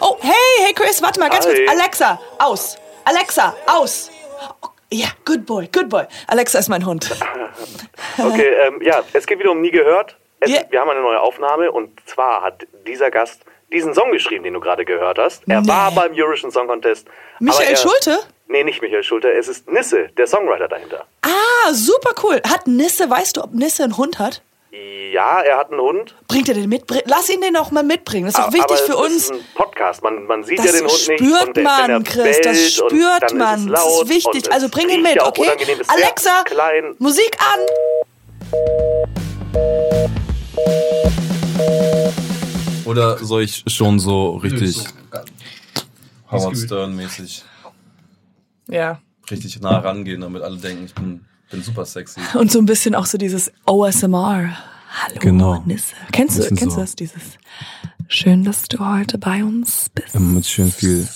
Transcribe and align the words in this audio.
Oh, 0.00 0.16
hey, 0.20 0.32
hey 0.64 0.72
Chris, 0.74 1.02
warte 1.02 1.20
mal 1.20 1.28
ganz 1.30 1.46
Hi. 1.46 1.54
kurz. 1.54 1.70
Alexa, 1.70 2.20
aus. 2.38 2.76
Alexa, 3.04 3.54
aus. 3.66 4.10
Oh, 4.62 4.68
Ja, 4.90 5.08
good 5.24 5.44
boy, 5.46 5.68
good 5.72 5.88
boy. 5.88 6.04
Alexa 6.28 6.58
ist 6.58 6.68
mein 6.68 6.84
Hund. 6.86 7.10
Okay, 8.16 8.46
ähm, 8.66 8.80
ja, 8.80 9.02
es 9.12 9.26
geht 9.26 9.40
wieder 9.40 9.50
um 9.50 9.60
Nie 9.60 9.72
gehört. 9.72 10.16
Es, 10.38 10.48
Ja. 10.50 10.60
Wir 10.70 10.80
haben 10.80 10.88
eine 10.90 11.00
neue 11.00 11.20
Aufnahme 11.20 11.70
und 11.72 11.98
zwar 12.08 12.42
hat 12.42 12.64
dieser 12.86 13.10
Gast 13.10 13.42
diesen 13.72 13.92
Song 13.92 14.12
geschrieben, 14.12 14.44
den 14.44 14.54
du 14.54 14.60
gerade 14.60 14.84
gehört 14.84 15.18
hast. 15.18 15.42
Er 15.48 15.60
Nee. 15.62 15.68
war 15.68 15.90
beim 15.90 16.12
Eurovision 16.14 16.50
Song 16.52 16.68
Contest. 16.68 17.08
Michael 17.40 17.70
er, 17.72 17.76
Schulte? 17.76 18.20
Nee, 18.46 18.62
nicht 18.62 18.80
Michael 18.82 19.02
Schulte. 19.02 19.32
Es 19.32 19.48
ist 19.48 19.68
Nisse, 19.68 20.08
der 20.16 20.26
Songwriter 20.28 20.68
dahinter. 20.68 21.06
Ah, 21.22 21.72
super 21.72 22.12
cool. 22.22 22.40
Hat 22.48 22.66
Nisse, 22.68 23.10
weißt 23.10 23.36
du, 23.36 23.42
ob 23.42 23.52
Nisse 23.52 23.82
einen 23.84 23.96
Hund 23.96 24.18
hat? 24.20 24.42
Ja, 25.12 25.40
er 25.42 25.58
hat 25.58 25.70
einen 25.70 25.80
Hund. 25.80 26.16
Bringt 26.26 26.48
er 26.48 26.54
den 26.54 26.68
mit? 26.68 26.86
Bring- 26.88 27.02
Lass 27.06 27.28
ihn 27.30 27.40
den 27.40 27.56
auch 27.56 27.70
mal 27.70 27.84
mitbringen. 27.84 28.26
Das 28.26 28.34
ist 28.34 28.40
doch 28.40 28.48
aber 28.48 28.54
wichtig 28.54 28.78
für 28.80 28.96
uns. 28.96 29.14
ist 29.14 29.32
ein 29.32 29.38
Podcast. 29.54 30.02
Man, 30.02 30.24
man 30.26 30.42
sieht 30.42 30.58
Das 30.58 30.66
ja 30.66 30.72
den 30.72 30.80
Hund 30.88 31.08
nicht. 31.08 31.20
spürt 31.20 31.46
und 31.48 31.56
der- 31.56 31.62
man, 31.64 32.02
Chris, 32.04 32.40
das 32.42 32.72
spürt 32.72 33.34
man. 33.34 33.68
Das 33.68 33.84
ist 33.86 34.08
wichtig. 34.08 34.50
Also 34.52 34.68
bring 34.68 34.88
ihn 34.88 35.02
mit, 35.02 35.22
okay? 35.22 35.48
Alexa, 35.86 36.42
klein. 36.44 36.96
Musik 36.98 37.36
an. 37.38 37.60
Oder 42.84 43.18
soll 43.24 43.42
ich 43.42 43.62
schon 43.66 43.98
so 43.98 44.36
richtig 44.36 44.84
Howard 46.30 46.56
Stern-mäßig 46.56 47.44
Ja. 48.68 49.00
richtig 49.30 49.60
nah 49.60 49.78
rangehen, 49.78 50.20
damit 50.20 50.42
alle 50.42 50.56
denken, 50.56 50.84
ich 50.84 50.94
bin, 50.94 51.24
bin 51.54 51.62
super 51.62 51.84
sexy. 51.84 52.20
Und 52.34 52.50
so 52.50 52.58
ein 52.58 52.66
bisschen 52.66 52.94
auch 52.94 53.06
so 53.06 53.16
dieses 53.18 53.52
OSMR. 53.66 54.56
Hallo, 55.02 55.18
Genau. 55.20 55.62
Nisse. 55.66 55.94
Kennst 56.12 56.38
du, 56.38 56.42
kennst 56.48 56.62
du 56.62 56.70
so. 56.70 56.80
das? 56.80 56.96
Dieses 56.96 57.22
Schön, 58.08 58.44
dass 58.44 58.64
du 58.64 58.78
heute 58.84 59.18
bei 59.18 59.42
uns 59.44 59.88
bist. 59.94 60.14
Immer 60.14 60.34
mit 60.34 60.46
schön 60.46 60.70
viel, 60.70 61.08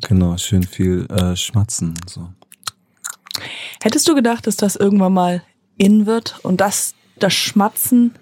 genau, 0.00 0.36
schön 0.36 0.62
viel 0.64 1.06
äh, 1.10 1.36
Schmatzen. 1.36 1.94
So. 2.06 2.28
Hättest 3.82 4.08
du 4.08 4.14
gedacht, 4.14 4.46
dass 4.46 4.56
das 4.56 4.76
irgendwann 4.76 5.12
mal 5.12 5.42
in 5.76 6.06
wird 6.06 6.40
und 6.42 6.60
dass 6.60 6.94
das 7.18 7.32
Schmatzen 7.34 8.14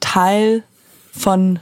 Teil 0.00 0.64
von 1.12 1.60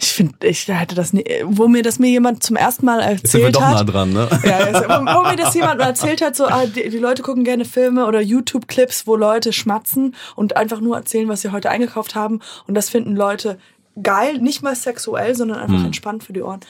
ich 0.00 0.08
finde, 0.08 0.46
ich 0.46 0.66
hätte 0.68 0.94
das 0.94 1.12
nie, 1.12 1.24
wo 1.44 1.68
mir 1.68 1.82
das 1.82 1.98
mir 1.98 2.08
jemand 2.10 2.42
zum 2.42 2.56
ersten 2.56 2.84
Mal 2.86 3.00
Jetzt 3.12 3.28
sind 3.32 3.40
wir 3.40 3.46
erzählt 3.46 3.56
doch 3.56 3.62
hat. 3.62 3.74
nah 3.74 3.84
dran, 3.84 4.12
ne? 4.12 4.28
Ja, 4.44 4.58
ist- 4.58 4.88
wo, 4.88 4.92
wo 4.92 5.28
mir 5.28 5.36
das 5.36 5.54
jemand 5.54 5.80
erzählt 5.80 6.20
hat, 6.22 6.36
so, 6.36 6.46
ah, 6.46 6.66
die, 6.66 6.88
die 6.90 6.98
Leute 6.98 7.22
gucken 7.22 7.44
gerne 7.44 7.64
Filme 7.64 8.06
oder 8.06 8.20
YouTube-Clips, 8.20 9.06
wo 9.06 9.16
Leute 9.16 9.52
schmatzen 9.52 10.14
und 10.34 10.56
einfach 10.56 10.80
nur 10.80 10.96
erzählen, 10.96 11.28
was 11.28 11.40
sie 11.42 11.50
heute 11.52 11.70
eingekauft 11.70 12.14
haben. 12.14 12.40
Und 12.66 12.74
das 12.74 12.88
finden 12.90 13.16
Leute 13.16 13.58
geil, 14.02 14.38
nicht 14.38 14.62
mal 14.62 14.76
sexuell, 14.76 15.34
sondern 15.34 15.58
einfach 15.58 15.82
entspannt 15.86 16.22
für 16.22 16.34
die 16.34 16.42
Ohren. 16.42 16.60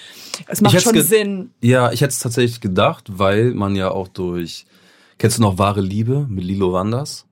Es 0.47 0.61
macht 0.61 0.81
schon 0.81 1.01
Sinn. 1.03 1.51
Ja, 1.61 1.91
ich 1.91 2.01
hätte 2.01 2.13
es 2.13 2.21
tatsächlich 2.21 2.61
gedacht, 2.61 3.05
weil 3.19 3.53
man 3.53 3.75
ja 3.75 3.91
auch 3.91 4.07
durch. 4.09 4.65
Kennst 5.19 5.39
du 5.39 5.43
noch 5.43 5.59
Wahre 5.59 5.81
Liebe 5.81 6.27
mit 6.29 6.45
Lilo 6.45 6.73
Wanders? 6.73 7.26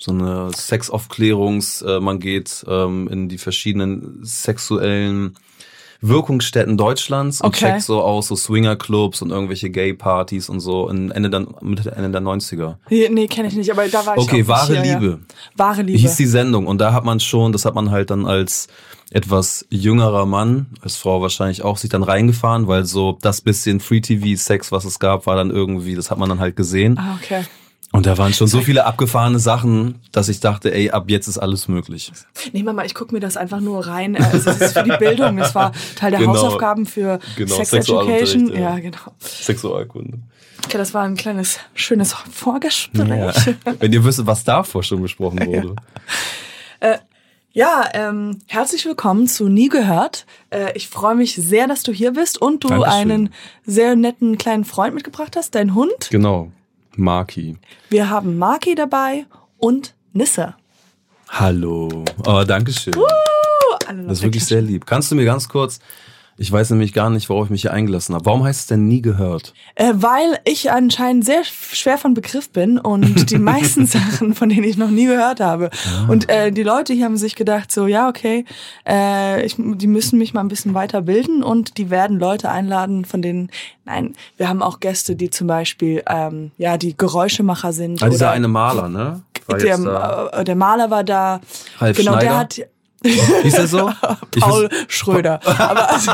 So 0.00 0.10
eine 0.12 0.50
Sexaufklärungs, 0.54 1.82
äh, 1.82 2.00
man 2.00 2.18
geht 2.18 2.64
ähm, 2.68 3.08
in 3.08 3.28
die 3.28 3.38
verschiedenen 3.38 4.20
sexuellen 4.24 5.36
Wirkungsstätten 6.04 6.76
Deutschlands 6.76 7.40
und 7.40 7.48
Okay. 7.48 7.66
checkt 7.66 7.82
so 7.82 8.02
aus, 8.02 8.26
so 8.26 8.34
Swingerclubs 8.34 9.22
und 9.22 9.30
irgendwelche 9.30 9.70
Gay-Partys 9.70 10.48
und 10.48 10.58
so 10.58 10.88
in 10.88 11.12
Ende 11.12 11.30
der, 11.30 11.46
Mitte, 11.60 11.92
Ende 11.92 12.10
der 12.10 12.20
90er. 12.20 12.74
Nee, 12.90 13.28
kenne 13.28 13.46
ich 13.48 13.54
nicht, 13.54 13.70
aber 13.70 13.86
da 13.86 14.04
war 14.04 14.16
ich 14.16 14.22
Okay, 14.24 14.48
wahre 14.48 14.82
hier, 14.82 14.94
Liebe. 14.96 15.20
Ja. 15.20 15.36
Wahre 15.56 15.82
Liebe. 15.82 15.98
Hieß 16.00 16.16
die 16.16 16.26
Sendung 16.26 16.66
und 16.66 16.78
da 16.80 16.92
hat 16.92 17.04
man 17.04 17.20
schon, 17.20 17.52
das 17.52 17.64
hat 17.64 17.76
man 17.76 17.92
halt 17.92 18.10
dann 18.10 18.26
als 18.26 18.66
etwas 19.12 19.64
jüngerer 19.70 20.26
Mann, 20.26 20.66
als 20.80 20.96
Frau 20.96 21.22
wahrscheinlich 21.22 21.62
auch, 21.62 21.76
sich 21.76 21.90
dann 21.90 22.02
reingefahren, 22.02 22.66
weil 22.66 22.84
so 22.84 23.18
das 23.20 23.40
bisschen 23.40 23.78
Free-TV-Sex, 23.78 24.72
was 24.72 24.84
es 24.84 24.98
gab, 24.98 25.26
war 25.26 25.36
dann 25.36 25.50
irgendwie, 25.50 25.94
das 25.94 26.10
hat 26.10 26.18
man 26.18 26.28
dann 26.28 26.40
halt 26.40 26.56
gesehen. 26.56 26.98
ah, 26.98 27.16
okay. 27.22 27.44
Und 27.92 28.06
da 28.06 28.16
waren 28.16 28.32
schon 28.32 28.46
so 28.48 28.60
viele 28.62 28.86
abgefahrene 28.86 29.38
Sachen, 29.38 30.00
dass 30.12 30.28
ich 30.30 30.40
dachte, 30.40 30.72
ey, 30.74 30.90
ab 30.90 31.04
jetzt 31.08 31.28
ist 31.28 31.36
alles 31.38 31.68
möglich. 31.68 32.10
Nee, 32.52 32.62
Mama, 32.62 32.84
ich 32.84 32.94
gucke 32.94 33.12
mir 33.14 33.20
das 33.20 33.36
einfach 33.36 33.60
nur 33.60 33.86
rein. 33.86 34.14
Äh, 34.14 34.22
Also, 34.24 34.50
es 34.50 34.60
ist 34.60 34.72
für 34.78 34.82
die 34.82 34.96
Bildung. 34.96 35.38
Es 35.38 35.54
war 35.54 35.72
Teil 35.96 36.10
der 36.12 36.20
Genau. 36.20 36.32
Hausaufgaben 36.32 36.86
für 36.86 37.18
Genau, 37.36 37.54
Sex 37.56 37.72
Education. 37.74 38.48
ja. 38.54 38.60
Ja, 38.60 38.78
genau. 38.78 38.98
Sexualkunde. 39.20 40.18
Okay, 40.64 40.78
das 40.78 40.94
war 40.94 41.02
ein 41.02 41.16
kleines, 41.16 41.58
schönes 41.74 42.14
Vorgespräch. 42.32 43.08
Ja. 43.08 43.32
Wenn 43.78 43.92
ihr 43.92 44.02
wüsstet, 44.04 44.26
was 44.26 44.42
davor 44.44 44.82
schon 44.82 45.02
besprochen 45.02 45.40
wurde. 45.46 45.76
Ja, 47.54 47.84
ähm, 47.92 48.38
herzlich 48.46 48.86
willkommen 48.86 49.26
zu 49.28 49.46
Nie 49.50 49.68
gehört. 49.68 50.24
Äh, 50.48 50.72
ich 50.74 50.88
freue 50.88 51.14
mich 51.14 51.34
sehr, 51.34 51.66
dass 51.68 51.82
du 51.82 51.92
hier 51.92 52.12
bist 52.12 52.40
und 52.40 52.64
du 52.64 52.68
Dankeschön. 52.68 52.90
einen 53.10 53.34
sehr 53.66 53.94
netten 53.96 54.38
kleinen 54.38 54.64
Freund 54.64 54.94
mitgebracht 54.94 55.36
hast, 55.36 55.54
dein 55.54 55.74
Hund. 55.74 56.08
Genau. 56.10 56.50
Maki. 56.96 57.56
Wir 57.88 58.10
haben 58.10 58.38
Maki 58.38 58.74
dabei 58.74 59.26
und 59.58 59.94
Nisse. 60.12 60.54
Hallo. 61.28 62.04
Oh, 62.26 62.44
Dankeschön. 62.46 62.94
Uh, 62.96 63.04
alle 63.86 64.02
Das 64.04 64.18
ist 64.18 64.22
wirklich 64.24 64.44
sehr 64.44 64.60
lieb. 64.60 64.86
Kannst 64.86 65.10
du 65.10 65.14
mir 65.14 65.24
ganz 65.24 65.48
kurz, 65.48 65.80
ich 66.38 66.50
weiß 66.50 66.70
nämlich 66.70 66.92
gar 66.92 67.10
nicht, 67.10 67.28
worauf 67.28 67.46
ich 67.46 67.50
mich 67.50 67.62
hier 67.62 67.72
eingelassen 67.72 68.14
habe. 68.14 68.24
Warum 68.24 68.44
heißt 68.44 68.60
es 68.60 68.66
denn 68.66 68.88
nie 68.88 69.02
gehört? 69.02 69.52
Äh, 69.74 69.92
weil 69.94 70.38
ich 70.44 70.70
anscheinend 70.70 71.24
sehr 71.24 71.44
schwer 71.44 71.98
von 71.98 72.14
Begriff 72.14 72.50
bin 72.50 72.78
und 72.78 73.30
die 73.30 73.38
meisten 73.38 73.86
Sachen, 73.86 74.34
von 74.34 74.48
denen 74.48 74.64
ich 74.64 74.76
noch 74.76 74.90
nie 74.90 75.06
gehört 75.06 75.40
habe. 75.40 75.70
Und 76.08 76.28
äh, 76.28 76.50
die 76.50 76.62
Leute 76.62 76.94
hier 76.94 77.04
haben 77.04 77.16
sich 77.16 77.34
gedacht, 77.34 77.70
so, 77.70 77.86
ja, 77.86 78.08
okay, 78.08 78.44
äh, 78.88 79.44
ich, 79.44 79.56
die 79.58 79.86
müssen 79.86 80.18
mich 80.18 80.32
mal 80.32 80.40
ein 80.40 80.48
bisschen 80.48 80.74
weiterbilden 80.74 81.42
und 81.42 81.76
die 81.78 81.90
werden 81.90 82.18
Leute 82.18 82.50
einladen, 82.50 83.04
von 83.04 83.20
denen, 83.22 83.50
nein, 83.84 84.14
wir 84.36 84.48
haben 84.48 84.62
auch 84.62 84.80
Gäste, 84.80 85.16
die 85.16 85.30
zum 85.30 85.46
Beispiel, 85.46 86.02
ähm, 86.08 86.50
ja, 86.56 86.78
die 86.78 86.96
Geräuschemacher 86.96 87.72
sind. 87.72 88.02
Ah, 88.02 88.08
dieser 88.08 88.30
eine 88.30 88.48
Maler, 88.48 88.88
ne? 88.88 89.22
Der, 89.50 90.30
äh, 90.32 90.44
der 90.44 90.56
Maler 90.56 90.90
war 90.90 91.04
da. 91.04 91.40
Ralf 91.78 91.96
genau, 91.96 92.12
der 92.12 92.20
Schneider? 92.20 92.38
hat 92.38 92.60
Hieß 93.04 93.54
er 93.54 93.66
so? 93.66 93.90
Paul 94.40 94.66
wus- 94.66 94.70
Schröder. 94.88 95.40
Aber 95.44 95.90
also, 95.90 96.12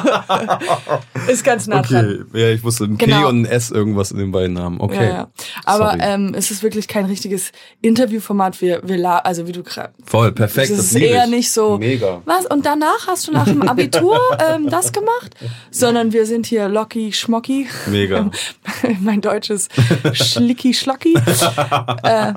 ist 1.28 1.44
ganz 1.44 1.66
nah 1.66 1.82
dran. 1.82 2.26
Okay, 2.30 2.40
ja, 2.40 2.48
ich 2.50 2.62
wusste 2.64 2.84
ein 2.84 2.96
Genau. 2.98 3.28
und 3.28 3.42
ein 3.42 3.44
S 3.46 3.70
irgendwas 3.70 4.10
in 4.10 4.18
den 4.18 4.30
beiden 4.32 4.54
Namen. 4.54 4.80
Okay. 4.80 5.06
Ja, 5.06 5.12
ja. 5.14 5.28
Aber 5.64 5.90
Sorry. 5.90 5.98
ähm, 6.02 6.34
es 6.36 6.50
ist 6.50 6.62
wirklich 6.62 6.88
kein 6.88 7.04
richtiges 7.06 7.52
Interviewformat. 7.82 8.60
Wir, 8.60 8.80
wir 8.84 8.96
la 8.96 9.18
also 9.18 9.46
wie 9.46 9.52
du 9.52 9.62
gerade. 9.62 9.92
Voll, 10.04 10.32
perfekt. 10.32 10.70
Es 10.70 10.76
das 10.76 10.86
ist 10.86 10.92
liebe 10.94 11.06
eher 11.06 11.24
ich. 11.24 11.30
nicht 11.30 11.52
so. 11.52 11.78
Mega. 11.78 12.22
Was? 12.24 12.46
Und 12.46 12.64
danach 12.66 13.06
hast 13.06 13.28
du 13.28 13.32
nach 13.32 13.44
dem 13.44 13.62
Abitur 13.68 14.18
ähm, 14.54 14.68
das 14.70 14.92
gemacht? 14.92 15.34
Sondern 15.70 16.12
wir 16.12 16.26
sind 16.26 16.46
hier 16.46 16.68
Locky 16.68 17.12
Schmocki. 17.12 17.66
Mega. 17.86 18.30
mein 19.00 19.20
deutsches 19.20 19.68
Schlicki 20.12 20.74
Schlocki. 20.74 21.14
äh, 22.02 22.32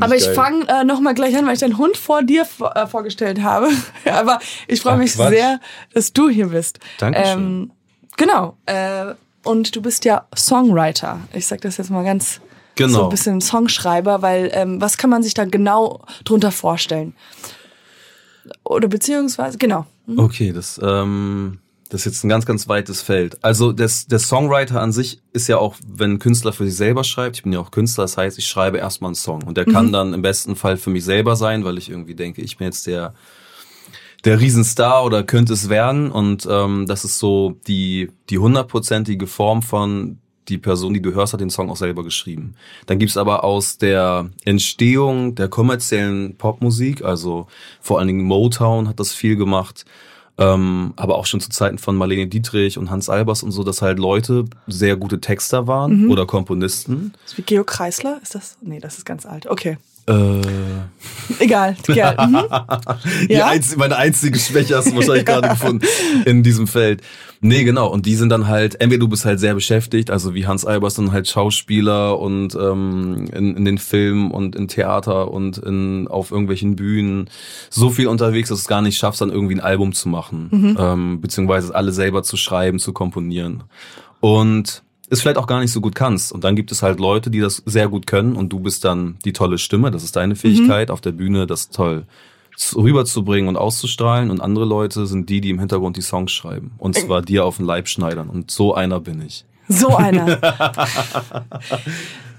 aber 0.00 0.16
ich 0.16 0.24
geil. 0.24 0.34
fange 0.34 0.68
äh, 0.68 0.84
noch 0.84 1.00
mal 1.00 1.14
gleich 1.14 1.36
an, 1.36 1.46
weil 1.46 1.54
ich 1.54 1.60
deinen 1.60 1.78
Hund 1.78 1.96
vor 1.96 2.22
dir 2.22 2.44
vor, 2.44 2.76
äh, 2.76 2.86
vorgestellt 2.86 3.42
habe. 3.42 3.68
aber 4.04 4.38
ich 4.68 4.80
freue 4.80 4.96
mich 4.98 5.14
Quatsch. 5.14 5.30
sehr, 5.30 5.60
dass 5.94 6.12
du 6.12 6.28
hier 6.28 6.48
bist. 6.48 6.78
Dankeschön. 6.98 7.38
Ähm, 7.38 7.70
genau. 8.16 8.56
Äh, 8.66 9.14
und 9.44 9.74
du 9.76 9.82
bist 9.82 10.04
ja 10.04 10.26
Songwriter. 10.36 11.20
Ich 11.32 11.46
sag 11.46 11.60
das 11.60 11.76
jetzt 11.76 11.90
mal 11.90 12.04
ganz 12.04 12.40
Genau. 12.76 12.98
so 12.98 13.04
ein 13.04 13.08
bisschen 13.10 13.40
Songschreiber, 13.40 14.20
weil 14.20 14.50
ähm, 14.52 14.80
was 14.82 14.98
kann 14.98 15.08
man 15.08 15.22
sich 15.22 15.32
da 15.32 15.46
genau 15.46 16.04
drunter 16.24 16.52
vorstellen? 16.52 17.14
Oder 18.64 18.88
beziehungsweise, 18.88 19.56
genau. 19.58 19.86
Okay, 20.16 20.52
das, 20.52 20.78
ähm, 20.82 21.58
das 21.88 22.00
ist 22.02 22.04
jetzt 22.06 22.24
ein 22.24 22.28
ganz, 22.28 22.46
ganz 22.46 22.68
weites 22.68 23.00
Feld. 23.02 23.42
Also 23.44 23.72
das, 23.72 24.06
der 24.06 24.18
Songwriter 24.18 24.80
an 24.80 24.92
sich 24.92 25.20
ist 25.32 25.48
ja 25.48 25.58
auch, 25.58 25.76
wenn 25.86 26.12
ein 26.12 26.18
Künstler 26.18 26.52
für 26.52 26.64
sich 26.66 26.76
selber 26.76 27.04
schreibt, 27.04 27.36
ich 27.36 27.42
bin 27.42 27.52
ja 27.52 27.60
auch 27.60 27.70
Künstler, 27.70 28.04
das 28.04 28.16
heißt, 28.16 28.38
ich 28.38 28.46
schreibe 28.48 28.78
erstmal 28.78 29.10
einen 29.10 29.14
Song. 29.14 29.42
Und 29.44 29.56
der 29.56 29.68
Mhm. 29.68 29.72
kann 29.72 29.92
dann 29.92 30.14
im 30.14 30.22
besten 30.22 30.56
Fall 30.56 30.76
für 30.76 30.90
mich 30.90 31.04
selber 31.04 31.36
sein, 31.36 31.64
weil 31.64 31.78
ich 31.78 31.90
irgendwie 31.90 32.14
denke, 32.14 32.42
ich 32.42 32.56
bin 32.56 32.66
jetzt 32.66 32.86
der, 32.86 33.14
der 34.24 34.40
Riesenstar 34.40 35.04
oder 35.04 35.22
könnte 35.22 35.52
es 35.52 35.68
werden. 35.68 36.10
Und 36.10 36.46
ähm, 36.50 36.86
das 36.86 37.04
ist 37.04 37.18
so 37.18 37.56
die, 37.66 38.10
die 38.30 38.38
hundertprozentige 38.38 39.26
Form 39.26 39.62
von 39.62 40.18
die 40.48 40.58
Person, 40.58 40.94
die 40.94 41.02
du 41.02 41.12
hörst, 41.12 41.32
hat 41.32 41.40
den 41.40 41.50
Song 41.50 41.70
auch 41.70 41.76
selber 41.76 42.04
geschrieben. 42.04 42.54
Dann 42.86 42.98
gibt's 43.00 43.16
aber 43.16 43.42
aus 43.42 43.78
der 43.78 44.30
Entstehung 44.44 45.34
der 45.34 45.48
kommerziellen 45.48 46.36
Popmusik, 46.36 47.02
also 47.04 47.48
vor 47.80 47.98
allen 47.98 48.06
Dingen 48.06 48.24
Motown 48.24 48.88
hat 48.88 49.00
das 49.00 49.12
viel 49.12 49.34
gemacht, 49.36 49.84
ähm, 50.38 50.92
aber 50.96 51.16
auch 51.16 51.26
schon 51.26 51.40
zu 51.40 51.50
Zeiten 51.50 51.78
von 51.78 51.96
Marlene 51.96 52.26
Dietrich 52.26 52.78
und 52.78 52.90
Hans 52.90 53.08
Albers 53.08 53.42
und 53.42 53.52
so, 53.52 53.62
dass 53.62 53.82
halt 53.82 53.98
Leute 53.98 54.44
sehr 54.66 54.96
gute 54.96 55.20
Texter 55.20 55.66
waren 55.66 56.08
oder 56.08 56.26
Komponisten. 56.26 57.12
Ist 57.24 57.38
wie 57.38 57.42
Geo 57.42 57.64
Kreisler? 57.64 58.20
Ist 58.22 58.34
das? 58.34 58.58
Nee, 58.60 58.80
das 58.80 58.98
ist 58.98 59.04
ganz 59.04 59.24
alt. 59.26 59.46
Okay. 59.46 59.78
Äh, 60.08 60.40
Egal. 61.38 61.76
Ja. 61.88 62.14
Mhm. 62.26 62.38
die 63.28 63.34
Ja? 63.34 63.48
einzige, 63.48 63.78
meine 63.78 63.96
einzige 63.96 64.38
Schwäche 64.38 64.76
hast 64.76 64.90
du 64.90 64.96
wahrscheinlich 64.96 65.24
gerade 65.26 65.48
gefunden 65.48 65.86
in 66.24 66.42
diesem 66.42 66.66
Feld. 66.66 67.02
Nee, 67.40 67.64
genau. 67.64 67.88
Und 67.88 68.06
die 68.06 68.14
sind 68.14 68.30
dann 68.30 68.46
halt, 68.48 68.80
entweder 68.80 69.00
du 69.00 69.08
bist 69.08 69.24
halt 69.24 69.40
sehr 69.40 69.54
beschäftigt, 69.54 70.10
also 70.10 70.34
wie 70.34 70.46
Hans 70.46 70.64
Albers 70.64 70.94
dann 70.94 71.12
halt 71.12 71.28
Schauspieler 71.28 72.18
und 72.18 72.54
ähm, 72.54 73.26
in, 73.32 73.56
in 73.56 73.64
den 73.64 73.78
Filmen 73.78 74.30
und 74.30 74.56
in 74.56 74.68
Theater 74.68 75.30
und 75.30 75.58
in, 75.58 76.08
auf 76.08 76.30
irgendwelchen 76.30 76.76
Bühnen 76.76 77.28
so 77.68 77.90
viel 77.90 78.06
unterwegs, 78.06 78.48
dass 78.48 78.58
du 78.58 78.62
es 78.62 78.68
gar 78.68 78.80
nicht 78.82 78.96
schaffst, 78.96 79.20
dann 79.20 79.30
irgendwie 79.30 79.56
ein 79.56 79.60
Album 79.60 79.92
zu 79.92 80.08
machen. 80.08 80.76
Ähm, 80.78 81.20
beziehungsweise 81.20 81.74
alle 81.74 81.92
selber 81.92 82.22
zu 82.22 82.36
schreiben, 82.36 82.78
zu 82.78 82.92
komponieren. 82.92 83.64
Und 84.20 84.82
es 85.10 85.20
vielleicht 85.20 85.38
auch 85.38 85.46
gar 85.46 85.60
nicht 85.60 85.72
so 85.72 85.80
gut 85.80 85.94
kannst. 85.94 86.32
Und 86.32 86.44
dann 86.44 86.56
gibt 86.56 86.72
es 86.72 86.82
halt 86.82 86.98
Leute, 87.00 87.30
die 87.30 87.40
das 87.40 87.62
sehr 87.66 87.88
gut 87.88 88.06
können 88.06 88.34
und 88.36 88.48
du 88.52 88.58
bist 88.60 88.84
dann 88.84 89.16
die 89.24 89.32
tolle 89.32 89.58
Stimme, 89.58 89.90
das 89.90 90.02
ist 90.04 90.16
deine 90.16 90.34
Fähigkeit, 90.36 90.90
auf 90.90 91.00
der 91.00 91.12
Bühne 91.12 91.46
das 91.46 91.70
toll 91.70 92.04
zu- 92.56 92.80
rüberzubringen 92.80 93.48
und 93.48 93.56
auszustrahlen 93.56 94.30
und 94.30 94.40
andere 94.40 94.64
Leute 94.64 95.06
sind 95.06 95.28
die, 95.28 95.40
die 95.40 95.50
im 95.50 95.58
Hintergrund 95.58 95.96
die 95.96 96.02
Songs 96.02 96.32
schreiben. 96.32 96.72
Und 96.78 96.96
zwar 96.96 97.22
dir 97.22 97.44
auf 97.44 97.58
den 97.58 97.66
Leib 97.66 97.86
schneidern. 97.88 98.28
Und 98.30 98.50
so 98.50 98.74
einer 98.74 98.98
bin 99.00 99.20
ich. 99.22 99.44
So 99.68 99.94
einer. 99.96 100.38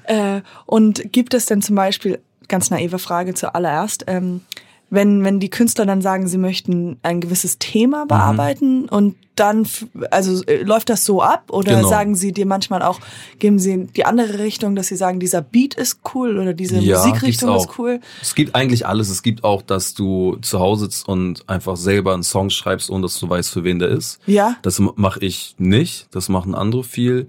äh, 0.03 0.41
und 0.65 1.11
gibt 1.11 1.33
es 1.33 1.45
denn 1.45 1.61
zum 1.61 1.75
Beispiel, 1.75 2.19
ganz 2.47 2.69
naive 2.69 2.99
Frage 2.99 3.33
zuallererst, 3.33 4.05
ähm, 4.07 4.41
wenn, 4.89 5.23
wenn 5.25 5.39
die 5.41 5.49
Künstler 5.49 5.85
dann 5.85 6.01
sagen, 6.01 6.27
sie 6.29 6.37
möchten 6.37 6.97
ein 7.03 7.19
gewisses 7.19 7.59
Thema 7.59 8.05
Mhm. 8.05 8.07
bearbeiten 8.07 8.85
und 8.89 9.15
dann, 9.39 9.68
also 10.12 10.44
äh, 10.45 10.63
läuft 10.63 10.89
das 10.89 11.06
so 11.06 11.22
ab 11.22 11.45
oder 11.51 11.75
Genau. 11.75 11.88
sagen 11.89 12.16
sie 12.16 12.31
dir 12.31 12.45
manchmal 12.45 12.81
auch, 12.81 13.00
geben 13.39 13.60
sie 13.60 13.88
die 13.88 14.06
andere 14.06 14.39
Richtung, 14.39 14.75
dass 14.75 14.88
sie 14.88 14.95
sagen, 14.95 15.19
dieser 15.19 15.42
Beat 15.42 15.74
ist 15.75 16.00
cool 16.13 16.38
oder 16.38 16.54
diese 16.54 16.75
Musikrichtung 16.75 17.50
gibt's 17.51 17.66
ist 17.66 17.80
cool? 17.80 18.00
Es 18.22 18.36
gibt 18.36 18.56
eigentlich 18.56 18.86
alles. 18.86 19.10
Es 19.10 19.24
gibt 19.24 19.44
auch, 19.44 19.62
dass 19.62 19.94
du 19.94 20.38
zu 20.42 20.60
Hause 20.60 20.86
sitzt 20.86 21.07
und 21.07 21.48
einfach 21.48 21.78
selber 21.78 22.13
einen 22.13 22.24
Song 22.24 22.50
schreibst, 22.50 22.89
ohne 22.89 23.04
dass 23.04 23.19
du 23.19 23.30
weißt, 23.30 23.50
für 23.50 23.63
wen 23.63 23.80
der 23.80 23.89
ist. 23.89 24.19
Ja. 24.28 24.57
Das 24.62 24.80
mache 24.80 25.19
ich 25.22 25.56
nicht. 25.57 26.07
Das 26.12 26.30
machen 26.30 26.56
andere 26.56 26.84
viel. 26.84 27.28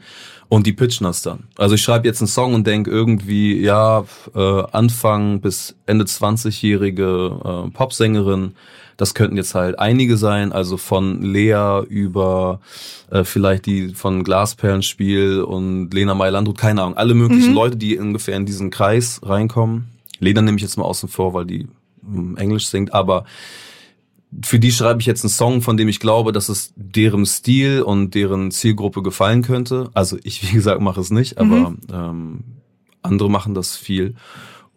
Und 0.51 0.67
die 0.67 0.73
pitchen 0.73 1.05
das 1.05 1.21
dann. 1.21 1.45
Also 1.59 1.75
ich 1.75 1.83
schreibe 1.83 2.09
jetzt 2.09 2.21
einen 2.23 2.29
Song 2.29 2.55
und 2.55 2.67
denk 2.67 2.87
irgendwie, 2.87 3.61
ja, 3.61 4.05
äh, 4.35 4.63
Anfang 4.73 5.41
bis 5.41 5.75
Ende 5.85 6.07
20-jährige 6.07 7.67
äh, 7.67 7.71
Popsängerin. 7.71 8.55
Das 8.99 9.15
könnten 9.15 9.37
jetzt 9.37 9.55
halt 9.55 9.79
einige 9.79 10.17
sein, 10.17 10.53
also 10.53 10.77
von 10.77 11.23
Lea 11.23 11.83
über 11.89 12.61
äh, 13.11 13.23
vielleicht 13.23 13.65
die 13.67 13.95
von 13.95 14.25
Glasperlenspiel 14.25 15.41
und 15.41 15.95
Lena 15.95 16.15
Meyer-Landrut, 16.15 16.59
keine 16.59 16.83
Ahnung, 16.83 16.97
alle 16.97 17.15
möglichen 17.15 17.55
Leute, 17.55 17.77
die 17.77 17.97
ungefähr 17.97 18.37
in 18.37 18.45
diesen 18.45 18.71
Kreis 18.71 19.21
reinkommen. 19.23 19.89
Lena 20.19 20.43
nehme 20.43 20.57
ich 20.57 20.63
jetzt 20.63 20.77
mal 20.77 20.85
außen 20.85 21.09
vor, 21.09 21.33
weil 21.33 21.47
die 21.47 21.69
hm, 22.05 22.37
Englisch 22.37 22.67
singt, 22.67 22.93
aber 22.93 23.25
für 24.45 24.59
die 24.59 24.73
schreibe 24.73 25.01
ich 25.01 25.07
jetzt 25.07 25.25
einen 25.25 25.31
Song, 25.31 25.63
von 25.63 25.77
dem 25.77 25.89
ich 25.89 26.01
glaube, 26.01 26.33
dass 26.33 26.49
es 26.49 26.73
deren 26.77 27.25
Stil 27.25 27.83
und 27.83 28.17
deren 28.17 28.51
Zielgruppe 28.51 29.03
gefallen 29.03 29.43
könnte. 29.43 29.91
Also 29.95 30.19
ich, 30.25 30.43
wie 30.51 30.55
gesagt, 30.55 30.81
mache 30.81 31.01
es 31.01 31.11
nicht, 31.11 31.39
aber 31.39 31.75
ähm, 31.93 32.43
andere 33.03 33.31
machen 33.31 33.55
das 33.55 33.77
viel. 33.77 34.17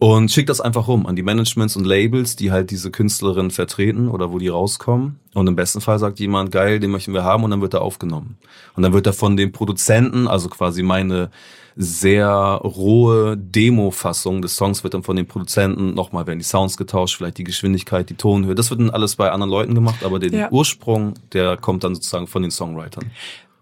Und 0.04 0.32
schick 0.32 0.48
das 0.48 0.60
einfach 0.62 0.88
rum 0.88 1.06
an 1.06 1.16
die 1.16 1.22
Managements 1.22 1.76
und 1.76 1.86
Labels, 1.86 2.36
die 2.36 2.52
halt 2.52 2.72
diese 2.72 2.90
Künstlerin 2.90 3.52
vertreten 3.52 4.08
oder 4.08 4.32
wo 4.32 4.40
die 4.40 4.48
rauskommen. 4.48 5.20
Und 5.36 5.46
im 5.46 5.56
besten 5.56 5.80
Fall 5.80 6.00
sagt 6.00 6.20
jemand, 6.20 6.52
geil, 6.52 6.80
den 6.80 6.90
möchten 6.90 7.14
wir 7.14 7.24
haben 7.24 7.44
und 7.44 7.52
dann 7.52 7.62
wird 7.62 7.76
er 7.76 7.84
aufgenommen. 7.84 8.36
Und 8.76 8.82
dann 8.82 8.94
wird 8.94 9.06
er 9.06 9.14
von 9.14 9.38
dem 9.38 9.52
Produzenten, 9.52 10.28
also 10.28 10.50
quasi 10.50 10.82
meine 10.82 11.30
sehr 11.76 12.32
rohe 12.32 13.38
Demo-Fassung 13.38 14.42
des 14.42 14.56
Songs 14.56 14.84
wird 14.84 14.96
dann 14.96 15.04
von 15.04 15.18
den 15.18 15.28
Produzenten 15.28 15.94
nochmal 15.94 16.26
werden 16.26 16.40
die 16.40 16.46
Sounds 16.46 16.78
getauscht, 16.78 17.18
vielleicht 17.18 17.38
die 17.38 17.44
Geschwindigkeit, 17.44 18.10
die 18.10 18.16
Tonhöhe. 18.16 18.56
Das 18.56 18.72
wird 18.72 18.80
dann 18.80 18.90
alles 18.90 19.16
bei 19.18 19.30
anderen 19.30 19.52
Leuten 19.52 19.76
gemacht, 19.76 20.04
aber 20.04 20.18
den 20.18 20.34
Ja. 20.34 20.50
Ursprung, 20.50 21.14
der 21.32 21.58
kommt 21.58 21.84
dann 21.84 21.94
sozusagen 21.94 22.26
von 22.26 22.42
den 22.42 22.50
Songwritern. 22.50 23.12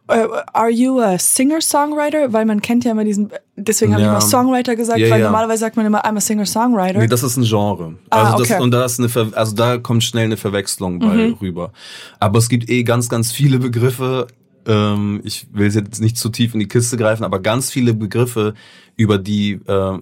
Äh, 0.10 0.28
are 0.54 0.70
you 0.72 1.00
a 1.00 1.18
singer-songwriter? 1.20 2.34
Weil 2.34 2.46
man 2.46 2.62
kennt 2.62 2.84
ja 2.84 2.92
immer 2.92 3.04
diesen, 3.04 3.30
deswegen 3.56 3.94
habe 3.94 4.02
ich 4.02 4.08
Ja. 4.08 4.14
mal 4.14 4.22
Songwriter 4.22 4.76
gesagt, 4.76 5.00
Ja, 5.00 5.10
weil 5.10 5.20
ja. 5.20 5.26
normalerweise 5.28 5.60
sagt 5.60 5.78
man 5.78 5.86
immer, 5.86 6.04
I'm 6.06 6.18
a 6.18 6.20
singer-songwriter. 6.20 7.00
Nee, 7.00 7.08
das 7.08 7.22
ist 7.24 7.38
ein 7.38 7.44
Genre. 7.44 7.96
Ah, 8.10 8.32
Also 8.32 8.44
okay. 8.44 8.54
das, 8.54 8.62
und 8.64 8.72
da 8.72 8.86
ist 8.86 9.00
eine 9.00 9.10
Ver 9.10 9.28
also 9.34 9.56
da 9.56 9.78
kommt 9.78 10.04
schnell 10.04 10.26
eine 10.26 10.38
Verwechslung 10.38 11.00
bei 11.00 11.14
Mhm. 11.14 11.34
rüber. 11.42 11.72
Aber 12.20 12.40
es 12.40 12.50
gibt 12.50 12.70
eh 12.70 12.84
ganz, 12.84 13.08
ganz 13.08 13.32
viele 13.32 13.60
Begriffe. 13.60 14.28
Ähm, 14.66 15.22
ich 15.24 15.48
will 15.54 15.72
jetzt 15.72 16.02
nicht 16.02 16.18
zu 16.18 16.30
tief 16.30 16.54
in 16.54 16.60
die 16.60 16.68
Kiste 16.68 16.98
greifen, 16.98 17.24
aber 17.24 17.40
ganz 17.40 17.70
viele 17.72 17.94
Begriffe, 17.94 18.56
über 18.98 19.18
die 19.18 19.54
äh, 19.68 19.98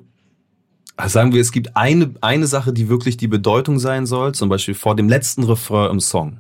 sagen 1.08 1.32
wir, 1.34 1.42
es 1.42 1.52
gibt 1.52 1.76
eine, 1.78 2.12
eine 2.22 2.48
Sache, 2.48 2.74
die 2.74 2.90
wirklich 2.90 3.18
die 3.18 3.28
Bedeutung 3.28 3.78
sein 3.78 4.06
soll, 4.08 4.32
zum 4.34 4.50
Beispiel 4.50 4.74
vor 4.74 4.96
dem 4.96 5.08
letzten 5.10 5.44
Refrain 5.44 5.92
im 5.92 6.00
Song. 6.00 6.40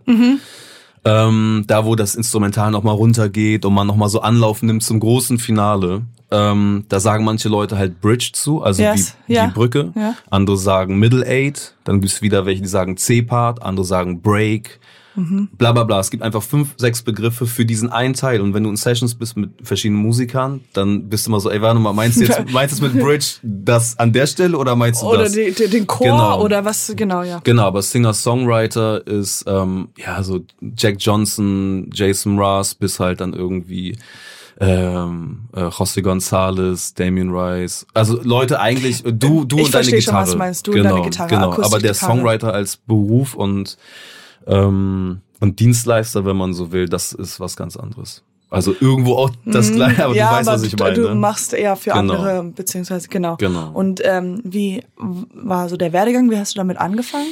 Ähm, 1.07 1.63
da, 1.68 1.86
wo 1.86 1.95
das 1.95 2.15
Instrumental 2.15 2.71
nochmal 2.71 2.95
runtergeht 2.95 3.65
und 3.65 3.74
man 3.74 3.88
nochmal 3.88 4.09
so 4.09 4.21
Anlauf 4.21 4.62
nimmt 4.62 4.83
zum 4.83 5.00
großen 5.00 5.39
Finale. 5.39 6.04
Ähm, 6.30 6.83
da 6.89 7.00
sagen 7.00 7.24
manche 7.24 7.48
Leute 7.48 7.77
halt 7.77 8.01
Bridge 8.01 8.31
zu, 8.33 8.62
also 8.62 8.83
Yes, 8.83 9.15
wie 9.27 9.33
ja, 9.36 9.48
die 9.48 9.54
Brücke. 9.54 9.94
ja. 9.95 10.15
Andere 10.30 10.57
sagen 10.57 11.00
Middle 11.00 11.25
Eight, 11.25 11.74
dann 11.86 12.01
gibt's 12.01 12.21
wieder 12.21 12.45
welche, 12.45 12.62
die 12.63 12.68
sagen 12.68 12.98
C-Part, 12.98 13.62
andere 13.62 13.86
sagen 13.86 14.21
Break, 14.21 14.80
Mhm. 15.18 15.50
bla 15.58 15.72
bla 15.74 15.84
bla. 15.84 16.00
Es 16.00 16.12
gibt 16.12 16.24
einfach 16.24 16.44
fünf, 16.44 16.75
sechs 16.78 17.02
Begriffe 17.02 17.48
für 17.48 17.66
diesen 17.66 17.92
einen 17.92 18.14
Teil. 18.14 18.40
Und 18.40 18.54
wenn 18.54 18.64
du 18.64 18.69
in 18.69 18.75
Sessions 18.78 19.16
bist 19.16 19.36
mit 19.36 19.50
verschiedenen 19.64 20.02
Musikern, 20.02 20.62
dann 20.74 21.10
bist 21.10 21.25
du 21.25 21.31
immer 21.31 21.40
so, 21.40 21.50
ey, 21.50 21.62
warte 21.62 21.80
mal, 21.80 21.92
meinst 21.94 22.18
du 22.19 22.25
jetzt, 22.25 22.40
meinst 22.54 22.80
du 22.80 22.86
jetzt 22.86 22.94
mit 22.94 23.04
Bridge 23.04 23.25
das 23.44 23.98
an 24.00 24.14
der 24.14 24.28
Stelle 24.28 24.58
oder 24.58 24.75
meinst 24.75 25.02
du 25.02 25.08
oder 25.08 25.24
das? 25.24 25.34
die, 25.34 25.52
die, 25.52 25.68
den 25.68 25.88
Chor 25.88 26.06
Genau. 26.08 26.42
oder 26.44 26.64
was, 26.64 26.94
genau, 26.96 27.24
ja. 27.24 27.40
Genau, 27.44 27.64
aber 27.64 27.81
Singer-Songwriter 27.81 29.06
ist, 29.08 29.44
ähm, 29.48 29.90
ja, 29.98 30.22
so 30.24 30.42
Jack 30.78 30.98
Johnson, 31.00 31.90
Jason 31.92 32.36
Mraz, 32.36 32.75
bis 32.75 33.00
halt 33.00 33.19
dann 33.22 33.34
irgendwie 33.34 33.98
ähm, 34.60 35.42
äh, 35.56 35.62
José 35.66 36.02
González, 36.02 36.96
Damien 36.96 37.30
Rice. 37.30 37.86
Also 37.94 38.19
Leute 38.24 38.60
eigentlich, 38.60 39.04
du, 39.04 39.46
du 39.46 39.58
Ich 39.60 39.66
und 39.66 39.74
deine 39.74 39.84
verstehe 39.84 40.02
schon, 40.02 40.14
Gitarre. 40.14 40.28
was 40.28 40.36
meinst. 40.36 40.68
Du 40.68 40.72
und 40.72 40.78
genau, 40.78 40.90
deine 40.96 41.04
Gitarre, 41.10 41.30
Genau, 41.30 41.62
aber 41.62 41.80
der. 41.80 41.94
Songwriter 41.94 42.54
als 42.54 42.78
Beruf 42.78 43.36
und, 43.36 43.78
ähm, 44.48 45.22
und 45.40 45.60
Dienstleister, 45.60 46.26
wenn 46.26 46.36
man 46.38 46.54
so 46.54 46.72
will, 46.72 46.88
das 46.90 47.14
ist 47.14 47.40
was 47.40 47.56
ganz 47.56 47.78
anderes. 47.78 48.24
Also 48.50 48.74
irgendwo 48.80 49.16
auch 49.16 49.30
das 49.46 49.72
gleiche, 49.74 50.06
aber 50.06 50.14
Mhm. 50.14 50.18
ja, 50.20 50.30
du 50.30 50.36
weißt, 50.38 50.48
aber 50.50 50.58
was 50.58 50.64
ich 50.64 50.76
du- 50.76 50.84
meine. 50.84 50.96
du 50.96 51.16
machst 51.16 51.54
eher 51.54 51.76
für 51.76 51.92
Genau. 51.92 52.00
andere, 52.14 52.44
beziehungsweise, 52.56 53.08
genau. 53.10 53.36
Genau. 53.38 53.72
Und 53.74 54.02
ähm, 54.06 54.42
wie 54.46 54.84
war 54.98 55.68
so 55.70 55.76
der 55.78 55.92
Werdegang? 55.94 56.32
Wie 56.32 56.38
hast 56.38 56.56
du 56.56 56.58
damit 56.60 56.78
angefangen? 56.78 57.28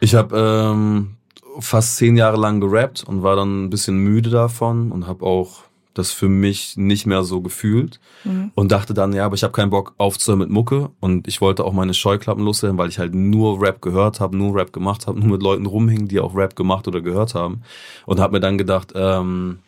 Ich 0.00 0.14
habe 0.16 0.36
ähm, 0.36 1.16
fast 1.60 1.96
zehn 1.96 2.16
Jahre 2.16 2.36
lang 2.36 2.60
gerappt 2.60 3.04
und 3.06 3.22
war 3.22 3.36
dann 3.36 3.64
ein 3.66 3.70
bisschen 3.70 3.96
müde 3.98 4.28
davon 4.30 4.90
und 4.90 5.06
habe 5.06 5.24
auch 5.24 5.62
das 5.94 6.10
für 6.10 6.28
mich 6.28 6.76
nicht 6.76 7.06
mehr 7.06 7.22
so 7.22 7.40
gefühlt 7.40 8.00
und 8.54 8.72
dachte 8.72 8.94
dann, 8.94 9.12
ja, 9.12 9.24
aber 9.24 9.36
ich 9.36 9.44
habe 9.44 9.52
keinen 9.52 9.70
Bock 9.70 9.94
aufzuhören 9.96 10.40
mit 10.40 10.50
Mucke 10.50 10.90
und 11.00 11.28
ich 11.28 11.40
wollte 11.40 11.64
auch 11.64 11.72
meine 11.72 11.94
Scheuklappen 11.94 12.44
loswerden, 12.44 12.76
weil 12.78 12.88
ich 12.88 12.98
halt 12.98 13.14
nur 13.14 13.60
Rap 13.60 13.80
gehört 13.80 14.20
habe, 14.20 14.36
nur 14.36 14.54
Rap 14.56 14.72
gemacht 14.72 15.06
habe, 15.06 15.18
nur 15.20 15.28
mit 15.28 15.42
Leuten 15.42 15.66
rumhing, 15.66 16.08
die 16.08 16.20
auch 16.20 16.34
Rap 16.34 16.56
gemacht 16.56 16.88
oder 16.88 17.00
gehört 17.00 17.34
haben 17.34 17.62
und 18.06 18.20
habe 18.20 18.34
mir 18.34 18.40
dann 18.40 18.58
gedacht, 18.58 18.92
ähm, 18.94 19.58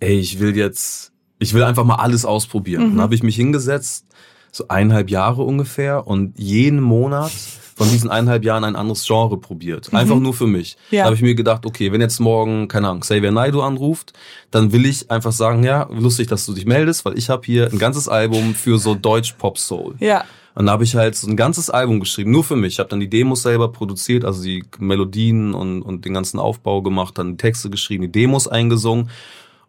ey, 0.00 0.18
ich 0.18 0.38
will 0.38 0.56
jetzt, 0.56 1.12
ich 1.38 1.52
will 1.52 1.62
einfach 1.62 1.84
mal 1.84 1.96
alles 1.96 2.24
ausprobieren. 2.24 2.90
Dann 2.90 3.00
habe 3.00 3.14
ich 3.14 3.22
mich 3.22 3.36
hingesetzt, 3.36 4.06
so 4.52 4.68
eineinhalb 4.68 5.10
Jahre 5.10 5.42
ungefähr 5.42 6.06
und 6.06 6.38
jeden 6.38 6.80
Monat 6.80 7.32
von 7.74 7.90
diesen 7.90 8.10
eineinhalb 8.10 8.44
Jahren 8.44 8.64
ein 8.64 8.76
anderes 8.76 9.06
Genre 9.06 9.38
probiert. 9.38 9.92
Einfach 9.92 10.18
nur 10.18 10.34
für 10.34 10.46
mich. 10.46 10.76
Ja. 10.90 11.00
Da 11.00 11.04
habe 11.06 11.16
ich 11.16 11.22
mir 11.22 11.34
gedacht, 11.34 11.66
okay, 11.66 11.92
wenn 11.92 12.00
jetzt 12.00 12.20
morgen, 12.20 12.68
keine 12.68 12.88
Ahnung, 12.88 13.00
Xavier 13.00 13.32
Naidoo 13.32 13.62
anruft, 13.62 14.12
dann 14.50 14.72
will 14.72 14.86
ich 14.86 15.10
einfach 15.10 15.32
sagen, 15.32 15.64
ja, 15.64 15.88
lustig, 15.90 16.28
dass 16.28 16.46
du 16.46 16.54
dich 16.54 16.66
meldest, 16.66 17.04
weil 17.04 17.18
ich 17.18 17.28
habe 17.30 17.42
hier 17.44 17.70
ein 17.70 17.78
ganzes 17.78 18.08
Album 18.08 18.54
für 18.54 18.78
so 18.78 18.94
Deutsch-Pop-Soul. 18.94 19.96
Ja. 19.98 20.24
Und 20.54 20.66
da 20.66 20.72
habe 20.72 20.84
ich 20.84 20.94
halt 20.94 21.16
so 21.16 21.28
ein 21.28 21.36
ganzes 21.36 21.68
Album 21.68 21.98
geschrieben, 21.98 22.30
nur 22.30 22.44
für 22.44 22.54
mich. 22.54 22.74
Ich 22.74 22.78
habe 22.78 22.88
dann 22.88 23.00
die 23.00 23.10
Demos 23.10 23.42
selber 23.42 23.72
produziert, 23.72 24.24
also 24.24 24.42
die 24.42 24.64
Melodien 24.78 25.52
und, 25.52 25.82
und 25.82 26.04
den 26.04 26.14
ganzen 26.14 26.38
Aufbau 26.38 26.80
gemacht, 26.80 27.18
dann 27.18 27.32
die 27.32 27.36
Texte 27.38 27.70
geschrieben, 27.70 28.04
die 28.04 28.12
Demos 28.12 28.46
eingesungen 28.46 29.10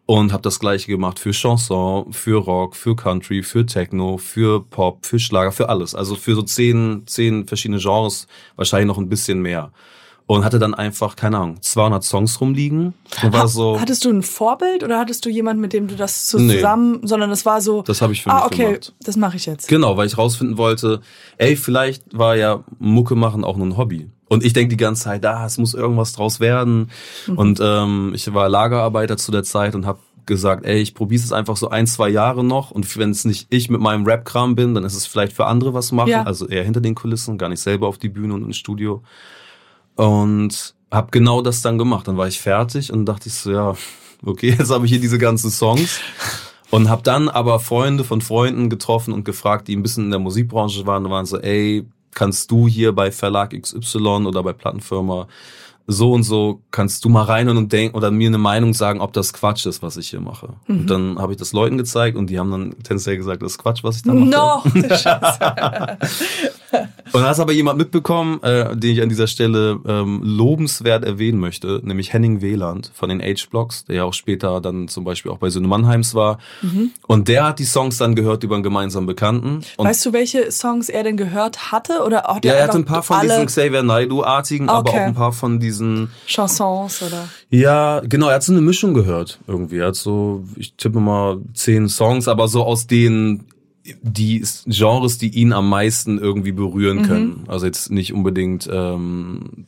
und 0.06 0.32
habe 0.32 0.42
das 0.42 0.60
gleiche 0.60 0.86
gemacht 0.86 1.18
für 1.18 1.32
Chanson, 1.32 2.12
für 2.12 2.36
Rock, 2.38 2.76
für 2.76 2.94
Country, 2.94 3.42
für 3.42 3.66
Techno, 3.66 4.16
für 4.18 4.62
Pop, 4.64 5.04
für 5.04 5.18
Schlager, 5.18 5.50
für 5.52 5.68
alles. 5.68 5.94
Also 5.94 6.14
für 6.14 6.36
so 6.36 6.42
zehn, 6.42 7.02
zehn 7.06 7.46
verschiedene 7.46 7.80
Genres, 7.80 8.28
wahrscheinlich 8.54 8.86
noch 8.86 8.98
ein 8.98 9.08
bisschen 9.08 9.42
mehr. 9.42 9.72
Und 10.28 10.44
hatte 10.44 10.58
dann 10.58 10.74
einfach, 10.74 11.14
keine 11.14 11.38
Ahnung, 11.38 11.62
200 11.62 12.02
Songs 12.02 12.40
rumliegen 12.40 12.94
und 13.22 13.32
war 13.32 13.46
so, 13.46 13.78
Hattest 13.80 14.04
du 14.04 14.10
ein 14.10 14.24
Vorbild 14.24 14.82
oder 14.82 14.98
hattest 14.98 15.24
du 15.24 15.28
jemanden, 15.28 15.60
mit 15.60 15.72
dem 15.72 15.86
du 15.86 15.94
das 15.94 16.32
Nee. 16.34 16.56
zusammen, 16.56 17.06
sondern 17.06 17.30
das 17.30 17.46
war 17.46 17.60
so, 17.60 17.82
das 17.82 18.02
habe 18.02 18.12
ich 18.12 18.24
für 18.24 18.30
ah, 18.30 18.36
mich 18.36 18.44
okay, 18.46 18.64
gemacht. 18.64 18.94
das 19.04 19.16
mache 19.16 19.36
ich 19.36 19.46
jetzt. 19.46 19.68
Genau, 19.68 19.96
weil 19.96 20.08
ich 20.08 20.18
rausfinden 20.18 20.56
wollte, 20.58 21.00
ey, 21.38 21.54
vielleicht 21.56 22.02
war 22.16 22.34
ja 22.36 22.64
Mucke 22.80 23.14
machen 23.14 23.44
auch 23.44 23.56
nur 23.56 23.68
ein 23.68 23.76
Hobby. 23.76 24.10
Und 24.28 24.44
ich 24.44 24.52
denke 24.52 24.70
die 24.70 24.76
ganze 24.76 25.04
Zeit, 25.04 25.24
ah, 25.24 25.46
es 25.46 25.56
muss 25.58 25.74
irgendwas 25.74 26.12
draus 26.12 26.40
werden. 26.40 26.90
Und 27.36 27.60
ähm, 27.62 28.12
ich 28.14 28.32
war 28.34 28.48
Lagerarbeiter 28.48 29.16
zu 29.16 29.30
der 29.30 29.44
Zeit 29.44 29.74
und 29.74 29.86
habe 29.86 30.00
gesagt, 30.26 30.66
ey, 30.66 30.80
ich 30.80 30.94
probiere 30.94 31.22
es 31.22 31.32
einfach 31.32 31.56
so 31.56 31.70
ein, 31.70 31.86
zwei 31.86 32.08
Jahre 32.08 32.42
noch 32.42 32.72
und 32.72 32.96
wenn 32.98 33.10
es 33.10 33.24
nicht 33.24 33.46
ich 33.50 33.70
mit 33.70 33.80
meinem 33.80 34.04
Rap-Kram 34.04 34.56
bin, 34.56 34.74
dann 34.74 34.82
ist 34.82 34.96
es 34.96 35.06
vielleicht 35.06 35.32
für 35.32 35.46
andere 35.46 35.72
was 35.72 35.92
machen, 35.92 36.08
Ja. 36.10 36.24
also 36.24 36.48
eher 36.48 36.64
hinter 36.64 36.80
den 36.80 36.96
Kulissen, 36.96 37.38
gar 37.38 37.48
nicht 37.48 37.60
selber 37.60 37.86
auf 37.86 37.98
die 37.98 38.08
Bühne 38.08 38.34
und 38.34 38.42
ins 38.44 38.56
Studio. 38.56 39.04
Und 39.94 40.74
habe 40.90 41.08
genau 41.10 41.42
das 41.42 41.62
dann 41.62 41.78
gemacht. 41.78 42.08
Dann 42.08 42.16
war 42.16 42.26
ich 42.28 42.40
fertig 42.40 42.92
und 42.92 43.06
dachte 43.06 43.28
ich 43.28 43.34
so, 43.34 43.50
ja, 43.52 43.74
okay, 44.24 44.50
jetzt 44.58 44.70
habe 44.70 44.84
ich 44.86 44.92
hier 44.92 45.00
diese 45.00 45.18
ganzen 45.18 45.50
Songs. 45.50 46.00
Und 46.70 46.88
habe 46.88 47.02
dann 47.02 47.28
aber 47.28 47.60
Freunde 47.60 48.02
von 48.02 48.20
Freunden 48.20 48.68
getroffen 48.68 49.14
und 49.14 49.24
gefragt, 49.24 49.68
die 49.68 49.76
ein 49.76 49.82
bisschen 49.84 50.06
in 50.06 50.10
der 50.10 50.18
Musikbranche 50.18 50.84
waren 50.86 51.04
und 51.04 51.12
waren 51.12 51.26
so, 51.26 51.38
ey, 51.38 51.86
kannst 52.16 52.50
du 52.50 52.66
hier 52.66 52.92
bei 52.92 53.12
Verlag 53.12 53.50
XY 53.50 54.26
oder 54.26 54.42
bei 54.42 54.52
Plattenfirma 54.52 55.28
so 55.86 56.12
und 56.12 56.24
so, 56.24 56.62
kannst 56.72 57.04
du 57.04 57.08
mal 57.08 57.22
rein 57.22 57.48
und 57.48 57.72
denken 57.72 57.96
oder 57.96 58.10
mir 58.10 58.28
eine 58.28 58.38
Meinung 58.38 58.74
sagen, 58.74 59.00
ob 59.00 59.12
das 59.12 59.32
Quatsch 59.32 59.66
ist, 59.66 59.82
was 59.82 59.96
ich 59.96 60.08
hier 60.08 60.20
mache. 60.20 60.54
Und 60.66 60.90
dann 60.90 61.18
habe 61.20 61.32
ich 61.32 61.38
das 61.38 61.52
Leuten 61.52 61.78
gezeigt 61.78 62.16
und 62.16 62.28
die 62.28 62.40
haben 62.40 62.50
dann 62.50 62.70
tendenziell 62.82 63.16
gesagt, 63.16 63.42
das 63.42 63.52
ist 63.52 63.58
Quatsch, 63.58 63.84
was 63.84 63.98
ich 63.98 64.02
da 64.02 64.12
mache. 64.12 64.28
No, 64.28 64.62
Scheiße. 64.96 65.98
Und 67.12 67.22
da 67.22 67.30
ist 67.30 67.40
aber 67.40 67.52
jemand 67.52 67.78
mitbekommen, 67.78 68.42
äh, 68.42 68.76
den 68.76 68.92
ich 68.92 69.02
an 69.02 69.08
dieser 69.08 69.26
Stelle 69.26 69.78
ähm, 69.86 70.20
lobenswert 70.22 71.04
erwähnen 71.04 71.38
möchte, 71.38 71.80
nämlich 71.84 72.12
Henning 72.12 72.40
Wieland 72.42 72.90
von 72.94 73.08
den 73.08 73.20
H-Blocks, 73.22 73.84
der 73.84 73.96
ja 73.96 74.04
auch 74.04 74.12
später 74.14 74.60
dann 74.60 74.88
zum 74.88 75.04
Beispiel 75.04 75.30
auch 75.30 75.38
bei 75.38 75.48
Söhne 75.50 75.68
Mannheims 75.68 76.14
war. 76.14 76.38
Und 77.06 77.28
der 77.28 77.44
hat 77.46 77.58
die 77.58 77.64
Songs 77.64 77.98
dann 77.98 78.14
gehört 78.14 78.42
über 78.44 78.54
einen 78.56 78.62
gemeinsamen 78.64 79.06
Bekannten. 79.06 79.60
Und 79.76 79.86
Weißt 79.86 80.04
du, 80.04 80.12
welche 80.12 80.50
Songs 80.50 80.88
er 80.88 81.04
denn 81.04 81.16
gehört 81.16 81.72
hatte? 81.72 82.02
Oder 82.04 82.24
hat 82.24 82.44
ja, 82.44 82.54
er 82.54 82.64
hatte 82.64 82.78
ein 82.78 82.84
paar 82.84 83.02
von 83.02 83.20
diesen 83.20 83.46
Xavier 83.46 83.82
Naidoo-artigen, 83.82 84.68
aber 84.68 84.90
Okay. 84.90 85.00
auch 85.00 85.06
ein 85.06 85.14
paar 85.14 85.32
von 85.32 85.58
diesen 85.60 86.10
Chansons 86.26 87.02
oder? 87.02 87.28
Ja, 87.50 88.00
genau, 88.00 88.28
er 88.28 88.34
hat 88.36 88.42
so 88.42 88.52
eine 88.52 88.60
Mischung 88.60 88.94
gehört 88.94 89.38
irgendwie. 89.46 89.78
Er 89.78 89.88
hat 89.88 89.96
so, 89.96 90.44
ich 90.56 90.74
tippe 90.74 91.00
mal 91.00 91.38
zehn 91.54 91.88
Songs, 91.88 92.28
aber 92.28 92.48
so 92.48 92.62
aus 92.64 92.86
den 92.86 93.44
die 94.02 94.44
Genres, 94.66 95.18
die 95.18 95.30
ihn 95.30 95.52
am 95.52 95.68
meisten 95.68 96.18
irgendwie 96.18 96.52
berühren 96.52 97.02
können. 97.02 97.44
Also 97.48 97.66
jetzt 97.66 97.90
nicht 97.90 98.12
unbedingt 98.12 98.68
ähm, 98.72 99.66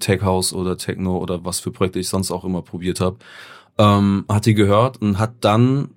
Tech 0.00 0.22
House 0.22 0.52
oder 0.52 0.76
Techno 0.76 1.18
oder 1.18 1.44
was 1.44 1.60
für 1.60 1.70
Projekte 1.70 1.98
ich 1.98 2.08
sonst 2.08 2.30
auch 2.30 2.44
immer 2.44 2.62
probiert 2.62 3.00
habe. 3.00 3.16
Ähm, 3.78 4.24
hat 4.28 4.46
die 4.46 4.54
gehört 4.54 5.00
und 5.02 5.18
hat 5.18 5.34
dann 5.40 5.90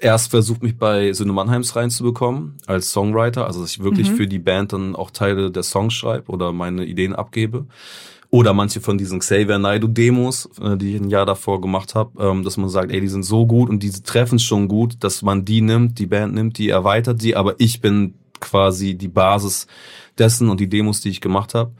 erst 0.00 0.30
versucht, 0.30 0.62
mich 0.62 0.76
bei 0.76 1.12
Söhne 1.12 1.32
Mannheims 1.32 1.76
reinzubekommen 1.76 2.56
als 2.66 2.92
Songwriter, 2.92 3.46
also 3.46 3.60
dass 3.60 3.72
ich 3.72 3.82
wirklich 3.82 4.10
für 4.10 4.26
die 4.26 4.38
Band 4.38 4.72
dann 4.72 4.96
auch 4.96 5.10
Teile 5.10 5.50
der 5.50 5.62
Songs 5.62 5.94
schreibe 5.94 6.30
oder 6.30 6.52
meine 6.52 6.84
Ideen 6.84 7.14
abgebe. 7.14 7.66
Oder 8.30 8.52
manche 8.52 8.80
von 8.80 8.98
diesen 8.98 9.20
Xavier 9.20 9.58
Naidoo-Demos, 9.58 10.50
äh, 10.60 10.76
die 10.76 10.96
ich 10.96 11.00
ein 11.00 11.08
Jahr 11.08 11.24
davor 11.24 11.60
gemacht 11.60 11.94
habe, 11.94 12.22
ähm, 12.22 12.44
dass 12.44 12.58
man 12.58 12.68
sagt, 12.68 12.92
ey, 12.92 13.00
die 13.00 13.08
sind 13.08 13.22
so 13.22 13.46
gut 13.46 13.70
und 13.70 13.82
die 13.82 13.90
treffen 13.90 14.38
schon 14.38 14.68
gut, 14.68 14.96
dass 15.00 15.22
man 15.22 15.46
die 15.46 15.62
nimmt, 15.62 15.98
die 15.98 16.06
Band 16.06 16.34
nimmt, 16.34 16.58
die 16.58 16.68
erweitert 16.68 17.22
die, 17.22 17.36
aber 17.36 17.54
ich 17.58 17.80
bin 17.80 18.14
quasi 18.40 18.94
die 18.94 19.08
Basis 19.08 19.66
dessen 20.18 20.50
und 20.50 20.60
die 20.60 20.68
Demos, 20.68 21.00
die 21.00 21.08
ich 21.08 21.20
gemacht 21.20 21.54
habe. 21.54 21.72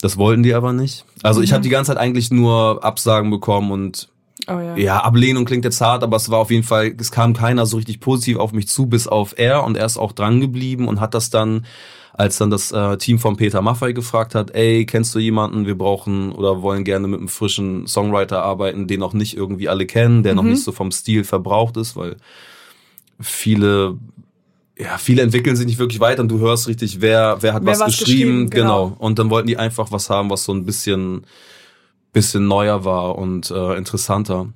Das 0.00 0.16
wollten 0.16 0.42
die 0.42 0.54
aber 0.54 0.72
nicht. 0.72 1.04
Also 1.22 1.42
ich 1.42 1.52
habe 1.52 1.62
die 1.62 1.68
ganze 1.68 1.92
Zeit 1.92 2.00
eigentlich 2.00 2.30
nur 2.30 2.82
Absagen 2.82 3.30
bekommen 3.30 3.70
und 3.70 4.08
Oh 4.48 4.60
ja. 4.60 4.76
ja, 4.76 4.98
Ablehnung 5.00 5.44
klingt 5.44 5.64
jetzt 5.64 5.80
hart, 5.80 6.04
aber 6.04 6.16
es 6.16 6.30
war 6.30 6.38
auf 6.38 6.50
jeden 6.50 6.62
Fall, 6.62 6.94
es 7.00 7.10
kam 7.10 7.32
keiner 7.32 7.66
so 7.66 7.78
richtig 7.78 7.98
positiv 7.98 8.36
auf 8.36 8.52
mich 8.52 8.68
zu, 8.68 8.86
bis 8.86 9.08
auf 9.08 9.34
er 9.38 9.64
und 9.64 9.76
er 9.76 9.86
ist 9.86 9.96
auch 9.96 10.12
dran 10.12 10.40
geblieben 10.40 10.86
und 10.86 11.00
hat 11.00 11.14
das 11.14 11.30
dann, 11.30 11.66
als 12.16 12.38
dann 12.38 12.50
das 12.50 12.72
äh, 12.72 12.96
Team 12.96 13.18
von 13.18 13.36
Peter 13.36 13.60
Maffei 13.60 13.92
gefragt 13.92 14.34
hat, 14.34 14.52
ey, 14.52 14.86
kennst 14.86 15.14
du 15.14 15.18
jemanden, 15.18 15.66
wir 15.66 15.76
brauchen 15.76 16.32
oder 16.32 16.62
wollen 16.62 16.84
gerne 16.84 17.08
mit 17.08 17.18
einem 17.18 17.28
frischen 17.28 17.86
Songwriter 17.86 18.42
arbeiten, 18.42 18.86
den 18.86 19.02
auch 19.02 19.12
nicht 19.12 19.36
irgendwie 19.36 19.68
alle 19.68 19.86
kennen, 19.86 20.22
der 20.22 20.34
noch 20.34 20.42
nicht 20.42 20.62
so 20.62 20.72
vom 20.72 20.90
Stil 20.92 21.24
verbraucht 21.24 21.76
ist, 21.76 21.96
weil 21.96 22.16
viele 23.20 23.98
ja, 24.78 24.98
viele 24.98 25.22
entwickeln 25.22 25.56
sich 25.56 25.66
nicht 25.66 25.78
wirklich 25.78 26.00
weiter 26.00 26.20
und 26.20 26.28
du 26.28 26.38
hörst 26.38 26.68
richtig, 26.68 27.00
wer, 27.00 27.38
wer 27.40 27.54
hat 27.54 27.64
Wer 27.64 27.72
was, 27.72 27.80
was 27.80 27.98
geschrieben, 27.98 28.46
geschrieben, 28.46 28.50
genau. 28.50 28.88
genau. 28.88 28.96
Und 28.98 29.18
dann 29.18 29.30
wollten 29.30 29.48
die 29.48 29.56
einfach 29.56 29.90
was 29.90 30.10
haben, 30.10 30.28
was 30.28 30.44
so 30.44 30.52
ein 30.52 30.66
bisschen, 30.66 31.22
bisschen 32.12 32.46
neuer 32.46 32.84
war 32.84 33.16
und 33.16 33.50
äh, 33.50 33.74
interessanter. 33.76 34.48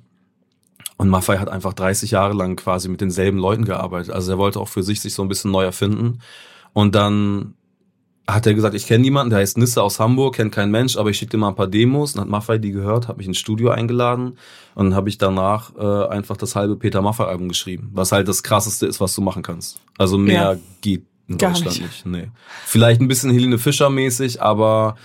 Und 0.97 1.09
Maffei 1.09 1.39
hat 1.39 1.49
einfach 1.49 1.73
30 1.73 2.11
Jahre 2.11 2.33
lang 2.33 2.55
quasi 2.55 2.87
mit 2.87 3.01
denselben 3.01 3.39
Leuten 3.39 3.65
gearbeitet. 3.65 4.13
Also 4.13 4.33
er 4.33 4.37
wollte 4.37 4.59
auch 4.59 4.67
für 4.67 4.83
sich 4.83 5.01
sich 5.01 5.15
so 5.15 5.23
ein 5.23 5.27
bisschen 5.27 5.49
neu 5.49 5.63
erfinden. 5.63 6.19
Und 6.73 6.95
dann 6.95 7.53
hat 8.27 8.45
er 8.45 8.53
gesagt, 8.53 8.75
ich 8.75 8.85
kenne 8.85 9.01
niemanden, 9.01 9.31
der 9.31 9.39
heißt 9.39 9.57
Nisse 9.57 9.83
aus 9.83 9.99
Hamburg, 9.99 10.35
kennt 10.35 10.53
kein 10.53 10.71
Mensch, 10.71 10.95
aber 10.95 11.09
ich 11.09 11.17
schicke 11.17 11.31
dir 11.31 11.37
mal 11.37 11.49
ein 11.49 11.55
paar 11.55 11.67
Demos. 11.67 12.13
Dann 12.13 12.21
hat 12.23 12.29
Maffei 12.29 12.59
die 12.59 12.71
gehört, 12.71 13.07
hat 13.07 13.17
mich 13.17 13.27
ins 13.27 13.37
Studio 13.39 13.71
eingeladen 13.71 14.37
und 14.75 14.85
dann 14.91 14.95
habe 14.95 15.09
ich 15.09 15.17
danach 15.17 15.75
äh, 15.75 16.07
einfach 16.07 16.37
das 16.37 16.55
halbe 16.55 16.77
Peter 16.77 17.01
Maffei-Album 17.01 17.49
geschrieben, 17.49 17.89
was 17.93 18.11
halt 18.13 18.27
das 18.27 18.43
krasseste 18.43 18.85
ist, 18.85 19.01
was 19.01 19.13
du 19.15 19.21
machen 19.21 19.43
kannst. 19.43 19.81
Also 19.97 20.17
mehr 20.17 20.53
Ja. 20.53 20.59
geht 20.81 21.03
in 21.27 21.37
Gar 21.39 21.51
Deutschland 21.51 21.81
nicht. 21.81 22.05
nicht. 22.05 22.05
Nee. 22.05 22.29
Vielleicht 22.65 23.01
ein 23.01 23.07
bisschen 23.07 23.31
Helene 23.31 23.57
Fischer 23.57 23.89
mäßig, 23.89 24.41
aber 24.41 24.95
er 24.95 24.97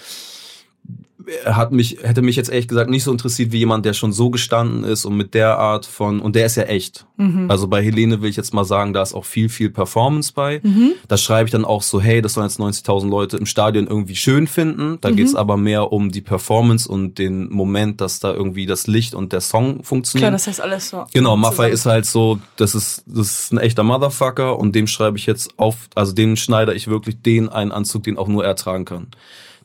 hat 1.45 1.73
mich, 1.73 1.99
hätte 2.03 2.23
mich 2.23 2.37
jetzt 2.37 2.51
ehrlich 2.51 2.69
gesagt 2.69 2.91
nicht 2.91 3.05
so 3.05 3.11
interessiert 3.11 3.53
wie 3.53 3.59
jemand, 3.59 3.85
der 3.85 3.93
schon 3.93 4.13
so 4.13 4.31
gestanden 4.31 4.85
ist 4.85 5.05
und 5.05 5.17
mit 5.17 5.35
der 5.35 5.59
Art 5.59 5.87
von, 5.87 6.21
und 6.21 6.37
der 6.37 6.47
ist 6.47 6.57
ja 6.57 6.65
echt. 6.65 7.07
Also 7.49 7.67
bei 7.67 7.83
Helene 7.83 8.21
will 8.21 8.29
ich 8.29 8.37
jetzt 8.37 8.53
mal 8.53 8.65
sagen, 8.65 8.93
da 8.93 9.01
ist 9.01 9.15
auch 9.15 9.25
viel, 9.25 9.49
viel 9.49 9.71
Performance 9.71 10.33
bei. 10.35 10.61
Da 11.09 11.17
schreibe 11.17 11.47
ich 11.47 11.51
dann 11.51 11.65
auch 11.65 11.83
so, 11.83 11.99
hey, 11.99 12.21
das 12.21 12.35
sollen 12.35 12.47
jetzt 12.47 12.61
90.000 12.61 13.09
Leute 13.09 13.39
im 13.39 13.47
Stadion 13.47 13.87
irgendwie 13.87 14.17
schön 14.17 14.47
finden. 14.47 14.99
Da 15.01 15.11
geht's 15.11 15.35
aber 15.35 15.57
mehr 15.57 15.93
um 15.93 16.11
die 16.11 16.21
Performance 16.21 16.87
und 16.87 17.19
den 17.19 17.51
Moment, 17.51 18.03
dass 18.03 18.21
da 18.21 18.35
irgendwie 18.35 18.67
das 18.67 18.87
Licht 18.87 19.15
und 19.15 19.33
der 19.33 19.41
Song 19.41 19.83
funktionieren. 19.83 20.29
Klar, 20.29 20.33
das 20.33 20.47
heißt 20.47 20.61
alles 20.61 20.91
so. 20.91 21.07
Genau, 21.15 21.37
Maffei 21.37 21.71
ist 21.71 21.87
halt 21.87 22.05
so, 22.05 22.39
das 22.57 22.75
ist, 22.75 23.05
das 23.07 23.45
ist 23.45 23.53
ein 23.53 23.59
echter 23.59 23.83
Motherfucker 23.83 24.59
und 24.59 24.75
dem 24.75 24.87
schreibe 24.87 25.17
ich 25.17 25.25
jetzt 25.25 25.59
auf, 25.59 25.89
also 25.95 26.13
dem 26.13 26.37
schneide 26.37 26.75
ich 26.75 26.87
wirklich 26.87 27.23
den 27.23 27.49
einen 27.49 27.73
Anzug, 27.73 28.03
den 28.03 28.19
auch 28.19 28.29
nur 28.29 28.45
er 28.45 28.57
tragen 28.57 28.85
kann. 28.85 29.09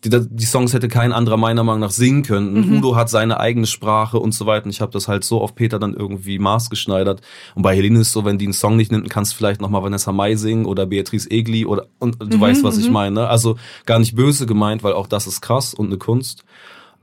Die, 0.04 0.10
die 0.10 0.46
Songs 0.46 0.74
hätte 0.74 0.88
kein 0.88 1.14
anderer 1.14 1.38
meiner 1.38 1.64
Meinung 1.64 1.82
nach 1.82 1.92
singen 1.92 2.24
können. 2.24 2.56
Und 2.56 2.72
Udo 2.78 2.96
hat 2.96 3.10
seine 3.10 3.40
eigene 3.40 3.68
Sprache 3.68 4.18
und 4.18 4.34
so 4.34 4.48
weiter. 4.48 4.66
Und 4.66 4.72
ich 4.72 4.82
habe 4.82 4.92
das 4.92 5.08
halt 5.08 5.24
so 5.24 5.40
auf 5.40 5.54
Peter 5.54 5.78
dann 5.78 5.94
irgendwie 5.94 6.40
maßgeschneidert. 6.40 7.22
Und 7.54 7.62
bei 7.62 7.76
Helene 7.76 8.00
ist 8.00 8.08
es 8.08 8.14
so, 8.14 8.26
wenn 8.26 8.40
die 8.40 8.46
einen 8.46 8.54
Song 8.54 8.78
nicht 8.78 8.92
nimmt, 8.92 9.10
kannst 9.12 9.34
du 9.34 9.38
vielleicht 9.38 9.62
nochmal 9.62 9.84
Vanessa 9.84 10.12
Mai 10.12 10.36
singen 10.36 10.66
oder 10.66 10.88
Beatrice 10.88 11.30
Egli 11.30 11.66
oder 11.66 11.86
und 12.00 12.18
du 12.20 12.40
weißt, 12.40 12.64
was 12.64 12.78
ich 12.78 12.90
meine. 12.90 13.22
ne? 13.22 13.28
Also 13.28 13.58
gar 13.86 14.00
nicht 14.00 14.16
böse 14.16 14.48
gemeint, 14.48 14.84
weil 14.84 14.94
auch 14.94 15.08
das 15.08 15.28
ist 15.28 15.42
krass 15.42 15.74
und 15.74 15.88
eine 15.88 15.98
Kunst. 15.98 16.46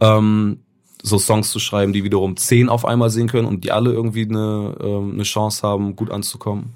Ähm, 0.00 0.58
so 1.02 1.18
Songs 1.18 1.50
zu 1.50 1.60
schreiben, 1.60 1.92
die 1.92 2.02
wiederum 2.04 2.36
zehn 2.36 2.68
auf 2.68 2.84
einmal 2.84 3.10
singen 3.10 3.28
können 3.28 3.46
und 3.46 3.62
die 3.64 3.70
alle 3.70 3.92
irgendwie 3.92 4.24
eine, 4.28 4.76
ähm, 4.80 5.12
eine 5.14 5.22
Chance 5.22 5.66
haben, 5.66 5.94
gut 5.94 6.10
anzukommen. 6.10 6.74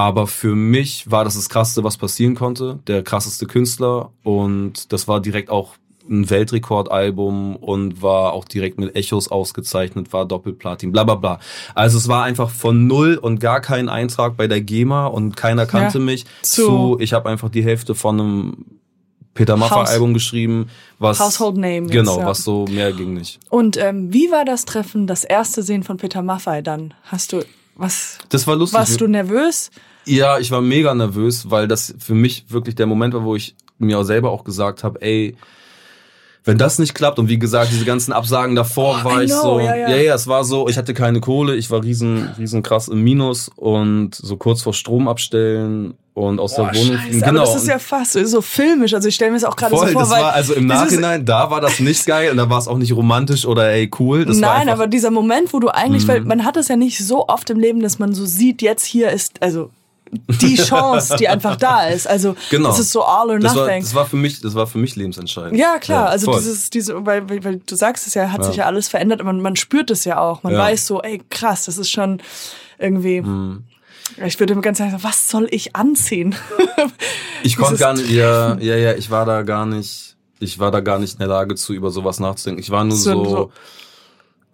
Aber 0.00 0.26
für 0.26 0.54
mich 0.54 1.10
war 1.10 1.24
das 1.24 1.34
das 1.34 1.48
Krasseste, 1.50 1.84
was 1.84 1.96
passieren 1.98 2.34
konnte. 2.34 2.78
Der 2.86 3.02
krasseste 3.02 3.46
Künstler. 3.46 4.10
Und 4.22 4.92
das 4.92 5.08
war 5.08 5.20
direkt 5.20 5.50
auch 5.50 5.74
ein 6.08 6.28
Weltrekordalbum 6.30 7.56
und 7.56 8.02
war 8.02 8.32
auch 8.32 8.44
direkt 8.44 8.78
mit 8.80 8.96
Echos 8.96 9.28
ausgezeichnet, 9.30 10.12
war 10.12 10.26
Doppelplatin, 10.26 10.90
bla 10.90 11.04
bla 11.04 11.14
bla. 11.16 11.38
Also 11.74 11.98
es 11.98 12.08
war 12.08 12.24
einfach 12.24 12.50
von 12.50 12.86
null 12.86 13.16
und 13.20 13.38
gar 13.40 13.60
kein 13.60 13.88
Eintrag 13.88 14.36
bei 14.36 14.48
der 14.48 14.60
GEMA 14.60 15.06
und 15.06 15.36
keiner 15.36 15.66
kannte 15.66 15.98
Ja. 15.98 16.04
mich. 16.04 16.24
Zu- 16.42 16.66
Zu, 16.66 16.96
ich 17.00 17.12
habe 17.12 17.28
einfach 17.28 17.48
die 17.50 17.62
Hälfte 17.62 17.94
von 17.94 18.18
einem 18.20 18.64
Peter 19.34 19.56
Maffay 19.56 19.74
Haus- 19.82 19.90
Album 19.90 20.14
geschrieben, 20.14 20.66
was 20.98 21.20
Household 21.20 21.56
Name 21.58 21.82
jetzt, 21.82 21.92
genau, 21.92 22.18
ja. 22.20 22.26
was 22.26 22.42
so 22.42 22.64
mehr 22.68 22.92
ging 22.92 23.14
nicht. 23.14 23.38
Und 23.48 23.76
ähm, 23.76 24.12
wie 24.12 24.30
war 24.32 24.44
das 24.44 24.64
Treffen, 24.64 25.06
das 25.06 25.22
erste 25.22 25.62
Sehen 25.62 25.82
von 25.84 25.98
Peter 25.98 26.22
Maffay 26.22 26.62
dann? 26.62 26.94
Hast 27.04 27.32
du 27.32 27.44
was? 27.76 28.18
Das 28.30 28.46
war 28.46 28.56
lustig. 28.56 28.78
Warst 28.78 29.00
du 29.00 29.06
nervös? 29.06 29.70
Ja, 30.06 30.38
ich 30.38 30.50
war 30.50 30.60
mega 30.60 30.94
nervös, 30.94 31.50
weil 31.50 31.68
das 31.68 31.94
für 31.98 32.14
mich 32.14 32.46
wirklich 32.48 32.74
der 32.74 32.86
Moment 32.86 33.14
war, 33.14 33.24
wo 33.24 33.36
ich 33.36 33.54
mir 33.78 33.98
auch 33.98 34.02
selber 34.04 34.30
auch 34.30 34.44
gesagt 34.44 34.82
habe, 34.84 35.00
ey, 35.02 35.36
wenn 36.42 36.56
das 36.56 36.78
nicht 36.78 36.94
klappt 36.94 37.18
und 37.18 37.28
wie 37.28 37.38
gesagt, 37.38 37.70
diese 37.70 37.84
ganzen 37.84 38.12
Absagen 38.12 38.56
davor 38.56 39.00
Oh, 39.02 39.04
war 39.04 39.20
I 39.20 39.24
ich 39.26 39.30
know, 39.30 39.42
so, 39.42 39.60
ja, 39.60 39.74
ja. 39.76 39.90
ja, 39.90 39.96
ja, 39.96 40.14
es 40.14 40.26
war 40.26 40.42
so, 40.42 40.68
ich 40.68 40.78
hatte 40.78 40.94
keine 40.94 41.20
Kohle, 41.20 41.54
ich 41.54 41.70
war 41.70 41.82
riesen, 41.84 42.30
riesen 42.38 42.62
krass 42.62 42.88
im 42.88 43.02
Minus 43.04 43.50
und 43.56 44.14
so 44.14 44.38
kurz 44.38 44.62
vor 44.62 44.72
Strom 44.72 45.06
abstellen 45.06 45.94
und 46.14 46.40
aus 46.40 46.56
Boah, 46.56 46.70
der 46.70 46.80
Wohnung 46.80 46.96
scheiße, 46.98 47.20
Genau. 47.20 47.44
das 47.44 47.56
ist 47.56 47.68
ja 47.68 47.78
fast 47.78 48.12
so 48.12 48.40
filmisch. 48.40 48.94
Also 48.94 49.08
ich 49.08 49.14
stelle 49.14 49.32
mir 49.32 49.36
das 49.36 49.44
auch 49.44 49.54
gerade 49.54 49.76
so 49.76 49.84
vor, 49.86 50.00
das 50.00 50.10
weil 50.10 50.22
war 50.22 50.32
also 50.32 50.54
im 50.54 50.66
Nachhinein, 50.66 51.26
da 51.26 51.50
war 51.50 51.60
das 51.60 51.78
nicht 51.78 52.06
geil 52.06 52.30
und 52.30 52.38
da 52.38 52.48
war 52.48 52.58
es 52.58 52.68
auch 52.68 52.78
nicht 52.78 52.94
romantisch 52.96 53.44
oder 53.44 53.70
ey 53.70 53.90
cool. 53.98 54.24
Das 54.24 54.38
Nein, 54.38 54.64
Mhm. 54.66 54.72
aber 54.72 54.86
dieser 54.86 55.10
Moment, 55.10 55.52
wo 55.52 55.60
du 55.60 55.68
eigentlich, 55.68 56.08
weil 56.08 56.22
man 56.22 56.46
hat 56.46 56.56
es 56.56 56.68
ja 56.68 56.76
nicht 56.76 57.04
so 57.04 57.28
oft 57.28 57.50
im 57.50 57.58
Leben, 57.60 57.80
dass 57.80 57.98
man 57.98 58.14
so 58.14 58.24
sieht, 58.24 58.62
jetzt 58.62 58.86
hier 58.86 59.10
ist, 59.10 59.42
also 59.42 59.70
die 60.40 60.56
Chance, 60.56 61.16
die 61.18 61.28
einfach 61.28 61.56
da 61.56 61.86
ist. 61.86 62.06
Also 62.08 62.34
Genau. 62.50 62.68
das 62.70 62.78
ist 62.80 62.92
so 62.92 63.02
all 63.04 63.30
or 63.30 63.38
das 63.38 63.54
war, 63.54 63.66
nothing. 63.66 63.82
das 63.82 63.94
war 63.94 64.06
für 64.06 64.16
mich, 64.16 64.40
das 64.40 64.54
war 64.54 64.66
für 64.66 64.78
mich 64.78 64.96
lebensentscheidend. 64.96 65.56
ja, 65.58 65.78
klar. 65.78 66.08
also 66.08 66.26
voll. 66.32 66.40
dieses, 66.40 66.70
diese, 66.70 67.06
weil, 67.06 67.28
weil, 67.44 67.58
du 67.64 67.74
sagst 67.76 68.06
es 68.06 68.14
ja, 68.14 68.32
hat 68.32 68.44
sich 68.44 68.56
ja 68.56 68.66
alles 68.66 68.88
verändert, 68.88 69.20
aber 69.20 69.32
man, 69.32 69.40
man 69.40 69.56
spürt 69.56 69.90
es 69.90 70.04
ja 70.04 70.18
auch. 70.18 70.42
Man 70.42 70.52
Ja. 70.54 70.58
weiß 70.60 70.86
so, 70.86 71.00
ey, 71.02 71.22
krass, 71.30 71.66
das 71.66 71.78
ist 71.78 71.90
schon 71.90 72.20
irgendwie. 72.78 73.20
Mhm. 73.22 73.64
Ich 74.26 74.40
würde 74.40 74.56
mir 74.56 74.60
ganz 74.62 74.78
sagen, 74.78 74.96
was 75.02 75.28
soll 75.28 75.46
ich 75.50 75.76
anziehen? 75.76 76.34
Ich 77.42 77.56
konnte 77.56 77.76
gar 77.78 77.94
nicht, 77.94 78.10
ja, 78.10 78.54
ja, 78.60 78.76
ja, 78.76 78.92
ich 78.94 79.10
war 79.10 79.24
da 79.24 79.42
gar 79.42 79.64
nicht, 79.64 80.16
ich 80.40 80.58
war 80.58 80.70
da 80.70 80.80
gar 80.80 80.98
nicht 80.98 81.12
in 81.14 81.18
der 81.20 81.28
Lage 81.28 81.54
zu, 81.54 81.72
über 81.72 81.90
sowas 81.90 82.20
nachzudenken. 82.20 82.60
Ich 82.60 82.70
war 82.70 82.84
nur 82.84 82.96
So- 82.96 83.50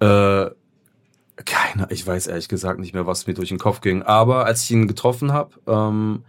so, 0.00 0.06
äh, 0.06 0.50
Keine, 1.44 1.86
ich 1.90 2.06
weiß 2.06 2.28
ehrlich 2.28 2.48
gesagt 2.48 2.80
nicht 2.80 2.94
mehr, 2.94 3.06
was 3.06 3.26
mir 3.26 3.34
durch 3.34 3.50
den 3.50 3.58
Kopf 3.58 3.82
ging. 3.82 4.02
Aber 4.02 4.46
als 4.46 4.62
ich 4.62 4.70
ihn 4.70 4.88
getroffen 4.88 5.32
habe, 5.32 5.50
ähm, 5.66 6.22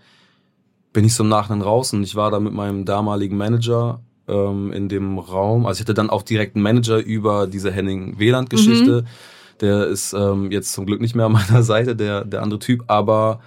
bin 0.92 1.06
ich 1.06 1.14
so 1.14 1.24
im 1.24 1.30
Nachhinein 1.30 1.62
raus 1.62 1.94
und 1.94 2.04
ich 2.04 2.16
war 2.16 2.32
da 2.32 2.40
mit 2.40 2.54
meinem 2.54 2.84
damaligen 2.84 3.38
Manager 3.38 4.02
ähm, 4.28 4.74
in 4.74 4.90
dem 4.90 5.18
Raum. 5.18 5.66
Also 5.66 5.78
ich 5.78 5.82
hatte 5.86 5.94
dann 5.94 6.10
auch 6.10 6.24
direkt 6.24 6.56
einen 6.56 6.64
Manager 6.64 6.98
über 6.98 7.48
diese 7.48 7.72
Henning-Wieland-Geschichte. 7.72 9.04
Mhm. 9.04 9.08
Der 9.62 9.88
ist 9.88 10.14
ähm, 10.14 10.52
jetzt 10.52 10.74
zum 10.74 10.86
Glück 10.86 11.00
nicht 11.00 11.16
mehr 11.16 11.28
an 11.28 11.32
meiner 11.50 11.64
Seite, 11.64 11.96
der, 11.96 12.26
der 12.26 12.42
andere 12.42 12.60
Typ, 12.60 12.84
aber 12.88 13.40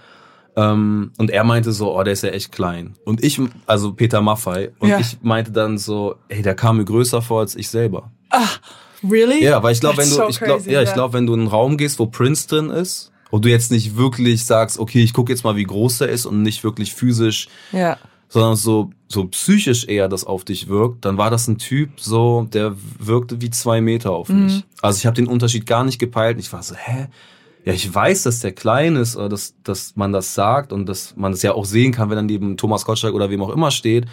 ähm, 0.57 1.12
und 1.19 1.31
er 1.31 1.45
meinte 1.45 1.73
so, 1.73 1.97
oh, 1.97 2.02
der 2.02 2.12
ist 2.12 2.23
ja 2.23 2.31
echt 2.31 2.52
klein. 2.52 2.95
Und 3.05 3.23
ich, 3.23 3.40
also 3.67 3.93
Peter 3.93 4.21
Maffei, 4.21 4.73
und 4.79 4.88
ja. 4.88 4.99
ich 4.99 5.19
meinte 5.23 5.52
dann 5.52 5.79
so, 5.79 6.17
ey, 6.29 6.43
der 6.43 6.55
kam 6.55 6.79
mir 6.79 6.85
größer 6.85 7.23
vor 7.23 7.40
als 7.40 7.55
ich 7.55 7.69
selber. 7.69 8.11
Ach, 8.31 8.61
really? 9.09 9.42
Ja, 9.42 9.62
weil 9.62 9.73
ich 9.73 9.80
glaube, 9.80 9.99
wenn 9.99 10.09
du, 10.09 10.14
so 10.14 10.28
ich 10.28 10.40
glaube, 10.40 10.71
ja, 10.71 10.83
ich 10.83 10.92
glaube, 10.92 11.14
wenn 11.14 11.26
du 11.26 11.35
in 11.35 11.40
einen 11.40 11.49
Raum 11.49 11.76
gehst, 11.76 11.99
wo 11.99 12.07
Prince 12.07 12.49
drin 12.49 12.71
ist, 12.71 13.11
und 13.30 13.45
du 13.45 13.49
jetzt 13.49 13.71
nicht 13.71 13.97
wirklich 13.97 14.45
sagst, 14.45 14.78
okay, 14.78 15.02
ich 15.02 15.12
gucke 15.12 15.33
jetzt 15.33 15.45
mal, 15.45 15.57
wie 15.57 15.64
groß 15.64 15.99
der 15.99 16.09
ist 16.09 16.26
und 16.26 16.42
nicht 16.42 16.64
wirklich 16.64 16.95
physisch, 16.95 17.49
ja. 17.73 17.97
sondern 18.28 18.57
so, 18.57 18.90
so 19.09 19.25
psychisch 19.26 19.87
eher 19.87 20.09
das 20.09 20.25
auf 20.25 20.45
dich 20.45 20.69
wirkt, 20.69 21.04
dann 21.04 21.16
war 21.16 21.30
das 21.30 21.49
ein 21.49 21.59
Typ 21.59 22.00
so, 22.00 22.47
der 22.52 22.75
wirkte 22.99 23.40
wie 23.40 23.50
zwei 23.50 23.80
Meter 23.80 24.11
auf 24.11 24.28
mich. 24.28 24.57
Mhm. 24.57 24.62
Also 24.83 24.99
ich 24.99 25.07
habe 25.07 25.14
den 25.14 25.28
Unterschied 25.28 25.66
gar 25.66 25.85
nicht 25.85 25.99
gepeilt. 25.99 26.38
Ich 26.38 26.52
war 26.52 26.62
so, 26.62 26.75
hä? 26.75 27.07
Ja, 27.64 27.75
ich 27.75 27.95
weiß, 27.95 28.23
dass 28.23 28.40
der 28.40 28.52
klein 28.52 28.97
ist, 28.97 29.16
oder 29.16 29.28
dass, 29.28 29.54
dass 29.62 29.95
man 29.95 30.12
das 30.12 30.35
sagt 30.35 30.73
und 30.73 30.87
dass 30.87 31.14
man 31.16 31.33
es 31.33 31.38
das 31.38 31.42
ja 31.42 31.52
auch 31.52 31.66
sehen 31.66 31.92
kann, 31.92 32.09
wenn 32.11 32.16
er 32.16 32.23
neben 32.23 32.57
Thomas 32.57 32.85
Gottschalk 32.85 33.14
oder 33.14 33.30
wem 33.30 33.42
auch 33.42 33.50
immer 33.50 33.71
steht. 33.71 34.07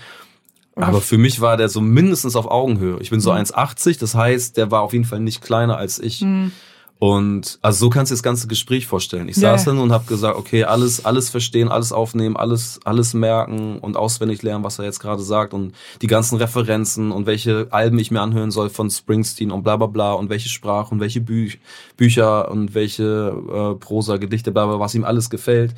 Aber 0.86 1.01
für 1.01 1.17
mich 1.17 1.41
war 1.41 1.57
der 1.57 1.69
so 1.69 1.81
mindestens 1.81 2.36
auf 2.36 2.50
Augenhöhe. 2.50 2.98
Ich 3.01 3.10
bin 3.10 3.19
so 3.19 3.31
mhm. 3.31 3.39
1,80, 3.39 4.00
das 4.00 4.15
heißt, 4.15 4.57
der 4.57 4.72
war 4.72 4.81
auf 4.81 4.93
jeden 4.93 5.05
Fall 5.05 5.19
nicht 5.19 5.41
kleiner 5.41 5.77
als 5.77 6.00
ich. 6.00 6.22
Mhm. 6.22 6.51
Und 7.00 7.60
also 7.62 7.86
so 7.86 7.89
kannst 7.91 8.12
du 8.12 8.15
das 8.15 8.24
ganze 8.24 8.48
Gespräch 8.48 8.88
vorstellen. 8.88 9.29
Ich 9.29 9.38
yeah. 9.38 9.51
saß 9.51 9.65
dann 9.65 9.77
und 9.77 9.91
habe 9.91 10.05
gesagt, 10.05 10.36
okay, 10.36 10.63
alles, 10.63 11.05
alles 11.05 11.29
verstehen, 11.29 11.67
alles 11.67 11.91
aufnehmen, 11.91 12.36
alles, 12.36 12.79
alles 12.86 13.13
merken 13.13 13.77
und 13.77 13.96
auswendig 13.96 14.41
lernen, 14.41 14.63
was 14.63 14.79
er 14.79 14.86
jetzt 14.86 15.00
gerade 15.00 15.22
sagt 15.22 15.53
und 15.53 15.75
die 16.01 16.07
ganzen 16.07 16.38
Referenzen 16.38 17.12
und 17.12 17.27
welche 17.27 17.67
Alben 17.69 18.00
ich 18.00 18.10
mir 18.10 18.22
anhören 18.22 18.50
soll 18.50 18.69
von 18.69 18.89
Springsteen 18.89 19.51
und 19.51 19.62
bla 19.62 19.77
bla 19.77 19.86
bla 19.86 20.13
und 20.13 20.29
welche 20.29 20.50
Sprache 20.50 20.91
und 20.91 21.00
welche 21.00 21.22
Bü 21.22 21.51
Bücher 21.98 22.50
und 22.50 22.74
welche 22.74 23.03
äh, 23.48 23.79
Prosa, 23.79 24.17
Gedichte, 24.17 24.51
bla 24.51 24.65
bla, 24.65 24.79
was 24.79 24.96
ihm 24.96 25.03
alles 25.03 25.29
gefällt. 25.29 25.75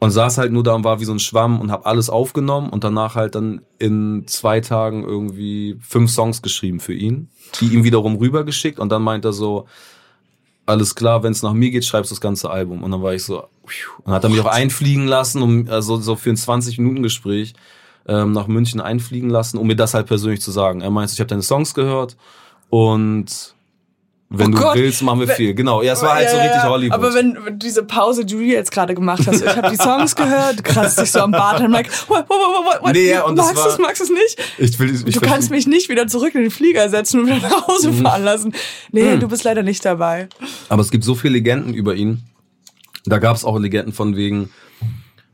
Und 0.00 0.10
saß 0.10 0.38
halt 0.38 0.50
nur 0.50 0.62
da 0.62 0.74
und 0.74 0.82
war 0.82 0.98
wie 1.00 1.04
so 1.04 1.12
ein 1.12 1.18
Schwamm 1.18 1.60
und 1.60 1.70
habe 1.70 1.84
alles 1.84 2.08
aufgenommen 2.08 2.70
und 2.70 2.84
danach 2.84 3.16
halt 3.16 3.34
dann 3.34 3.60
in 3.78 4.24
zwei 4.26 4.60
Tagen 4.60 5.04
irgendwie 5.04 5.76
fünf 5.80 6.10
Songs 6.10 6.40
geschrieben 6.40 6.80
für 6.80 6.94
ihn, 6.94 7.28
die 7.60 7.66
ihm 7.66 7.84
wiederum 7.84 8.16
rübergeschickt 8.16 8.78
und 8.78 8.90
dann 8.90 9.02
meint 9.02 9.26
er 9.26 9.34
so, 9.34 9.66
alles 10.70 10.94
klar, 10.94 11.22
wenn 11.22 11.32
es 11.32 11.42
nach 11.42 11.52
mir 11.52 11.70
geht, 11.70 11.84
schreibst 11.84 12.10
du 12.10 12.14
das 12.14 12.20
ganze 12.20 12.48
Album. 12.48 12.82
Und 12.82 12.90
dann 12.92 13.02
war 13.02 13.12
ich 13.12 13.24
so, 13.24 13.44
und 14.04 14.12
hat 14.12 14.24
er 14.24 14.30
mich 14.30 14.40
auch 14.40 14.46
einfliegen 14.46 15.06
lassen, 15.06 15.42
um 15.42 15.68
also 15.68 15.96
so 15.96 16.16
für 16.16 16.30
ein 16.30 16.36
20-Minuten-Gespräch 16.36 17.54
ähm, 18.06 18.32
nach 18.32 18.46
München 18.46 18.80
einfliegen 18.80 19.28
lassen, 19.28 19.58
um 19.58 19.66
mir 19.66 19.76
das 19.76 19.94
halt 19.94 20.06
persönlich 20.06 20.40
zu 20.40 20.50
sagen. 20.50 20.80
Er 20.80 20.90
meinte, 20.90 21.12
ich 21.12 21.20
habe 21.20 21.28
deine 21.28 21.42
Songs 21.42 21.74
gehört 21.74 22.16
und 22.70 23.54
wenn 24.32 24.54
oh 24.54 24.56
du 24.56 24.62
Gott. 24.62 24.76
willst, 24.76 25.02
machen 25.02 25.18
wir 25.18 25.28
viel. 25.28 25.54
Genau, 25.54 25.82
ja, 25.82 25.92
es 25.92 26.02
war 26.02 26.14
halt 26.14 26.26
ja, 26.26 26.30
so 26.30 26.36
richtig 26.36 26.62
Hollywood. 26.62 26.94
Aber 26.94 27.14
wenn, 27.14 27.36
wenn 27.44 27.58
diese 27.58 27.82
Pause, 27.82 28.24
die 28.24 28.34
du 28.34 28.40
jetzt 28.40 28.70
gerade 28.70 28.94
gemacht 28.94 29.26
hast, 29.26 29.42
ich 29.42 29.56
habe 29.56 29.70
die 29.70 29.76
Songs 29.76 30.14
gehört, 30.14 30.62
kratzt 30.62 31.00
dich 31.00 31.10
so 31.10 31.18
am 31.18 31.32
Bart 31.32 31.60
und 31.60 31.72
like, 31.72 31.90
what, 32.08 32.28
what, 32.28 32.38
what, 32.38 32.82
what, 32.82 32.92
nee, 32.92 33.10
ja, 33.10 33.24
und 33.24 33.36
magst 33.36 33.56
du 33.56 33.68
es, 33.68 33.78
magst 33.78 34.00
du 34.00 34.04
es 34.04 34.10
nicht? 34.10 34.38
Ich 34.58 34.78
will, 34.78 34.94
ich 35.04 35.16
du 35.16 35.20
kannst 35.20 35.50
mich 35.50 35.66
nicht 35.66 35.88
wieder 35.88 36.06
zurück 36.06 36.36
in 36.36 36.42
den 36.42 36.52
Flieger 36.52 36.88
setzen 36.88 37.20
und 37.20 37.26
wieder 37.26 37.40
nach 37.40 37.66
Hause 37.66 37.90
mhm. 37.90 38.02
fahren 38.02 38.22
lassen. 38.22 38.54
Nee, 38.92 39.16
mhm. 39.16 39.20
du 39.20 39.26
bist 39.26 39.42
leider 39.42 39.64
nicht 39.64 39.84
dabei. 39.84 40.28
Aber 40.68 40.80
es 40.80 40.92
gibt 40.92 41.02
so 41.02 41.16
viele 41.16 41.32
Legenden 41.34 41.74
über 41.74 41.96
ihn. 41.96 42.22
Da 43.06 43.18
gab 43.18 43.34
es 43.34 43.44
auch 43.44 43.58
Legenden 43.58 43.92
von 43.92 44.14
wegen, 44.14 44.50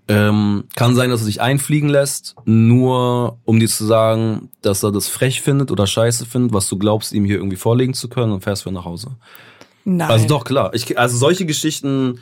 ähm, 0.08 0.64
kann 0.76 0.94
sein, 0.94 1.10
dass 1.10 1.22
er 1.22 1.26
sich 1.26 1.40
einfliegen 1.40 1.88
lässt, 1.88 2.36
nur 2.44 3.38
um 3.44 3.58
dir 3.58 3.68
zu 3.68 3.84
sagen, 3.84 4.50
dass 4.62 4.82
er 4.84 4.92
das 4.92 5.08
frech 5.08 5.42
findet 5.42 5.70
oder 5.70 5.86
scheiße 5.86 6.26
findet, 6.26 6.52
was 6.52 6.68
du 6.68 6.78
glaubst, 6.78 7.12
ihm 7.12 7.24
hier 7.24 7.36
irgendwie 7.36 7.56
vorlegen 7.56 7.94
zu 7.94 8.08
können 8.08 8.32
und 8.32 8.44
fährst 8.44 8.64
wieder 8.64 8.74
nach 8.74 8.84
Hause. 8.84 9.16
Nein. 9.84 10.10
Also 10.10 10.26
doch, 10.26 10.44
klar. 10.44 10.74
Ich, 10.74 10.98
also 10.98 11.16
solche 11.16 11.44
Geschichten, 11.44 12.20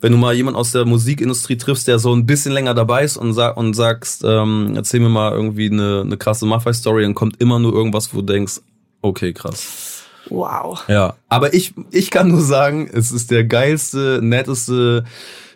wenn 0.00 0.12
du 0.12 0.18
mal 0.18 0.34
jemand 0.34 0.56
aus 0.56 0.72
der 0.72 0.84
Musikindustrie 0.84 1.56
triffst, 1.56 1.86
der 1.86 1.98
so 1.98 2.12
ein 2.12 2.26
bisschen 2.26 2.52
länger 2.52 2.74
dabei 2.74 3.04
ist 3.04 3.16
und, 3.16 3.32
sag, 3.32 3.56
und 3.56 3.74
sagst, 3.74 4.24
ähm, 4.24 4.72
erzähl 4.74 5.00
mir 5.00 5.08
mal 5.08 5.32
irgendwie 5.32 5.70
eine, 5.70 6.02
eine 6.04 6.16
krasse 6.16 6.46
Maffei-Story, 6.46 7.02
dann 7.02 7.14
kommt 7.14 7.40
immer 7.40 7.58
nur 7.60 7.72
irgendwas, 7.72 8.12
wo 8.12 8.20
du 8.20 8.32
denkst, 8.32 8.60
okay, 9.02 9.32
krass. 9.32 10.04
Wow. 10.28 10.84
Ja, 10.88 11.14
aber 11.28 11.54
ich, 11.54 11.74
ich 11.90 12.10
kann 12.10 12.28
nur 12.28 12.42
sagen, 12.42 12.88
es 12.92 13.12
ist 13.12 13.30
der 13.30 13.44
geilste, 13.44 14.20
netteste, 14.22 15.04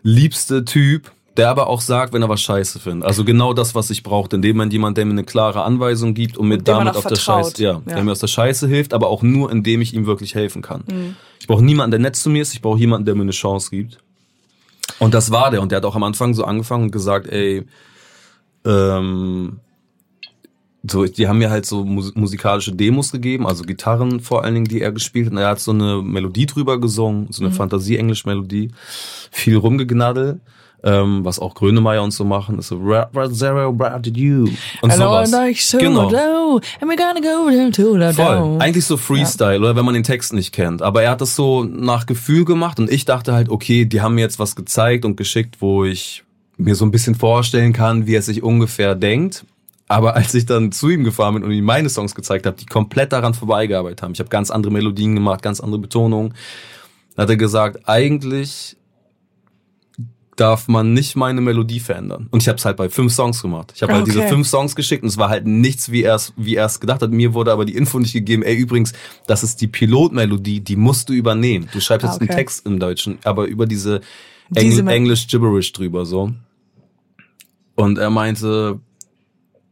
liebste 0.03 0.65
Typ 0.65 1.11
der 1.37 1.51
aber 1.51 1.67
auch 1.67 1.81
sagt, 1.81 2.13
wenn 2.13 2.23
er 2.23 2.29
was 2.29 2.41
scheiße 2.43 2.79
findet. 2.79 3.07
Also 3.07 3.25
genau 3.25 3.55
das, 3.55 3.75
was 3.75 3.91
ich 3.91 4.03
brauche. 4.03 4.35
In 4.35 4.43
dem 4.43 4.57
Moment 4.57 4.73
jemand, 4.73 4.97
der 4.97 5.05
mir 5.05 5.13
eine 5.13 5.25
klare 5.25 5.63
Anweisung 5.63 6.15
gibt 6.15 6.37
und 6.37 6.49
mir 6.49 6.59
und 6.59 6.69
damit 6.69 6.97
auf 6.97 7.07
der 7.07 7.17
Scheiße, 7.17 7.63
ja, 7.63 7.73
ja, 7.73 7.95
der 7.95 8.05
mir 8.05 8.13
aus 8.13 8.21
der 8.21 8.29
Scheiße 8.29 8.69
hilft, 8.69 8.95
aber 8.95 9.09
auch 9.09 9.23
nur, 9.23 9.51
indem 9.51 9.81
ich 9.81 9.95
ihm 9.95 10.07
wirklich 10.07 10.35
helfen 10.35 10.63
kann. 10.63 10.85
Mhm. 10.87 11.17
Ich 11.41 11.49
brauche 11.49 11.65
niemanden, 11.65 11.91
der 11.91 12.01
nett 12.01 12.17
zu 12.17 12.31
mir 12.31 12.43
ist, 12.43 12.55
ich 12.55 12.63
brauche 12.63 12.79
jemanden, 12.79 13.05
der 13.05 13.15
mir 13.17 13.23
eine 13.23 13.33
Chance 13.33 13.71
gibt. 13.71 13.99
Und 15.01 15.13
das 15.13 15.31
war 15.31 15.51
der. 15.51 15.61
Und 15.61 15.73
der 15.73 15.79
hat 15.79 15.85
auch 15.85 15.97
am 15.97 16.05
Anfang 16.05 16.35
so 16.35 16.45
angefangen 16.45 16.85
und 16.85 16.93
gesagt, 16.93 17.27
ey, 17.27 17.65
ähm, 18.65 19.59
so, 20.89 21.05
die 21.07 21.27
haben 21.27 21.39
mir 21.39 21.51
halt 21.51 21.67
so 21.67 21.85
musikalische 21.85 22.73
Demos 22.73 23.11
gegeben, 23.11 23.47
also 23.47 23.65
Gitarren 23.65 24.21
vor 24.21 24.45
allen 24.45 24.55
Dingen, 24.55 24.67
die 24.67 24.83
er 24.83 24.93
gespielt 24.93 25.27
hat. 25.27 25.33
Und 25.33 25.39
er 25.39 25.49
hat 25.49 25.61
so 25.61 25.73
eine 25.73 26.01
Melodie 26.03 26.47
drüber 26.47 26.79
gesungen, 26.79 27.27
so 27.31 27.43
eine 27.43 27.51
mhm. 27.51 27.57
Fantasie-Englisch-Melodie, 27.57 28.71
viel 29.31 29.57
rumgegnaddelt 29.57 30.41
ähm, 30.85 31.25
was 31.25 31.39
auch 31.39 31.55
Grönemeyer 31.55 32.03
und 32.03 32.11
so 32.11 32.25
machen, 32.25 32.59
ist 32.59 32.69
so 32.69 32.79
Zero 33.33 33.75
did 34.01 34.17
you 34.17 34.49
und 34.83 34.93
sowas. 34.93 35.31
Genau. 35.81 36.09
Voll. 38.13 38.61
Eigentlich 38.61 38.85
so 38.85 38.99
Freestyle, 38.99 39.55
ja. 39.55 39.61
oder 39.61 39.77
wenn 39.77 39.85
man 39.85 39.95
den 39.95 40.03
Text 40.03 40.35
nicht 40.35 40.53
kennt. 40.53 40.83
Aber 40.83 41.03
er 41.03 41.11
hat 41.13 41.23
das 41.23 41.35
so 41.35 41.65
nach 41.65 42.05
Gefühl 42.05 42.45
gemacht 42.45 42.79
und 42.79 42.91
ich 42.91 43.07
dachte 43.07 43.33
halt, 43.33 43.49
okay, 43.49 43.87
die 43.87 44.03
haben 44.03 44.15
mir 44.15 44.21
jetzt 44.21 44.39
was 44.39 44.55
gezeigt 44.57 45.07
und 45.07 45.17
geschickt, 45.17 45.57
wo 45.61 45.85
ich 45.85 46.23
mir 46.59 46.75
so 46.75 46.85
ein 46.85 46.91
bisschen 46.91 47.15
vorstellen 47.15 47.73
kann, 47.73 48.07
wie 48.07 48.15
er 48.15 48.23
sich 48.23 48.43
ungefähr 48.43 48.95
denkt. 48.95 49.45
Aber 49.89 50.15
als 50.17 50.35
ich 50.35 50.47
dann 50.47 50.71
zu 50.71 50.91
ihm 50.91 51.05
gefahren 51.05 51.35
bin 51.35 51.45
und 51.45 51.51
ihm 51.51 51.65
meine 51.65 51.89
Songs 51.89 52.15
gezeigt 52.15 52.47
habe, 52.47 52.57
die 52.57 52.67
komplett 52.67 53.13
daran 53.13 53.33
vorbeigearbeitet 53.33 54.03
haben, 54.03 54.13
ich 54.13 54.21
habe 54.21 54.29
ganz 54.29 54.51
andere 54.51 54.73
Melodien 54.73 55.15
gemacht, 55.15 55.43
ganz 55.43 55.61
andere 55.61 55.81
Betonungen, 55.81 56.35
hat 57.17 57.31
er 57.31 57.37
gesagt, 57.37 57.89
eigentlich 57.89 58.77
darf 60.37 60.69
man 60.69 60.93
nicht 60.93 61.17
meine 61.17 61.41
Melodie 61.41 61.81
verändern. 61.81 62.29
Und 62.31 62.43
ich 62.43 62.49
habe 62.49 62.59
es 62.59 62.65
halt 62.65 62.77
bei 62.77 62.89
fünf 62.89 63.13
Songs 63.13 63.41
gemacht. 63.43 63.73
Ich 63.75 63.83
habe 63.83 63.93
okay. 63.93 63.99
halt 63.99 64.09
diese 64.09 64.23
fünf 64.29 64.49
Songs 64.49 64.75
geschickt 64.75 65.03
und 65.03 65.09
es 65.09 65.17
war 65.17 65.29
halt 65.29 65.47
nichts, 65.47 65.91
wie 65.91 66.03
er 66.03 66.17
es 66.17 66.33
wie 66.37 66.57
er 66.57 66.67
es 66.67 66.81
gedacht 66.81 67.03
hat. 67.03 67.11
Mir 67.11 67.35
wurde 67.35 67.53
aber 67.53 67.65
die 67.65 67.77
Info 67.77 67.99
nicht 67.99 68.13
gegeben, 68.13 68.43
ey, 68.43 68.55
übrigens, 68.55 68.93
das 69.27 69.43
ist 69.43 69.61
die 69.61 69.69
Pilotmelodie, 69.69 70.61
die 70.61 70.77
musst 70.77 71.09
du 71.09 71.13
übernehmen. 71.13 71.69
Du 71.73 71.81
schreibst 71.81 72.05
jetzt 72.05 72.17
okay. 72.17 72.29
einen 72.29 72.37
Text 72.37 72.67
im 72.67 72.79
Deutschen, 72.79 73.19
aber 73.25 73.47
über 73.47 73.67
diese, 73.67 74.01
diese 74.51 74.81
Engl 74.81 74.89
English 74.89 75.27
Gibberish 75.29 75.73
drüber 75.73 76.05
so. 76.05 76.33
Und 77.77 77.99
er 77.99 78.11
meinte, 78.11 78.81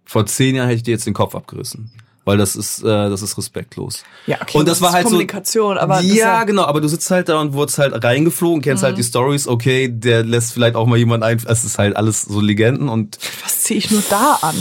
vor 0.04 0.26
zehn 0.26 0.56
Jahren 0.56 0.68
hätte 0.68 0.78
ich 0.78 0.82
dir 0.82 0.92
jetzt 0.92 1.06
den 1.06 1.14
Kopf 1.14 1.34
abgerissen 1.34 1.90
weil 2.24 2.38
das 2.38 2.56
ist 2.56 2.82
äh, 2.82 2.86
das 2.86 3.22
ist 3.22 3.36
respektlos. 3.36 4.04
Ja, 4.26 4.38
okay. 4.40 4.58
Und 4.58 4.68
das, 4.68 4.78
das 4.78 4.82
war 4.82 4.92
halt 4.92 5.04
Kommunikation, 5.04 5.76
so, 5.76 5.80
aber 5.80 6.00
ja, 6.00 6.44
genau, 6.44 6.64
aber 6.64 6.80
du 6.80 6.88
sitzt 6.88 7.10
halt 7.10 7.28
da 7.28 7.40
und 7.40 7.52
wurdest 7.52 7.78
halt 7.78 8.04
reingeflogen, 8.04 8.62
kennst 8.62 8.82
halt 8.82 8.92
mhm. 8.92 8.96
halt 8.96 9.04
die 9.04 9.08
Stories, 9.08 9.48
okay, 9.48 9.88
der 9.88 10.24
lässt 10.24 10.52
vielleicht 10.52 10.76
auch 10.76 10.86
mal 10.86 10.98
jemand 10.98 11.24
ein, 11.24 11.40
es 11.46 11.64
ist 11.64 11.78
halt 11.78 11.96
alles 11.96 12.22
so 12.22 12.40
Legenden 12.40 12.88
und 12.88 13.18
was 13.42 13.60
ziehe 13.60 13.78
ich 13.78 13.90
nur 13.90 14.02
da 14.08 14.38
an? 14.42 14.54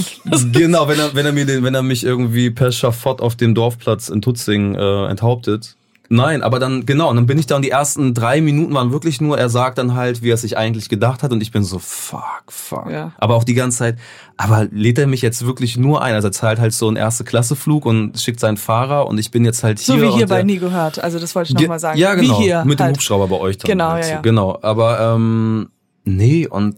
genau, 0.52 0.88
wenn 0.88 1.00
er 1.00 1.13
wenn 1.15 1.26
er 1.26 1.32
mir 1.32 1.45
den 1.45 1.63
wenn 1.63 1.76
er 1.76 1.84
mich 1.84 2.04
irgendwie 2.04 2.50
per 2.50 2.71
Schafott 2.71 3.21
auf 3.21 3.36
dem 3.36 3.56
Dorfplatz 3.56 4.10
in 4.10 4.21
Tutzing 4.21 4.76
äh, 4.76 5.06
enthauptet, 5.08 5.76
Nein, 6.13 6.43
aber 6.43 6.60
dann, 6.60 6.86
genau, 6.86 7.10
und 7.10 7.15
dann 7.15 7.26
bin 7.26 7.39
ich 7.39 7.47
da 7.47 7.56
und 7.56 7.62
die 7.63 7.69
ersten 7.69 8.13
drei 8.13 8.41
Minuten 8.41 8.74
waren 8.74 8.91
wirklich 8.91 9.21
nur, 9.21 9.38
er 9.38 9.47
sagt 9.47 9.78
dann 9.78 9.95
halt, 9.95 10.21
wie 10.21 10.30
er 10.30 10.36
sich 10.36 10.58
eigentlich 10.58 10.89
gedacht 10.89 11.24
hat 11.24 11.32
und 11.32 11.41
ich 11.41 11.54
bin 11.54 11.63
so, 11.63 11.80
fuck, 11.80 12.43
fuck. 12.50 12.91
Ja. 12.91 13.13
Aber 13.17 13.36
auch 13.36 13.45
die 13.45 13.54
ganze 13.54 13.78
Zeit, 13.78 13.97
aber 14.36 14.67
lädt 14.71 15.00
er 15.00 15.08
mich 15.08 15.21
jetzt 15.21 15.45
wirklich 15.45 15.78
nur 15.78 16.02
ein? 16.02 16.13
Also 16.13 16.28
er 16.28 16.34
zahlt 16.34 16.60
halt 16.60 16.74
so 16.74 16.89
einen 16.89 16.97
Erste-Klasse-Flug 16.97 17.86
und 17.86 18.19
schickt 18.19 18.41
seinen 18.41 18.58
Fahrer 18.58 19.08
und 19.08 19.19
ich 19.19 19.32
bin 19.32 19.45
jetzt 19.45 19.63
halt 19.63 19.80
hier. 19.80 19.95
So 19.95 20.02
wie 20.02 20.12
hier 20.12 20.28
bei 20.28 20.43
Nie 20.43 20.58
gehört, 20.58 21.02
also 21.02 21.17
das 21.17 21.34
wollte 21.34 21.54
ich 21.54 21.58
nochmal 21.58 21.80
sagen. 21.80 21.97
Ja, 21.97 22.13
genau, 22.15 22.39
wie 22.39 22.43
hier 22.43 22.65
mit 22.65 22.82
halt. 22.82 22.89
dem 22.89 22.95
Hubschrauber 22.97 23.30
bei 23.30 23.38
euch 23.38 23.58
dann. 23.58 23.69
Genau, 23.69 23.91
halt 23.91 24.04
ja, 24.04 24.12
ja. 24.15 24.19
Genau, 24.19 24.60
aber 24.62 25.15
ähm, 25.15 25.69
nee, 26.04 26.45
und 26.45 26.76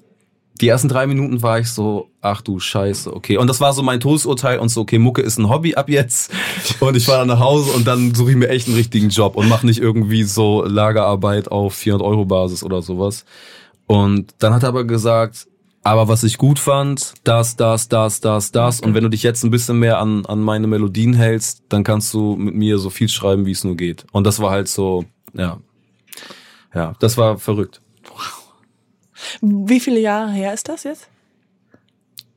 die 0.61 0.67
ersten 0.67 0.87
drei 0.87 1.07
Minuten 1.07 1.41
war 1.41 1.59
ich 1.59 1.69
so, 1.69 2.09
ach 2.21 2.41
du 2.41 2.59
Scheiße, 2.59 3.13
okay. 3.13 3.37
Und 3.37 3.47
das 3.47 3.59
war 3.59 3.73
so 3.73 3.81
mein 3.81 3.99
Todesurteil 3.99 4.59
und 4.59 4.69
so, 4.69 4.81
okay, 4.81 4.99
Mucke 4.99 5.21
ist 5.21 5.37
ein 5.39 5.49
Hobby 5.49 5.75
ab 5.75 5.89
jetzt. 5.89 6.31
Und 6.79 6.95
ich 6.95 7.05
fahre 7.05 7.19
dann 7.19 7.27
nach 7.29 7.39
Hause 7.39 7.71
und 7.71 7.87
dann 7.87 8.13
suche 8.13 8.31
ich 8.31 8.37
mir 8.37 8.49
echt 8.49 8.67
einen 8.67 8.75
richtigen 8.75 9.09
Job 9.09 9.35
und 9.35 9.49
mache 9.49 9.65
nicht 9.65 9.79
irgendwie 9.79 10.23
so 10.23 10.63
Lagerarbeit 10.63 11.49
auf 11.49 11.73
400 11.73 12.07
Euro 12.07 12.25
Basis 12.25 12.63
oder 12.63 12.81
sowas. 12.81 13.25
Und 13.87 14.33
dann 14.39 14.53
hat 14.53 14.63
er 14.63 14.69
aber 14.69 14.83
gesagt, 14.83 15.47
aber 15.83 16.07
was 16.07 16.23
ich 16.23 16.37
gut 16.37 16.59
fand, 16.59 17.13
das, 17.23 17.55
das, 17.55 17.89
das, 17.89 18.21
das, 18.21 18.51
das. 18.51 18.79
Und 18.79 18.93
wenn 18.93 19.03
du 19.03 19.09
dich 19.09 19.23
jetzt 19.23 19.43
ein 19.43 19.51
bisschen 19.51 19.79
mehr 19.79 19.99
an, 19.99 20.25
an 20.25 20.39
meine 20.39 20.67
Melodien 20.67 21.13
hältst, 21.13 21.63
dann 21.69 21.83
kannst 21.83 22.13
du 22.13 22.35
mit 22.35 22.55
mir 22.55 22.77
so 22.77 22.89
viel 22.89 23.09
schreiben, 23.09 23.45
wie 23.45 23.51
es 23.51 23.63
nur 23.63 23.75
geht. 23.75 24.05
Und 24.11 24.25
das 24.25 24.39
war 24.39 24.51
halt 24.51 24.67
so, 24.67 25.05
ja, 25.33 25.59
Ja, 26.73 26.93
das 26.99 27.17
war 27.17 27.37
verrückt. 27.37 27.81
Wie 29.41 29.79
viele 29.79 29.99
Jahre 29.99 30.31
her 30.31 30.53
ist 30.53 30.69
das 30.69 30.83
jetzt? 30.83 31.07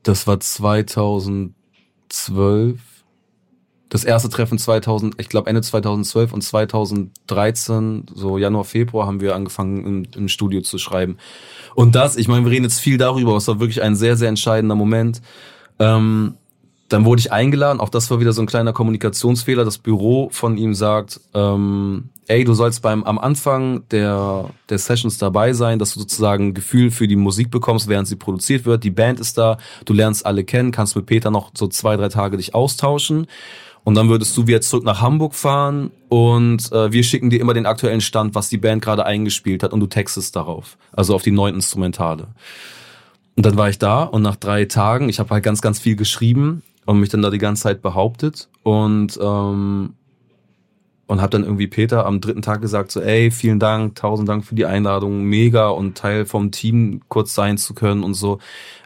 Das 0.03 0.27
war 0.27 0.39
2012. 0.39 2.79
Das 3.89 4.03
erste 4.03 4.29
Treffen 4.29 4.57
2000, 4.57 5.15
ich 5.19 5.29
glaube 5.29 5.49
Ende 5.49 5.61
2012 5.61 6.33
und 6.33 6.41
2013, 6.41 8.07
so 8.13 8.37
Januar, 8.37 8.65
Februar, 8.65 9.07
haben 9.07 9.21
wir 9.21 9.33
angefangen 9.33 9.85
im, 9.85 10.05
im 10.13 10.27
Studio 10.27 10.61
zu 10.61 10.77
schreiben. 10.77 11.17
Und 11.73 11.95
das, 11.95 12.17
ich 12.17 12.27
meine, 12.27 12.43
wir 12.43 12.51
reden 12.51 12.65
jetzt 12.65 12.81
viel 12.81 12.97
darüber, 12.97 13.37
es 13.37 13.47
war 13.47 13.61
wirklich 13.61 13.81
ein 13.81 13.95
sehr, 13.95 14.17
sehr 14.17 14.27
entscheidender 14.27 14.75
Moment. 14.75 15.21
Ähm, 15.79 16.35
dann 16.89 17.05
wurde 17.05 17.19
ich 17.19 17.31
eingeladen, 17.31 17.79
auch 17.79 17.89
das 17.89 18.11
war 18.11 18.19
wieder 18.19 18.33
so 18.33 18.41
ein 18.41 18.47
kleiner 18.47 18.73
Kommunikationsfehler. 18.73 19.65
Das 19.65 19.77
Büro 19.77 20.29
von 20.31 20.57
ihm 20.57 20.73
sagt, 20.73 21.19
ähm, 21.33 22.09
ey, 22.27 22.43
du 22.43 22.53
sollst 22.53 22.81
beim 22.81 23.03
am 23.03 23.17
Anfang 23.17 23.87
der, 23.89 24.49
der 24.69 24.77
Sessions 24.77 25.17
dabei 25.17 25.53
sein, 25.53 25.79
dass 25.79 25.93
du 25.93 25.99
sozusagen 26.01 26.47
ein 26.47 26.53
Gefühl 26.53 26.91
für 26.91 27.07
die 27.07 27.15
Musik 27.15 27.49
bekommst, 27.49 27.87
während 27.87 28.07
sie 28.07 28.15
produziert 28.15 28.65
wird. 28.65 28.83
Die 28.83 28.91
Band 28.91 29.19
ist 29.19 29.37
da, 29.37 29.57
du 29.85 29.93
lernst 29.93 30.25
alle 30.25 30.43
kennen, 30.43 30.71
kannst 30.71 30.95
mit 30.95 31.05
Peter 31.05 31.31
noch 31.31 31.51
so 31.55 31.67
zwei, 31.67 31.95
drei 31.95 32.09
Tage 32.09 32.37
dich 32.37 32.53
austauschen. 32.53 33.27
Und 33.83 33.95
dann 33.95 34.09
würdest 34.09 34.35
du 34.35 34.47
wieder 34.47 34.59
zurück 34.59 34.83
nach 34.83 35.01
Hamburg 35.01 35.33
fahren 35.33 35.91
und 36.09 36.69
äh, 36.73 36.91
wir 36.91 37.03
schicken 37.03 37.29
dir 37.29 37.39
immer 37.39 37.53
den 37.53 37.65
aktuellen 37.65 38.01
Stand, 38.01 38.35
was 38.35 38.49
die 38.49 38.57
Band 38.57 38.81
gerade 38.81 39.05
eingespielt 39.05 39.63
hat 39.63 39.71
und 39.71 39.79
du 39.79 39.87
textest 39.87 40.35
darauf. 40.35 40.77
Also 40.91 41.15
auf 41.15 41.21
die 41.21 41.31
neuen 41.31 41.55
Instrumentale. 41.55 42.27
Und 43.37 43.45
dann 43.45 43.55
war 43.55 43.69
ich 43.69 43.79
da 43.79 44.03
und 44.03 44.23
nach 44.23 44.35
drei 44.35 44.65
Tagen, 44.65 45.07
ich 45.07 45.19
habe 45.19 45.29
halt 45.29 45.43
ganz, 45.45 45.61
ganz 45.61 45.79
viel 45.79 45.95
geschrieben 45.95 46.63
und 46.85 46.99
mich 46.99 47.07
dann 47.07 47.21
da 47.21 47.29
die 47.29 47.37
ganze 47.37 47.63
Zeit 47.63 47.81
behauptet 47.81 48.49
und 48.63 49.17
ähm, 49.21 49.93
und 51.07 51.21
habe 51.21 51.29
dann 51.31 51.43
irgendwie 51.43 51.67
Peter 51.67 52.05
am 52.05 52.19
dritten 52.21 52.41
Tag 52.41 52.61
gesagt 52.61 52.91
so 52.91 52.99
ey 53.01 53.31
vielen 53.31 53.59
Dank 53.59 53.95
tausend 53.95 54.27
Dank 54.29 54.45
für 54.45 54.55
die 54.55 54.65
Einladung 54.65 55.23
mega 55.23 55.69
und 55.69 55.97
Teil 55.97 56.25
vom 56.25 56.51
Team 56.51 57.01
kurz 57.07 57.33
sein 57.33 57.57
zu 57.57 57.73
können 57.73 58.03
und 58.03 58.13
so 58.13 58.39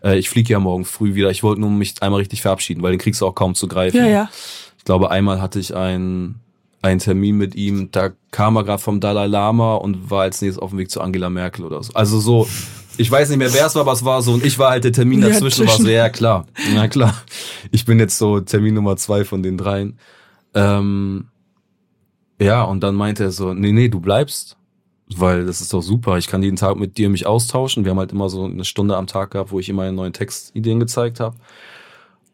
äh, 0.03 0.17
ich 0.17 0.29
fliege 0.29 0.53
ja 0.53 0.59
morgen 0.59 0.85
früh 0.85 1.15
wieder 1.15 1.31
ich 1.31 1.43
wollte 1.43 1.61
nur 1.61 1.69
mich 1.71 1.95
einmal 2.01 2.19
richtig 2.19 2.41
verabschieden 2.41 2.81
weil 2.83 2.91
den 2.91 2.99
kriegst 2.99 3.21
du 3.21 3.27
auch 3.27 3.35
kaum 3.35 3.55
zu 3.55 3.67
greifen 3.67 3.97
Ja, 3.97 4.05
ja. 4.07 4.29
ich 4.77 4.83
glaube 4.85 5.09
einmal 5.11 5.41
hatte 5.41 5.59
ich 5.59 5.75
einen 5.75 6.35
einen 6.83 6.99
Termin 6.99 7.37
mit 7.37 7.55
ihm 7.55 7.89
da 7.91 8.11
kam 8.31 8.55
er 8.55 8.63
gerade 8.63 8.81
vom 8.81 8.99
Dalai 8.99 9.25
Lama 9.27 9.75
und 9.75 10.09
war 10.11 10.21
als 10.21 10.41
nächstes 10.41 10.61
auf 10.61 10.69
dem 10.71 10.79
Weg 10.79 10.89
zu 10.91 11.01
Angela 11.01 11.29
Merkel 11.29 11.65
oder 11.65 11.81
so 11.83 11.93
also 11.93 12.19
so 12.19 12.47
ich 12.97 13.09
weiß 13.09 13.29
nicht 13.29 13.37
mehr, 13.39 13.51
wer 13.53 13.65
es 13.65 13.73
war, 13.73 13.83
aber 13.83 13.93
es 13.93 14.03
war 14.03 14.21
so. 14.21 14.33
Und 14.33 14.45
ich 14.45 14.59
war 14.59 14.71
halt 14.71 14.83
der 14.83 14.91
Termin 14.91 15.21
Ja, 15.21 15.29
dazwischen. 15.29 15.65
war 15.65 15.77
so, 15.77 15.87
ja 15.87 16.09
klar, 16.09 16.45
na 16.75 16.89
klar. 16.89 17.15
Ich 17.71 17.85
bin 17.85 17.99
jetzt 17.99 18.17
so 18.17 18.41
Termin 18.41 18.73
Nummer 18.75 18.97
zwei 18.97 19.23
von 19.23 19.41
den 19.41 19.57
dreien. 19.57 19.97
Ähm, 20.53 21.25
ja, 22.41 22.63
und 22.63 22.81
dann 22.81 22.95
meinte 22.95 23.25
er 23.25 23.31
so, 23.31 23.53
nee, 23.53 23.71
nee, 23.71 23.87
du 23.87 23.99
bleibst, 23.99 24.57
weil 25.15 25.45
das 25.45 25.61
ist 25.61 25.73
doch 25.73 25.81
super. 25.81 26.17
Ich 26.17 26.27
kann 26.27 26.41
jeden 26.41 26.55
Tag 26.55 26.75
mit 26.75 26.97
dir 26.97 27.07
mich 27.09 27.27
austauschen. 27.27 27.85
Wir 27.85 27.91
haben 27.91 27.99
halt 27.99 28.11
immer 28.11 28.29
so 28.29 28.45
eine 28.45 28.65
Stunde 28.65 28.97
am 28.97 29.05
Tag 29.05 29.31
gehabt, 29.31 29.51
wo 29.51 29.59
ich 29.59 29.69
ihm 29.69 29.75
meine 29.75 29.93
neuen 29.93 30.11
Textideen 30.11 30.79
gezeigt 30.79 31.19
habe. 31.19 31.35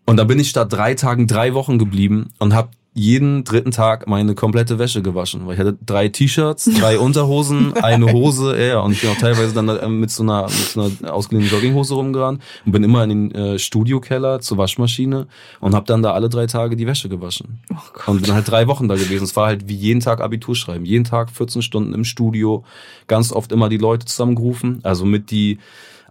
Und 0.06 0.16
dann 0.16 0.28
bin 0.28 0.40
ich 0.40 0.50
statt 0.50 0.72
drei 0.72 0.94
Tagen 0.94 1.28
drei 1.28 1.54
Wochen 1.54 1.78
geblieben 1.78 2.30
und 2.40 2.56
habe 2.56 2.70
jeden 2.98 3.44
dritten 3.44 3.72
Tag 3.72 4.08
meine 4.08 4.34
komplette 4.34 4.80
Wäsche 4.80 5.04
gewaschen, 5.04 5.46
weil 5.46 5.54
ich 5.54 5.60
hatte 5.60 5.78
drei 5.86 6.10
T-Shirts, 6.10 6.70
drei 6.80 6.98
Unterhosen, 7.08 7.74
eine 7.74 8.12
Hose, 8.12 8.58
ja, 8.60 8.80
und 8.80 8.92
ich 8.92 9.02
bin 9.02 9.12
auch 9.12 9.18
teilweise 9.18 9.54
dann 9.54 9.70
äh, 9.70 9.88
mit 9.88 10.10
so 10.10 10.24
einer, 10.24 10.44
mit 10.44 10.52
so 10.52 10.82
einer 10.82 11.14
ausgeliehenen 11.14 11.52
Jogginghose 11.52 11.94
rumgerannt 11.94 12.42
und 12.66 12.72
bin 12.72 12.84
immer 12.84 13.04
in 13.04 13.10
den 13.10 13.32
äh, 13.36 13.60
Studiokeller 13.60 14.40
zur 14.40 14.58
Waschmaschine 14.58 15.28
und 15.60 15.76
habe 15.76 15.86
dann 15.86 16.02
da 16.02 16.14
alle 16.14 16.28
drei 16.28 16.48
Tage 16.48 16.76
die 16.76 16.88
Wäsche 16.88 17.08
gewaschen. 17.08 17.60
und 18.08 18.24
bin 18.24 18.34
halt 18.34 18.50
drei 18.50 18.68
Wochen 18.68 18.88
da 18.88 18.96
gewesen. 18.96 19.26
Es 19.26 19.36
war 19.36 19.46
halt 19.46 19.70
wie 19.70 19.76
jeden 19.76 20.00
Tag 20.00 20.20
Abitur 20.20 20.56
schreiben, 20.56 20.84
jeden 20.84 21.04
Tag 21.04 21.30
14 21.30 21.62
Stunden 21.62 21.94
im 21.94 22.04
Studio, 22.04 22.64
ganz 23.08 23.32
oft 23.32 23.52
immer 23.52 23.70
die 23.70 23.78
Leute 23.78 24.08
zusammengerufen, 24.08 24.80
also 24.82 25.06
mit 25.06 25.30
die 25.30 25.60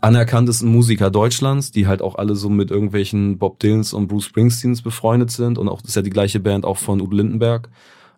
anerkanntesten 0.00 0.70
Musiker 0.70 1.10
Deutschlands, 1.10 1.70
die 1.70 1.86
halt 1.86 2.02
auch 2.02 2.16
alle 2.16 2.34
so 2.34 2.48
mit 2.48 2.70
irgendwelchen 2.70 3.38
Bob 3.38 3.58
Dylans 3.60 3.92
und 3.92 4.08
Bruce 4.08 4.24
Springsteens 4.24 4.82
befreundet 4.82 5.30
sind 5.30 5.58
und 5.58 5.68
auch 5.68 5.80
das 5.80 5.90
ist 5.90 5.96
ja 5.96 6.02
die 6.02 6.10
gleiche 6.10 6.40
Band 6.40 6.64
auch 6.64 6.78
von 6.78 7.00
Udo 7.00 7.16
Lindenberg. 7.16 7.68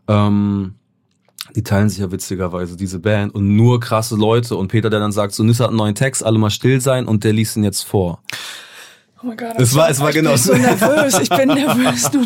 Ähm, 0.08 0.74
die 1.54 1.62
teilen 1.62 1.88
sich 1.88 1.98
ja 1.98 2.10
witzigerweise 2.10 2.76
diese 2.76 2.98
Band 2.98 3.34
und 3.34 3.56
nur 3.56 3.80
krasse 3.80 4.16
Leute 4.16 4.56
und 4.56 4.68
Peter, 4.68 4.90
der 4.90 5.00
dann 5.00 5.12
sagt, 5.12 5.34
so 5.34 5.42
Nissa 5.42 5.64
hat 5.64 5.70
einen 5.70 5.78
neuen 5.78 5.94
Text, 5.94 6.24
alle 6.24 6.38
mal 6.38 6.50
still 6.50 6.80
sein 6.80 7.06
und 7.06 7.24
der 7.24 7.32
liest 7.32 7.56
ihn 7.56 7.64
jetzt 7.64 7.82
vor. 7.82 8.22
Oh 9.22 9.26
mein 9.26 9.36
Gott. 9.36 9.54
Es 9.58 9.74
war- 9.74 9.90
es 9.90 9.98
war 10.00 10.10
ich 10.10 10.14
genau 10.14 10.30
bin 10.30 10.38
so 10.38 10.54
nervös. 10.54 11.18
Ich 11.20 11.28
bin 11.28 11.48
nervös. 11.54 12.10
Du. 12.10 12.20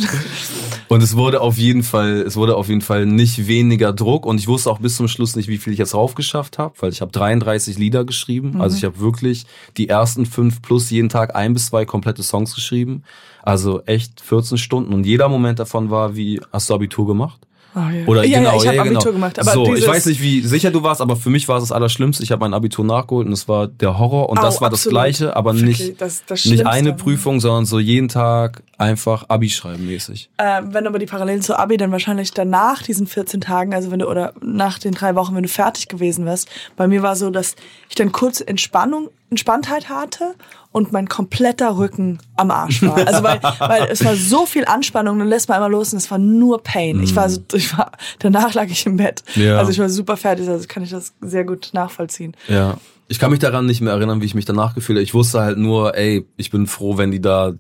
Und 0.89 1.03
es 1.03 1.17
wurde 1.17 1.41
auf 1.41 1.57
jeden 1.57 1.83
Fall, 1.83 2.21
es 2.27 2.37
wurde 2.37 2.55
auf 2.57 2.69
jeden 2.69 2.83
Fall 2.83 3.07
nicht 3.07 3.47
weniger 3.47 3.95
Druck 3.95 4.27
und 4.27 4.39
ich 4.39 4.47
wusste 4.47 4.71
auch 4.71 4.79
bis 4.79 4.97
zum 4.97 5.09
Schluss 5.09 5.35
nicht, 5.37 5.49
wie 5.49 5.57
viel 5.57 5.73
ich 5.73 5.79
jetzt 5.79 5.95
raufgeschafft 5.95 6.59
habe, 6.59 6.75
weil 6.81 6.91
ich 6.93 7.01
habe 7.01 7.11
33 7.13 7.79
Lieder 7.79 8.05
geschrieben. 8.05 8.61
Also 8.61 8.77
ich 8.77 8.85
habe 8.85 9.01
wirklich 9.01 9.47
die 9.79 9.89
ersten 9.89 10.27
fünf 10.27 10.61
plus 10.61 10.91
jeden 10.91 11.09
Tag 11.09 11.35
ein 11.35 11.55
bis 11.55 11.67
zwei 11.67 11.87
komplette 11.87 12.23
Songs 12.23 12.55
geschrieben. 12.55 13.05
Also 13.43 13.83
echt 13.87 14.21
14 14.21 14.59
Stunden 14.59 14.93
und 14.93 15.05
jeder 15.05 15.29
Moment 15.31 15.59
davon 15.61 15.91
war 15.91 16.15
wie, 16.15 16.41
hast 16.53 16.69
du 16.69 16.75
Abitur 16.75 17.07
gemacht? 17.07 17.41
Oh, 17.75 17.79
ja. 17.79 18.07
Oder 18.07 18.25
ja, 18.25 18.39
genau, 18.39 18.51
ja, 18.51 18.57
ich 18.61 18.67
habe 18.67 18.77
ja, 18.77 18.83
Abitur 18.83 19.01
genau. 19.01 19.13
gemacht. 19.15 19.39
Aber 19.39 19.53
so, 19.53 19.75
ich 19.75 19.87
weiß 19.87 20.07
nicht, 20.07 20.21
wie 20.21 20.43
sicher 20.43 20.71
du 20.71 20.83
warst, 20.83 21.01
aber 21.01 21.17
für 21.17 21.31
mich 21.31 21.49
war 21.49 21.57
es 21.57 21.63
das 21.65 21.73
Allerschlimmste. 21.73 22.23
Ich 22.23 22.31
habe 22.31 22.41
mein 22.41 22.53
Abitur 22.53 22.85
nachgeholt 22.85 23.27
und 23.27 23.33
es 23.33 23.49
war 23.49 23.67
der 23.67 23.99
Horror 23.99 24.29
und 24.29 24.39
Au, 24.39 24.43
das 24.43 24.61
war 24.61 24.69
das 24.69 24.81
absolut. 24.81 24.95
Gleiche, 24.95 25.37
aber 25.37 25.55
nicht, 25.55 26.01
das- 26.01 26.23
das 26.27 26.45
nicht 26.45 26.67
eine 26.67 26.93
Prüfung, 26.93 27.41
sondern 27.41 27.65
so 27.65 27.79
jeden 27.79 28.09
Tag 28.09 28.63
einfach 28.77 29.25
Abi 29.29 29.49
schreiben 29.49 29.87
mäßig. 29.87 30.29
Äh, 30.37 30.63
wenn 30.71 30.87
aber 30.87 30.99
die 30.99 31.07
Parallelen 31.07 31.41
zu 31.41 31.59
Abi 31.59 31.77
dann 31.79 31.93
wahrscheinlich 31.93 32.33
danach 32.33 32.83
diesen 32.83 33.07
14 33.07 33.41
Tagen, 33.41 33.73
also 33.75 33.91
wenn 33.91 34.01
du 34.01 34.09
oder 34.09 34.35
nach 34.43 34.79
den 34.79 34.93
drei 34.93 35.15
Wochen, 35.15 35.35
wenn 35.35 35.43
du 35.45 35.49
fertig 35.49 35.89
gewesen 35.89 36.27
wärst, 36.27 36.49
bei 36.77 36.87
mir 36.89 37.03
war 37.03 37.17
so, 37.17 37.31
dass 37.31 37.57
ich 37.89 37.95
dann 37.95 38.13
kurz 38.13 38.41
Entspannung, 38.41 39.09
Entspanntheit 39.33 39.89
hatte 39.89 40.35
und 40.73 40.93
mein 40.93 41.09
kompletter 41.09 41.79
Rücken 41.79 42.19
am 42.37 42.51
Arsch 42.51 42.83
war. 42.83 42.97
Also 43.07 43.23
weil, 43.23 43.41
weil 43.59 43.89
es 43.91 44.05
war 44.05 44.15
so 44.15 44.45
viel 44.45 44.67
Anspannung, 44.67 45.19
dann 45.19 45.29
lässt 45.29 45.49
man 45.49 45.57
einmal 45.57 45.71
los 45.71 45.93
und 45.93 45.99
es 45.99 46.11
war 46.11 46.19
nur 46.19 46.63
Pain. 46.63 47.03
Ich 47.03 47.17
war 47.17 47.31
so, 47.31 47.41
ich 47.55 47.77
war, 47.77 47.93
danach 48.19 48.53
lag 48.53 48.67
ich 48.67 48.85
im 48.85 48.99
Bett. 48.99 49.25
Ja. 49.35 49.57
Also 49.57 49.71
ich 49.71 49.79
war 49.79 49.89
super 49.89 50.19
fertig, 50.19 50.49
also 50.49 50.67
kann 50.69 50.83
ich 50.83 50.91
das 50.91 51.15
sehr 51.23 51.45
gut 51.45 51.71
nachvollziehen. 51.73 52.37
Ja. 52.47 52.77
Ich 53.09 53.19
kann 53.19 53.31
mich 53.31 53.41
daran 53.41 53.65
nicht 53.65 53.81
mehr 53.81 53.95
erinnern, 53.95 54.21
wie 54.21 54.27
ich 54.27 54.35
mich 54.35 54.45
danach 54.45 54.75
gefühlt 54.75 54.99
habe. 54.99 55.03
Ich 55.03 55.15
wusste 55.15 55.41
halt 55.41 55.57
nur, 55.57 55.97
ey, 55.97 56.27
ich 56.37 56.51
bin 56.51 56.67
froh, 56.67 56.99
wenn 56.99 57.11
die 57.11 57.21
da 57.21 57.53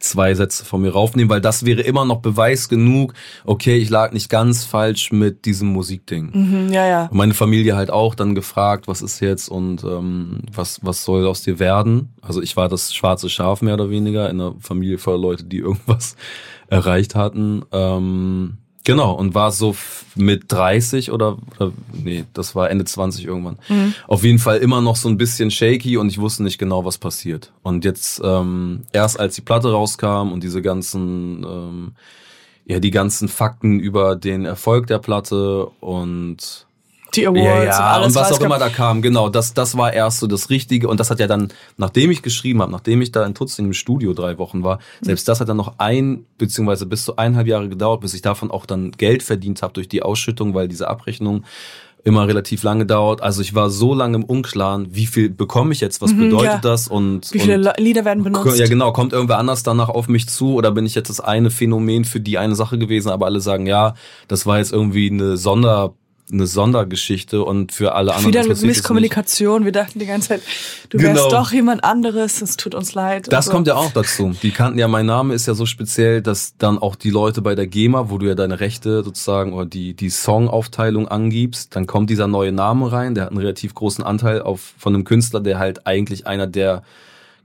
zwei 0.00 0.34
Sätze 0.34 0.64
von 0.64 0.82
mir 0.82 0.90
raufnehmen, 0.90 1.30
weil 1.30 1.40
das 1.40 1.64
wäre 1.64 1.82
immer 1.82 2.04
noch 2.04 2.20
Beweis 2.20 2.68
genug, 2.68 3.14
okay, 3.44 3.76
ich 3.76 3.90
lag 3.90 4.12
nicht 4.12 4.28
ganz 4.28 4.64
falsch 4.64 5.12
mit 5.12 5.44
diesem 5.44 5.68
Musikding. 5.68 6.30
Mhm, 6.32 6.72
ja, 6.72 6.86
ja. 6.86 7.06
Und 7.06 7.16
meine 7.16 7.34
Familie 7.34 7.76
halt 7.76 7.90
auch 7.90 8.14
dann 8.14 8.34
gefragt, 8.34 8.88
was 8.88 9.02
ist 9.02 9.20
jetzt 9.20 9.48
und 9.48 9.84
ähm, 9.84 10.40
was, 10.52 10.80
was 10.82 11.04
soll 11.04 11.26
aus 11.26 11.42
dir 11.42 11.58
werden? 11.58 12.14
Also 12.22 12.42
ich 12.42 12.56
war 12.56 12.68
das 12.68 12.94
schwarze 12.94 13.28
Schaf 13.28 13.62
mehr 13.62 13.74
oder 13.74 13.90
weniger 13.90 14.28
in 14.28 14.40
einer 14.40 14.54
Familie 14.58 14.98
voller 14.98 15.18
Leute, 15.18 15.44
die 15.44 15.58
irgendwas 15.58 16.16
erreicht 16.68 17.14
hatten. 17.14 17.62
Ähm, 17.72 18.58
genau, 18.84 19.12
und 19.12 19.34
war 19.34 19.50
so 19.50 19.76
mit 20.14 20.44
30 20.48 21.12
oder, 21.12 21.38
oder 21.56 21.72
nee, 21.92 22.24
das 22.34 22.54
war 22.54 22.70
Ende 22.70 22.84
20 22.84 23.24
irgendwann. 23.24 23.58
Auf 24.06 24.24
jeden 24.24 24.38
Fall 24.38 24.58
immer 24.58 24.80
noch 24.80 24.96
so 24.96 25.08
ein 25.08 25.18
bisschen 25.18 25.50
shaky 25.50 25.96
und 25.96 26.08
ich 26.08 26.18
wusste 26.18 26.42
nicht 26.42 26.58
genau, 26.58 26.84
was 26.84 26.98
passiert. 26.98 27.52
Und 27.62 27.84
jetzt 27.84 28.20
ähm, 28.24 28.82
erst 28.92 29.18
als 29.20 29.34
die 29.34 29.42
Platte 29.42 29.70
rauskam 29.70 30.32
und 30.32 30.42
diese 30.42 30.62
ganzen 30.62 31.44
ähm, 31.44 31.92
ja, 32.70 32.78
die 32.78 32.92
ganzen 32.92 33.28
Fakten 33.28 33.80
über 33.80 34.14
den 34.14 34.44
Erfolg 34.44 34.86
der 34.86 34.98
Platte 34.98 35.66
und 35.80 36.66
Die 37.14 37.26
Awards 37.26 37.44
ja, 37.44 37.58
und 37.58 37.66
ja, 37.66 37.90
alles. 37.92 38.06
und 38.08 38.14
was 38.14 38.32
auch 38.32 38.40
immer 38.40 38.58
da 38.58 38.68
kam, 38.68 39.02
genau, 39.02 39.28
das, 39.28 39.54
das 39.54 39.76
war 39.76 39.92
erst 39.92 40.20
so 40.20 40.26
das 40.26 40.50
Richtige 40.50 40.88
und 40.88 41.00
das 41.00 41.10
hat 41.10 41.20
ja 41.20 41.26
dann, 41.26 41.52
nachdem 41.76 42.10
ich 42.10 42.22
geschrieben 42.22 42.62
habe, 42.62 42.72
nachdem 42.72 43.02
ich 43.02 43.12
da 43.12 43.24
in 43.24 43.34
Tutzing 43.34 43.66
im 43.66 43.72
Studio 43.72 44.12
drei 44.12 44.38
Wochen 44.38 44.62
war, 44.62 44.78
selbst 45.00 45.28
das 45.28 45.40
hat 45.40 45.48
dann 45.48 45.56
noch 45.56 45.74
ein, 45.78 46.24
beziehungsweise 46.38 46.86
bis 46.86 47.04
zu 47.04 47.16
eineinhalb 47.16 47.46
Jahre 47.46 47.68
gedauert, 47.68 48.00
bis 48.00 48.14
ich 48.14 48.22
davon 48.22 48.50
auch 48.50 48.66
dann 48.66 48.92
Geld 48.92 49.22
verdient 49.22 49.62
habe 49.62 49.72
durch 49.72 49.88
die 49.88 50.02
Ausschüttung, 50.02 50.54
weil 50.54 50.68
diese 50.68 50.88
Abrechnung 50.88 51.44
immer 52.04 52.26
relativ 52.26 52.62
lange 52.62 52.86
dauert. 52.86 53.22
Also 53.22 53.42
ich 53.42 53.54
war 53.54 53.70
so 53.70 53.94
lange 53.94 54.16
im 54.16 54.24
Unklaren, 54.24 54.94
wie 54.94 55.06
viel 55.06 55.30
bekomme 55.30 55.72
ich 55.72 55.80
jetzt, 55.80 56.00
was 56.00 56.16
bedeutet 56.16 56.44
ja. 56.44 56.58
das 56.58 56.88
und 56.88 57.32
Wie 57.32 57.40
viele 57.40 57.56
und, 57.56 57.78
Lieder 57.78 58.04
werden 58.04 58.24
benutzt? 58.24 58.58
ja, 58.58 58.66
genau. 58.66 58.92
Kommt 58.92 59.12
irgendwer 59.12 59.38
anders 59.38 59.62
danach 59.62 59.88
auf 59.88 60.08
mich 60.08 60.28
zu 60.28 60.54
oder 60.54 60.70
bin 60.70 60.86
ich 60.86 60.94
jetzt 60.94 61.08
das 61.10 61.20
eine 61.20 61.50
Phänomen 61.50 62.04
für 62.04 62.20
die 62.20 62.38
eine 62.38 62.54
Sache 62.54 62.78
gewesen, 62.78 63.10
aber 63.10 63.26
alle 63.26 63.40
sagen, 63.40 63.66
ja, 63.66 63.94
das 64.28 64.46
war 64.46 64.58
jetzt 64.58 64.72
irgendwie 64.72 65.10
eine 65.10 65.36
Sonder, 65.36 65.94
eine 66.32 66.46
Sondergeschichte 66.46 67.42
und 67.42 67.72
für 67.72 67.94
alle 67.94 68.14
anderen. 68.14 68.32
Wieder 68.32 68.40
eine. 68.40 68.54
Misskommunikation. 68.54 69.64
Wir 69.64 69.72
dachten 69.72 69.98
die 69.98 70.06
ganze 70.06 70.28
Zeit, 70.28 70.42
du 70.90 70.98
wärst 70.98 71.24
Genau. 71.24 71.30
doch 71.30 71.52
jemand 71.52 71.84
anderes. 71.84 72.42
Es 72.42 72.56
tut 72.56 72.74
uns 72.74 72.94
leid. 72.94 73.32
Das 73.32 73.46
so. 73.46 73.52
kommt 73.52 73.66
ja 73.66 73.76
auch 73.76 73.92
dazu. 73.92 74.34
Die 74.42 74.50
kannten 74.50 74.78
ja, 74.78 74.88
mein 74.88 75.06
Name 75.06 75.34
ist 75.34 75.46
ja 75.46 75.54
so 75.54 75.66
speziell, 75.66 76.22
dass 76.22 76.54
dann 76.58 76.78
auch 76.78 76.96
die 76.96 77.10
Leute 77.10 77.42
bei 77.42 77.54
der 77.54 77.66
GEMA, 77.66 78.10
wo 78.10 78.18
du 78.18 78.26
ja 78.26 78.34
deine 78.34 78.60
Rechte 78.60 79.02
sozusagen 79.02 79.52
oder 79.52 79.66
die, 79.66 79.94
die 79.94 80.10
Songaufteilung 80.10 81.08
angibst, 81.08 81.74
dann 81.74 81.86
kommt 81.86 82.10
dieser 82.10 82.26
neue 82.26 82.52
Name 82.52 82.92
rein, 82.92 83.14
der 83.14 83.24
hat 83.24 83.30
einen 83.30 83.40
relativ 83.40 83.74
großen 83.74 84.04
Anteil 84.04 84.42
auf, 84.42 84.74
von 84.78 84.94
einem 84.94 85.04
Künstler, 85.04 85.40
der 85.40 85.58
halt 85.58 85.86
eigentlich 85.86 86.26
einer 86.26 86.46
der 86.46 86.82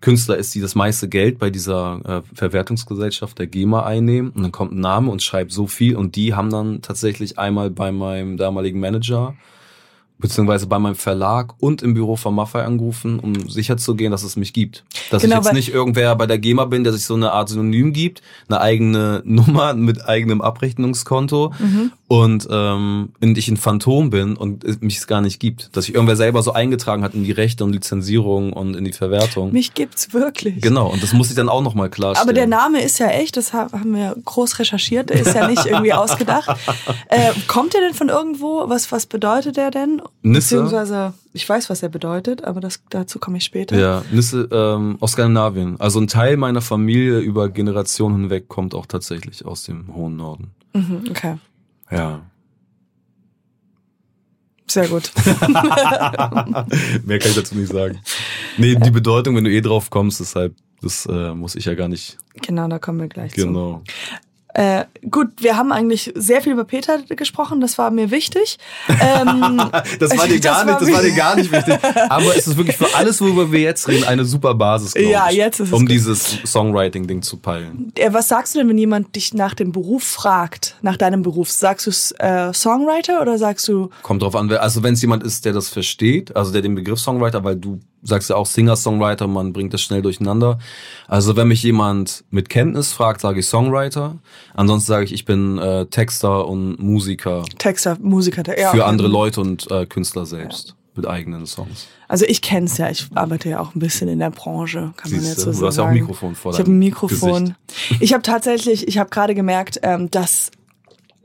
Künstler 0.06 0.38
ist, 0.38 0.54
die 0.54 0.62
das 0.62 0.76
meiste 0.76 1.10
Geld 1.10 1.40
bei 1.40 1.50
dieser 1.50 2.00
äh, 2.06 2.36
Verwertungsgesellschaft 2.36 3.40
der 3.40 3.48
GEMA 3.48 3.84
einnehmen. 3.84 4.30
Und 4.30 4.44
dann 4.44 4.52
kommt 4.52 4.72
ein 4.72 4.80
Name 4.80 5.10
und 5.10 5.24
schreibt 5.24 5.52
so 5.52 5.66
viel 5.66 5.96
und 5.96 6.16
die 6.16 6.36
haben 6.36 6.52
dann 6.52 6.84
tatsächlich 6.84 7.40
einmal 7.40 7.72
bei 7.72 7.92
meinem 7.92 8.38
damaligen 8.38 8.80
Manager 8.80 9.34
beziehungsweise 10.18 10.68
bei 10.68 10.80
meinem 10.80 10.96
Verlag 10.96 11.56
und 11.60 11.82
im 11.82 11.94
Büro 11.94 12.16
von 12.16 12.34
Maffei 12.36 12.64
angerufen, 12.64 13.20
um 13.20 13.50
sicher 13.50 13.78
zu 13.78 13.96
gehen, 13.96 14.12
dass 14.12 14.24
es 14.24 14.36
mich 14.36 14.54
gibt. 14.54 14.86
Dass 15.10 15.22
Genau, 15.22 15.40
ich 15.40 15.46
jetzt 15.46 15.54
nicht 15.54 15.74
irgendwer 15.74 16.16
bei 16.16 16.26
der 16.26 16.38
GEMA 16.38 16.66
bin, 16.66 16.84
der 16.84 16.94
sich 16.94 17.04
so 17.06 17.16
eine 17.16 17.32
Art 17.32 17.50
Synonym 17.50 17.92
gibt, 17.92 18.22
eine 18.48 18.62
eigene 18.62 19.22
Nummer 19.26 19.74
mit 19.74 20.08
eigenem 20.08 20.42
Abrechnungskonto 20.42 21.52
Mhm. 21.60 21.92
Und, 22.08 22.48
ähm, 22.52 23.10
und 23.20 23.38
ich 23.38 23.48
ein 23.48 23.58
Phantom 23.58 24.12
bin 24.12 24.36
und 24.38 24.82
mich 24.84 24.98
es 24.98 25.08
gar 25.08 25.22
nicht 25.22 25.40
gibt. 25.40 25.76
Dass 25.76 25.86
sich 25.86 25.96
irgendwer 25.96 26.16
selber 26.16 26.44
so 26.44 26.54
eingetragen 26.54 27.04
hat 27.04 27.16
in 27.16 27.24
die 27.24 27.32
Rechte 27.32 27.64
und 27.64 27.74
Lizenzierung 27.74 28.54
und 28.54 28.76
in 28.76 28.86
die 28.86 28.92
Verwertung. 28.94 29.52
Mich 29.52 29.74
gibt's 29.74 30.14
wirklich. 30.14 30.62
Genau, 30.62 30.92
und 30.92 31.02
das 31.02 31.14
muss 31.14 31.30
ich 31.32 31.36
dann 31.36 31.50
auch 31.50 31.64
nochmal 31.64 31.90
klarstellen. 31.90 32.30
Aber 32.30 32.34
der 32.34 32.46
Name 32.46 32.84
ist 32.84 33.00
ja 33.00 33.08
echt, 33.08 33.38
das 33.38 33.54
ha- 33.54 33.70
haben 33.72 33.96
wir 33.96 34.16
groß 34.24 34.60
recherchiert, 34.60 35.10
der 35.10 35.22
ist 35.22 35.34
ja 35.34 35.48
nicht 35.48 35.66
irgendwie 35.66 35.94
ausgedacht. 35.94 36.56
Äh, 37.08 37.32
kommt 37.48 37.74
der 37.74 37.82
denn 37.82 37.94
von 37.94 38.10
irgendwo? 38.10 38.64
Was, 38.68 38.92
was 38.92 39.06
bedeutet 39.06 39.58
der 39.58 39.70
denn? 39.72 40.02
Nisse? 40.24 40.56
Beziehungsweise, 40.56 41.14
ich 41.34 41.48
weiß, 41.48 41.70
was 41.70 41.84
er 41.84 41.90
bedeutet, 41.90 42.44
aber 42.44 42.60
das, 42.62 42.82
dazu 42.90 43.20
komme 43.20 43.38
ich 43.38 43.44
später. 43.44 43.78
Ja, 43.78 44.04
Nisse 44.12 44.48
ähm, 44.52 44.98
aus 45.00 45.12
Skandinavien. 45.14 45.80
Also 45.80 46.00
ein 46.00 46.08
Teil 46.08 46.36
meiner 46.38 46.62
Familie 46.62 47.20
über 47.20 47.50
Generationen 47.50 48.22
hinweg 48.22 48.48
kommt 48.48 48.74
auch 48.76 48.86
tatsächlich 48.88 49.46
aus 49.46 49.64
dem 49.64 49.94
hohen 49.96 50.16
Norden. 50.18 50.52
Mhm, 50.74 51.04
okay, 51.10 51.36
Ja. 51.96 52.22
sehr 54.68 54.88
gut. 54.88 55.12
Mehr 57.06 57.20
kann 57.20 57.30
ich 57.32 57.36
dazu 57.36 57.56
nicht 57.56 57.72
sagen. 57.72 58.00
Nee, 58.58 58.76
die 58.76 58.92
Bedeutung, 58.92 59.36
wenn 59.36 59.44
du 59.46 59.52
eh 59.52 59.62
drauf 59.62 59.90
kommst, 59.90 60.20
deshalb, 60.20 60.56
das 60.82 61.06
äh, 61.06 61.34
muss 61.34 61.56
ich 61.56 61.66
ja 61.66 61.76
gar 61.76 61.88
nicht. 61.88 62.18
genau, 62.42 62.68
da 62.68 62.80
kommen 62.80 63.00
wir 63.00 63.08
gleich 63.08 63.34
Genau. 63.34 63.84
zu. 63.86 63.94
Äh, 64.58 64.86
gut, 65.12 65.28
wir 65.40 65.58
haben 65.58 65.74
eigentlich 65.74 66.14
sehr 66.16 66.42
viel 66.42 66.54
über 66.54 66.64
Peter 66.64 67.00
gesprochen, 67.10 67.60
das 67.60 67.78
war 67.78 67.92
mir 67.92 68.10
wichtig. 68.10 68.58
Ähm, 68.88 69.62
Das 70.00 70.18
war 70.18 70.28
dir 70.28 70.40
gar 70.40 70.66
Das 70.66 70.66
war 70.66 70.66
nicht, 70.66 70.82
das 70.82 70.92
war 70.94 71.02
mir- 71.04 71.10
dir 71.10 71.16
gar 71.16 71.36
nicht 71.36 71.52
wichtig. 71.52 71.78
Aber 72.10 72.36
es 72.38 72.48
ist 72.48 72.56
wirklich 72.56 72.78
für 72.78 72.96
alles, 72.96 73.20
worüber 73.20 73.52
wir 73.52 73.60
jetzt 73.60 73.88
reden, 73.90 74.06
eine 74.06 74.24
super 74.24 74.54
Basis, 74.56 74.94
Ja, 74.96 75.28
ich, 75.30 75.36
jetzt 75.36 75.60
ist 75.60 75.68
es 75.68 75.74
um 75.74 75.82
gut. 75.82 75.90
dieses 75.92 76.38
Songwriting-Ding 76.46 77.22
zu 77.22 77.36
peilen. 77.38 77.92
äh, 77.98 78.14
was 78.14 78.30
sagst 78.30 78.56
du 78.56 78.60
denn, 78.60 78.70
wenn 78.70 78.78
jemand 78.78 79.16
dich 79.16 79.34
nach 79.34 79.54
dem 79.56 79.74
Beruf 79.74 80.04
fragt, 80.04 80.76
nach 80.82 80.96
deinem 80.98 81.22
Beruf? 81.22 81.52
Sagst 81.52 81.86
du 81.88 82.24
äh, 82.24 82.54
Songwriter 82.54 83.22
oder 83.22 83.38
sagst 83.38 83.68
du 83.68 83.90
Kommt 84.04 84.22
drauf 84.22 84.36
an, 84.38 84.50
also 84.54 84.84
wenn 84.84 84.94
es 84.94 85.02
jemand 85.02 85.24
ist, 85.24 85.44
der 85.44 85.52
das 85.52 85.68
versteht, 85.68 86.34
also 86.36 86.52
der 86.54 86.62
den 86.62 86.76
Begriff 86.76 87.00
Songwriter, 87.00 87.44
weil 87.44 87.58
du 87.58 87.80
sagst 88.06 88.30
ja 88.30 88.36
auch 88.38 88.46
Singer-Songwriter, 88.46 89.28
man 89.28 89.52
bringt 89.52 89.74
das 89.74 89.82
schnell 89.82 90.02
durcheinander. 90.02 90.60
Also 91.08 91.36
wenn 91.36 91.48
mich 91.48 91.64
jemand 91.64 92.24
mit 92.30 92.50
Kenntnis 92.50 92.94
fragt, 92.94 93.22
sage 93.22 93.40
ich 93.42 93.48
Songwriter. 93.48 94.18
Ansonsten 94.54 94.88
sage 94.88 95.06
ich, 95.06 95.14
ich 95.14 95.26
bin 95.26 95.58
äh, 95.58 95.88
Texter 95.88 96.48
und 96.48 96.80
Musiker 96.80 97.44
Texter, 97.58 97.98
Musiker? 98.00 98.44
Ja, 98.58 98.72
für 98.72 98.86
andere 98.86 99.08
Leute 99.08 99.42
und 99.42 99.70
äh, 99.72 99.86
Künstler 99.86 100.26
selbst 100.26 100.76
mit 100.96 101.08
eigenen 101.08 101.46
Songs. 101.46 101.88
Also 102.08 102.26
ich 102.26 102.42
kenn's 102.42 102.78
ja, 102.78 102.90
ich 102.90 103.08
arbeite 103.16 103.50
ja 103.50 103.60
auch 103.60 103.76
ein 103.76 103.80
bisschen 103.80 104.08
in 104.08 104.20
der 104.20 104.30
Branche, 104.32 104.94
kann 104.96 105.12
man 105.12 105.20
Siehste, 105.20 105.28
jetzt 105.28 105.40
so 105.42 105.46
du 105.48 105.54
sagen. 105.54 105.68
hast 105.68 105.78
ja 105.78 105.84
auch 105.84 105.88
ein 105.88 105.94
Mikrofon 105.94 106.36
vor 106.36 106.54
Ich 106.54 106.60
habe 106.60 106.72
ein 106.72 106.80
Mikrofon. 106.80 107.56
Gesicht. 107.68 108.02
Ich 108.02 108.14
habe 108.14 108.22
tatsächlich, 108.24 108.88
ich 108.88 108.98
habe 108.98 109.10
gerade 109.10 109.36
gemerkt, 109.36 109.80
ähm, 109.84 110.10
dass 110.12 110.52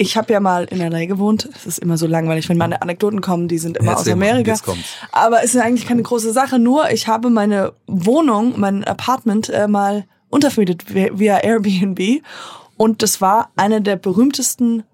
ich 0.01 0.17
habe 0.17 0.33
ja 0.33 0.41
mal 0.41 0.65
in 0.65 0.79
LA 0.79 1.05
gewohnt. 1.05 1.47
Es 1.55 1.67
ist 1.67 1.79
immer 1.79 1.99
so 1.99 2.07
langweilig, 2.07 2.49
wenn 2.49 2.57
meine 2.57 2.81
Anekdoten 2.81 3.21
kommen, 3.21 3.49
die 3.49 3.59
sind 3.59 3.77
immer 3.77 3.93
Erzähl 3.93 4.15
aus 4.15 4.17
Amerika. 4.17 4.53
jetzt. 4.53 4.65
Aber 5.13 5.45
es 5.45 5.55
ist 5.55 5.61
eigentlich 5.61 5.87
keine 5.87 6.03
große 6.03 6.33
Sache. 6.33 6.59
Nur 6.59 6.91
ich 6.91 7.07
habe 7.07 7.29
meine 7.29 7.75
Wohnung, 7.87 8.55
mein 8.57 8.83
Apartment 8.85 9.51
äh, 9.51 9.69
mal 9.69 10.07
untervermietet 10.31 10.95
via 10.95 11.37
Airbnb 11.39 12.23
und 12.79 13.03
das 13.03 13.21
war 13.21 13.51
eine 13.57 13.83
der 13.83 13.97
berühmtesten 13.97 14.85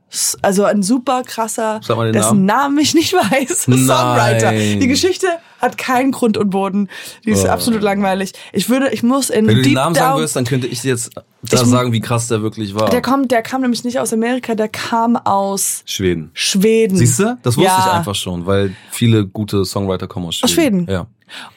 also 0.40 0.64
ein 0.64 0.82
super 0.82 1.22
krasser, 1.24 1.80
Sag 1.82 1.96
mal 1.96 2.10
den 2.10 2.14
dessen 2.14 2.44
Namen 2.44 2.78
ich 2.78 2.94
nicht 2.94 3.12
weiß, 3.12 3.64
Songwriter. 3.64 4.52
Nein. 4.52 4.80
Die 4.80 4.86
Geschichte 4.86 5.26
hat 5.66 5.78
keinen 5.78 6.12
Grund 6.12 6.36
und 6.38 6.50
Boden. 6.50 6.88
Die 7.24 7.30
ist 7.30 7.44
Oh. 7.44 7.48
absolut 7.48 7.82
langweilig. 7.82 8.32
Ich 8.52 8.68
würde, 8.70 8.90
ich 8.92 9.02
muss 9.02 9.28
in 9.30 9.46
Wenn 9.46 9.56
du 9.56 9.62
den 9.62 9.74
Namen 9.74 9.94
sagen 9.94 10.18
wirst, 10.20 10.34
dann 10.36 10.44
könnte 10.44 10.66
ich 10.66 10.82
jetzt 10.82 11.10
da 11.14 11.22
Ich- 11.62 11.66
sagen, 11.68 11.92
wie 11.92 12.00
krass 12.00 12.28
der 12.28 12.42
wirklich 12.42 12.74
war. 12.74 12.88
Der 12.90 13.02
kommt, 13.02 13.30
der 13.30 13.42
kam 13.42 13.60
nämlich 13.60 13.84
nicht 13.84 14.00
aus 14.00 14.12
Amerika, 14.12 14.54
der 14.54 14.68
kam 14.68 15.16
aus 15.16 15.82
Schweden. 15.84 16.30
Schweden. 16.32 16.96
Siehst 16.96 17.18
du? 17.18 17.36
Das 17.42 17.56
wusste 17.56 17.70
ja. 17.70 17.84
ich 17.86 17.92
einfach 17.92 18.14
schon, 18.14 18.46
weil 18.46 18.74
viele 18.90 19.26
gute 19.26 19.64
Songwriter 19.64 20.06
kommen 20.08 20.26
aus 20.26 20.36
Schweden. 20.36 20.44
Aus 20.46 20.50
Schweden? 20.54 20.86
Ja. 20.90 21.06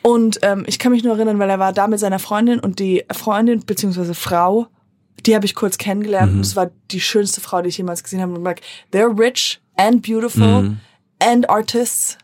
Und 0.01 0.39
ähm, 0.41 0.63
ich 0.67 0.79
kann 0.79 0.91
mich 0.91 1.03
nur 1.03 1.15
erinnern, 1.15 1.39
weil 1.39 1.49
er 1.49 1.59
war 1.59 1.73
da 1.73 1.87
mit 1.87 1.99
seiner 1.99 2.19
Freundin 2.19 2.59
und 2.59 2.79
die 2.79 3.03
Freundin 3.11 3.63
beziehungsweise 3.65 4.13
Frau, 4.15 4.67
die 5.25 5.35
habe 5.35 5.45
ich 5.45 5.53
kurz 5.55 5.77
kennengelernt. 5.77 6.31
Mhm. 6.31 6.37
Und 6.39 6.45
es 6.45 6.55
war 6.55 6.69
die 6.91 7.01
schönste 7.01 7.41
Frau, 7.41 7.61
die 7.61 7.69
ich 7.69 7.77
jemals 7.77 8.03
gesehen 8.03 8.21
habe. 8.21 8.33
Und 8.33 8.43
like, 8.43 8.61
they're 8.93 9.17
rich 9.19 9.59
and 9.75 10.01
beautiful 10.01 10.61
Mhm. 10.63 10.77
and 11.19 11.49
artists. 11.49 12.17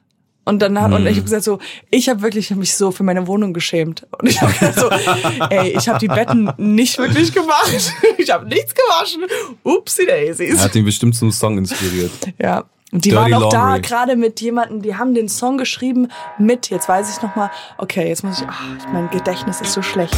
Und 0.46 0.60
dann 0.60 0.80
hat, 0.80 0.94
und 0.94 1.08
ich 1.08 1.16
habe 1.16 1.24
gesagt 1.24 1.44
so, 1.44 1.58
ich 1.90 2.08
habe 2.08 2.22
wirklich 2.22 2.52
hab 2.52 2.60
mich 2.60 2.76
so 2.76 2.92
für 2.92 3.02
meine 3.02 3.26
Wohnung 3.26 3.52
geschämt. 3.52 4.06
Und 4.20 4.30
ich 4.30 4.40
habe 4.40 4.54
gesagt 4.54 4.80
so, 4.80 4.90
ey, 5.50 5.76
ich 5.76 5.90
habe 5.90 5.98
die 5.98 6.08
Betten 6.08 6.52
nicht 6.58 6.98
wirklich 7.00 7.34
gemacht. 7.34 7.94
Ich 8.18 8.30
habe 8.32 8.48
nichts 8.48 8.74
gewaschen. 8.74 9.24
Upsi 9.64 10.06
daisies. 10.06 10.58
Er 10.58 10.64
hat 10.66 10.76
ihn 10.76 10.86
bestimmt 10.86 11.16
zum 11.16 11.32
Song 11.32 11.58
inspiriert. 11.58 12.12
Ja. 12.40 12.66
Und 12.92 13.04
die 13.04 13.10
Dirty 13.10 13.32
waren 13.32 13.44
auch 13.44 13.50
da 13.50 13.72
Laundry. 13.72 13.82
gerade 13.82 14.16
mit 14.16 14.40
jemandem, 14.42 14.82
die 14.82 14.96
haben 14.96 15.14
den 15.14 15.28
Song 15.28 15.58
geschrieben 15.58 16.08
mit, 16.38 16.70
jetzt 16.70 16.88
weiß 16.88 17.16
ich 17.16 17.22
noch 17.22 17.36
mal, 17.36 17.52
okay, 17.78 18.08
jetzt 18.08 18.24
muss 18.24 18.40
ich, 18.40 18.48
ach, 18.48 18.62
mein 18.94 19.10
Gedächtnis 19.10 19.62
ist 19.62 19.74
so 19.74 19.82
schlecht. 19.82 20.16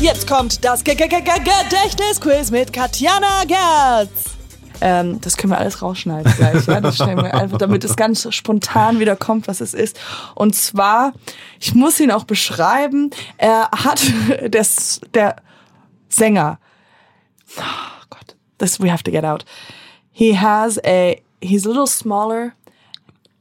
Jetzt 0.00 0.26
kommt 0.28 0.64
das 0.64 0.84
Ge 0.84 0.94
Ge 0.94 1.08
Ge 1.08 1.20
Ge 1.20 1.34
Gedächtnisquiz 1.38 2.50
mit 2.50 2.72
Katjana 2.72 3.44
Gerz. 3.46 4.37
Ähm, 4.80 5.20
das 5.20 5.36
können 5.36 5.52
wir 5.52 5.58
alles 5.58 5.82
rausschneiden 5.82 6.32
gleich, 6.36 6.66
ja. 6.66 6.80
Das 6.80 6.96
stellen 6.96 7.18
wir 7.18 7.34
einfach, 7.34 7.58
damit 7.58 7.84
es 7.84 7.96
ganz 7.96 8.26
spontan 8.34 9.00
wieder 9.00 9.16
kommt, 9.16 9.48
was 9.48 9.60
es 9.60 9.74
ist. 9.74 9.98
Und 10.34 10.54
zwar, 10.54 11.12
ich 11.58 11.74
muss 11.74 11.98
ihn 12.00 12.10
auch 12.10 12.24
beschreiben, 12.24 13.10
er 13.36 13.70
hat, 13.72 14.02
das, 14.50 15.00
der 15.14 15.36
Sänger, 16.08 16.58
oh 17.58 18.04
Gott, 18.10 18.36
this, 18.58 18.80
we 18.80 18.90
have 18.90 19.02
to 19.02 19.10
get 19.10 19.24
out. 19.24 19.44
He 20.10 20.36
has 20.38 20.78
a, 20.84 21.20
he's 21.40 21.66
a 21.66 21.68
little 21.68 21.86
smaller 21.86 22.52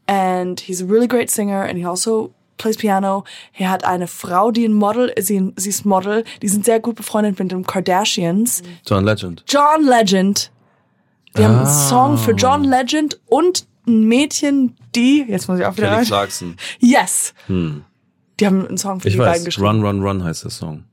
and 0.07 0.59
he's 0.59 0.81
a 0.81 0.85
really 0.85 1.07
great 1.07 1.29
singer 1.29 1.63
and 1.63 1.77
he 1.77 1.85
also 1.85 2.33
plays 2.57 2.77
piano. 2.77 3.23
Er 3.53 3.69
hat 3.69 3.83
eine 3.85 4.07
Frau, 4.07 4.51
die 4.51 4.65
ein 4.65 4.73
Model, 4.73 5.13
sie, 5.19 5.53
sie 5.55 5.69
ist 5.69 5.85
Model, 5.85 6.23
die 6.41 6.47
sind 6.47 6.65
sehr 6.65 6.79
gut 6.79 6.95
befreundet 6.95 7.39
mit 7.39 7.51
den 7.51 7.65
Kardashians. 7.65 8.63
John 8.85 9.05
Legend. 9.05 9.43
John 9.47 9.83
Legend. 9.83 10.51
Die 11.37 11.43
haben 11.43 11.55
einen 11.57 11.65
Ah. 11.67 11.87
Song 11.89 12.17
für 12.17 12.31
John 12.31 12.63
Legend 12.63 13.19
und 13.27 13.65
ein 13.87 14.03
Mädchen, 14.05 14.75
die, 14.95 15.25
jetzt 15.27 15.47
muss 15.47 15.59
ich 15.59 15.65
auch 15.65 15.77
wieder 15.77 15.87
Kelly 15.87 15.97
rein. 15.99 16.05
Clarkson. 16.05 16.55
Yes. 16.79 17.33
Die 17.47 18.45
haben 18.45 18.67
einen 18.67 18.77
Song 18.77 18.99
für 18.99 19.07
Ich 19.07 19.13
die 19.13 19.17
beiden 19.19 19.35
weiß. 19.35 19.45
geschrieben. 19.45 19.67
Run, 19.67 19.81
Run, 19.85 20.01
Run 20.03 20.23
heißt 20.23 20.43
der 20.43 20.51
Song. 20.51 20.83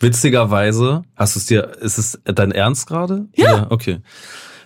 Witzigerweise, 0.00 1.02
hast 1.16 1.34
du 1.36 1.38
es 1.40 1.46
dir, 1.46 1.72
ist 1.80 1.98
es 1.98 2.18
dein 2.24 2.50
Ernst 2.52 2.86
gerade? 2.86 3.26
Ja. 3.36 3.66
Okay. 3.70 4.00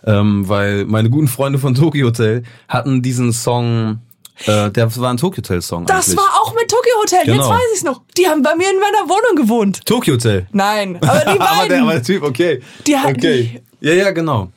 Ähm, 0.04 0.48
weil 0.48 0.84
meine 0.86 1.10
guten 1.10 1.28
Freunde 1.28 1.58
von 1.58 1.74
Tokyo 1.74 2.06
Hotel 2.06 2.44
hatten 2.68 3.02
diesen 3.02 3.32
Song, 3.32 3.98
äh, 4.46 4.70
der 4.70 4.96
war 4.96 5.10
ein 5.10 5.16
Tokyo 5.16 5.38
Hotel 5.42 5.60
Song 5.60 5.84
Das 5.86 6.06
eigentlich. 6.06 6.16
war 6.18 6.30
auch 6.42 6.54
mit 6.54 6.68
Tokyo 6.70 6.92
Hotel, 7.02 7.18
jetzt 7.26 7.32
Genau. 7.36 7.50
weiß 7.50 7.60
ich's 7.74 7.84
noch. 7.84 8.02
Die 8.16 8.26
haben 8.26 8.42
bei 8.42 8.54
mir 8.56 8.70
in 8.70 8.78
meiner 8.80 9.08
Wohnung 9.08 9.36
gewohnt. 9.36 9.84
Tokyo 9.84 10.14
Hotel. 10.14 10.46
Nein, 10.52 10.96
aber 11.02 11.18
die 11.32 11.38
beiden. 11.38 11.40
aber, 11.40 11.68
der, 11.68 11.82
aber 11.82 11.92
der 11.92 12.02
Typ, 12.02 12.22
okay. 12.22 12.62
Die 12.86 12.96
hatten 12.96 13.16
okay. 13.16 13.60
Ja, 13.80 13.92
ja, 13.92 14.10
genau. 14.12 14.50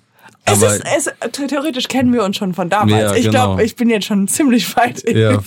Es 0.44 0.62
ist, 0.62 0.84
es, 0.98 1.10
theoretisch 1.48 1.88
kennen 1.88 2.12
wir 2.14 2.24
uns 2.24 2.36
schon 2.38 2.54
von 2.54 2.70
damals. 2.70 3.12
Ja, 3.12 3.16
ich 3.16 3.26
genau. 3.26 3.32
glaube, 3.48 3.64
ich 3.64 3.76
bin 3.76 3.90
jetzt 3.90 4.06
schon 4.08 4.28
ziemlich 4.28 4.76
weit 4.76 5.00
in, 5.02 5.18
Ja, 5.18 5.40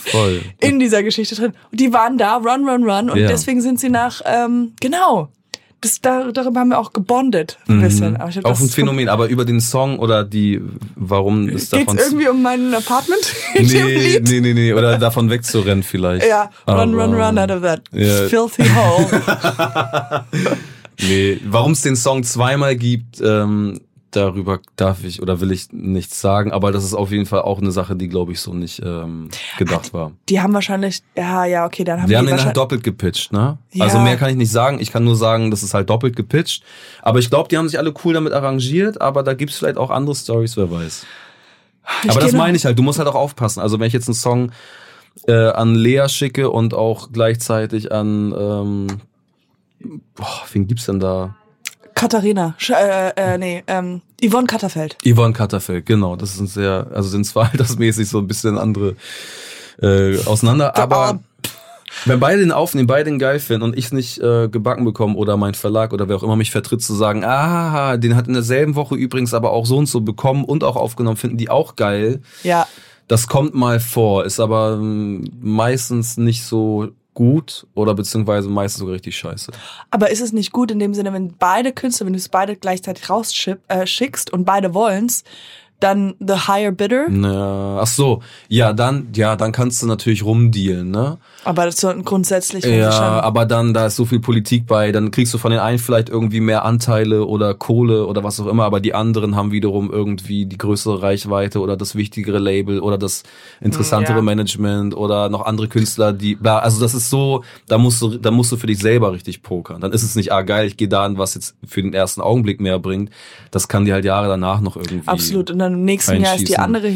in 0.59 0.79
dieser 0.79 1.03
Geschichte 1.03 1.35
drin. 1.35 1.53
Die 1.71 1.91
waren 1.93 2.17
da, 2.17 2.37
Run, 2.37 2.67
Run, 2.67 2.89
Run. 2.89 3.09
Und 3.09 3.17
Ja. 3.19 3.27
deswegen 3.27 3.61
sind 3.61 3.79
sie 3.79 3.89
nach, 3.89 4.21
ähm, 4.25 4.73
genau. 4.79 5.29
Das, 5.81 6.01
da, 6.01 6.31
darüber 6.31 6.61
haben 6.61 6.69
wir 6.69 6.79
auch 6.79 6.93
gebondet. 6.93 7.59
Ein 7.67 7.81
bisschen. 7.81 8.15
Aber 8.17 8.29
ich 8.29 8.39
glaub, 8.39 8.53
auch 8.55 8.59
ein 8.59 8.69
Phänomen, 8.69 9.07
aber 9.09 9.27
über 9.27 9.45
den 9.45 9.59
Song 9.59 9.99
oder 9.99 10.23
die, 10.23 10.59
warum 10.95 11.47
ist 11.47 11.71
Geht's 11.71 11.85
davon... 11.85 11.97
irgendwie 11.99 12.27
um 12.29 12.41
mein 12.41 12.73
Apartment 12.73 13.33
in 13.53 13.67
dem 13.67 13.85
nee, 13.85 14.19
nee, 14.23 14.39
nee, 14.41 14.53
nee, 14.53 14.73
oder 14.73 14.97
davon 14.97 15.29
wegzurennen 15.29 15.83
vielleicht. 15.83 16.25
Ja, 16.25 16.49
run, 16.67 16.95
run, 16.95 17.13
Aber- 17.13 17.27
run 17.27 17.37
out 17.37 17.51
of 17.51 17.61
that 17.61 17.81
Ja. 17.91 18.27
filthy 18.29 18.63
hole. 18.63 20.25
Nee, 21.01 21.39
warum 21.45 21.73
es 21.73 21.81
den 21.81 21.97
Song 21.97 22.23
zweimal 22.23 22.77
gibt, 22.77 23.19
ähm, 23.21 23.81
darüber 24.15 24.59
darf 24.75 25.03
ich 25.03 25.21
oder 25.21 25.41
will 25.41 25.51
ich 25.51 25.71
nichts 25.71 26.21
sagen, 26.21 26.51
aber 26.51 26.71
das 26.71 26.83
ist 26.83 26.93
auf 26.93 27.11
jeden 27.11 27.25
Fall 27.25 27.41
auch 27.41 27.59
eine 27.59 27.71
Sache, 27.71 27.95
die 27.95 28.07
glaube 28.07 28.31
ich 28.31 28.39
so 28.39 28.53
nicht 28.53 28.81
ähm, 28.83 29.29
gedacht 29.57 29.93
war. 29.93 30.11
Die 30.29 30.41
haben 30.41 30.53
wahrscheinlich, 30.53 31.01
ja, 31.15 31.45
ja, 31.45 31.65
okay, 31.65 31.83
dann 31.83 32.01
haben 32.01 32.09
Wir 32.09 32.21
die 32.21 32.27
haben 32.27 32.37
den 32.37 32.45
halt 32.45 32.57
doppelt 32.57 32.83
gepitcht, 32.83 33.31
ne? 33.31 33.57
Ja. 33.71 33.85
Also 33.85 33.99
mehr 33.99 34.17
kann 34.17 34.29
ich 34.29 34.35
nicht 34.35 34.51
sagen. 34.51 34.79
Ich 34.79 34.91
kann 34.91 35.03
nur 35.03 35.15
sagen, 35.15 35.51
das 35.51 35.63
ist 35.63 35.73
halt 35.73 35.89
doppelt 35.89 36.15
gepitcht. 36.15 36.63
Aber 37.01 37.19
ich 37.19 37.29
glaube, 37.29 37.49
die 37.49 37.57
haben 37.57 37.67
sich 37.67 37.77
alle 37.77 37.93
cool 38.03 38.13
damit 38.13 38.33
arrangiert, 38.33 39.01
aber 39.01 39.23
da 39.23 39.33
gibt's 39.33 39.57
vielleicht 39.57 39.77
auch 39.77 39.89
andere 39.89 40.15
Stories, 40.15 40.57
wer 40.57 40.71
weiß. 40.71 41.05
Ich 42.03 42.11
aber 42.11 42.19
das 42.19 42.31
meine 42.31 42.57
ich 42.57 42.65
halt, 42.65 42.79
du 42.79 42.83
musst 42.83 42.99
halt 42.99 43.07
auch 43.07 43.15
aufpassen. 43.15 43.59
Also 43.59 43.79
wenn 43.79 43.87
ich 43.87 43.93
jetzt 43.93 44.07
einen 44.07 44.15
Song 44.15 44.51
äh, 45.27 45.49
an 45.49 45.75
Lea 45.75 46.07
schicke 46.07 46.49
und 46.49 46.73
auch 46.73 47.11
gleichzeitig 47.11 47.91
an 47.91 48.33
ähm, 48.37 48.87
boah, 50.15 50.43
wen 50.51 50.67
gibt's 50.67 50.85
denn 50.85 50.99
da? 50.99 51.35
Katharina, 51.95 52.55
Sch 52.57 52.71
äh, 52.71 53.09
äh, 53.15 53.37
nee, 53.37 53.63
ähm, 53.67 54.01
Yvonne 54.21 54.47
Katterfeld. 54.47 54.97
Yvonne 55.05 55.33
Katterfeld, 55.33 55.85
genau. 55.85 56.15
Das 56.15 56.35
sind 56.35 56.49
sehr, 56.49 56.87
also 56.93 57.09
sind 57.09 57.25
zwar 57.25 57.49
altersmäßig 57.51 58.07
so 58.07 58.19
ein 58.19 58.27
bisschen 58.27 58.57
andere 58.57 58.95
äh, 59.81 60.17
auseinander, 60.25 60.77
aber 60.77 61.19
wenn 62.03 62.19
beide 62.19 62.41
den 62.41 62.51
aufnehmen, 62.51 62.87
beide 62.87 63.09
den 63.09 63.19
geil 63.19 63.39
finden 63.39 63.63
und 63.63 63.77
ich 63.77 63.85
es 63.85 63.91
nicht 63.93 64.19
äh, 64.19 64.49
gebacken 64.49 64.83
bekomme 64.83 65.15
oder 65.15 65.37
mein 65.37 65.53
Verlag 65.53 65.93
oder 65.93 66.09
wer 66.09 66.17
auch 66.17 66.23
immer 66.23 66.35
mich 66.35 66.51
vertritt 66.51 66.81
zu 66.81 66.93
sagen, 66.93 67.23
ah, 67.23 67.95
den 67.95 68.15
hat 68.15 68.27
in 68.27 68.33
derselben 68.33 68.75
Woche 68.75 68.95
übrigens 68.95 69.33
aber 69.33 69.51
auch 69.51 69.65
so 69.65 69.77
und 69.77 69.87
so 69.87 70.01
bekommen 70.01 70.43
und 70.43 70.63
auch 70.63 70.75
aufgenommen, 70.75 71.17
finden 71.17 71.37
die 71.37 71.49
auch 71.49 71.75
geil. 71.77 72.21
Ja. 72.43 72.67
Das 73.07 73.27
kommt 73.27 73.53
mal 73.53 73.79
vor, 73.79 74.25
ist 74.25 74.39
aber 74.39 74.73
ähm, 74.73 75.31
meistens 75.41 76.17
nicht 76.17 76.43
so 76.43 76.89
gut 77.15 77.65
oder 77.73 77.95
beziehungsweise 77.95 78.47
meistens 78.49 78.79
sogar 78.79 78.93
richtig 78.93 79.17
scheiße. 79.17 79.51
Aber 79.89 80.11
ist 80.11 80.21
es 80.21 80.31
nicht 80.31 80.51
gut 80.51 80.69
in 80.69 80.77
dem 80.77 80.93
Sinne, 80.93 81.11
wenn 81.13 81.35
beide 81.35 81.73
Künstler, 81.73 82.05
wenn 82.05 82.13
du 82.13 82.19
es 82.19 82.29
beide 82.29 82.55
gleichzeitig 82.55 83.09
rausschickst 83.09 84.29
äh, 84.29 84.35
und 84.35 84.45
beide 84.45 84.75
wollen's, 84.75 85.23
dann 85.79 86.15
the 86.19 86.47
higher 86.47 86.71
bidder? 86.71 87.07
Na, 87.09 87.79
ach 87.81 87.87
so, 87.87 88.21
ja, 88.47 88.73
dann, 88.73 89.09
ja, 89.15 89.35
dann 89.35 89.51
kannst 89.51 89.83
du 89.83 89.87
natürlich 89.87 90.23
rumdealen, 90.23 90.89
ne? 90.89 91.17
Aber 91.43 91.65
das 91.65 91.77
sollten 91.77 92.03
grundsätzlich 92.03 92.65
Ja, 92.65 93.19
aber 93.21 93.45
dann, 93.45 93.73
da 93.73 93.85
ist 93.87 93.97
so 93.97 94.05
viel 94.05 94.19
Politik 94.19 94.65
bei, 94.67 94.91
dann 94.91 95.11
kriegst 95.11 95.33
du 95.33 95.37
von 95.37 95.51
den 95.51 95.59
einen 95.59 95.77
vielleicht 95.77 96.09
irgendwie 96.09 96.39
mehr 96.39 96.65
Anteile 96.65 97.25
oder 97.25 97.53
Kohle 97.53 98.07
oder 98.07 98.23
was 98.23 98.39
auch 98.39 98.47
immer, 98.47 98.63
aber 98.63 98.79
die 98.79 98.93
anderen 98.93 99.35
haben 99.35 99.51
wiederum 99.51 99.91
irgendwie 99.91 100.45
die 100.45 100.57
größere 100.57 101.01
Reichweite 101.01 101.59
oder 101.59 101.77
das 101.77 101.95
wichtigere 101.95 102.39
Label 102.39 102.79
oder 102.79 102.97
das 102.97 103.23
interessantere 103.61 104.17
Ja. 104.17 104.21
Management 104.23 104.95
oder 104.95 105.29
noch 105.29 105.45
andere 105.45 105.67
Künstler, 105.67 106.13
die, 106.13 106.35
bla, 106.35 106.59
also 106.59 106.79
das 106.79 106.93
ist 106.93 107.09
so, 107.09 107.43
da 107.67 107.77
musst 107.77 108.01
du, 108.01 108.17
da 108.17 108.31
musst 108.31 108.51
du 108.51 108.57
für 108.57 108.67
dich 108.67 108.79
selber 108.79 109.11
richtig 109.13 109.43
pokern. 109.43 109.81
Dann 109.81 109.91
ist 109.91 110.03
es 110.03 110.15
nicht, 110.15 110.31
ah 110.31 110.41
geil, 110.41 110.67
ich 110.67 110.77
gehe 110.77 110.87
da 110.87 111.03
an, 111.03 111.17
was 111.17 111.35
jetzt 111.35 111.55
für 111.67 111.81
den 111.81 111.93
ersten 111.93 112.21
Augenblick 112.21 112.59
mehr 112.59 112.79
bringt. 112.79 113.11
Das 113.51 113.67
kann 113.67 113.85
dir 113.85 113.93
halt 113.93 114.05
Jahre 114.05 114.27
danach 114.27 114.61
noch 114.61 114.77
irgendwie. 114.77 115.07
Absolut. 115.07 115.51
Und 115.51 115.59
dann 115.65 115.73
im 115.73 115.85
nächsten 115.85 116.21
Jahr 116.21 116.35
ist 116.35 116.47
die 116.47 116.57
andere. 116.57 116.93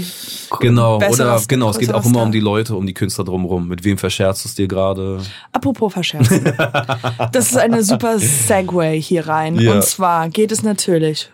Genau, 0.59 0.97
oder 0.97 1.41
genau, 1.47 1.69
es 1.69 1.77
geht 1.77 1.93
auch 1.93 2.05
immer 2.05 2.23
um 2.23 2.31
die 2.31 2.39
Leute, 2.39 2.75
um 2.75 2.85
die 2.85 2.93
Künstler 2.93 3.25
drumherum. 3.25 3.67
Mit 3.67 3.83
wem 3.83 3.97
verscherzt 3.97 4.45
es 4.45 4.55
dir 4.55 4.67
gerade? 4.67 5.21
Apropos 5.51 5.93
verscherzen. 5.93 6.43
das 7.31 7.51
ist 7.51 7.57
eine 7.57 7.83
super 7.83 8.19
Segway 8.19 9.01
hier 9.01 9.27
rein. 9.27 9.59
Ja. 9.59 9.73
Und 9.73 9.83
zwar 9.83 10.29
geht 10.29 10.51
es 10.51 10.63
natürlich, 10.63 11.29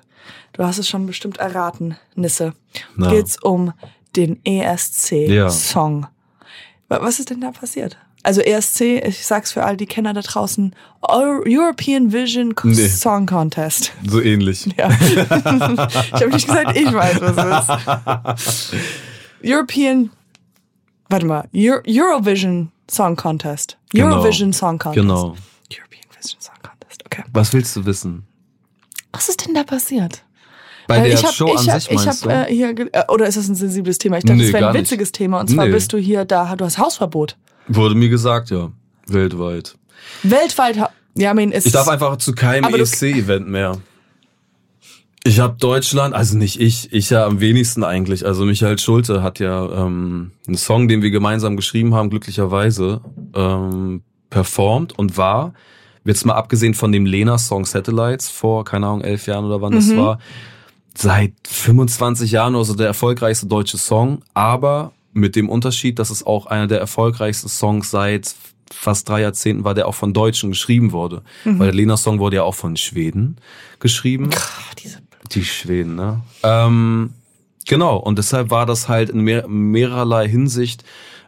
du 0.53 0.63
hast 0.63 0.77
es 0.77 0.87
schon 0.87 1.05
bestimmt 1.05 1.37
erraten, 1.37 1.97
Nisse, 2.15 2.53
Na. 2.95 3.09
geht's 3.09 3.41
um 3.41 3.73
den 4.15 4.39
Ja. 4.45 4.73
ESC-Song. 4.73 6.07
Was 6.87 7.19
ist 7.19 7.29
denn 7.29 7.41
da 7.41 7.51
passiert? 7.51 7.97
Also 8.25 8.41
ESC, 8.41 8.81
ich 9.05 9.23
sag's 9.25 9.51
für 9.51 9.63
all 9.63 9.77
die 9.77 9.85
Kenner 9.85 10.13
da 10.13 10.21
draußen, 10.21 10.75
Eu- 11.07 11.43
European 11.45 12.11
Vision 12.11 12.55
Nee. 12.63 12.87
Song 12.87 13.27
Contest. 13.27 13.93
So 14.03 14.19
ähnlich. 14.19 14.65
Ja. 14.77 14.89
ich 14.89 15.17
habe 16.13 16.29
nicht 16.29 16.47
gesagt, 16.47 16.75
ich 16.75 16.91
weiß, 16.91 17.21
was 17.21 17.67
es 18.35 18.69
ist. 18.71 18.73
European, 19.43 20.09
warte 21.09 21.25
mal, 21.25 21.47
Euro, 21.53 21.81
Eurovision 21.87 22.71
Song 22.89 23.15
Contest. 23.15 23.77
Genau. 23.91 24.15
Eurovision 24.17 24.53
Song 24.53 24.79
Contest. 24.79 25.01
Genau. 25.01 25.35
European 25.71 26.03
Vision 26.19 26.41
Song 26.41 26.55
Contest, 26.63 27.03
okay. 27.05 27.23
Was 27.31 27.53
willst 27.53 27.75
du 27.75 27.85
wissen? 27.85 28.25
Was 29.11 29.29
ist 29.29 29.45
denn 29.45 29.53
da 29.53 29.63
passiert? 29.63 30.23
Bei 30.87 30.97
Weil 30.97 31.03
der 31.05 31.13
ich 31.13 31.23
hab, 31.25 31.33
Show 31.33 31.45
ich 31.53 31.59
an 31.59 31.67
hab, 31.73 31.81
sich 31.81 31.91
ich 31.91 32.07
hab, 32.07 32.19
du? 32.21 32.29
Äh, 32.29 32.45
hier, 32.53 32.69
äh, 32.93 33.03
oder 33.09 33.25
ist 33.27 33.37
das 33.37 33.47
ein 33.47 33.55
sensibles 33.55 33.97
Thema? 33.97 34.17
Ich 34.17 34.23
dachte, 34.23 34.37
Nee, 34.37 34.43
das 34.45 34.53
wäre 34.53 34.67
ein 34.67 34.73
nicht. 34.73 34.81
witziges 34.83 35.11
Thema. 35.11 35.39
Und 35.39 35.49
zwar 35.49 35.65
Nee. 35.65 35.71
bist 35.71 35.93
du 35.93 35.97
hier 35.97 36.25
da, 36.25 36.55
du 36.55 36.65
hast 36.65 36.77
Hausverbot. 36.77 37.37
Wurde 37.67 37.95
mir 37.95 38.09
gesagt, 38.09 38.49
ja. 38.49 38.71
Weltweit. 39.07 39.75
Weltweit, 40.23 40.77
ja, 41.17 41.31
I 41.31 41.33
mean, 41.33 41.51
ist 41.51 41.65
Ich 41.65 41.73
darf 41.73 41.87
einfach 41.87 42.17
zu 42.17 42.33
keinem 42.33 42.73
ESC-Event 42.73 43.47
mehr. 43.47 43.77
Ich 45.23 45.39
habe 45.39 45.55
Deutschland, 45.59 46.13
also 46.13 46.37
nicht 46.37 46.61
ich, 46.61 46.93
ich 46.93 47.09
ja 47.09 47.25
am 47.25 47.39
wenigsten 47.39 47.83
eigentlich. 47.83 48.25
Also 48.25 48.45
Michael 48.45 48.77
Schulte 48.77 49.23
hat 49.23 49.39
ja 49.39 49.85
ähm, 49.85 50.31
einen 50.45 50.57
Song, 50.57 50.87
den 50.87 51.01
wir 51.01 51.09
gemeinsam 51.09 51.55
geschrieben 51.55 51.95
haben, 51.95 52.11
glücklicherweise, 52.11 53.01
ähm, 53.35 54.03
performt 54.29 54.97
und 54.99 55.17
war, 55.17 55.53
jetzt 56.03 56.25
mal 56.25 56.33
abgesehen 56.35 56.75
von 56.75 56.91
dem 56.91 57.07
Lena-Song 57.07 57.65
Satellites 57.65 58.29
vor, 58.29 58.65
keine 58.65 58.85
Ahnung, 58.85 59.01
elf 59.01 59.25
Jahren 59.25 59.45
oder 59.45 59.61
wann 59.61 59.73
das 59.73 59.87
Mhm. 59.87 59.97
war, 59.97 60.19
seit 60.95 61.33
25 61.47 62.31
Jahren 62.31 62.53
oder 62.53 62.65
so 62.65 62.75
der 62.75 62.87
erfolgreichste 62.87 63.47
deutsche 63.47 63.77
Song, 63.77 64.21
aber 64.35 64.91
mit 65.15 65.35
dem 65.35 65.49
Unterschied, 65.49 65.97
dass 65.97 66.09
es 66.09 66.25
auch 66.25 66.45
einer 66.45 66.67
der 66.67 66.79
erfolgreichsten 66.79 67.47
Songs 67.47 67.89
seit 67.89 68.35
fast 68.71 69.07
drei 69.07 69.21
Jahrzehnten 69.21 69.63
war, 69.63 69.73
der 69.73 69.87
auch 69.87 69.95
von 69.95 70.13
Deutschen 70.13 70.51
geschrieben 70.51 70.91
wurde. 70.91 71.23
Weil 71.45 71.67
der 71.67 71.75
Lena-Song 71.75 72.19
wurde 72.19 72.37
ja 72.37 72.43
auch 72.43 72.55
von 72.55 72.75
Schweden 72.77 73.37
geschrieben. 73.79 74.29
Ach, 74.35 74.73
diese 74.73 74.99
Die 75.31 75.45
Schweden, 75.45 75.95
ne? 75.95 76.21
Ähm, 76.43 77.13
genau, 77.65 77.97
und 77.97 78.17
deshalb 78.17 78.49
war 78.49 78.65
das 78.65 78.89
halt 78.89 79.09
in 79.09 79.21
mehr, 79.21 79.47
mehrerlei 79.47 80.27
Hinsicht 80.27 80.83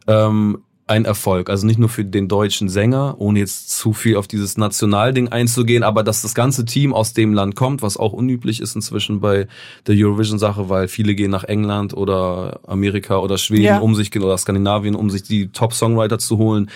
ähm, 0.07 0.63
ein 0.87 1.05
Erfolg. 1.05 1.49
Also 1.49 1.67
nicht 1.67 1.77
nur 1.79 1.89
für 1.89 2.05
den 2.05 2.27
deutschen 2.27 2.69
Sänger, 2.69 3.15
ohne 3.19 3.39
jetzt 3.39 3.69
zu 3.71 3.91
viel 3.93 4.15
auf 4.15 4.27
dieses 4.27 4.57
Nationalding 4.57 5.27
einzugehen, 5.27 5.83
aber 5.83 6.01
dass 6.03 6.21
das 6.21 6.33
ganze 6.33 6.63
Team 6.65 6.93
aus 6.93 7.13
dem 7.13 7.33
Land 7.33 7.55
kommt, 7.55 7.81
was 7.81 7.97
auch 7.97 8.13
unüblich 8.13 8.61
ist 8.61 8.75
inzwischen 8.75 9.19
bei 9.19 9.47
der 9.85 9.95
Eurovision-Sache, 9.97 10.69
weil 10.69 10.87
viele 10.87 11.13
gehen 11.13 11.29
nach 11.29 11.43
England 11.43 11.93
oder 11.93 12.61
Amerika 12.65 13.17
oder 13.19 13.37
Schweden, 13.37 13.63
Ja. 13.65 13.79
um 13.79 13.95
sich 13.95 14.15
oder 14.17 14.37
Skandinavien, 14.37 14.95
um 14.95 15.09
sich 15.09 15.23
die 15.23 15.49
Top-Songwriter 15.49 16.19
zu 16.19 16.37
holen. 16.37 16.69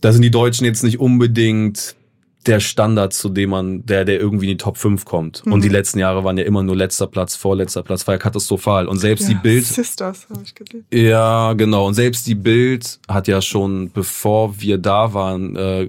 Da 0.00 0.12
sind 0.12 0.22
die 0.22 0.30
Deutschen 0.30 0.64
jetzt 0.64 0.84
nicht 0.84 1.00
unbedingt 1.00 1.96
der 2.46 2.60
Standard, 2.60 3.12
zu 3.12 3.28
dem 3.28 3.50
man, 3.50 3.84
der, 3.84 4.04
der 4.04 4.20
irgendwie 4.20 4.46
in 4.46 4.50
die 4.52 4.56
Top 4.56 4.78
5 4.78 5.04
kommt. 5.04 5.42
Und 5.44 5.62
die 5.62 5.68
letzten 5.68 5.98
Jahre 5.98 6.24
waren 6.24 6.38
ja 6.38 6.44
immer 6.44 6.62
nur 6.62 6.76
letzter 6.76 7.06
Platz, 7.06 7.36
vorletzter 7.36 7.82
Platz, 7.82 8.06
war 8.06 8.14
ja 8.14 8.18
katastrophal. 8.18 8.86
Und 8.86 8.98
selbst 8.98 9.28
die 9.28 9.34
Bild, 9.34 9.66
Sisters, 9.66 10.26
habe 10.30 10.40
ich 10.44 10.54
gesehen. 10.54 10.84
ja, 10.90 11.52
genau. 11.52 11.86
Und 11.86 11.94
selbst 11.94 12.26
die 12.26 12.34
Bild 12.34 13.00
hat 13.08 13.28
ja 13.28 13.42
schon, 13.42 13.90
bevor 13.92 14.60
wir 14.60 14.78
da 14.78 15.12
waren, 15.12 15.56
äh, 15.56 15.88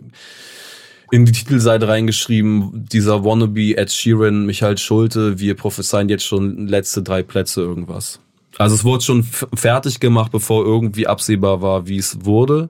in 1.11 1.25
die 1.25 1.31
Titelseite 1.31 1.87
reingeschrieben, 1.87 2.85
dieser 2.91 3.23
Wannabe 3.23 3.77
Ed 3.77 3.91
Sheeran, 3.91 4.45
Michael 4.45 4.77
Schulte, 4.77 5.39
wir 5.39 5.55
prophezeien 5.55 6.09
jetzt 6.09 6.25
schon 6.25 6.67
letzte 6.67 7.01
drei 7.01 7.23
Plätze 7.23 7.61
irgendwas. 7.61 8.19
Also 8.57 8.75
es 8.75 8.83
wurde 8.83 9.03
schon 9.03 9.23
fertig 9.23 9.99
gemacht, 9.99 10.31
bevor 10.31 10.65
irgendwie 10.65 11.07
absehbar 11.07 11.61
war, 11.61 11.87
wie 11.87 11.97
es 11.97 12.25
wurde. 12.25 12.69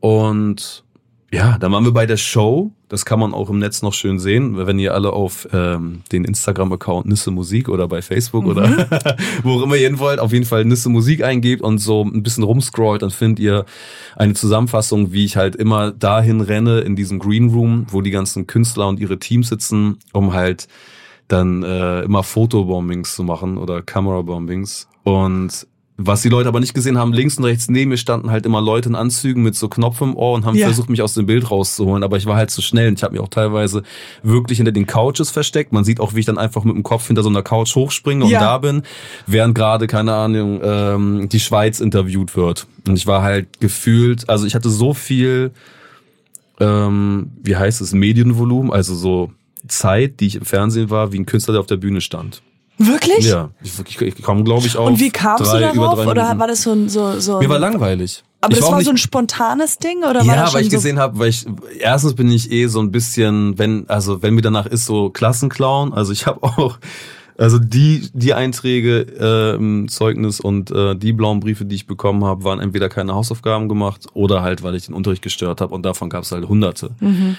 Und 0.00 0.84
ja, 1.30 1.58
dann 1.58 1.72
waren 1.72 1.84
wir 1.84 1.92
bei 1.92 2.06
der 2.06 2.16
Show. 2.16 2.72
Das 2.88 3.04
kann 3.04 3.20
man 3.20 3.34
auch 3.34 3.50
im 3.50 3.58
Netz 3.58 3.82
noch 3.82 3.92
schön 3.92 4.18
sehen, 4.18 4.56
wenn 4.56 4.78
ihr 4.78 4.94
alle 4.94 5.12
auf 5.12 5.46
ähm, 5.52 6.00
den 6.10 6.24
Instagram-Account 6.24 7.04
Nisse 7.04 7.30
Musik 7.30 7.68
oder 7.68 7.86
bei 7.86 8.00
Facebook 8.00 8.46
oder 8.46 8.88
wo 9.42 9.58
auch 9.58 9.62
immer 9.62 9.76
ihr 9.76 9.88
hin 9.88 9.98
wollt, 9.98 10.20
auf 10.20 10.32
jeden 10.32 10.46
Fall 10.46 10.64
Nisse 10.64 10.88
Musik 10.88 11.22
eingebt 11.22 11.60
und 11.60 11.78
so 11.78 12.02
ein 12.02 12.22
bisschen 12.22 12.44
rumscrollt, 12.44 13.02
dann 13.02 13.10
findet 13.10 13.40
ihr 13.40 13.66
eine 14.16 14.32
Zusammenfassung, 14.32 15.12
wie 15.12 15.26
ich 15.26 15.36
halt 15.36 15.54
immer 15.54 15.92
dahin 15.92 16.40
renne 16.40 16.80
in 16.80 16.96
diesem 16.96 17.18
Green 17.18 17.50
Room, 17.50 17.86
wo 17.90 18.00
die 18.00 18.10
ganzen 18.10 18.46
Künstler 18.46 18.88
und 18.88 18.98
ihre 18.98 19.18
Teams 19.18 19.50
sitzen, 19.50 19.98
um 20.14 20.32
halt 20.32 20.66
dann 21.28 21.62
äh, 21.62 22.00
immer 22.04 22.22
Fotobombings 22.22 23.14
zu 23.14 23.22
machen 23.22 23.58
oder 23.58 23.82
Kamerabombings. 23.82 24.88
Und 25.04 25.66
was 26.00 26.22
die 26.22 26.28
Leute 26.28 26.48
aber 26.48 26.60
nicht 26.60 26.74
gesehen 26.74 26.96
haben, 26.96 27.12
links 27.12 27.38
und 27.38 27.44
rechts 27.44 27.68
neben 27.68 27.88
mir 27.90 27.96
standen 27.96 28.30
halt 28.30 28.46
immer 28.46 28.60
Leute 28.60 28.88
in 28.88 28.94
Anzügen 28.94 29.42
mit 29.42 29.56
so 29.56 29.68
Knopf 29.68 30.00
im 30.00 30.14
Ohr 30.16 30.34
und 30.34 30.46
haben 30.46 30.56
Ja. 30.56 30.66
versucht, 30.66 30.88
mich 30.90 31.02
aus 31.02 31.14
dem 31.14 31.26
Bild 31.26 31.50
rauszuholen. 31.50 32.04
Aber 32.04 32.16
ich 32.16 32.26
war 32.26 32.36
halt 32.36 32.52
zu 32.52 32.62
schnell 32.62 32.86
und 32.88 32.94
ich 32.98 33.02
habe 33.02 33.14
mich 33.14 33.20
auch 33.20 33.28
teilweise 33.28 33.82
wirklich 34.22 34.58
hinter 34.58 34.70
den 34.70 34.86
Couches 34.86 35.30
versteckt. 35.32 35.72
Man 35.72 35.82
sieht 35.82 35.98
auch, 35.98 36.14
wie 36.14 36.20
ich 36.20 36.26
dann 36.26 36.38
einfach 36.38 36.62
mit 36.62 36.76
dem 36.76 36.84
Kopf 36.84 37.08
hinter 37.08 37.24
so 37.24 37.28
einer 37.28 37.42
Couch 37.42 37.74
hochspringe 37.74 38.24
und 38.24 38.30
Ja. 38.30 38.38
da 38.38 38.58
bin, 38.58 38.82
während 39.26 39.56
gerade, 39.56 39.88
keine 39.88 40.14
Ahnung, 40.14 40.60
ähm, 40.62 41.28
die 41.28 41.40
Schweiz 41.40 41.80
interviewt 41.80 42.36
wird. 42.36 42.68
Und 42.86 42.94
ich 42.96 43.08
war 43.08 43.22
halt 43.22 43.58
gefühlt, 43.58 44.28
also 44.28 44.46
ich 44.46 44.54
hatte 44.54 44.70
so 44.70 44.94
viel, 44.94 45.50
ähm, 46.60 47.30
wie 47.42 47.56
heißt 47.56 47.80
es, 47.80 47.92
Medienvolumen, 47.92 48.72
also 48.72 48.94
so 48.94 49.32
Zeit, 49.66 50.20
die 50.20 50.26
ich 50.28 50.36
im 50.36 50.44
Fernsehen 50.44 50.90
war, 50.90 51.12
wie 51.12 51.18
ein 51.18 51.26
Künstler, 51.26 51.52
der 51.54 51.60
auf 51.60 51.66
der 51.66 51.76
Bühne 51.76 52.00
stand. 52.00 52.40
Wirklich? 52.78 53.26
Ja, 53.26 53.50
ich, 53.60 53.72
ich, 53.86 54.00
ich 54.00 54.22
komme, 54.22 54.44
glaube 54.44 54.66
ich, 54.66 54.76
auf 54.76 54.86
Und 54.86 55.00
wie 55.00 55.10
kamst 55.10 55.52
drei, 55.52 55.72
du 55.72 55.80
darauf? 55.80 56.06
Oder 56.06 56.38
war 56.38 56.46
das 56.46 56.62
so 56.62 56.72
ein 56.72 56.88
so, 56.88 57.18
so 57.18 57.40
Mir 57.40 57.48
war 57.48 57.58
langweilig. 57.58 58.22
Aber 58.40 58.52
ich 58.52 58.60
das 58.60 58.66
auch 58.66 58.70
war 58.70 58.78
nicht, 58.78 58.86
so 58.86 58.92
ein 58.92 58.98
spontanes 58.98 59.78
Ding 59.78 60.04
oder 60.04 60.20
war 60.20 60.26
ja, 60.26 60.42
das 60.42 60.52
schon 60.52 60.58
weil 60.58 60.66
ich 60.66 60.70
so 60.70 60.76
gesehen 60.76 60.98
habe, 61.00 61.18
weil 61.18 61.30
ich 61.30 61.44
erstens 61.80 62.14
bin 62.14 62.30
ich 62.30 62.52
eh 62.52 62.68
so 62.68 62.80
ein 62.80 62.92
bisschen, 62.92 63.58
wenn 63.58 63.88
also 63.88 64.22
wenn 64.22 64.34
mir 64.34 64.42
danach 64.42 64.66
ist 64.66 64.84
so 64.84 65.10
Klassenclown, 65.10 65.92
also 65.92 66.12
ich 66.12 66.26
habe 66.26 66.42
auch 66.44 66.78
also 67.36 67.58
die 67.58 68.08
die 68.12 68.34
Einträge 68.34 69.06
äh, 69.18 69.56
im 69.56 69.88
Zeugnis 69.88 70.38
und 70.38 70.70
äh, 70.70 70.94
die 70.94 71.12
blauen 71.12 71.40
Briefe, 71.40 71.64
die 71.64 71.74
ich 71.74 71.88
bekommen 71.88 72.24
habe, 72.24 72.44
waren 72.44 72.60
entweder 72.60 72.88
keine 72.88 73.14
Hausaufgaben 73.14 73.68
gemacht 73.68 74.06
oder 74.14 74.42
halt, 74.42 74.62
weil 74.62 74.76
ich 74.76 74.86
den 74.86 74.94
Unterricht 74.94 75.22
gestört 75.22 75.60
habe 75.60 75.74
und 75.74 75.82
davon 75.82 76.08
gab 76.08 76.22
es 76.22 76.30
halt 76.30 76.48
Hunderte. 76.48 76.90
Mhm. 77.00 77.36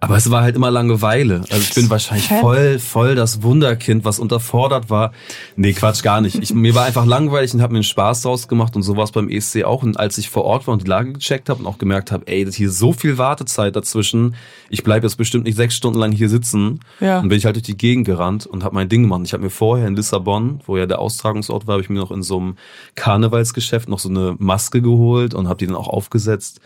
Aber 0.00 0.16
es 0.16 0.30
war 0.30 0.42
halt 0.42 0.54
immer 0.54 0.70
Langeweile. 0.70 1.42
Also 1.50 1.58
ich 1.58 1.74
bin 1.74 1.90
wahrscheinlich 1.90 2.28
voll, 2.28 2.78
voll 2.78 3.14
das 3.16 3.42
Wunderkind, 3.42 4.04
was 4.04 4.20
unterfordert 4.20 4.90
war. 4.90 5.12
Nee, 5.56 5.72
Quatsch, 5.72 6.02
gar 6.02 6.20
nicht. 6.20 6.36
Ich, 6.36 6.54
mir 6.54 6.74
war 6.74 6.84
einfach 6.84 7.04
langweilig 7.04 7.52
und 7.54 7.62
habe 7.62 7.72
mir 7.72 7.78
einen 7.78 7.84
Spaß 7.84 8.22
draus 8.22 8.46
gemacht 8.46 8.76
und 8.76 8.82
so 8.82 8.96
war 8.96 9.04
es 9.04 9.10
beim 9.10 9.28
ESC 9.28 9.64
auch. 9.64 9.82
Und 9.82 9.98
als 9.98 10.16
ich 10.18 10.30
vor 10.30 10.44
Ort 10.44 10.66
war 10.66 10.74
und 10.74 10.82
die 10.82 10.88
Lage 10.88 11.12
gecheckt 11.12 11.48
habe 11.48 11.60
und 11.60 11.66
auch 11.66 11.78
gemerkt 11.78 12.12
habe, 12.12 12.28
ey, 12.28 12.44
das 12.44 12.54
hier 12.54 12.68
ist 12.68 12.78
so 12.78 12.92
viel 12.92 13.18
Wartezeit 13.18 13.74
dazwischen, 13.74 14.36
ich 14.70 14.84
bleibe 14.84 15.06
jetzt 15.06 15.16
bestimmt 15.16 15.44
nicht 15.44 15.56
sechs 15.56 15.74
Stunden 15.74 15.98
lang 15.98 16.12
hier 16.12 16.28
sitzen. 16.28 16.80
Ja. 17.00 17.18
Und 17.18 17.28
bin 17.28 17.38
ich 17.38 17.44
halt 17.44 17.56
durch 17.56 17.64
die 17.64 17.76
Gegend 17.76 18.06
gerannt 18.06 18.46
und 18.46 18.62
habe 18.62 18.76
mein 18.76 18.88
Ding 18.88 19.02
gemacht. 19.02 19.22
Ich 19.24 19.32
habe 19.32 19.42
mir 19.42 19.50
vorher 19.50 19.88
in 19.88 19.96
Lissabon, 19.96 20.60
wo 20.66 20.76
ja 20.76 20.86
der 20.86 21.00
Austragungsort 21.00 21.66
war, 21.66 21.72
habe 21.72 21.82
ich 21.82 21.90
mir 21.90 21.98
noch 21.98 22.12
in 22.12 22.22
so 22.22 22.38
einem 22.38 22.56
Karnevalsgeschäft 22.94 23.88
noch 23.88 23.98
so 23.98 24.08
eine 24.08 24.36
Maske 24.38 24.80
geholt 24.80 25.34
und 25.34 25.48
habe 25.48 25.58
die 25.58 25.66
dann 25.66 25.76
auch 25.76 25.88
aufgesetzt 25.88 26.60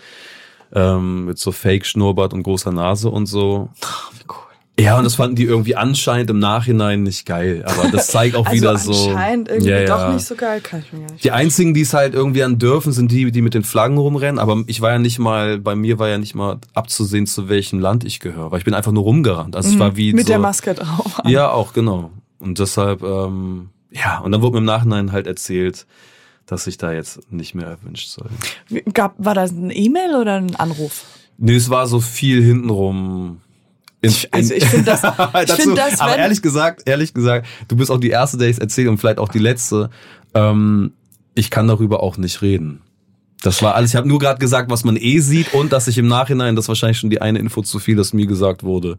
ähm, 0.75 1.27
mit 1.27 1.39
so 1.39 1.53
Fake-Schnurrbart 1.53 2.33
und 2.35 2.43
großer 2.43 2.73
Nase 2.73 3.11
und 3.11 3.27
so. 3.27 3.69
Wie 4.19 4.25
cool. 4.29 4.37
Ja, 4.81 4.97
und 4.97 5.05
das 5.05 5.17
fanden 5.17 5.37
die 5.37 5.45
irgendwie 5.45 5.77
anscheinend 5.77 6.31
im 6.31 6.39
Nachhinein 6.39 7.03
nicht 7.03 7.27
geil. 7.27 7.63
Aber 7.67 7.91
das 7.91 8.07
zeigt 8.07 8.35
auch 8.35 8.47
Also 8.47 8.57
wieder 8.57 8.79
so. 8.79 8.93
anscheinend 9.11 9.49
irgendwie 9.51 9.71
Ja, 9.71 9.81
ja. 9.81 9.87
doch 9.87 10.13
nicht 10.15 10.25
so 10.25 10.35
geil, 10.35 10.63
kann 10.63 10.81
ich 10.81 10.93
mir 10.95 11.01
gar 11.01 11.13
nicht 11.13 11.23
Die 11.25 11.31
einzigen, 11.31 11.75
die 11.75 11.83
es 11.83 11.93
halt 11.93 12.15
irgendwie 12.15 12.43
an 12.43 12.59
dürfen, 12.59 12.91
sind 12.91 13.13
die, 13.13 13.31
die 13.31 13.43
mit 13.43 13.53
den 13.53 13.65
Flaggen 13.65 13.99
rumrennen. 13.99 14.39
Aber 14.39 14.63
ich 14.67 14.81
war 14.81 14.93
ja 14.93 14.99
nicht 14.99 15.19
mal, 15.19 15.59
bei 15.59 15.75
mir 15.77 15.99
war 15.99 16.09
ja 16.09 16.17
nicht 16.17 16.35
mal 16.35 16.59
abzusehen, 16.73 17.27
zu 17.27 17.51
welchem 17.51 17.81
Land 17.81 18.05
ich 18.05 18.19
gehöre. 18.19 18.51
Weil 18.51 18.61
ich 18.61 18.65
bin 18.65 18.73
einfach 18.73 18.93
nur 18.93 19.03
rumgerannt. 19.03 19.55
Also 19.57 19.69
es 19.69 19.79
war 19.79 19.95
wie 19.97 20.11
Mhm. 20.13 20.17
Mit 20.17 20.27
so, 20.27 20.33
der 20.33 20.39
Maske 20.39 20.73
drauf. 20.73 21.21
Ja, 21.27 21.51
auch, 21.51 21.75
genau. 21.75 22.11
Und 22.39 22.59
deshalb, 22.59 23.03
ähm, 23.03 23.69
ja, 23.91 24.21
und 24.21 24.33
dann 24.33 24.41
wurde 24.41 24.53
mir 24.55 24.59
im 24.61 24.65
Nachhinein 24.65 25.13
halt 25.13 25.27
erzählt, 25.27 25.87
dass 26.47 26.67
ich 26.67 26.79
da 26.79 26.93
jetzt 26.93 27.33
nicht 27.33 27.55
mehr 27.55 27.67
erwünscht 27.67 28.09
soll. 28.09 28.29
Gab, 28.93 29.15
war 29.19 29.35
das 29.35 29.53
ein 29.53 29.71
E-Mail 29.71 30.17
oder 30.17 30.37
ein 30.37 30.57
Anruf? 30.57 31.05
Nee, 31.39 31.57
es 31.57 31.71
war 31.71 31.87
so 31.87 32.01
viel 32.01 32.43
hintenrum. 32.43 33.41
In, 34.01 34.13
Also 34.31 34.55
ich 34.55 34.65
finde 34.65 34.87
das, 34.87 35.03
ich 35.45 35.53
finde 35.53 35.77
das, 35.77 36.01
aber 36.01 36.17
ehrlich 36.17 36.43
gesagt, 36.43 36.83
ehrlich 36.87 37.15
gesagt, 37.15 37.47
du 37.69 37.77
bist 37.77 37.91
auch 37.91 38.01
die 38.01 38.11
erste, 38.11 38.37
der 38.37 38.49
ich 38.49 38.61
erzähle 38.61 38.91
und 38.91 38.99
vielleicht 38.99 39.19
auch 39.19 39.29
die 39.29 39.39
letzte. 39.39 39.91
Ähm, 40.35 40.93
ich 41.35 41.51
kann 41.51 41.69
darüber 41.69 42.03
auch 42.03 42.17
nicht 42.17 42.43
reden. 42.43 42.83
Das 43.43 43.63
war 43.63 43.75
alles. 43.75 43.91
Ich 43.91 43.97
habe 43.97 44.09
nur 44.09 44.19
gerade 44.19 44.39
gesagt, 44.39 44.71
was 44.71 44.85
man 44.85 44.97
eh 44.97 45.19
sieht 45.19 45.55
und 45.55 45.73
dass 45.73 45.89
ich 45.89 45.99
im 45.99 46.07
Nachhinein, 46.07 46.55
das 46.55 46.67
ist 46.67 46.69
wahrscheinlich 46.69 46.99
schon 46.99 47.11
die 47.11 47.21
eine 47.21 47.39
Info 47.39 47.63
zu 47.63 47.79
viel, 47.79 47.97
dass 47.97 48.13
mir 48.13 48.27
gesagt 48.27 48.63
wurde. 48.63 48.99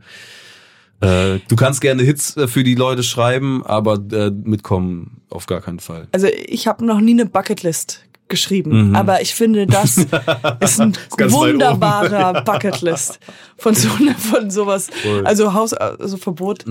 Äh, 0.99 1.39
du 1.47 1.55
kannst 1.55 1.81
gerne 1.81 2.03
Hits 2.03 2.37
äh, 2.37 2.47
für 2.47 2.63
die 2.63 2.75
Leute 2.75 3.03
schreiben, 3.03 3.65
aber 3.65 3.99
äh, 4.11 4.31
mitkommen 4.31 5.21
auf 5.33 5.45
gar 5.47 5.61
keinen 5.61 5.79
Fall. 5.79 6.07
also 6.11 6.27
ich 6.27 6.67
habe 6.67 6.85
noch 6.85 6.99
nie 7.01 7.11
eine 7.13 7.25
Bucketlist 7.25 8.01
geschrieben, 8.29 8.95
aber 8.95 9.21
ich 9.21 9.35
finde, 9.35 9.67
das 9.67 9.97
ist 10.59 10.79
ein 10.81 10.89
Mhm. 10.89 11.17
ganz 11.17 11.33
wunderbarer 11.33 12.41
Bucketlist 12.45 13.19
von 13.57 13.75
so 13.75 13.89
von 14.17 14.49
sowas. 14.49 14.89
Mhm. 15.05 15.25
Also 15.25 15.53
Haus, 15.53 15.73
also 15.73 16.17
Verbot. 16.17 16.65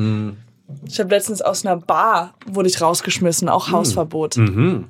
Ich 0.87 0.99
habe 0.99 1.11
letztens 1.11 1.43
aus 1.43 1.67
einer 1.67 1.77
Bar 1.77 2.35
wurde 2.47 2.69
ich 2.69 2.81
rausgeschmissen, 2.81 3.49
auch 3.49 3.71
Hausverbot. 3.71 4.39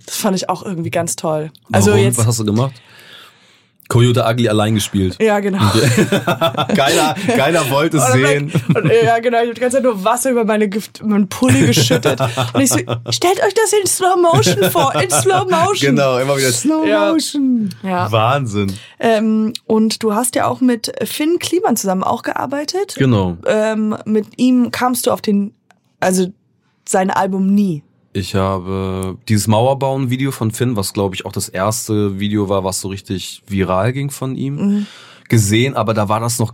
Das 0.07 0.17
fand 0.17 0.37
ich 0.37 0.49
auch 0.49 0.63
irgendwie 0.65 0.91
ganz 0.91 1.17
toll. 1.17 1.51
Also 1.73 1.91
Mhm. 1.91 1.95
Warum? 1.95 2.05
jetzt, 2.07 2.19
Was 2.19 2.27
hast 2.27 2.39
du 2.41 2.45
gemacht? 2.45 2.73
Coyote 3.93 4.25
Ugly 4.27 4.49
allein 4.49 4.75
gespielt. 4.75 5.19
ja 5.21 5.39
genau. 5.41 5.59
keiner, 6.75 7.15
keiner 7.37 7.71
wollte 7.71 7.99
es 7.99 8.13
sehen. 8.13 8.51
Und, 8.75 8.91
ja, 9.05 9.19
genau. 9.19 9.39
Ich 9.39 9.45
habe 9.45 9.55
die 9.55 9.61
ganze 9.61 9.77
Zeit 9.77 9.85
nur 9.85 10.03
Wasser 10.03 10.31
über 10.31 10.47
meine 10.47 10.67
Gift, 10.69 11.05
meinen 11.05 11.29
Pulli 11.29 11.67
geschüttet. 11.67 12.19
Und 12.55 12.61
ich 12.63 12.71
so, 12.71 12.79
stellt 13.11 13.43
euch 13.45 13.53
das 13.53 13.73
in 13.79 13.87
Slow 13.87 14.17
Motion 14.17 14.71
vor, 14.71 14.95
in 14.95 15.11
Slow 15.11 15.45
Motion. 15.45 15.95
Genau, 15.95 16.17
immer 16.17 16.39
wieder 16.39 16.51
Slow 16.53 16.87
Ja. 16.87 17.13
Motion. 17.13 17.69
Ja. 17.83 18.11
Wahnsinn. 18.11 18.73
Ähm, 18.99 19.53
und 19.67 20.03
du 20.03 20.15
hast 20.15 20.37
ja 20.37 20.47
auch 20.47 20.63
mit 20.63 20.91
Finn 21.05 21.39
Kliman 21.39 21.77
zusammen 21.77 22.03
auch 22.03 22.23
gearbeitet. 22.23 22.95
Genau. 22.97 23.37
Ähm, 23.47 23.95
mit 24.07 24.27
ihm 24.39 24.71
kamst 24.71 25.07
du 25.07 25.11
auf 25.11 25.21
den, 25.21 25.53
also 26.01 26.29
sein 26.89 27.11
Album 27.11 27.55
nie. 27.55 27.83
Ich 28.15 28.35
habe 28.35 29.17
dieses 29.29 29.47
Mauerbauen-Video 29.49 30.33
von 30.33 30.51
Finn, 30.51 30.77
was 30.77 30.93
glaube 30.93 31.15
ich 31.15 31.25
auch 31.25 31.33
das 31.33 31.49
erste 31.49 32.21
Video 32.21 32.49
war, 32.49 32.63
was 32.63 32.81
so 32.81 32.89
richtig 32.89 33.43
viral 33.47 33.93
ging 33.95 34.11
von 34.11 34.37
ihm, 34.37 34.87
gesehen, 35.29 35.75
aber 35.75 35.95
da 35.95 36.11
war 36.11 36.21
das 36.21 36.39
noch 36.39 36.53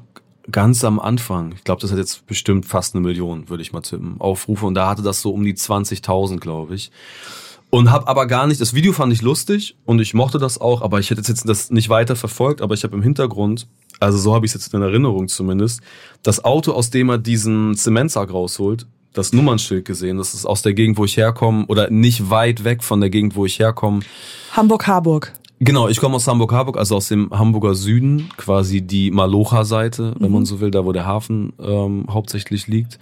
ganz 0.52 0.84
am 0.84 1.00
Anfang. 1.00 1.52
Ich 1.56 1.64
glaube, 1.64 1.80
das 1.80 1.90
hat 1.90 1.98
jetzt 1.98 2.26
bestimmt 2.26 2.64
fast 2.64 2.94
eine 2.94 3.04
Million, 3.04 3.48
würde 3.48 3.62
ich 3.62 3.72
mal 3.72 3.80
tippen, 3.80 4.20
Aufrufe 4.20 4.66
und 4.66 4.74
da 4.74 4.88
hatte 4.88 5.02
das 5.02 5.20
so 5.20 5.32
um 5.32 5.42
die 5.42 5.54
20.000, 5.54 6.38
glaube 6.38 6.76
ich. 6.76 6.92
Und 7.70 7.90
habe 7.90 8.06
aber 8.06 8.26
gar 8.26 8.46
nicht, 8.46 8.60
das 8.60 8.72
Video 8.72 8.92
fand 8.92 9.12
ich 9.12 9.20
lustig 9.20 9.76
und 9.84 10.00
ich 10.00 10.14
mochte 10.14 10.38
das 10.38 10.58
auch, 10.60 10.80
aber 10.80 11.00
ich 11.00 11.10
hätte 11.10 11.22
jetzt 11.26 11.46
das 11.46 11.70
nicht 11.70 11.90
weiter 11.90 12.16
verfolgt, 12.16 12.62
aber 12.62 12.74
ich 12.74 12.84
habe 12.84 12.96
im 12.96 13.02
Hintergrund, 13.02 13.66
also 14.00 14.16
so 14.16 14.32
habe 14.32 14.46
ich 14.46 14.54
es 14.54 14.62
jetzt 14.62 14.72
in 14.72 14.80
Erinnerung 14.80 15.28
zumindest, 15.28 15.80
das 16.22 16.44
Auto, 16.44 16.72
aus 16.72 16.88
dem 16.90 17.10
er 17.10 17.18
diesen 17.18 17.74
Zementsack 17.74 18.32
rausholt, 18.32 18.86
das 19.12 19.32
Nummernschild 19.32 19.84
gesehen. 19.84 20.18
Das 20.18 20.34
ist 20.34 20.46
aus 20.46 20.62
der 20.62 20.74
Gegend, 20.74 20.98
wo 20.98 21.04
ich 21.04 21.16
herkomme 21.16 21.64
oder 21.68 21.90
nicht 21.90 22.30
weit 22.30 22.64
weg 22.64 22.82
von 22.82 23.00
der 23.00 23.10
Gegend, 23.10 23.36
wo 23.36 23.46
ich 23.46 23.58
herkomme. 23.58 24.00
Hamburg-Harburg. 24.52 25.32
Genau, 25.60 25.88
ich 25.88 25.98
komme 25.98 26.14
aus 26.14 26.28
Hamburg-Harburg, 26.28 26.76
also 26.76 26.94
aus 26.94 27.08
dem 27.08 27.30
Hamburger 27.30 27.74
Süden, 27.74 28.28
quasi 28.36 28.80
die 28.80 29.10
Malocha-Seite, 29.10 30.14
wenn 30.20 30.30
man 30.30 30.44
so 30.44 30.60
will, 30.60 30.70
da 30.70 30.84
wo 30.84 30.92
der 30.92 31.04
Hafen 31.04 31.52
ähm, 31.60 32.06
hauptsächlich 32.08 32.68
liegt. 32.68 33.00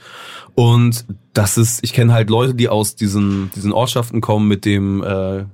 Und 0.55 1.05
das 1.35 1.59
ist, 1.59 1.85
ich 1.85 1.93
kenne 1.93 2.15
halt 2.15 2.31
Leute, 2.31 2.55
die 2.55 2.71
aus 2.71 2.97
diesen, 2.97 3.51
diesen 3.55 3.73
Ortschaften 3.73 4.23
kommen 4.23 4.49
mit 4.49 4.65
dem, 4.65 5.03
äh, 5.03 5.45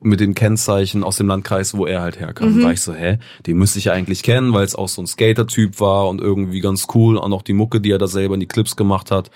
mit 0.00 0.18
dem 0.18 0.34
Kennzeichen 0.34 1.04
aus 1.04 1.16
dem 1.16 1.28
Landkreis, 1.28 1.76
wo 1.76 1.86
er 1.86 2.00
halt 2.00 2.18
herkam. 2.18 2.60
War 2.62 2.72
ich 2.72 2.80
so, 2.80 2.92
hä, 2.92 3.18
den 3.46 3.56
müsste 3.56 3.78
ich 3.78 3.86
ja 3.86 3.92
eigentlich 3.92 4.24
kennen, 4.24 4.52
weil 4.52 4.64
es 4.64 4.74
auch 4.74 4.88
so 4.88 5.00
ein 5.00 5.06
Skater-Typ 5.06 5.80
war 5.80 6.08
und 6.08 6.20
irgendwie 6.20 6.60
ganz 6.60 6.88
cool. 6.94 7.18
Auch 7.18 7.28
noch 7.28 7.42
die 7.42 7.52
Mucke, 7.52 7.80
die 7.80 7.92
er 7.92 7.98
da 7.98 8.08
selber 8.08 8.34
in 8.34 8.40
die 8.40 8.46
Clips 8.46 8.74
gemacht 8.74 9.12
hat. 9.12 9.30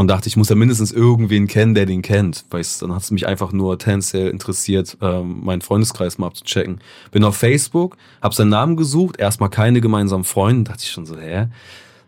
Und 0.00 0.06
dachte, 0.06 0.28
ich 0.28 0.36
muss 0.38 0.48
ja 0.48 0.56
mindestens 0.56 0.92
irgendwen 0.92 1.46
kennen, 1.46 1.74
der 1.74 1.84
den 1.84 2.00
kennt. 2.00 2.46
Weißt, 2.48 2.80
dann 2.80 2.94
hat 2.94 3.02
es 3.02 3.10
mich 3.10 3.26
einfach 3.26 3.52
nur 3.52 3.78
tendenziell 3.78 4.28
interessiert, 4.28 4.96
ähm, 5.02 5.44
meinen 5.44 5.60
Freundeskreis 5.60 6.16
mal 6.16 6.28
abzuchecken. 6.28 6.80
Bin 7.10 7.22
auf 7.22 7.36
Facebook, 7.36 7.98
hab 8.22 8.32
seinen 8.32 8.48
Namen 8.48 8.78
gesucht, 8.78 9.20
erstmal 9.20 9.50
keine 9.50 9.82
gemeinsamen 9.82 10.24
Freunde. 10.24 10.70
Dachte 10.70 10.84
ich 10.84 10.90
schon 10.90 11.04
so, 11.04 11.18
hä? 11.18 11.48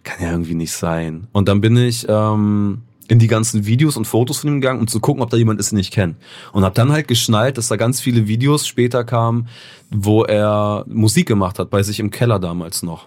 Kann 0.05 0.23
ja 0.23 0.31
irgendwie 0.31 0.55
nicht 0.55 0.73
sein. 0.73 1.27
Und 1.33 1.49
dann 1.49 1.61
bin 1.61 1.77
ich 1.77 2.07
ähm, 2.09 2.81
in 3.09 3.19
die 3.19 3.27
ganzen 3.27 3.67
Videos 3.67 3.99
und 3.99 4.07
Fotos 4.07 4.39
von 4.39 4.49
ihm 4.49 4.63
gegangen, 4.63 4.81
um 4.81 4.87
zu 4.87 4.99
gucken, 4.99 5.23
ob 5.23 5.29
da 5.29 5.37
jemand 5.37 5.61
ist, 5.61 5.73
den 5.73 5.79
ich 5.79 5.91
kenne. 5.91 6.15
Und 6.55 6.65
hab 6.65 6.75
dann 6.75 6.93
halt 6.93 7.09
geschnallt, 7.09 7.59
dass 7.59 7.69
da 7.69 7.77
ganz 7.77 8.01
viele 8.01 8.27
Videos 8.27 8.67
später 8.67 9.05
kamen, 9.05 9.49
wo 9.91 10.25
er 10.25 10.87
Musik 10.89 11.29
gemacht 11.29 11.59
hat, 11.59 11.69
bei 11.69 11.83
sich 11.83 12.01
im 12.01 12.11
Keller 12.11 12.39
damals 12.39 12.83
noch 12.83 13.07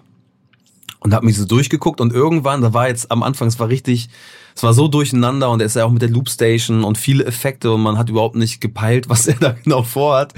und 1.00 1.14
habe 1.14 1.26
mich 1.26 1.36
so 1.36 1.44
durchgeguckt 1.44 2.00
und 2.00 2.12
irgendwann, 2.12 2.62
da 2.62 2.72
war 2.72 2.88
jetzt 2.88 3.10
am 3.10 3.22
Anfang, 3.22 3.46
es 3.48 3.60
war 3.60 3.68
richtig, 3.68 4.08
es 4.56 4.62
war 4.62 4.72
so 4.72 4.88
durcheinander 4.88 5.50
und 5.50 5.60
er 5.60 5.66
ist 5.66 5.76
ja 5.76 5.84
auch 5.84 5.90
mit 5.90 6.00
der 6.00 6.08
Loopstation 6.08 6.82
und 6.82 6.96
viele 6.96 7.26
Effekte 7.26 7.70
und 7.70 7.82
man 7.82 7.98
hat 7.98 8.08
überhaupt 8.08 8.36
nicht 8.36 8.60
gepeilt, 8.60 9.08
was 9.08 9.28
er 9.28 9.34
da 9.34 9.50
genau 9.50 9.82
vorhat. 9.82 10.32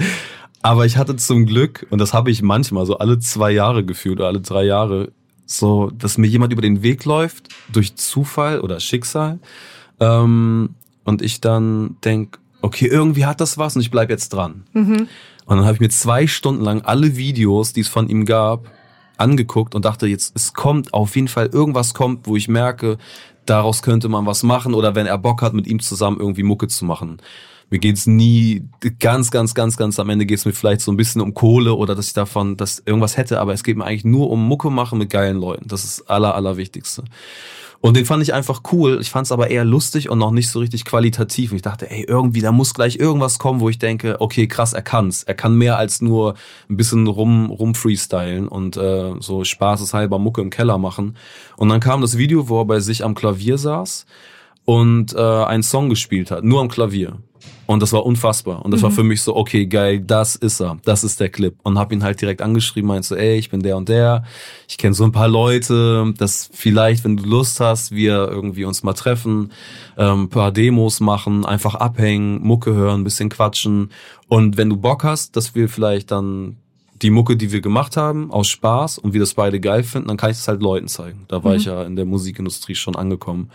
Aber 0.61 0.85
ich 0.85 0.97
hatte 0.97 1.15
zum 1.15 1.45
Glück, 1.45 1.87
und 1.89 1.99
das 1.99 2.13
habe 2.13 2.29
ich 2.29 2.41
manchmal 2.41 2.85
so 2.85 2.97
alle 2.97 3.19
zwei 3.19 3.51
Jahre 3.51 3.85
gefühlt 3.85 4.19
oder 4.19 4.27
alle 4.27 4.41
drei 4.41 4.65
Jahre, 4.65 5.13
so, 5.45 5.89
dass 5.89 6.17
mir 6.17 6.27
jemand 6.27 6.51
über 6.51 6.61
den 6.61 6.83
Weg 6.83 7.05
läuft, 7.05 7.47
durch 7.71 7.95
Zufall 7.95 8.59
oder 8.59 8.81
Schicksal, 8.81 9.39
ähm, 10.01 10.75
und 11.05 11.21
ich 11.21 11.39
dann 11.39 11.95
denk, 12.03 12.39
okay, 12.61 12.87
irgendwie 12.87 13.25
hat 13.25 13.39
das 13.39 13.57
was 13.57 13.77
und 13.77 13.81
ich 13.81 13.89
bleib 13.89 14.09
jetzt 14.09 14.29
dran. 14.29 14.65
Und 15.45 15.57
dann 15.57 15.65
habe 15.65 15.75
ich 15.75 15.79
mir 15.79 15.89
zwei 15.89 16.27
Stunden 16.27 16.61
lang 16.61 16.81
alle 16.81 17.15
Videos, 17.15 17.71
die 17.71 17.81
es 17.81 17.87
von 17.87 18.09
ihm 18.09 18.25
gab, 18.25 18.69
angeguckt 19.17 19.75
und 19.75 19.85
dachte, 19.85 20.07
jetzt 20.07 20.35
es 20.35 20.53
kommt 20.53 20.93
auf 20.93 21.15
jeden 21.15 21.29
Fall 21.29 21.47
irgendwas 21.47 21.93
kommt, 21.93 22.27
wo 22.27 22.35
ich 22.35 22.47
merke, 22.49 22.97
daraus 23.49 23.81
könnte 23.81 24.09
man 24.09 24.25
was 24.25 24.43
machen 24.43 24.73
oder 24.73 24.95
wenn 24.95 25.05
er 25.05 25.17
Bock 25.17 25.41
hat, 25.41 25.53
mit 25.53 25.67
ihm 25.67 25.79
zusammen 25.79 26.19
irgendwie 26.19 26.43
Mucke 26.43 26.67
zu 26.67 26.85
machen. 26.85 27.21
Mir 27.71 27.79
geht's 27.79 28.07
nie 28.07 28.63
ganz, 28.99 29.29
ganz, 29.29 29.53
ganz, 29.53 29.77
ganz 29.77 29.99
am 29.99 30.09
Ende 30.09 30.25
geht's 30.25 30.45
mir 30.45 30.53
vielleicht 30.53 30.81
so 30.81 30.91
ein 30.91 30.97
bisschen 30.97 31.21
um 31.21 31.35
Kohle 31.35 31.75
oder 31.75 31.93
dass 31.93 32.07
ich 32.07 32.13
davon 32.13 32.57
das 32.57 32.81
irgendwas 32.83 33.15
hätte, 33.15 33.39
aber 33.39 33.53
es 33.53 33.63
geht 33.63 33.77
mir 33.77 33.85
eigentlich 33.85 34.05
nur 34.05 34.31
um 34.31 34.47
Mucke 34.47 34.71
machen 34.71 34.97
mit 34.97 35.11
geilen 35.11 35.37
Leuten. 35.37 35.67
Das 35.67 35.83
ist 35.83 35.99
das 35.99 36.07
aller, 36.07 36.33
allerwichtigste. 36.33 37.03
Und 37.81 37.95
den 37.95 38.05
fand 38.05 38.21
ich 38.21 38.33
einfach 38.33 38.61
cool. 38.73 38.99
Ich 38.99 39.09
fand 39.09 39.25
es 39.25 39.31
aber 39.31 39.49
eher 39.49 39.63
lustig 39.63 40.09
und 40.09 40.19
noch 40.19 40.31
nicht 40.31 40.49
so 40.49 40.59
richtig 40.59 40.83
qualitativ. 40.83 41.51
Und 41.51 41.57
ich 41.57 41.61
dachte, 41.61 41.89
ey, 41.89 42.03
irgendwie, 42.03 42.41
da 42.41 42.51
muss 42.51 42.73
gleich 42.73 42.97
irgendwas 42.97 43.39
kommen, 43.39 43.61
wo 43.61 43.69
ich 43.69 43.79
denke, 43.79 44.19
okay, 44.19 44.47
krass, 44.47 44.73
er 44.73 44.81
kann's. 44.81 45.23
Er 45.23 45.33
kann 45.33 45.55
mehr 45.55 45.77
als 45.77 46.01
nur 46.01 46.35
ein 46.69 46.75
bisschen 46.75 47.07
rum, 47.07 47.49
rum 47.49 47.75
freestylen 47.75 48.49
und 48.49 48.75
äh, 48.75 49.13
so 49.19 49.45
spaßeshalber 49.45 50.19
Mucke 50.19 50.41
im 50.41 50.49
Keller 50.49 50.77
machen. 50.77 51.15
Und 51.55 51.69
dann 51.69 51.79
kam 51.79 52.01
das 52.01 52.17
Video, 52.17 52.49
wo 52.49 52.61
er 52.61 52.65
bei 52.65 52.81
sich 52.81 53.05
am 53.05 53.15
Klavier 53.15 53.57
saß 53.57 54.05
und 54.65 55.13
äh, 55.13 55.17
einen 55.19 55.63
Song 55.63 55.89
gespielt 55.89 56.31
hat, 56.31 56.43
nur 56.43 56.59
am 56.59 56.67
Klavier. 56.67 57.17
Und 57.67 57.81
das 57.81 57.93
war 57.93 58.05
unfassbar. 58.05 58.65
Und 58.65 58.71
das 58.71 58.81
war 58.81 58.89
für 58.89 59.03
mich 59.03 59.21
so, 59.21 59.35
okay, 59.35 59.67
geil, 59.67 59.99
das 59.99 60.35
ist 60.35 60.59
er. 60.59 60.77
Das 60.85 61.03
ist 61.03 61.19
der 61.19 61.29
Clip. 61.29 61.55
Und 61.63 61.77
hab 61.77 61.91
ihn 61.91 62.03
halt 62.03 62.19
direkt 62.19 62.41
angeschrieben, 62.41 62.87
meinte 62.87 63.07
so, 63.07 63.15
ey, 63.15 63.37
ich 63.37 63.49
bin 63.49 63.61
der 63.61 63.77
und 63.77 63.89
der. 63.89 64.23
Ich 64.67 64.77
kenne 64.77 64.95
so 64.95 65.03
ein 65.03 65.11
paar 65.11 65.27
Leute, 65.27 66.13
dass 66.17 66.49
vielleicht, 66.51 67.03
wenn 67.03 67.17
du 67.17 67.23
Lust 67.23 67.59
hast, 67.59 67.91
wir 67.91 68.27
irgendwie 68.27 68.65
uns 68.65 68.81
mal 68.83 68.93
treffen, 68.93 69.51
ähm, 69.97 70.23
ein 70.23 70.29
paar 70.29 70.51
Demos 70.51 70.99
machen, 70.99 71.45
einfach 71.45 71.75
abhängen, 71.75 72.41
Mucke 72.41 72.73
hören, 72.73 73.01
ein 73.01 73.03
bisschen 73.03 73.29
quatschen. 73.29 73.91
Und 74.27 74.57
wenn 74.57 74.69
du 74.69 74.77
Bock 74.77 75.03
hast, 75.03 75.35
dass 75.35 75.53
wir 75.53 75.69
vielleicht 75.69 76.11
dann 76.11 76.57
die 77.01 77.11
Mucke, 77.11 77.37
die 77.37 77.51
wir 77.51 77.61
gemacht 77.61 77.95
haben, 77.97 78.29
aus 78.31 78.47
Spaß 78.49 78.97
und 78.97 79.13
wir 79.13 79.21
das 79.21 79.33
beide 79.35 79.59
geil 79.59 79.83
finden, 79.83 80.07
dann 80.09 80.17
kann 80.17 80.31
ich 80.31 80.37
das 80.37 80.47
halt 80.47 80.61
Leuten 80.61 80.87
zeigen. 80.87 81.25
Da 81.29 81.43
war 81.43 81.51
Mhm. 81.51 81.57
ich 81.57 81.65
ja 81.65 81.83
in 81.83 81.95
der 81.95 82.05
Musikindustrie 82.05 82.75
schon 82.75 82.95
angekommen. 82.95 83.51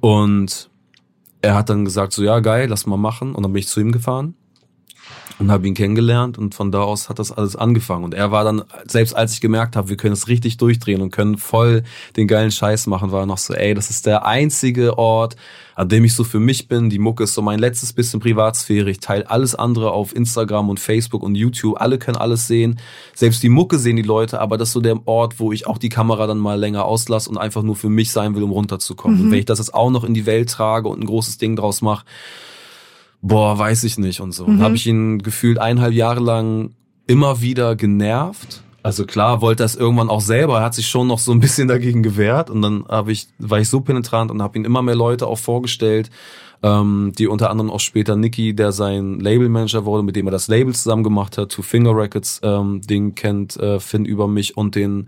Und 0.00 0.70
er 1.44 1.54
hat 1.54 1.68
dann 1.68 1.84
gesagt, 1.84 2.12
so 2.12 2.22
ja, 2.22 2.40
geil, 2.40 2.68
lass 2.68 2.86
mal 2.86 2.96
machen. 2.96 3.34
Und 3.34 3.42
dann 3.42 3.52
bin 3.52 3.60
ich 3.60 3.68
zu 3.68 3.80
ihm 3.80 3.92
gefahren 3.92 4.34
und 5.38 5.50
habe 5.50 5.66
ihn 5.66 5.74
kennengelernt 5.74 6.38
und 6.38 6.54
von 6.54 6.70
da 6.70 6.82
aus 6.82 7.08
hat 7.08 7.18
das 7.18 7.32
alles 7.32 7.56
angefangen. 7.56 8.04
Und 8.04 8.14
er 8.14 8.30
war 8.30 8.44
dann, 8.44 8.62
selbst 8.86 9.16
als 9.16 9.32
ich 9.32 9.40
gemerkt 9.40 9.74
habe, 9.74 9.88
wir 9.88 9.96
können 9.96 10.12
es 10.12 10.28
richtig 10.28 10.58
durchdrehen 10.58 11.02
und 11.02 11.10
können 11.10 11.38
voll 11.38 11.82
den 12.16 12.28
geilen 12.28 12.52
Scheiß 12.52 12.86
machen, 12.86 13.10
war 13.10 13.20
er 13.20 13.26
noch 13.26 13.38
so, 13.38 13.52
ey, 13.54 13.74
das 13.74 13.90
ist 13.90 14.06
der 14.06 14.26
einzige 14.26 14.96
Ort, 14.96 15.36
an 15.74 15.88
dem 15.88 16.04
ich 16.04 16.14
so 16.14 16.22
für 16.22 16.38
mich 16.38 16.68
bin. 16.68 16.88
Die 16.88 17.00
Mucke 17.00 17.24
ist 17.24 17.34
so 17.34 17.42
mein 17.42 17.58
letztes 17.58 17.92
bisschen 17.92 18.20
Privatsphäre. 18.20 18.90
Ich 18.90 19.00
teile 19.00 19.28
alles 19.28 19.56
andere 19.56 19.90
auf 19.90 20.14
Instagram 20.14 20.68
und 20.68 20.78
Facebook 20.78 21.22
und 21.24 21.34
YouTube. 21.34 21.80
Alle 21.80 21.98
können 21.98 22.16
alles 22.16 22.46
sehen. 22.46 22.78
Selbst 23.14 23.42
die 23.42 23.48
Mucke 23.48 23.78
sehen 23.80 23.96
die 23.96 24.02
Leute, 24.02 24.40
aber 24.40 24.56
das 24.56 24.68
ist 24.68 24.74
so 24.74 24.80
der 24.80 25.06
Ort, 25.06 25.40
wo 25.40 25.50
ich 25.50 25.66
auch 25.66 25.78
die 25.78 25.88
Kamera 25.88 26.28
dann 26.28 26.38
mal 26.38 26.58
länger 26.58 26.84
auslasse 26.84 27.28
und 27.28 27.38
einfach 27.38 27.62
nur 27.62 27.74
für 27.74 27.88
mich 27.88 28.12
sein 28.12 28.36
will, 28.36 28.44
um 28.44 28.52
runterzukommen. 28.52 29.20
Und 29.20 29.30
wenn 29.32 29.38
ich 29.40 29.46
das 29.46 29.58
jetzt 29.58 29.74
auch 29.74 29.90
noch 29.90 30.04
in 30.04 30.14
die 30.14 30.26
Welt 30.26 30.48
trage 30.48 30.88
und 30.88 31.00
ein 31.00 31.06
großes 31.06 31.38
Ding 31.38 31.56
draus 31.56 31.82
mache, 31.82 32.04
boah, 33.24 33.58
weiß 33.58 33.84
ich 33.84 33.98
nicht 33.98 34.20
und 34.20 34.32
so. 34.32 34.44
Und 34.44 34.60
habe 34.60 34.76
ich 34.76 34.86
ihn 34.86 35.18
gefühlt 35.18 35.58
eineinhalb 35.58 35.94
Jahre 35.94 36.20
lang 36.20 36.74
immer 37.06 37.40
wieder 37.40 37.74
genervt. 37.74 38.62
Also 38.82 39.06
klar, 39.06 39.40
wollte 39.40 39.62
das 39.62 39.76
irgendwann 39.76 40.10
auch 40.10 40.20
selber, 40.20 40.58
er 40.58 40.64
hat 40.64 40.74
sich 40.74 40.86
schon 40.86 41.06
noch 41.06 41.18
so 41.18 41.32
ein 41.32 41.40
bisschen 41.40 41.68
dagegen 41.68 42.02
gewehrt 42.02 42.50
und 42.50 42.60
dann 42.60 42.84
habe 42.86 43.12
ich, 43.12 43.28
war 43.38 43.58
ich 43.58 43.70
so 43.70 43.80
penetrant 43.80 44.30
und 44.30 44.42
habe 44.42 44.58
ihn 44.58 44.66
immer 44.66 44.82
mehr 44.82 44.94
Leute 44.94 45.26
auch 45.26 45.38
vorgestellt, 45.38 46.10
ähm, 46.62 47.12
die 47.16 47.26
unter 47.26 47.48
anderem 47.48 47.70
auch 47.70 47.80
später 47.80 48.14
Nicky, 48.14 48.54
der 48.54 48.72
sein 48.72 49.20
Labelmanager 49.20 49.86
wurde, 49.86 50.02
mit 50.02 50.16
dem 50.16 50.26
er 50.26 50.32
das 50.32 50.48
Label 50.48 50.74
zusammen 50.74 51.02
gemacht 51.02 51.38
hat, 51.38 51.50
Two 51.50 51.62
Finger 51.62 51.96
Records, 51.96 52.40
ähm, 52.42 52.82
den 52.82 53.14
kennt 53.14 53.56
äh, 53.56 53.80
Finn 53.80 54.04
über 54.04 54.28
mich 54.28 54.54
und 54.58 54.74
den 54.74 55.06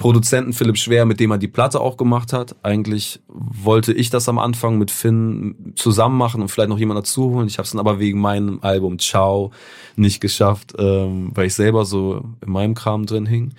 Produzenten 0.00 0.54
Philipp 0.54 0.78
Schwer, 0.78 1.04
mit 1.04 1.20
dem 1.20 1.30
er 1.30 1.36
die 1.36 1.46
Platte 1.46 1.78
auch 1.78 1.98
gemacht 1.98 2.32
hat. 2.32 2.56
Eigentlich 2.62 3.20
wollte 3.28 3.92
ich 3.92 4.08
das 4.08 4.30
am 4.30 4.38
Anfang 4.38 4.78
mit 4.78 4.90
Finn 4.90 5.74
zusammen 5.76 6.16
machen 6.16 6.40
und 6.40 6.48
vielleicht 6.48 6.70
noch 6.70 6.78
jemand 6.78 6.98
dazu 6.98 7.30
holen. 7.30 7.46
Ich 7.46 7.58
habe 7.58 7.64
es 7.64 7.72
dann 7.72 7.80
aber 7.80 7.98
wegen 7.98 8.18
meinem 8.18 8.60
Album 8.62 8.98
Ciao 8.98 9.52
nicht 9.96 10.22
geschafft, 10.22 10.72
ähm, 10.78 11.32
weil 11.34 11.48
ich 11.48 11.54
selber 11.54 11.84
so 11.84 12.24
in 12.40 12.50
meinem 12.50 12.74
Kram 12.74 13.04
drin 13.04 13.26
hing. 13.26 13.52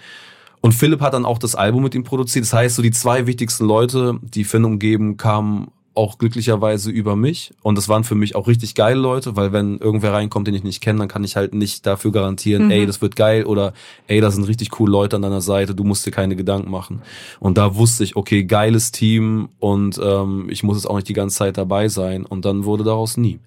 Und 0.61 0.73
Philipp 0.73 1.01
hat 1.01 1.13
dann 1.13 1.25
auch 1.25 1.37
das 1.37 1.53
Album 1.53 1.83
mit 1.83 1.93
ihm 1.93 2.03
produziert. 2.03 2.43
Das 2.43 2.53
heißt, 2.53 2.75
so 2.75 2.81
die 2.81 2.89
zwei 2.89 3.27
wichtigsten 3.27 3.65
Leute, 3.65 4.19
die 4.23 4.43
Finn 4.43 4.65
umgeben, 4.65 5.17
kamen 5.17 5.67
auch 5.93 6.17
glücklicherweise 6.17 6.89
über 6.89 7.15
mich. 7.15 7.53
Und 7.61 7.77
das 7.77 7.89
waren 7.89 8.03
für 8.03 8.15
mich 8.15 8.35
auch 8.35 8.47
richtig 8.47 8.75
geile 8.75 8.99
Leute, 8.99 9.35
weil 9.35 9.51
wenn 9.51 9.77
irgendwer 9.77 10.13
reinkommt, 10.13 10.47
den 10.47 10.55
ich 10.55 10.63
nicht 10.63 10.81
kenne, 10.81 10.99
dann 10.99 11.07
kann 11.07 11.23
ich 11.23 11.35
halt 11.35 11.53
nicht 11.53 11.85
dafür 11.85 12.11
garantieren, 12.11 12.71
ey, 12.71 12.85
das 12.85 13.01
wird 13.01 13.15
geil 13.15 13.45
oder 13.45 13.73
ey, 14.07 14.21
da 14.21 14.31
sind 14.31 14.45
richtig 14.45 14.69
coole 14.71 14.91
Leute 14.91 15.17
an 15.17 15.21
deiner 15.21 15.41
Seite, 15.41 15.75
du 15.75 15.83
musst 15.83 16.05
dir 16.05 16.11
keine 16.11 16.35
Gedanken 16.35 16.71
machen. 16.71 17.01
Und 17.39 17.57
da 17.57 17.75
wusste 17.75 18.03
ich, 18.03 18.15
okay, 18.15 18.45
geiles 18.45 18.91
Team 18.91 19.49
und 19.59 19.99
ähm, 20.01 20.47
ich 20.49 20.63
muss 20.63 20.77
jetzt 20.77 20.85
auch 20.85 20.95
nicht 20.95 21.09
die 21.09 21.13
ganze 21.13 21.37
Zeit 21.37 21.57
dabei 21.57 21.89
sein. 21.89 22.25
Und 22.25 22.45
dann 22.45 22.63
wurde 22.63 22.83
daraus 22.85 23.17
nie. 23.17 23.39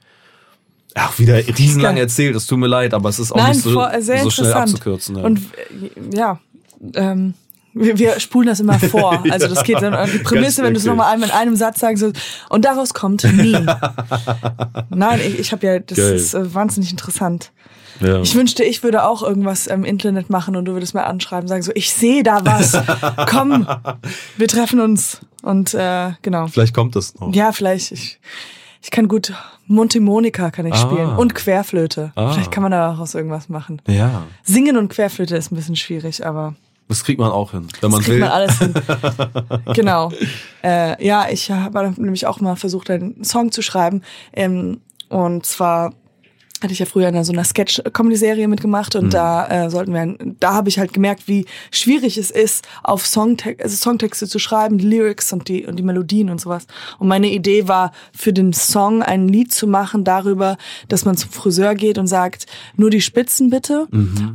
Ach, 0.95 1.19
wieder 1.19 1.37
riesenlang 1.37 1.97
erzählt, 1.97 2.37
es 2.37 2.47
tut 2.47 2.59
mir 2.59 2.69
leid, 2.69 2.95
aber 2.95 3.09
es 3.09 3.19
ist 3.19 3.33
auch 3.33 3.37
Nein, 3.37 3.53
nicht 3.53 3.63
so, 3.63 3.73
vor, 3.73 3.91
sehr 4.01 4.23
so 4.23 4.31
schnell 4.31 4.53
abzukürzen. 4.53 5.17
Ja. 5.17 5.25
Und 5.25 5.39
äh, 5.39 6.17
ja, 6.17 6.41
ähm, 6.95 7.35
wir, 7.75 7.99
wir 7.99 8.21
spulen 8.21 8.47
das 8.49 8.61
immer 8.61 8.79
vor. 8.79 9.23
Also 9.31 9.49
das 9.49 9.65
geht 9.65 9.83
dann 9.83 9.95
an 9.95 10.09
die 10.11 10.19
Prämisse, 10.19 10.63
wenn 10.63 10.75
du 10.75 10.79
es 10.79 10.85
nochmal 10.87 11.13
einmal 11.13 11.29
in 11.29 11.35
einem 11.35 11.57
Satz 11.57 11.81
sagen 11.81 11.97
sollst. 11.97 12.21
Und 12.49 12.65
daraus 12.65 12.95
kommt 12.95 13.25
nie. 13.25 13.53
Nein, 14.91 15.21
ich, 15.27 15.39
ich 15.39 15.53
habe 15.53 15.67
ja, 15.67 15.79
das 15.79 15.99
Geil. 15.99 16.15
ist 16.15 16.35
äh, 16.35 16.55
wahnsinnig 16.55 16.91
interessant. 16.91 17.51
ja. 18.01 18.21
Ich 18.21 18.35
wünschte, 18.35 18.65
ich 18.65 18.83
würde 18.83 19.05
auch 19.05 19.23
irgendwas 19.23 19.67
im 19.67 19.85
Internet 19.85 20.31
machen 20.31 20.57
und 20.57 20.65
du 20.67 20.73
würdest 20.73 20.95
mir 20.95 21.05
anschreiben, 21.05 21.49
sagen 21.49 21.63
so, 21.63 21.73
ich 21.75 21.93
sehe 21.93 22.23
da 22.23 22.45
was. 22.45 22.79
Komm, 23.31 23.67
wir 24.37 24.49
treffen 24.49 24.81
uns. 24.81 25.21
Und 25.43 25.75
äh, 25.75 26.13
genau. 26.23 26.47
Vielleicht 26.47 26.75
kommt 26.75 26.97
das 26.97 27.15
noch. 27.21 27.35
Ja, 27.35 27.53
vielleicht. 27.53 27.93
Ich, 27.93 28.19
ich 28.83 28.91
kann 28.91 29.09
gut 29.09 29.33
Mundharmonika 29.67 30.51
kann 30.51 30.67
ich 30.67 30.75
Ah. 30.75 30.77
spielen 30.79 31.09
und 31.17 31.35
Querflöte. 31.35 32.13
Ah. 32.17 32.33
Vielleicht 32.33 32.51
kann 32.51 32.63
man 32.63 32.73
daraus 32.73 33.15
irgendwas 33.15 33.49
machen. 33.49 33.81
Ja, 33.89 34.25
Singen 34.43 34.77
und 34.77 34.89
Querflöte 34.89 35.37
ist 35.37 35.51
ein 35.53 35.57
bisschen 35.57 35.77
schwierig, 35.77 36.25
aber 36.27 36.55
das 36.89 37.05
kriegt 37.05 37.19
man 37.19 37.31
auch 37.31 37.53
hin, 37.53 37.67
wenn 37.81 37.91
man 37.91 38.01
das 38.01 38.07
kriegt 38.07 38.15
will. 38.15 38.21
man 38.21 38.31
alles 38.31 38.59
hin. 38.59 38.75
genau. 39.75 40.13
Äh, 40.63 41.05
ja, 41.05 41.29
ich 41.31 41.51
habe 41.51 41.95
nämlich 41.97 42.27
auch 42.27 42.41
mal 42.41 42.57
versucht, 42.57 42.91
einen 42.91 43.25
Song 43.25 43.53
zu 43.53 43.63
schreiben. 43.63 44.03
Ähm, 44.33 44.81
und 45.09 45.47
zwar 45.47 45.93
hatte 46.65 46.73
ich 46.73 46.79
ja 46.79 46.87
früher 46.87 47.09
in 47.09 47.25
so 47.25 47.33
einer 47.33 47.45
Sketch-Comedy-Serie 47.45 48.49
mitgemacht 48.49 48.97
und 48.97 49.13
da 49.13 49.67
äh, 49.67 49.71
sollten 49.71 49.93
wir, 49.93 50.17
da 50.41 50.55
habe 50.55 50.69
ich 50.69 50.79
halt 50.79 50.93
gemerkt, 50.93 51.29
wie 51.29 51.45
schwierig 51.71 52.17
es 52.17 52.31
ist, 52.31 52.67
auf 52.83 53.07
Songte 53.07 53.57
also 53.63 53.77
Songtexte 53.77 54.27
zu 54.27 54.39
schreiben, 54.39 54.79
die 54.79 54.87
Lyrics 54.87 55.33
und 55.33 55.49
die 55.49 55.67
und 55.67 55.77
die 55.77 55.83
Melodien 55.83 56.31
und 56.31 56.41
sowas. 56.41 56.67
Und 56.99 57.09
meine 57.09 57.31
Idee 57.31 57.69
war, 57.69 57.93
für 58.17 58.33
den 58.33 58.53
Song 58.53 59.03
ein 59.03 59.29
Lied 59.29 59.53
zu 59.53 59.67
machen 59.67 60.05
darüber, 60.05 60.57
dass 60.89 61.05
man 61.05 61.17
zum 61.17 61.31
Friseur 61.31 61.75
geht 61.75 61.99
und 61.99 62.07
sagt, 62.07 62.47
nur 62.77 62.89
die 62.89 63.03
Spitzen 63.03 63.51
bitte 63.51 63.87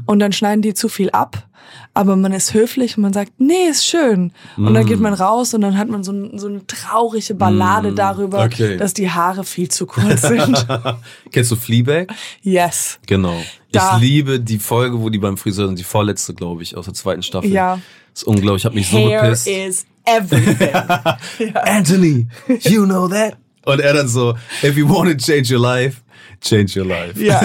und 0.05 0.19
dann 0.19 0.31
schneiden 0.31 0.61
die 0.61 0.75
zu 0.75 0.87
viel 0.87 1.09
ab. 1.09 1.48
Aber 1.93 2.15
man 2.15 2.31
ist 2.31 2.53
höflich 2.53 2.97
und 2.97 3.03
man 3.03 3.13
sagt, 3.13 3.33
nee, 3.39 3.67
ist 3.69 3.85
schön. 3.85 4.31
Und 4.57 4.73
dann 4.73 4.85
geht 4.85 4.99
man 4.99 5.13
raus 5.13 5.53
und 5.53 5.61
dann 5.61 5.77
hat 5.77 5.89
man 5.89 6.03
so, 6.03 6.13
so 6.37 6.47
eine 6.47 6.65
traurige 6.67 7.33
Ballade 7.33 7.93
darüber, 7.93 8.43
okay. 8.43 8.77
dass 8.77 8.93
die 8.93 9.09
Haare 9.09 9.43
viel 9.43 9.69
zu 9.69 9.85
kurz 9.87 10.21
sind. 10.21 10.67
Kennst 11.31 11.51
du 11.51 11.55
Fleabag? 11.55 12.07
yes. 12.41 12.99
Genau. 13.07 13.35
Da- 13.71 13.95
Ich 13.95 14.01
liebe 14.01 14.39
die 14.39 14.59
Folge, 14.59 15.01
wo 15.01 15.09
die 15.09 15.17
beim 15.19 15.35
Friseur 15.37 15.67
sind, 15.67 15.79
die 15.79 15.83
vorletzte, 15.83 16.33
glaube 16.33 16.61
ich, 16.63 16.77
aus 16.77 16.85
der 16.85 16.93
zweiten 16.93 17.23
Staffel. 17.23 17.51
Ja. 17.51 17.79
ist 18.13 18.23
unglaublich, 18.23 18.61
ich 18.61 18.65
habe 18.65 18.75
mich 18.75 18.87
so 18.89 18.97
Hair 18.97 19.23
gepisst. 19.23 19.47
is 19.47 19.85
everything. 20.05 20.73
Anthony, 21.65 22.27
you 22.61 22.85
know 22.85 23.07
that? 23.07 23.35
Und 23.65 23.79
er 23.81 23.93
dann 23.93 24.07
so, 24.07 24.35
if 24.63 24.77
you 24.77 24.87
want 24.87 25.09
to 25.11 25.15
change 25.17 25.53
your 25.53 25.61
life, 25.61 26.01
change 26.41 26.79
your 26.79 26.85
life. 26.87 27.21
ja, 27.23 27.39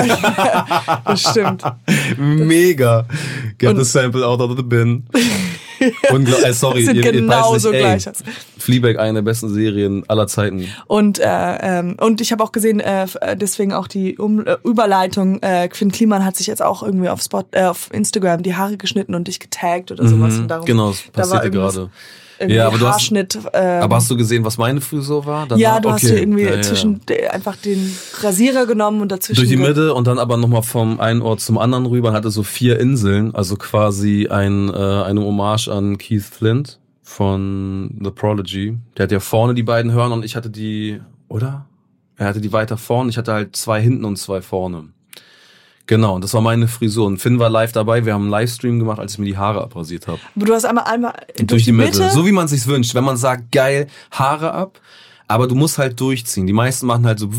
das 1.04 1.20
stimmt. 1.22 1.62
Mega. 2.18 3.06
Get 3.58 3.70
Und- 3.70 3.76
the 3.78 3.84
sample 3.84 4.24
out 4.24 4.40
of 4.40 4.56
the 4.56 4.62
bin. 4.62 5.04
Unglaublich, 6.12 6.46
äh, 6.46 6.52
sorry, 6.54 6.84
Sind 6.84 6.96
ihr, 6.96 7.04
ihr 7.04 7.12
genauso 7.12 7.68
weiß 7.70 7.72
nicht, 7.72 7.74
ey, 7.74 7.98
gleich. 7.98 8.08
Fleabag, 8.58 8.98
eine 8.98 9.14
der 9.14 9.22
besten 9.22 9.52
Serien 9.52 10.02
aller 10.08 10.26
Zeiten. 10.26 10.66
Und, 10.86 11.18
äh, 11.18 11.24
ähm, 11.26 11.96
und 12.00 12.20
ich 12.22 12.32
habe 12.32 12.42
auch 12.42 12.52
gesehen, 12.52 12.80
äh, 12.80 13.06
äh, 13.20 13.36
deswegen 13.36 13.72
auch 13.72 13.86
die 13.86 14.16
um 14.16 14.46
äh, 14.46 14.56
Überleitung, 14.64 15.42
äh, 15.42 15.68
Quinn 15.68 15.90
Kliman 15.92 16.24
hat 16.24 16.36
sich 16.36 16.46
jetzt 16.46 16.62
auch 16.62 16.82
irgendwie 16.82 17.08
auf, 17.10 17.20
Spot, 17.20 17.44
äh, 17.50 17.64
auf 17.64 17.88
Instagram 17.92 18.42
die 18.42 18.54
Haare 18.54 18.76
geschnitten 18.78 19.14
und 19.14 19.28
dich 19.28 19.40
getaggt 19.40 19.90
oder 19.90 20.06
sowas. 20.08 20.38
Und 20.38 20.48
darum, 20.48 20.64
genau, 20.64 20.90
das 20.90 21.02
da 21.12 21.20
passierte 21.22 21.46
irgendwas- 21.48 21.74
gerade. 21.74 21.90
Irgendwie 22.38 22.56
Ja, 22.56 22.66
aber 22.66 22.78
du 22.78 22.86
hast- 22.86 22.94
Haarschnitt. 22.94 23.38
ähm, 23.52 23.82
Aber 23.82 23.96
hast 23.96 24.10
du 24.10 24.16
gesehen, 24.16 24.44
was 24.44 24.58
meine 24.58 24.80
Frisur 24.80 25.24
war? 25.26 25.46
Danach? 25.46 25.60
ja, 25.60 25.80
du 25.80 25.90
hast 25.90 26.04
Okay. 26.04 26.14
dir 26.14 26.20
irgendwie 26.20 26.42
Ja, 26.42 26.54
ja. 26.56 26.62
zwischen 26.62 27.00
einfach 27.30 27.56
den 27.56 27.94
Rasierer 28.20 28.66
genommen 28.66 29.00
und 29.02 29.12
dazwischen. 29.12 29.40
Durch 29.40 29.48
die 29.48 29.56
Mitte 29.56 29.94
und 29.94 30.06
dann 30.06 30.18
aber 30.18 30.36
nochmal 30.36 30.62
vom 30.62 30.98
einen 31.00 31.22
Ort 31.22 31.40
zum 31.40 31.58
anderen 31.58 31.86
rüber. 31.86 32.12
Hatte 32.12 32.30
so 32.30 32.42
vier 32.42 32.80
Inseln, 32.80 33.34
also 33.34 33.56
quasi 33.56 34.26
ein, 34.28 34.68
äh, 34.68 34.72
eine 34.76 35.20
Hommage 35.20 35.68
an 35.68 35.96
Keith 35.98 36.22
Flint 36.24 36.80
von 37.02 37.98
The 38.02 38.10
Prodigy. 38.10 38.76
Der 38.96 39.04
hat 39.04 39.12
ja 39.12 39.20
vorne 39.20 39.54
die 39.54 39.62
beiden 39.62 39.92
Hörner 39.92 40.14
und 40.14 40.24
ich 40.24 40.36
hatte 40.36 40.50
die, 40.50 41.00
oder? 41.28 41.66
Er 42.16 42.26
hatte 42.26 42.40
die 42.40 42.52
weiter 42.52 42.76
vorne, 42.76 43.10
ich 43.10 43.18
hatte 43.18 43.32
halt 43.32 43.56
zwei 43.56 43.80
hinten 43.80 44.04
und 44.04 44.16
zwei 44.16 44.40
vorne. 44.40 44.84
Genau, 45.86 46.14
und 46.14 46.24
das 46.24 46.32
war 46.32 46.40
meine 46.40 46.66
Frisur. 46.66 47.06
Und 47.06 47.18
Finn 47.18 47.38
war 47.38 47.50
live 47.50 47.72
dabei, 47.72 48.06
wir 48.06 48.14
haben 48.14 48.22
einen 48.22 48.30
Livestream 48.30 48.78
gemacht, 48.78 48.98
als 48.98 49.12
ich 49.14 49.18
mir 49.18 49.26
die 49.26 49.36
Haare 49.36 49.62
abrasiert 49.62 50.06
habe. 50.06 50.18
Aber 50.34 50.46
du 50.46 50.54
hast 50.54 50.64
einmal 50.64 50.84
einmal 50.84 51.12
Durch, 51.42 51.64
die 51.64 51.72
Mitte. 51.72 52.10
So 52.10 52.26
wie 52.26 52.32
man 52.32 52.48
sich's 52.48 52.66
wünscht. 52.66 52.94
Wenn 52.94 53.04
man 53.04 53.18
sagt, 53.18 53.52
geil, 53.52 53.88
Haare 54.10 54.52
ab, 54.52 54.80
aber 55.26 55.46
du 55.46 55.54
musst 55.54 55.78
halt 55.78 55.98
durchziehen. 56.00 56.46
Die 56.46 56.52
meisten 56.52 56.86
machen 56.86 57.06
halt 57.06 57.18
so 57.18 57.30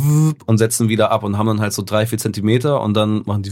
und 0.45 0.57
setzen 0.57 0.89
wieder 0.89 1.11
ab 1.11 1.23
und 1.23 1.37
haben 1.37 1.47
dann 1.47 1.61
halt 1.61 1.73
so 1.73 1.83
drei, 1.83 2.05
vier 2.05 2.17
Zentimeter 2.17 2.81
und 2.81 2.93
dann 2.95 3.21
machen 3.25 3.43
die 3.43 3.51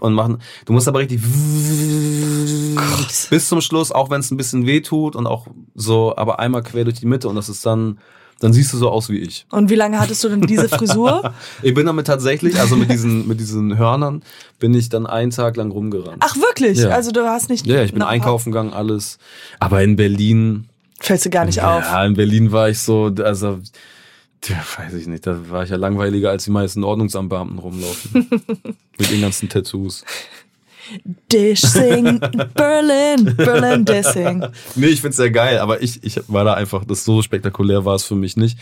und 0.00 0.14
machen. 0.14 0.38
Du 0.66 0.72
musst 0.72 0.88
aber 0.88 1.00
richtig 1.00 1.22
wup 1.22 2.80
bis 3.30 3.48
zum 3.48 3.60
Schluss, 3.60 3.92
auch 3.92 4.10
wenn 4.10 4.20
es 4.20 4.30
ein 4.30 4.36
bisschen 4.36 4.66
weh 4.66 4.80
tut 4.80 5.16
und 5.16 5.26
auch 5.26 5.46
so, 5.74 6.14
aber 6.16 6.38
einmal 6.38 6.62
quer 6.62 6.84
durch 6.84 7.00
die 7.00 7.06
Mitte 7.06 7.28
und 7.28 7.36
das 7.36 7.48
ist 7.48 7.64
dann, 7.64 7.98
dann 8.38 8.52
siehst 8.52 8.72
du 8.72 8.76
so 8.76 8.90
aus 8.90 9.08
wie 9.08 9.18
ich. 9.18 9.46
Und 9.50 9.70
wie 9.70 9.74
lange 9.74 9.98
hattest 9.98 10.22
du 10.24 10.28
denn 10.28 10.42
diese 10.42 10.68
Frisur? 10.68 11.32
Ich 11.62 11.74
bin 11.74 11.86
damit 11.86 12.06
tatsächlich, 12.06 12.58
also 12.60 12.76
mit 12.76 12.90
diesen, 12.90 13.26
mit 13.26 13.40
diesen 13.40 13.78
Hörnern, 13.78 14.22
bin 14.58 14.74
ich 14.74 14.88
dann 14.88 15.06
einen 15.06 15.30
Tag 15.30 15.56
lang 15.56 15.70
rumgerannt. 15.70 16.18
Ach 16.20 16.36
wirklich? 16.36 16.78
Ja. 16.78 16.90
Also 16.90 17.12
du 17.12 17.26
hast 17.26 17.48
nicht. 17.48 17.66
ja, 17.66 17.82
ich 17.82 17.92
bin 17.92 18.02
einkaufen 18.02 18.52
gegangen, 18.52 18.72
alles. 18.72 19.18
Aber 19.58 19.82
in 19.82 19.96
Berlin, 19.96 20.68
Fällst 21.00 21.26
du 21.26 21.30
gar 21.30 21.44
nicht 21.44 21.62
auf. 21.62 21.82
Ja, 21.84 22.04
in 22.04 22.14
Berlin 22.14 22.52
war 22.52 22.70
ich 22.70 22.78
so, 22.78 23.12
also, 23.22 23.60
ja, 24.44 24.64
weiß 24.78 24.94
ich 24.94 25.06
nicht, 25.06 25.26
da 25.26 25.50
war 25.50 25.62
ich 25.64 25.70
ja 25.70 25.76
langweiliger 25.76 26.30
als 26.30 26.44
die 26.44 26.50
meisten 26.50 26.84
Ordnungsamtbeamten 26.84 27.58
rumlaufen. 27.58 28.28
Mit 28.98 29.10
den 29.10 29.20
ganzen 29.20 29.48
Tattoos. 29.48 30.04
Dissing, 31.32 32.20
Berlin, 32.54 33.34
Berlin 33.36 33.84
Dissing. 33.84 34.44
Nee, 34.74 34.86
ich 34.86 35.00
find's 35.00 35.16
sehr 35.16 35.30
geil, 35.30 35.58
aber 35.58 35.82
ich, 35.82 36.02
ich 36.04 36.20
war 36.28 36.44
da 36.44 36.54
einfach, 36.54 36.84
das 36.84 37.04
so 37.04 37.22
spektakulär 37.22 37.84
war 37.84 37.94
es 37.94 38.04
für 38.04 38.14
mich 38.14 38.36
nicht. 38.36 38.58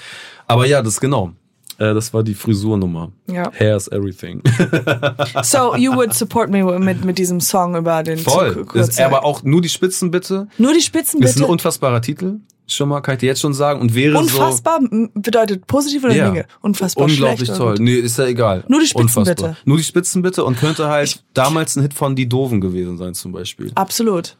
Aber 0.47 0.67
ja, 0.67 0.83
das 0.83 1.01
genau. 1.01 1.33
Äh, 1.79 1.93
das 1.95 2.15
war 2.15 2.23
die 2.23 2.35
Frisurnummer. 2.35 3.11
Ja. 3.27 3.51
Hair 3.53 3.77
is 3.77 3.89
everything. 3.89 4.43
So, 5.43 5.75
you 5.77 5.95
would 5.95 6.15
support 6.15 6.51
me 6.51 6.63
mit, 6.79 7.05
mit 7.05 7.19
diesem 7.19 7.41
Song 7.41 7.77
über 7.77 8.03
den 8.03 8.19
Voll. 8.19 8.67
Ist 8.75 9.01
aber 9.01 9.25
auch 9.25 9.43
nur 9.43 9.61
die 9.61 9.69
Spitzen 9.69 10.11
bitte. 10.11 10.49
Nur 10.59 10.73
die 10.73 10.81
Spitzen 10.81 11.21
Ist 11.23 11.37
ein 11.37 11.41
bitte. 11.41 11.51
unfassbarer 11.51 12.01
Titel. 12.01 12.39
Schon 12.67 12.89
mal, 12.89 13.01
kann 13.03 13.15
ich 13.15 13.21
dir 13.21 13.27
jetzt 13.27 13.41
schon 13.43 13.53
sagen. 13.53 13.81
Und 13.81 13.95
wäre 13.95 14.17
Unfassbar 14.19 14.79
m- 14.79 15.11
bedeutet 15.15 15.67
positiv 15.67 16.03
oder 16.05 16.13
so. 16.15 16.19
Ja. 16.19 16.31
negativ? 16.31 16.57
Unfassbar 16.63 17.05
Unglaublich 17.05 17.49
toll. 17.51 17.75
Nee, 17.79 17.97
ist 17.97 18.19
ja 18.19 18.25
egal. 18.27 18.65
Nur 18.69 18.81
die 18.81 18.87
Spitzen 18.87 19.19
Unfassbar. 19.21 19.49
bitte. 19.51 19.57
Nur 19.67 19.77
die 19.77 19.83
Spitzen 19.85 20.23
bitte 20.23 20.45
und 20.45 20.59
könnte 20.59 20.89
halt 20.89 21.23
damals 21.35 21.77
ein 21.77 21.83
Hit 21.83 21.93
von 21.93 22.17
Die 22.17 22.27
Doofen 22.29 22.61
gewesen 22.63 22.97
sein 22.97 23.13
zum 23.13 23.33
Beispiel. 23.33 23.71
Absolut. 23.75 24.37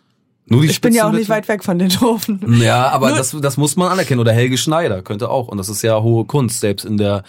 Nur 0.47 0.63
die 0.63 0.69
Ich 0.69 0.81
bin 0.81 0.95
ja 0.95 1.03
auch 1.05 1.09
Spitzen 1.09 1.19
nicht 1.19 1.27
bitte. 1.29 1.37
weit 1.39 1.49
weg 1.49 1.65
von 1.65 1.79
den 1.79 1.89
Doofen. 1.91 2.61
Ja, 2.63 2.89
aber 2.89 3.09
Nur- 3.09 3.19
das, 3.19 3.37
das 3.41 3.57
muss 3.59 3.77
man 3.77 3.93
anerkennen. 3.93 4.21
Oder 4.21 4.33
Helge 4.33 4.57
Schneider 4.57 5.03
könnte 5.03 5.29
auch. 5.29 5.49
Und 5.49 5.59
das 5.59 5.69
ist 5.69 5.83
ja 5.83 6.01
hohe 6.03 6.25
Kunst, 6.25 6.61
selbst 6.61 6.85
in 6.87 6.97
der, 6.97 7.25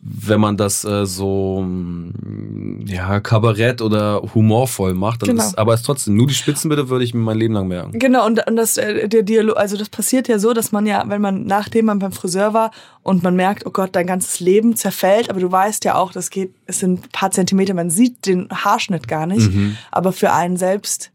wenn 0.00 0.40
man 0.40 0.56
das 0.56 0.84
äh, 0.84 1.06
so 1.06 1.62
mm, 1.62 2.84
ja, 2.86 3.20
Kabarett 3.20 3.80
oder 3.80 4.22
humorvoll 4.34 4.94
macht, 4.94 5.22
dann 5.22 5.30
Genau. 5.30 5.42
ist, 5.42 5.58
aber 5.58 5.74
es 5.74 5.80
ist 5.80 5.86
trotzdem, 5.86 6.16
nur 6.16 6.26
die 6.26 6.34
Spitzenbitte 6.34 6.88
würde 6.88 7.04
ich 7.04 7.14
mir 7.14 7.20
mein 7.20 7.38
Leben 7.38 7.54
lang 7.54 7.68
merken. 7.68 7.98
Genau, 7.98 8.26
und, 8.26 8.46
und 8.46 8.56
das, 8.56 8.76
äh, 8.76 9.08
der 9.08 9.22
Dialog, 9.22 9.56
also 9.56 9.76
das 9.76 9.88
passiert 9.88 10.28
ja 10.28 10.38
so, 10.38 10.52
dass 10.52 10.72
man 10.72 10.86
ja, 10.86 11.04
wenn 11.06 11.22
man, 11.22 11.46
nachdem 11.46 11.86
man 11.86 11.98
beim 11.98 12.12
Friseur 12.12 12.52
war 12.52 12.70
und 13.02 13.22
man 13.22 13.34
merkt, 13.34 13.64
oh 13.66 13.70
Gott, 13.70 13.90
dein 13.96 14.06
ganzes 14.06 14.40
Leben 14.40 14.76
zerfällt, 14.76 15.30
aber 15.30 15.40
du 15.40 15.50
weißt 15.50 15.84
ja 15.84 15.94
auch, 15.94 16.12
das 16.12 16.30
geht, 16.30 16.54
es 16.66 16.80
sind 16.80 17.06
ein 17.06 17.10
paar 17.10 17.30
Zentimeter, 17.30 17.74
man 17.74 17.90
sieht 17.90 18.26
den 18.26 18.48
Haarschnitt 18.50 19.08
gar 19.08 19.26
nicht, 19.26 19.50
aber 19.90 20.12
für 20.12 20.32
einen 20.32 20.56
selbst 20.56 21.12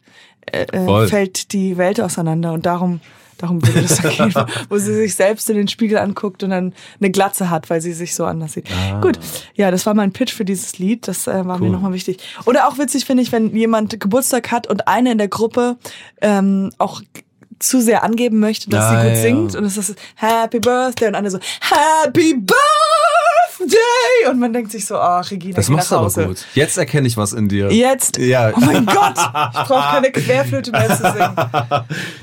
äh, 0.51 0.65
äh, 0.71 1.07
fällt 1.07 1.53
die 1.53 1.77
Welt 1.77 2.01
auseinander 2.01 2.53
und 2.53 2.65
darum, 2.65 3.01
darum 3.39 3.65
würde 3.65 3.81
das 3.81 4.01
gehen, 4.17 4.33
wo, 4.69 4.77
sie 4.77 4.93
sich 4.93 5.15
selbst 5.15 5.49
in 5.49 5.55
den 5.57 5.67
Spiegel 5.67 5.97
anguckt 5.97 6.43
und 6.43 6.51
dann 6.51 6.73
eine 6.99 7.09
Glatze 7.09 7.49
hat, 7.49 7.69
weil 7.69 7.81
sie 7.81 7.93
sich 7.93 8.13
so 8.13 8.25
anders 8.25 8.53
sieht. 8.53 8.67
Gut, 9.01 9.17
ja, 9.55 9.71
das 9.71 9.85
war 9.85 9.93
mein 9.95 10.11
Pitch 10.11 10.31
für 10.33 10.45
dieses 10.45 10.77
Lied, 10.77 11.07
das 11.07 11.25
äh, 11.27 11.45
war 11.47 11.57
mir 11.57 11.65
Cool. 11.65 11.71
nochmal 11.71 11.93
wichtig. 11.93 12.19
Oder 12.45 12.67
auch 12.67 12.77
witzig 12.77 13.05
finde 13.05 13.23
ich, 13.23 13.31
wenn 13.31 13.55
jemand 13.55 13.99
Geburtstag 13.99 14.51
hat 14.51 14.67
und 14.67 14.87
eine 14.87 15.11
in 15.13 15.17
der 15.17 15.27
Gruppe 15.29 15.77
ähm, 16.21 16.69
auch 16.77 17.01
zu 17.59 17.81
sehr 17.81 18.03
angeben 18.03 18.39
möchte, 18.39 18.69
dass 18.69 18.91
Ja, 18.93 19.01
sie 19.01 19.07
gut 19.07 19.15
ja, 19.17 19.21
singt 19.21 19.55
und 19.55 19.65
es 19.65 19.75
ist 19.75 19.95
Happy 20.15 20.59
Birthday 20.59 21.09
und 21.09 21.15
andere 21.15 21.31
so 21.31 21.39
Happy 21.59 22.33
Birthday 22.35 22.55
und 24.29 24.39
man 24.39 24.53
denkt 24.53 24.71
sich 24.71 24.85
so, 24.85 24.95
oh, 24.95 25.19
Regina, 25.19 25.55
Das 25.55 25.69
machst 25.69 25.91
du 25.91 25.95
aber 25.95 26.09
gut. 26.25 26.45
Jetzt 26.53 26.77
erkenne 26.77 27.07
ich 27.07 27.17
was 27.17 27.33
in 27.33 27.47
dir. 27.49 27.71
Jetzt, 27.71 28.17
Ja. 28.17 28.51
oh 28.55 28.59
mein 28.59 28.85
Gott, 28.85 29.13
ich 29.17 29.59
brauche 29.67 29.91
keine 29.95 30.11
Querflöte 30.11 30.71
mehr 30.71 30.87
zu 30.89 31.03
singen. 31.11 31.35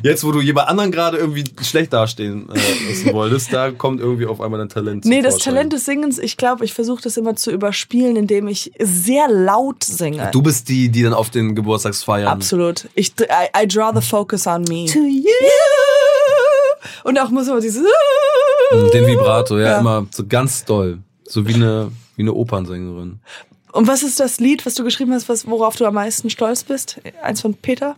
Jetzt, 0.02 0.24
wo 0.24 0.32
du 0.32 0.40
jemand 0.40 0.68
anderen 0.68 0.90
gerade 0.92 1.16
irgendwie 1.18 1.44
schlecht 1.62 1.92
dastehen 1.92 2.48
äh, 2.50 2.58
lassen 2.88 3.12
wolltest, 3.12 3.52
da 3.52 3.70
kommt 3.70 4.00
irgendwie 4.00 4.26
auf 4.26 4.40
einmal 4.40 4.58
dein 4.58 4.68
Talent 4.68 5.04
Nee, 5.04 5.22
das 5.22 5.34
Vorschein. 5.34 5.54
Talent 5.54 5.72
des 5.72 5.84
Singens, 5.84 6.18
ich 6.18 6.36
glaube, 6.36 6.64
ich 6.64 6.72
versuche 6.74 7.02
das 7.02 7.16
immer 7.16 7.36
zu 7.36 7.50
überspielen, 7.50 8.16
indem 8.16 8.48
ich 8.48 8.72
sehr 8.78 9.28
laut 9.28 9.84
singe. 9.84 10.30
Du 10.32 10.42
bist 10.42 10.68
die, 10.68 10.88
die 10.88 11.02
dann 11.02 11.14
auf 11.14 11.30
den 11.30 11.54
Geburtstagsfeiern. 11.54 12.28
Absolut. 12.28 12.88
Ich, 12.94 13.12
I, 13.20 13.62
I 13.64 13.66
draw 13.66 13.92
the 13.94 14.06
focus 14.06 14.46
on 14.46 14.62
me. 14.62 14.86
To 14.86 14.98
you. 15.00 15.26
Und 17.04 17.18
auch 17.18 17.30
muss 17.30 17.46
man 17.46 17.60
dieses 17.60 17.82
Den 18.92 19.06
Vibrato, 19.06 19.58
ja, 19.58 19.66
Ja. 19.72 19.78
immer 19.78 20.06
so 20.10 20.24
ganz 20.26 20.64
doll. 20.64 20.98
So 21.28 21.46
wie 21.46 21.54
eine, 21.54 21.92
wie 22.16 22.22
eine 22.22 22.32
Opernsängerin. 22.34 23.20
Und 23.72 23.86
was 23.86 24.02
ist 24.02 24.20
das 24.20 24.40
Lied, 24.40 24.64
was 24.64 24.74
du 24.74 24.84
geschrieben 24.84 25.12
hast, 25.12 25.28
was, 25.28 25.46
worauf 25.46 25.76
du 25.76 25.84
am 25.84 25.94
meisten 25.94 26.30
stolz 26.30 26.64
bist? 26.64 27.00
Eins 27.22 27.42
von 27.42 27.54
Peter? 27.54 27.96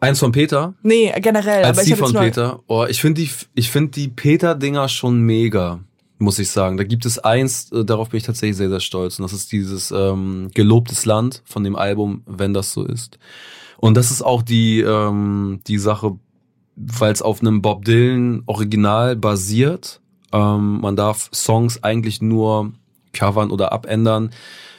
Eins 0.00 0.18
von 0.18 0.32
Peter. 0.32 0.74
Nee, 0.82 1.12
generell. 1.20 1.64
Als 1.64 1.78
aber 1.78 1.82
ich 1.86 1.92
die 1.92 1.98
von 1.98 2.12
Peter. 2.12 2.60
Oh, 2.66 2.86
ich 2.88 3.00
finde 3.00 3.22
die, 3.22 3.30
ich 3.54 3.70
finde 3.70 3.92
die 3.92 4.08
Peter-Dinger 4.08 4.88
schon 4.88 5.20
mega, 5.20 5.80
muss 6.18 6.38
ich 6.38 6.50
sagen. 6.50 6.76
Da 6.76 6.84
gibt 6.84 7.04
es 7.06 7.18
eins, 7.18 7.70
äh, 7.72 7.84
darauf 7.84 8.10
bin 8.10 8.18
ich 8.18 8.24
tatsächlich 8.24 8.56
sehr, 8.56 8.70
sehr 8.70 8.80
stolz. 8.80 9.18
Und 9.18 9.24
das 9.24 9.32
ist 9.32 9.52
dieses 9.52 9.90
ähm, 9.90 10.50
Gelobtes 10.54 11.04
Land 11.04 11.42
von 11.44 11.64
dem 11.64 11.76
Album, 11.76 12.22
wenn 12.26 12.54
das 12.54 12.72
so 12.72 12.84
ist. 12.84 13.18
Und 13.78 13.96
das 13.96 14.10
ist 14.10 14.22
auch 14.22 14.42
die, 14.42 14.80
ähm, 14.80 15.60
die 15.66 15.78
Sache, 15.78 16.18
weil 16.76 17.12
es 17.12 17.22
auf 17.22 17.40
einem 17.40 17.60
Bob 17.60 17.84
Dylan 17.84 18.42
Original 18.46 19.16
basiert. 19.16 20.00
Ähm, 20.34 20.80
man 20.80 20.96
darf 20.96 21.30
Songs 21.32 21.82
eigentlich 21.82 22.20
nur 22.20 22.72
covern 23.14 23.50
oder 23.50 23.72
abändern, 23.72 24.30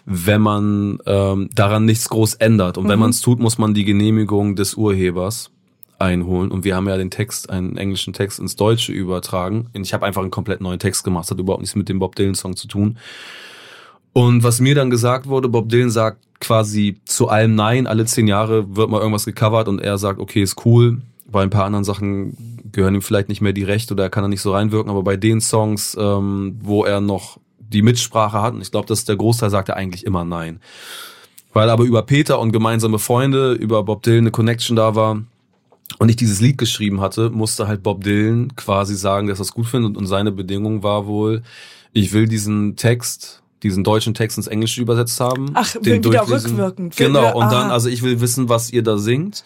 wenn 0.06 0.42
man 0.42 1.00
ähm, 1.08 1.50
daran 1.56 1.86
nichts 1.86 2.10
groß 2.10 2.36
ändert. 2.36 2.78
Und 2.78 2.90
wenn 2.90 3.00
man 3.00 3.10
es 3.10 3.22
tut, 3.22 3.40
muss 3.40 3.58
man 3.58 3.74
die 3.74 3.86
Genehmigung 3.86 4.56
des 4.56 4.76
Urhebers 4.76 5.50
einholen. 5.98 6.52
Und 6.52 6.66
wir 6.66 6.76
haben 6.76 6.88
ja 6.88 6.98
den 6.98 7.10
Text, 7.10 7.50
einen 7.50 7.78
englischen 7.78 8.14
Text 8.14 8.40
ins 8.40 8.56
Deutsche 8.56 8.92
übertragen. 8.92 9.70
Und 9.74 9.82
ich 9.82 9.94
habe 9.94 10.06
einfach 10.06 10.22
einen 10.22 10.30
komplett 10.30 10.62
neuen 10.62 10.78
Text 10.78 11.04
gemacht. 11.06 11.24
Das 11.24 11.32
hat 11.32 11.40
überhaupt 11.40 11.62
nichts 11.62 11.76
mit 11.76 11.90
dem 11.90 12.00
Bob 12.00 12.16
Dylan-Song 12.16 12.56
zu 12.58 12.68
tun. 12.68 12.98
Und 14.14 14.44
was 14.44 14.60
mir 14.60 14.76
dann 14.76 14.90
gesagt 14.90 15.28
wurde, 15.28 15.50
Bob 15.50 15.70
Dylan 15.70 15.90
sagt 15.90 16.20
quasi 16.40 17.00
zu 17.06 17.30
allem 17.30 17.56
Nein. 17.56 17.88
Alle 17.88 18.06
zehn 18.06 18.28
Jahre 18.28 18.76
wird 18.76 18.90
mal 18.90 19.00
irgendwas 19.00 19.26
gecovert 19.26 19.68
und 19.68 19.80
er 19.80 19.98
sagt, 19.98 20.20
okay, 20.20 20.44
ist 20.44 20.66
cool. 20.66 21.02
Bei 21.36 21.44
ein 21.44 21.50
paar 21.50 21.66
anderen 21.66 21.84
Sachen 21.84 22.62
gehören 22.72 22.96
ihm 22.96 23.02
vielleicht 23.02 23.28
nicht 23.28 23.42
mehr 23.42 23.52
die 23.52 23.66
Rechte 23.66 23.94
oder 23.94 24.04
er 24.04 24.10
kann 24.10 24.24
da 24.24 24.30
nicht 24.30 24.40
so 24.40 24.54
reinwirken. 24.54 24.90
Aber 24.90 25.04
bei 25.04 25.18
den 25.18 25.42
Songs, 25.42 25.98
ähm, 26.00 26.56
wo 26.62 26.86
er 26.86 27.02
noch 27.02 27.40
die 27.60 27.82
Mitsprache 27.82 28.42
hat, 28.42 28.54
und 28.54 28.62
ich 28.62 28.72
glaube, 28.72 28.88
das 28.88 29.00
ist 29.00 29.10
der 29.10 29.18
Großteil, 29.18 29.50
sagt 29.50 29.68
er 29.68 29.76
eigentlich 29.76 30.06
immer 30.06 30.24
Nein. 30.24 30.62
Weil 31.52 31.70
aber 31.70 31.84
über 31.84 32.04
Peter 32.04 32.40
und 32.40 32.54
gemeinsame 32.54 33.00
Freunde, 33.00 33.52
über 33.52 33.84
Bob 33.84 34.04
Dylan 34.04 34.20
eine 34.20 34.32
Connection 34.32 34.78
da 34.78 34.96
war, 34.96 35.24
und 36.00 36.08
ich 36.08 36.16
dieses 36.16 36.40
Lied 36.40 36.58
geschrieben 36.58 37.02
hatte, 37.02 37.30
musste 37.32 37.68
halt 37.68 37.84
Bob 37.84 38.06
Dylan 38.06 38.56
quasi 38.56 38.96
sagen, 38.96 39.28
dass 39.28 39.40
er 39.40 39.44
es 39.44 39.52
gut 39.52 39.68
findet. 39.68 39.98
Und 39.98 40.08
seine 40.08 40.32
Bedingung 40.32 40.84
war 40.84 41.06
wohl, 41.06 41.44
ich 41.92 42.14
will 42.14 42.30
diesen 42.30 42.78
Text, 42.78 43.44
diesen 43.62 43.84
deutschen 43.84 44.14
Text 44.14 44.38
ins 44.38 44.48
Englische 44.48 44.82
übersetzt 44.82 45.20
haben. 45.20 45.52
Ach, 45.54 45.70
den 45.74 46.02
wieder 46.02 46.30
rückwirkend. 46.30 46.96
Genau, 46.96 47.36
und 47.36 47.52
dann, 47.52 47.72
ah. 47.72 47.74
also 47.74 47.90
ich 47.90 48.04
will 48.04 48.22
wissen, 48.22 48.48
was 48.48 48.72
ihr 48.72 48.84
da 48.84 48.98
singt. 48.98 49.44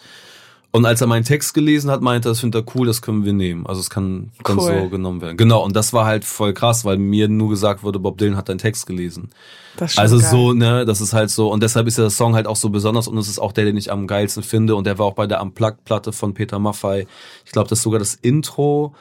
Und 0.72 0.86
als 0.86 1.00
er 1.00 1.08
meinen 1.08 1.24
Text 1.24 1.52
gelesen 1.52 1.90
hat, 1.90 2.00
meinte 2.00 2.28
er, 2.28 2.30
das 2.30 2.40
findet 2.40 2.64
er 2.64 2.74
cool, 2.76 2.86
das 2.86 3.02
können 3.02 3.24
wir 3.24 3.32
nehmen. 3.32 3.66
Also 3.66 3.80
es 3.80 3.90
kann 3.90 4.30
dann 4.44 4.58
Cool. 4.58 4.82
so 4.82 4.88
genommen 4.88 5.20
werden. 5.20 5.36
Genau, 5.36 5.64
und 5.64 5.74
das 5.74 5.92
war 5.92 6.04
halt 6.06 6.24
voll 6.24 6.52
krass, 6.52 6.84
weil 6.84 6.96
mir 6.96 7.26
nur 7.28 7.48
gesagt 7.50 7.82
wurde, 7.82 7.98
Bob 7.98 8.18
Dylan 8.18 8.36
hat 8.36 8.48
deinen 8.48 8.58
Text 8.58 8.86
gelesen. 8.86 9.30
Das 9.76 9.98
Also 9.98 10.18
geil. 10.18 10.28
so, 10.30 10.52
ne, 10.52 10.84
das 10.84 11.00
ist 11.00 11.12
halt 11.12 11.30
so, 11.30 11.50
und 11.50 11.60
deshalb 11.62 11.88
ist 11.88 11.98
der 11.98 12.08
Song 12.10 12.36
halt 12.36 12.46
auch 12.46 12.54
so 12.54 12.70
besonders 12.70 13.08
und 13.08 13.18
es 13.18 13.26
ist 13.28 13.40
auch 13.40 13.50
der, 13.50 13.64
den 13.64 13.76
ich 13.76 13.90
am 13.90 14.06
geilsten 14.06 14.44
finde 14.44 14.76
und 14.76 14.84
der 14.84 14.96
war 14.98 15.06
auch 15.06 15.14
bei 15.14 15.26
der 15.26 15.42
Unplugged-Platte 15.42 16.12
von 16.12 16.34
Peter 16.34 16.60
Maffay. 16.60 17.06
Ich 17.44 17.50
glaube, 17.50 17.68
das 17.68 17.80
ist 17.80 17.82
sogar 17.82 17.98
das 17.98 18.14
Intro, 18.14 18.94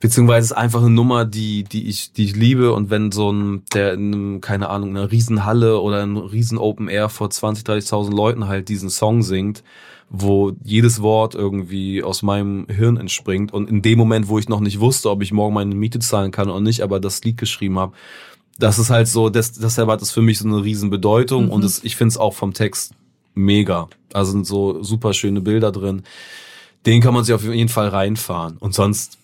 beziehungsweise 0.00 0.46
ist 0.46 0.52
einfach 0.52 0.80
eine 0.80 0.90
Nummer, 0.90 1.26
die, 1.26 1.64
die 1.64 1.86
ich, 1.88 2.12
die 2.12 2.24
ich 2.24 2.34
liebe 2.34 2.72
und 2.72 2.88
wenn 2.90 3.12
so 3.12 3.30
ein, 3.30 3.62
der 3.74 3.92
in 3.92 4.12
einem, 4.14 4.40
keine 4.40 4.68
Ahnung, 4.70 4.90
einer 4.90 5.10
Riesenhalle 5.12 5.80
oder 5.80 6.02
ein 6.02 6.16
riesen 6.16 6.56
Open 6.58 6.88
Air 6.88 7.08
vor 7.10 7.28
20, 7.28 7.64
30.000 7.64 8.10
Leuten 8.14 8.48
halt 8.48 8.68
diesen 8.68 8.88
Song 8.90 9.22
singt, 9.22 9.62
wo 10.14 10.52
jedes 10.62 11.00
Wort 11.00 11.34
irgendwie 11.34 12.02
aus 12.02 12.22
meinem 12.22 12.66
Hirn 12.68 12.98
entspringt 12.98 13.52
und 13.52 13.70
in 13.70 13.80
dem 13.80 13.98
Moment, 13.98 14.28
wo 14.28 14.38
ich 14.38 14.48
noch 14.48 14.60
nicht 14.60 14.78
wusste, 14.78 15.10
ob 15.10 15.22
ich 15.22 15.32
morgen 15.32 15.54
meine 15.54 15.74
Miete 15.74 16.00
zahlen 16.00 16.30
kann 16.30 16.50
oder 16.50 16.60
nicht, 16.60 16.82
aber 16.82 17.00
das 17.00 17.24
Lied 17.24 17.38
geschrieben 17.38 17.78
habe, 17.78 17.94
das 18.58 18.78
ist 18.78 18.90
halt 18.90 19.08
so, 19.08 19.30
das, 19.30 19.52
deshalb 19.52 19.88
hat 19.88 20.02
das 20.02 20.10
für 20.10 20.20
mich 20.20 20.38
so 20.38 20.46
eine 20.46 20.62
riesen 20.62 20.90
Bedeutung 20.90 21.48
und 21.48 21.64
es, 21.64 21.82
ich 21.82 21.96
finde 21.96 22.10
es 22.10 22.18
auch 22.18 22.34
vom 22.34 22.52
Text 22.52 22.92
mega. 23.34 23.88
Also 24.12 24.32
sind 24.32 24.46
so 24.46 24.82
super 24.82 25.14
schöne 25.14 25.40
Bilder 25.40 25.72
drin. 25.72 26.02
Den 26.84 27.00
kann 27.00 27.14
man 27.14 27.24
sich 27.24 27.34
auf 27.34 27.44
jeden 27.44 27.70
Fall 27.70 27.88
reinfahren. 27.88 28.58
Und 28.58 28.74
sonst, 28.74 29.18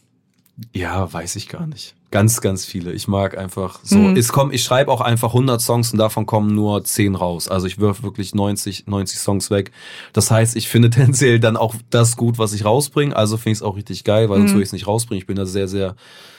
ja, 0.74 1.12
weiß 1.12 1.36
ich 1.36 1.48
gar 1.48 1.66
nicht. 1.66 1.94
Ganz, 2.10 2.40
ganz 2.40 2.64
viele. 2.64 2.92
Ich 2.92 3.06
mag 3.06 3.36
einfach 3.36 3.80
so. 3.82 3.98
Mhm. 3.98 4.16
Es 4.16 4.32
kommt, 4.32 4.54
ich 4.54 4.64
schreibe 4.64 4.90
auch 4.90 5.02
einfach 5.02 5.28
100 5.28 5.60
Songs 5.60 5.92
und 5.92 5.98
davon 5.98 6.24
kommen 6.24 6.54
nur 6.54 6.82
10 6.82 7.14
raus. 7.14 7.48
Also 7.48 7.66
ich 7.66 7.78
wirf 7.78 8.02
wirklich 8.02 8.34
90, 8.34 8.86
90 8.86 9.18
Songs 9.18 9.50
weg. 9.50 9.72
Das 10.14 10.30
heißt, 10.30 10.56
ich 10.56 10.68
finde 10.68 10.88
tendenziell 10.90 11.38
dann 11.38 11.56
auch 11.58 11.74
das 11.90 12.16
gut, 12.16 12.38
was 12.38 12.54
ich 12.54 12.64
rausbringe. 12.64 13.14
Also 13.14 13.36
finde 13.36 13.52
ich 13.52 13.58
es 13.58 13.62
auch 13.62 13.76
richtig 13.76 14.04
geil, 14.04 14.30
weil 14.30 14.38
sonst 14.38 14.50
Mhm. 14.52 14.54
würde 14.54 14.62
ich 14.62 14.68
es 14.68 14.72
nicht 14.72 14.86
rausbringen. 14.86 15.20
Ich 15.20 15.26
bin 15.26 15.36
da 15.36 15.44
sehr, 15.44 15.68
sehr 15.68 15.96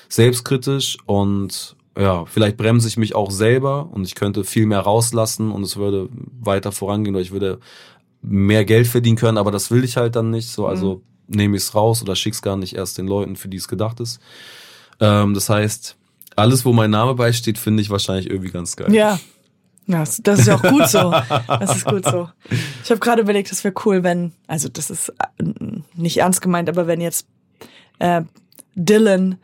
selbstkritisch 0.09 0.97
und 1.05 1.76
ja, 1.97 2.26
vielleicht 2.26 2.57
bremse 2.57 2.88
ich 2.88 2.97
mich 2.97 3.13
auch 3.13 3.30
selber 3.30 3.89
und 3.91 4.05
ich 4.05 4.15
könnte 4.15 4.43
viel 4.43 4.65
mehr 4.65 4.80
rauslassen 4.80 5.51
und 5.51 5.63
es 5.63 5.78
würde 5.78 6.09
weiter 6.39 6.72
vorangehen 6.72 7.15
oder 7.15 7.22
ich 7.22 7.32
würde 7.32 7.59
mehr 8.22 8.65
Geld 8.65 8.88
verdienen 8.88 9.17
können, 9.17 9.38
aber 9.38 9.51
das 9.51 9.70
will 9.72 9.84
ich 9.84 9.97
halt 9.97 10.15
dann 10.15 10.30
nicht. 10.30 10.49
So, 10.49 10.65
also 10.65 11.03
nehme 11.30 11.57
ich 11.57 11.63
es 11.63 11.75
raus 11.75 12.01
oder 12.01 12.15
schick's 12.15 12.41
gar 12.41 12.57
nicht 12.57 12.75
erst 12.75 12.97
den 12.97 13.07
Leuten, 13.07 13.36
für 13.36 13.47
die 13.47 13.57
es 13.57 13.67
gedacht 13.67 13.99
ist. 13.99 14.19
Ähm, 14.99 15.34
das 15.34 15.49
heißt, 15.49 15.95
alles, 16.36 16.65
wo 16.65 16.73
mein 16.73 16.89
Name 16.89 17.15
beisteht, 17.15 17.57
finde 17.57 17.82
ich 17.82 17.89
wahrscheinlich 17.89 18.30
irgendwie 18.30 18.51
ganz 18.51 18.75
geil. 18.75 18.93
Ja. 18.93 19.19
Ja, 19.88 20.01
das 20.01 20.17
das 20.21 20.41
ist 20.41 20.47
ja 20.47 20.55
auch 20.55 20.61
gut 20.61 20.88
so. 20.88 21.11
Das 21.47 21.77
ist 21.77 21.86
gut 21.86 22.05
so. 22.05 22.30
Ich 22.84 22.91
habe 22.91 22.99
gerade 22.99 23.23
überlegt, 23.23 23.51
das 23.51 23.63
wäre 23.63 23.73
cool, 23.86 24.03
wenn, 24.03 24.34
also 24.45 24.69
das 24.69 24.91
ist 24.91 25.09
äh, 25.09 25.43
nicht 25.95 26.17
ernst 26.17 26.41
gemeint, 26.41 26.69
aber 26.69 26.86
wenn 26.86 27.01
jetzt 27.01 27.25
äh, 27.97 28.21
Dylan 28.75 29.39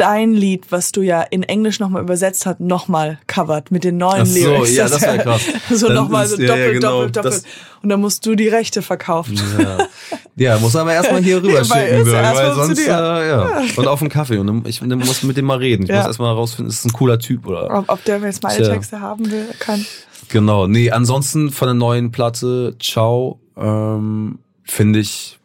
dein 0.00 0.32
Lied, 0.34 0.70
was 0.72 0.92
du 0.92 1.02
ja 1.02 1.22
in 1.22 1.42
Englisch 1.42 1.78
nochmal 1.80 2.02
übersetzt 2.02 2.46
hast, 2.46 2.60
nochmal 2.60 3.18
covert 3.26 3.70
mit 3.70 3.84
den 3.84 3.98
neuen 3.98 4.22
Ach 4.22 4.26
so, 4.26 4.38
Lyrics. 4.38 4.74
ja, 4.76 4.88
das 4.88 5.02
wär 5.02 5.18
krass. 5.22 5.42
so 5.70 5.88
nochmal 5.88 6.26
so 6.26 6.36
ja, 6.36 6.42
ja, 6.42 6.48
doppelt, 6.56 6.74
genau, 6.74 6.90
doppelt, 7.06 7.16
doppelt. 7.16 7.42
Und 7.82 7.88
dann 7.88 8.00
musst 8.00 8.24
du 8.26 8.34
die 8.34 8.48
Rechte 8.48 8.82
verkaufen. 8.82 9.40
Ja, 9.58 9.86
ja 10.36 10.58
muss 10.58 10.76
aber 10.76 10.92
erstmal 10.92 11.22
hier 11.22 11.42
rüber 11.42 11.54
Weil 11.68 11.88
schicken, 11.98 12.12
weil 12.12 12.50
zu 12.50 12.54
sonst, 12.54 12.78
äh, 12.86 12.90
ja. 12.90 13.62
Und 13.76 13.86
auf 13.86 14.00
einen 14.00 14.10
Kaffee. 14.10 14.38
Und 14.38 14.46
dann- 14.46 14.62
ich 14.66 14.80
dann 14.80 14.98
muss 14.98 15.22
mit 15.22 15.36
dem 15.36 15.44
mal 15.46 15.58
reden. 15.58 15.84
Ich 15.84 15.88
Ja. 15.88 15.96
muss 15.98 16.06
erstmal 16.06 16.28
herausfinden, 16.34 16.70
ist 16.70 16.84
ein 16.84 16.92
cooler 16.92 17.18
Typ 17.18 17.46
oder. 17.46 17.70
Ob, 17.78 17.88
ob 17.88 18.04
der 18.04 18.18
jetzt 18.20 18.42
meine. 18.42 18.62
Texte 18.62 19.00
haben 19.00 19.30
will, 19.30 19.46
kann. 19.58 19.84
Genau. 20.28 20.66
Nee, 20.66 20.90
ansonsten 20.90 21.50
von 21.50 21.66
der 21.66 21.74
neuen 21.74 22.12
Platte, 22.12 22.76
Ciao, 22.80 23.40
ähm, 23.56 24.38
finde 24.64 25.00
ich, 25.00 25.39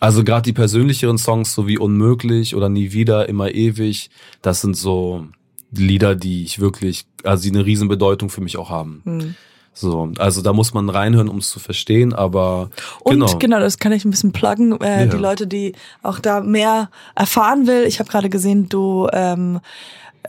also 0.00 0.24
gerade 0.24 0.42
die 0.42 0.52
persönlicheren 0.52 1.18
Songs, 1.18 1.54
so 1.54 1.66
wie 1.66 1.78
Unmöglich 1.78 2.54
oder 2.54 2.68
Nie 2.68 2.92
wieder, 2.92 3.28
immer 3.28 3.50
ewig, 3.52 4.10
das 4.42 4.60
sind 4.60 4.76
so 4.76 5.26
Lieder, 5.70 6.14
die 6.14 6.44
ich 6.44 6.60
wirklich, 6.60 7.04
also 7.24 7.42
die 7.42 7.50
eine 7.50 7.66
Riesenbedeutung 7.66 8.30
für 8.30 8.40
mich 8.40 8.56
auch 8.56 8.70
haben. 8.70 9.02
Hm. 9.04 9.34
So, 9.74 10.10
also 10.18 10.42
da 10.42 10.52
muss 10.52 10.74
man 10.74 10.90
reinhören, 10.90 11.28
um 11.28 11.38
es 11.38 11.50
zu 11.50 11.60
verstehen, 11.60 12.12
aber 12.12 12.70
Und 13.04 13.14
genau. 13.14 13.38
genau. 13.38 13.60
das 13.60 13.78
kann 13.78 13.92
ich 13.92 14.04
ein 14.04 14.10
bisschen 14.10 14.32
pluggen. 14.32 14.80
Äh, 14.80 15.04
Ja. 15.04 15.06
Die 15.06 15.16
Leute, 15.16 15.46
die 15.46 15.74
auch 16.02 16.18
da 16.18 16.40
mehr 16.40 16.90
erfahren 17.14 17.68
will. 17.68 17.84
Ich 17.86 18.00
habe 18.00 18.10
gerade 18.10 18.28
gesehen, 18.28 18.68
du 18.68 19.08
ähm, 19.12 19.60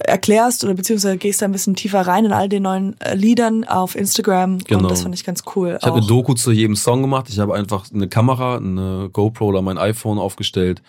erklärst 0.03 0.63
oder 0.63 0.73
beziehungsweise 0.73 1.17
gehst 1.17 1.41
da 1.41 1.45
ein 1.45 1.51
bisschen 1.51 1.75
tiefer 1.75 2.01
rein 2.01 2.25
in 2.25 2.31
all 2.31 2.49
den 2.49 2.63
neuen 2.63 2.99
äh, 2.99 3.15
Liedern 3.15 3.63
auf 3.63 3.95
Instagram. 3.95 4.59
Genau. 4.59 4.81
Und 4.81 4.91
das 4.91 5.03
fand 5.03 5.15
ich 5.15 5.23
ganz 5.23 5.43
cool. 5.55 5.77
Ich 5.79 5.85
habe 5.85 5.97
eine. 5.97 6.07
Doku 6.07 6.33
zu 6.33 6.51
jedem 6.51 6.75
Song 6.75 7.01
gemacht. 7.01 7.27
Ich 7.29 7.39
habe 7.39 7.55
einfach 7.55 7.85
eine 7.93 8.07
Kamera, 8.07 8.57
eine 8.57 9.09
GoPro 9.11 9.47
oder 9.47 9.61
mein 9.61 9.77
iPhone 9.77 10.17
aufgestellt. 10.17 10.81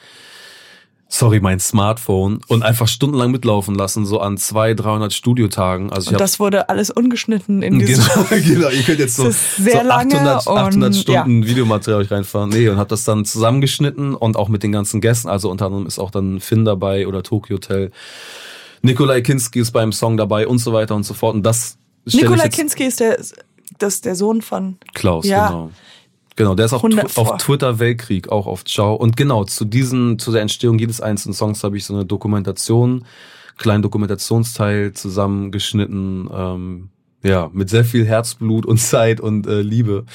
Sorry, 1.12 1.40
mein 1.40 1.58
Smartphone 1.58 2.40
und 2.46 2.62
einfach 2.62 2.86
stundenlang 2.86 3.32
mitlaufen 3.32 3.74
lassen, 3.74 4.06
so 4.06 4.20
an 4.20 4.38
zwei, 4.38 4.74
300 4.74 5.12
Studiotagen. 5.12 5.90
Also 5.90 6.10
ich 6.10 6.12
und 6.12 6.20
das 6.20 6.38
wurde 6.38 6.68
alles 6.68 6.88
ungeschnitten 6.88 7.62
in 7.62 7.78
diesem 7.80 8.04
genau, 8.04 8.26
genau, 8.30 8.68
ihr 8.68 8.82
könnt 8.84 9.00
jetzt 9.00 9.16
so, 9.16 9.28
so 9.28 9.82
lange 9.82 10.14
800, 10.14 10.46
und, 10.46 10.56
800 10.56 10.94
Stunden 10.94 11.46
Videomaterial 11.46 12.02
euch 12.02 12.12
reinfahren. 12.12 12.50
Nee, 12.50 12.68
und 12.68 12.76
habe 12.76 12.88
das 12.88 13.02
dann 13.02 13.24
zusammengeschnitten 13.24 14.14
und 14.14 14.36
auch 14.36 14.48
mit 14.48 14.62
den 14.62 14.70
ganzen 14.70 15.00
Gästen. 15.00 15.28
Also 15.28 15.50
unter 15.50 15.66
anderem 15.66 15.86
ist 15.86 15.98
auch 15.98 16.12
dann 16.12 16.38
Finn 16.38 16.64
dabei 16.64 17.08
oder 17.08 17.24
Tokyo 17.24 17.56
Hotel. 17.56 17.90
Nikolai 18.82 19.20
Kinski 19.20 19.60
ist 19.60 19.72
beim 19.72 19.92
Song 19.92 20.16
dabei 20.16 20.46
und 20.46 20.58
so 20.58 20.72
weiter 20.72 20.94
und 20.94 21.04
so 21.04 21.14
fort. 21.14 21.34
Und 21.34 21.42
das 21.42 21.76
Nikolai 22.06 22.48
Kinski 22.48 22.84
ist 22.84 23.00
der, 23.00 23.18
das 23.78 23.94
ist 23.94 24.04
der 24.04 24.14
Sohn 24.14 24.42
von. 24.42 24.78
Klaus, 24.94 25.26
Ja. 25.26 25.48
genau. 25.48 25.70
Genau, 26.36 26.54
der 26.54 26.66
ist 26.66 26.72
100 26.72 27.10
Tw- 27.10 27.18
auf. 27.18 27.36
Twitter 27.38 27.78
Weltkrieg, 27.80 28.30
auch 28.30 28.46
auf 28.46 28.64
Ciao. 28.64 28.94
Und 28.94 29.16
genau, 29.16 29.44
zu 29.44 29.66
diesen, 29.66 30.18
zu 30.18 30.32
der 30.32 30.40
Entstehung 30.40 30.78
jedes 30.78 31.00
einzelnen 31.02 31.34
Songs 31.34 31.62
habe 31.64 31.76
ich 31.76 31.84
so 31.84 31.92
eine 31.92 32.06
Dokumentation, 32.06 33.04
kleinen 33.58 33.82
Dokumentationsteil 33.82 34.92
zusammengeschnitten, 34.94 36.30
ähm, 36.32 36.88
ja, 37.22 37.50
mit 37.52 37.68
sehr 37.68 37.84
viel 37.84 38.06
Herzblut 38.06 38.64
und 38.64 38.78
Zeit 38.80 39.20
und 39.20 39.46
äh, 39.46 39.60
Liebe, 39.60 40.06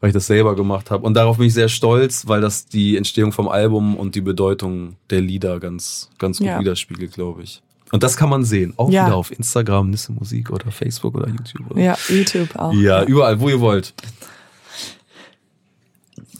weil 0.00 0.10
ich 0.10 0.14
das 0.14 0.28
selber 0.28 0.54
gemacht 0.54 0.92
habe. 0.92 1.04
Und 1.04 1.14
darauf 1.14 1.38
bin 1.38 1.46
ich 1.48 1.54
sehr 1.54 1.68
stolz, 1.68 2.28
weil 2.28 2.40
das 2.40 2.66
die 2.66 2.96
Entstehung 2.96 3.32
vom 3.32 3.48
Album 3.48 3.96
und 3.96 4.14
die 4.14 4.20
Bedeutung 4.20 4.96
der 5.10 5.20
Lieder 5.20 5.58
ganz, 5.58 6.10
ganz 6.18 6.38
gut 6.38 6.46
Ja. 6.46 6.60
widerspiegelt, 6.60 7.12
glaube 7.14 7.42
ich. 7.42 7.62
Und 7.92 8.02
das 8.02 8.16
kann 8.16 8.28
man 8.28 8.44
sehen, 8.44 8.74
auch 8.76 8.90
Ja. 8.90 9.06
wieder 9.06 9.16
auf 9.16 9.30
Instagram, 9.30 9.90
Nisse 9.90 10.12
Musik 10.12 10.50
oder 10.50 10.70
Facebook 10.72 11.14
oder 11.14 11.28
YouTube. 11.28 11.70
Oder 11.70 11.80
Ja, 11.80 11.96
YouTube 12.08 12.56
auch. 12.56 12.72
ja, 12.74 13.04
überall, 13.04 13.38
wo 13.40 13.48
ihr 13.48 13.60
wollt. 13.60 13.94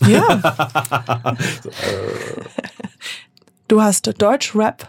Ja. 0.07 1.37
Du 3.69 3.83
hast 3.83 4.07
Deutsch-Rap, 4.23 4.89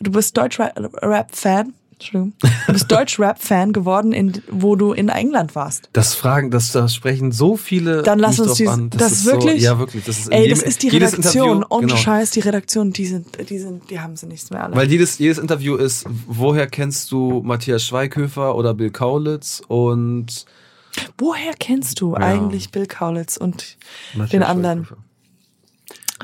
du 0.00 0.10
bist 0.12 0.34
Deutsch-Rap-Fan, 0.36 1.74
Entschuldigung. 2.04 2.32
Du 2.66 2.72
bist 2.72 2.90
Deutsch-Rap-Fan 2.92 3.72
geworden, 3.72 4.12
in, 4.12 4.42
wo 4.50 4.76
du 4.76 4.92
in 4.92 5.08
England 5.08 5.54
warst. 5.54 5.88
Das 5.92 6.14
fragen, 6.14 6.50
das, 6.50 6.72
das 6.72 6.94
sprechen 6.94 7.32
so 7.32 7.56
viele. 7.56 8.02
Dann 8.02 8.18
lass 8.18 8.38
uns 8.38 8.54
die, 8.54 8.68
an. 8.68 8.90
das, 8.90 9.12
ist 9.12 9.24
wirklich, 9.26 9.62
So, 9.62 9.66
ja, 9.68 9.78
wirklich. 9.78 10.04
Das 10.04 10.18
ist 10.18 10.28
ey, 10.32 10.42
jedem- 10.42 10.50
das 10.58 10.62
ist 10.62 10.82
die 10.82 10.88
Redaktion. 10.88 11.62
Und 11.62 11.80
genau. 11.86 11.96
Scheiß, 11.96 12.30
die 12.32 12.40
Redaktion, 12.40 12.92
die 12.92 13.06
sind, 13.06 13.48
die 13.48 13.58
sind, 13.58 13.90
die 13.90 14.00
haben 14.00 14.16
sie 14.16 14.26
nichts 14.26 14.50
mehr 14.50 14.64
alle. 14.64 14.76
Weil 14.76 14.90
jedes, 14.90 15.18
jedes 15.18 15.38
Interview 15.38 15.76
ist, 15.76 16.04
woher 16.26 16.66
kennst 16.66 17.10
du 17.10 17.42
Matthias 17.42 17.84
Schweighöfer 17.84 18.54
oder 18.54 18.74
Bill 18.74 18.90
Kaulitz 18.90 19.62
und 19.66 20.44
Woher 21.18 21.54
kennst 21.58 22.00
du 22.00 22.12
Ja. 22.12 22.18
eigentlich 22.18 22.70
Bill 22.70 22.86
Kaulitz 22.86 23.36
und 23.36 23.76
Matthias 24.14 24.30
den 24.30 24.42
anderen? 24.44 24.84
Schweighöfer. 24.84 25.02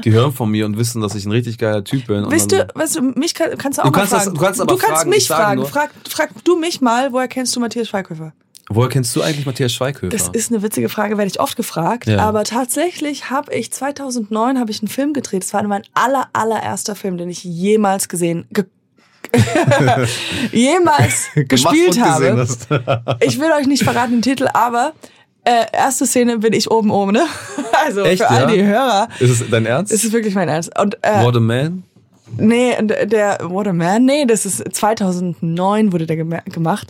Die 0.04 0.12
hören 0.12 0.32
von 0.32 0.50
mir 0.50 0.66
und 0.66 0.78
wissen, 0.78 1.00
dass 1.02 1.14
ich 1.14 1.24
ein 1.26 1.32
richtig 1.32 1.58
geiler 1.58 1.82
Typ 1.84 2.06
bin. 2.06 2.30
Weißt 2.30 2.52
du, 2.52 2.66
weißt 2.74 2.96
du, 2.96 3.02
mich 3.02 3.34
kann, 3.34 3.56
kannst 3.58 3.78
du 3.78 3.82
auch 3.82 3.86
Du 3.86 3.92
kannst 3.92 4.12
das- 4.12 4.22
fragen. 4.24 4.34
du 4.36 4.40
kannst 4.40 4.60
aber 4.60 4.78
fragen, 4.78 5.10
mich 5.10 5.18
ich 5.18 5.26
sage 5.26 5.42
fragen. 5.42 5.66
Frag, 5.66 5.90
frag 6.08 6.30
du 6.44 6.56
mich 6.56 6.80
mal, 6.80 7.12
woher 7.12 7.28
kennst 7.28 7.54
du 7.56 7.60
Matthias 7.60 7.88
Schweighöfer? 7.88 8.32
woher 8.72 8.88
kennst 8.88 9.16
du 9.16 9.22
eigentlich 9.22 9.46
Matthias 9.46 9.72
Schweighöfer? 9.72 10.16
Das 10.16 10.28
ist 10.28 10.52
eine 10.52 10.62
witzige 10.62 10.88
Frage, 10.88 11.18
werde 11.18 11.28
ich 11.28 11.40
oft 11.40 11.56
gefragt. 11.56 12.06
Ja. 12.06 12.18
Aber 12.20 12.44
tatsächlich 12.44 13.28
habe 13.28 13.52
ich 13.52 13.72
2009 13.72 14.60
habe 14.60 14.70
ich 14.70 14.80
einen 14.80 14.86
Film 14.88 15.12
gedreht. 15.12 15.42
Das 15.42 15.52
war 15.52 15.62
mein 15.64 15.82
aller 15.92 16.28
allererster 16.32 16.94
Film, 16.94 17.18
den 17.18 17.28
ich 17.30 17.42
jemals 17.42 18.08
gesehen, 18.08 18.46
ge 18.52 18.64
jemals 20.52 21.28
gespielt 21.34 22.00
habe. 22.00 22.46
Ich 23.20 23.38
will 23.40 23.50
euch 23.58 23.66
nicht 23.66 23.84
verraten 23.84 24.12
den 24.12 24.22
Titel, 24.22 24.48
aber 24.52 24.92
äh, 25.44 25.64
erste 25.72 26.06
Szene 26.06 26.38
bin 26.38 26.52
ich 26.52 26.70
oben 26.70 26.90
oben, 26.90 27.12
ne? 27.12 27.24
Also 27.86 28.02
Echt, 28.02 28.22
für 28.22 28.28
all 28.30 28.42
ja? 28.42 28.46
die 28.46 28.62
Hörer. 28.64 29.08
ist 29.20 29.40
es 29.40 29.50
dein 29.50 29.64
Ernst? 29.66 29.90
ist 29.92 30.04
es 30.04 30.12
wirklich 30.12 30.34
mein 30.34 30.48
Ernst. 30.48 30.78
Und 30.78 30.98
äh, 31.02 31.24
What 31.24 31.36
a 31.36 31.40
Man? 31.40 31.82
Nee, 32.36 32.76
der, 32.80 33.06
der 33.06 33.38
What 33.42 33.66
a 33.66 33.72
Man, 33.72 34.04
nee, 34.04 34.24
das 34.26 34.44
ist 34.46 34.62
2009 34.72 35.92
wurde 35.92 36.06
der 36.06 36.16
gema- 36.18 36.44
gemacht. 36.50 36.88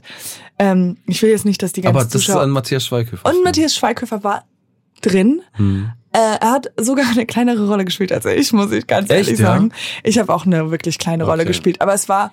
Ähm, 0.59 0.97
ich 1.07 1.23
will 1.23 1.31
jetzt 1.31 1.45
nicht, 1.45 1.63
dass 1.63 1.73
die 1.73 1.81
ganzen 1.81 1.97
Aber 1.97 2.05
das 2.05 2.15
ist 2.15 2.27
Zuschauer... 2.27 2.43
ein 2.43 2.51
Matthias 2.51 2.85
Schweighöfer. 2.85 3.29
Und 3.29 3.43
Matthias 3.45 3.75
Schweighöfer 3.75 4.23
war 4.25 4.45
drin. 5.01 5.41
Hm. 5.53 5.91
Äh, 6.13 6.19
er 6.41 6.51
hat 6.51 6.71
sogar 6.77 7.07
eine 7.11 7.25
kleinere 7.25 7.69
Rolle 7.69 7.85
gespielt 7.85 8.13
als 8.13 8.25
ich, 8.27 8.53
muss 8.53 8.73
ich 8.73 8.87
ganz 8.87 9.09
Echt, 9.11 9.29
ehrlich 9.29 9.41
ja? 9.41 9.47
sagen. 9.47 9.73
Ich 10.03 10.19
habe 10.19 10.35
auch 10.35 10.45
eine 10.45 10.71
wirklich 10.73 10.99
kleine 10.99 11.25
Rolle 11.25 11.43
Okay. 11.43 11.49
gespielt, 11.49 11.81
aber 11.81 11.95
es 11.95 12.09
war 12.09 12.33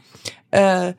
äh, 0.51 0.93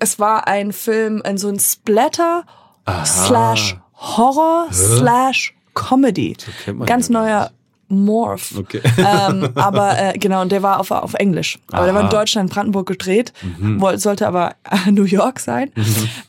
es 0.00 0.18
war 0.18 0.48
ein 0.48 0.72
Film, 0.72 1.20
ein 1.22 1.36
so 1.38 1.48
ein 1.48 1.58
Splatter 1.60 2.44
Aha. 2.86 3.04
slash 3.04 3.76
Horror 4.00 4.68
slash 4.72 5.54
Comedy. 5.74 6.36
man 6.66 6.86
Ganz 6.86 7.08
ja 7.08 7.12
neuer 7.20 7.50
Morph. 7.88 8.54
Okay. 8.58 8.80
ähm, 8.98 9.48
aber 9.54 9.98
äh, 9.98 10.18
genau, 10.18 10.42
und 10.42 10.52
der 10.52 10.62
war 10.62 10.78
auf, 10.80 10.90
auf 10.90 11.14
Englisch. 11.14 11.58
Aber 11.72 11.84
der 11.86 11.94
war 11.94 12.02
in 12.02 12.06
Aha. 12.08 12.14
Mhm. 12.14 12.18
Deutschland, 12.20 12.50
Brandenburg 12.52 12.86
gedreht, 12.86 13.32
woll- 13.60 13.98
sollte 13.98 14.26
aber 14.26 14.54
New 14.90 15.04
York 15.04 15.40
sein. 15.40 15.70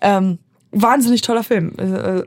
Ähm, 0.02 0.38
wahnsinnig 0.72 1.22
toller 1.22 1.44
Film. 1.44 1.74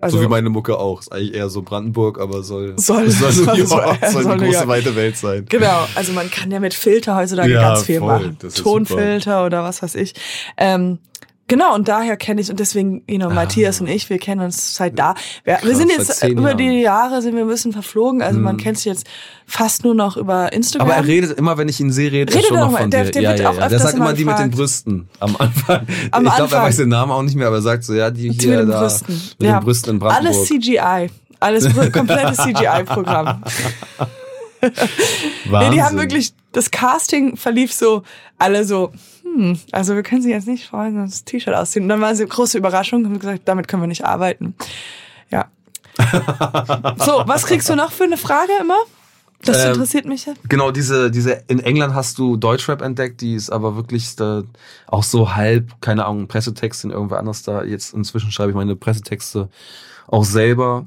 Also, 0.00 0.18
so 0.18 0.22
wie 0.22 0.28
meine 0.28 0.50
Mucke 0.50 0.76
auch. 0.78 1.00
Ist 1.00 1.12
eigentlich 1.12 1.34
eher 1.34 1.48
so 1.48 1.62
Brandenburg, 1.62 2.20
aber 2.20 2.42
soll, 2.42 2.74
Soll- 2.78 3.08
soll, 3.10 3.32
soll- 3.32 3.56
York, 3.56 3.68
soll- 3.68 3.96
soll, 4.12 4.22
soll 4.24 4.38
die 4.38 4.44
New 4.44 4.52
große 4.52 4.68
weite 4.68 4.96
Welt 4.96 5.16
sein. 5.16 5.46
Genau, 5.48 5.86
also 5.94 6.12
man 6.12 6.30
kann 6.30 6.50
ja 6.50 6.60
mit 6.60 6.74
Filter 6.74 7.16
heutzutage 7.16 7.52
Ja, 7.52 7.68
ganz 7.70 7.84
viel 7.84 8.00
voll, 8.00 8.08
machen. 8.08 8.38
Tonfilter 8.62 9.46
oder 9.46 9.64
was 9.64 9.82
weiß 9.82 9.94
ich. 9.94 10.14
Ähm, 10.58 10.98
genau, 11.52 11.74
und 11.74 11.86
daher 11.88 12.16
kenne 12.16 12.40
ich, 12.40 12.50
und 12.50 12.58
deswegen, 12.58 13.02
you 13.06 13.18
know, 13.18 13.28
Matthias 13.28 13.80
und 13.82 13.86
ich, 13.88 14.08
wir 14.08 14.18
kennen 14.18 14.40
uns 14.40 14.74
seit 14.74 14.98
da. 14.98 15.14
Wir, 15.44 15.52
wir 15.52 15.54
Ah. 15.54 15.58
Krass, 15.60 15.76
sind 15.76 15.90
seit 15.90 15.98
jetzt, 15.98 16.22
über 16.38 16.54
die 16.54 16.80
Jahre 16.80 17.20
sind 17.20 17.34
wir 17.36 17.42
ein 17.42 17.48
bisschen 17.48 17.72
verflogen, 17.72 18.22
also 18.22 18.38
man 18.40 18.56
kennt 18.56 18.78
sich 18.78 18.86
jetzt 18.86 19.06
fast 19.46 19.84
nur 19.84 19.94
noch 19.94 20.16
über 20.16 20.52
Instagram. 20.52 20.88
Aber 20.88 20.96
er 20.96 21.06
redet 21.06 21.38
immer, 21.38 21.58
wenn 21.58 21.68
ich 21.68 21.78
ihn 21.80 21.92
sehe, 21.92 22.10
redet, 22.10 22.34
Redet 22.34 22.50
er 22.50 22.56
schon 22.56 22.70
noch 22.72 22.78
von. 22.78 22.90
Der- 22.90 23.04
dir. 23.04 23.10
der 23.12 23.22
ja, 23.22 23.34
ja, 23.34 23.52
ja. 23.52 23.68
Der 23.68 23.78
sagt 23.78 23.94
immer 23.96 24.12
die 24.14 24.24
mit 24.24 24.38
den 24.38 24.50
gefragt. 24.50 24.56
Brüsten 24.56 25.08
am 25.20 25.36
Anfang. 25.36 25.86
Am 26.10 26.26
ich 26.26 26.34
glaube, 26.36 26.54
er 26.56 26.62
weiß 26.62 26.76
den 26.78 26.88
Namen 26.88 27.12
auch 27.12 27.22
nicht 27.22 27.36
mehr, 27.36 27.48
aber 27.48 27.56
er 27.56 27.62
sagt 27.62 27.84
so, 27.84 27.92
ja, 27.94 28.10
die 28.10 28.30
Die 28.30 28.46
hier 28.46 28.50
mit 28.58 28.60
den 28.60 28.68
da, 28.70 28.80
Brüsten. 28.80 29.14
mit 29.38 29.48
ja. 29.48 29.58
den 29.60 29.64
Brüsten 29.64 29.90
in 29.90 29.98
Brandenburg. 29.98 30.34
Alles 30.36 30.48
CGI. 30.48 31.10
Alles 31.40 31.92
komplettes 31.92 32.38
CGI-Programm. 32.38 33.42
Nee, 35.50 35.70
die 35.70 35.82
haben 35.82 35.98
wirklich, 35.98 36.32
das 36.52 36.70
Casting 36.70 37.36
verlief 37.36 37.72
so, 37.72 38.04
alle 38.38 38.64
so, 38.64 38.92
hm, 39.34 39.58
also 39.72 39.94
wir 39.94 40.02
können 40.02 40.22
sie 40.22 40.30
jetzt 40.30 40.46
nicht 40.46 40.66
freuen, 40.66 40.96
das 40.96 41.24
T-Shirt 41.24 41.54
ausziehen. 41.54 41.84
Und 41.84 41.88
dann 41.88 42.00
war 42.00 42.14
sie 42.14 42.26
große 42.26 42.58
Überraschung, 42.58 43.04
haben 43.04 43.18
gesagt, 43.18 43.42
damit 43.46 43.68
können 43.68 43.82
wir 43.82 43.86
nicht 43.86 44.04
arbeiten. 44.04 44.54
Ja. 45.30 45.46
so, 46.98 47.22
was 47.26 47.46
kriegst 47.46 47.68
du 47.68 47.76
noch 47.76 47.92
für 47.92 48.04
eine 48.04 48.16
Frage 48.16 48.52
immer? 48.60 48.78
Das 49.44 49.64
Ähm, 49.64 49.72
interessiert 49.72 50.04
mich 50.04 50.26
ja. 50.26 50.34
Genau, 50.48 50.70
diese, 50.70 51.10
diese, 51.10 51.42
in 51.48 51.58
England 51.58 51.94
hast 51.94 52.18
du 52.18 52.36
Deutschrap 52.36 52.80
entdeckt, 52.80 53.20
die 53.20 53.34
ist 53.34 53.50
aber 53.50 53.74
wirklich 53.74 54.14
da 54.14 54.44
auch 54.86 55.02
so 55.02 55.34
halb, 55.34 55.80
keine 55.80 56.04
Ahnung, 56.04 56.28
Pressetext 56.28 56.84
in 56.84 56.90
irgendwer 56.90 57.18
anders 57.18 57.42
da. 57.42 57.64
Jetzt 57.64 57.92
inzwischen 57.92 58.30
schreibe 58.30 58.50
ich 58.50 58.56
meine 58.56 58.76
Pressetexte 58.76 59.48
auch 60.06 60.24
selber. 60.24 60.86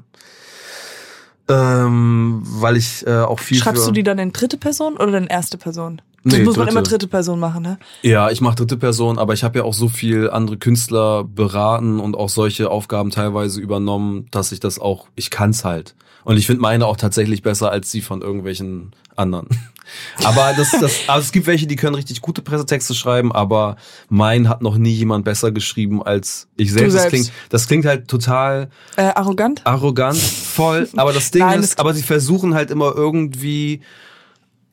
Ähm, 1.48 2.40
weil 2.42 2.76
ich 2.76 3.06
äh, 3.06 3.20
auch 3.20 3.38
viel 3.38 3.58
Schreibst 3.58 3.84
für, 3.84 3.90
du 3.90 3.92
die 3.92 4.02
dann 4.02 4.18
in 4.18 4.32
dritte 4.32 4.56
Person 4.56 4.96
oder 4.96 5.16
in 5.18 5.28
erste 5.28 5.58
Person? 5.58 6.02
Das 6.28 6.38
Nee, 6.38 6.44
muss 6.44 6.56
man 6.56 6.66
dritte. 6.66 6.78
immer 6.78 6.82
dritte 6.88 7.06
Person 7.06 7.38
machen, 7.38 7.62
ne? 7.62 7.78
Ja, 8.02 8.30
ich 8.30 8.40
mache 8.40 8.56
dritte 8.56 8.76
Person, 8.76 9.16
aber 9.18 9.32
ich 9.32 9.44
habe 9.44 9.58
ja 9.58 9.64
auch 9.64 9.74
so 9.74 9.88
viel 9.88 10.28
andere 10.28 10.56
Künstler 10.56 11.22
beraten 11.22 12.00
und 12.00 12.16
auch 12.16 12.28
solche 12.28 12.68
Aufgaben 12.68 13.10
teilweise 13.10 13.60
übernommen, 13.60 14.26
dass 14.32 14.50
ich 14.50 14.58
das 14.58 14.80
auch, 14.80 15.06
ich 15.14 15.30
kann's 15.30 15.64
halt. 15.64 15.94
Und 16.24 16.36
ich 16.36 16.46
finde 16.46 16.62
meine 16.62 16.84
auch 16.86 16.96
tatsächlich 16.96 17.42
besser 17.42 17.70
als 17.70 17.92
die 17.92 18.00
von 18.00 18.22
irgendwelchen 18.22 18.90
anderen. 19.14 19.46
Aber 20.24 20.52
das, 20.56 20.72
das, 20.72 21.08
also 21.08 21.24
es 21.26 21.30
gibt 21.30 21.46
welche, 21.46 21.68
die 21.68 21.76
können 21.76 21.94
richtig 21.94 22.20
gute 22.20 22.42
Pressetexte 22.42 22.92
schreiben, 22.92 23.30
aber 23.30 23.76
mein 24.08 24.48
hat 24.48 24.60
noch 24.60 24.76
nie 24.78 24.90
jemand 24.94 25.24
besser 25.24 25.52
geschrieben 25.52 26.02
als 26.02 26.48
ich 26.56 26.72
selbst. 26.72 26.96
Das 26.96 27.02
selbst. 27.02 27.10
klingt, 27.12 27.32
das 27.50 27.68
klingt 27.68 27.84
halt 27.84 28.08
total 28.08 28.68
Äh, 28.96 29.02
arrogant? 29.14 29.60
arrogant, 29.64 30.18
voll. 30.18 30.88
Aber 30.96 31.12
das 31.12 31.30
Ding 31.30 31.42
Nein, 31.42 31.60
ist, 31.60 31.74
das- 31.74 31.78
aber 31.78 31.94
sie 31.94 32.02
versuchen 32.02 32.54
halt 32.54 32.72
immer 32.72 32.92
irgendwie 32.96 33.80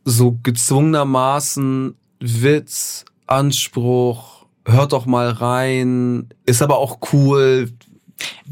so 0.05 0.37
gezwungenermaßen 0.43 1.95
Witz, 2.19 3.05
Anspruch, 3.27 4.45
hört 4.65 4.93
doch 4.93 5.05
mal 5.05 5.29
rein, 5.29 6.29
ist 6.45 6.61
aber 6.61 6.77
auch 6.77 6.99
cool. 7.13 7.69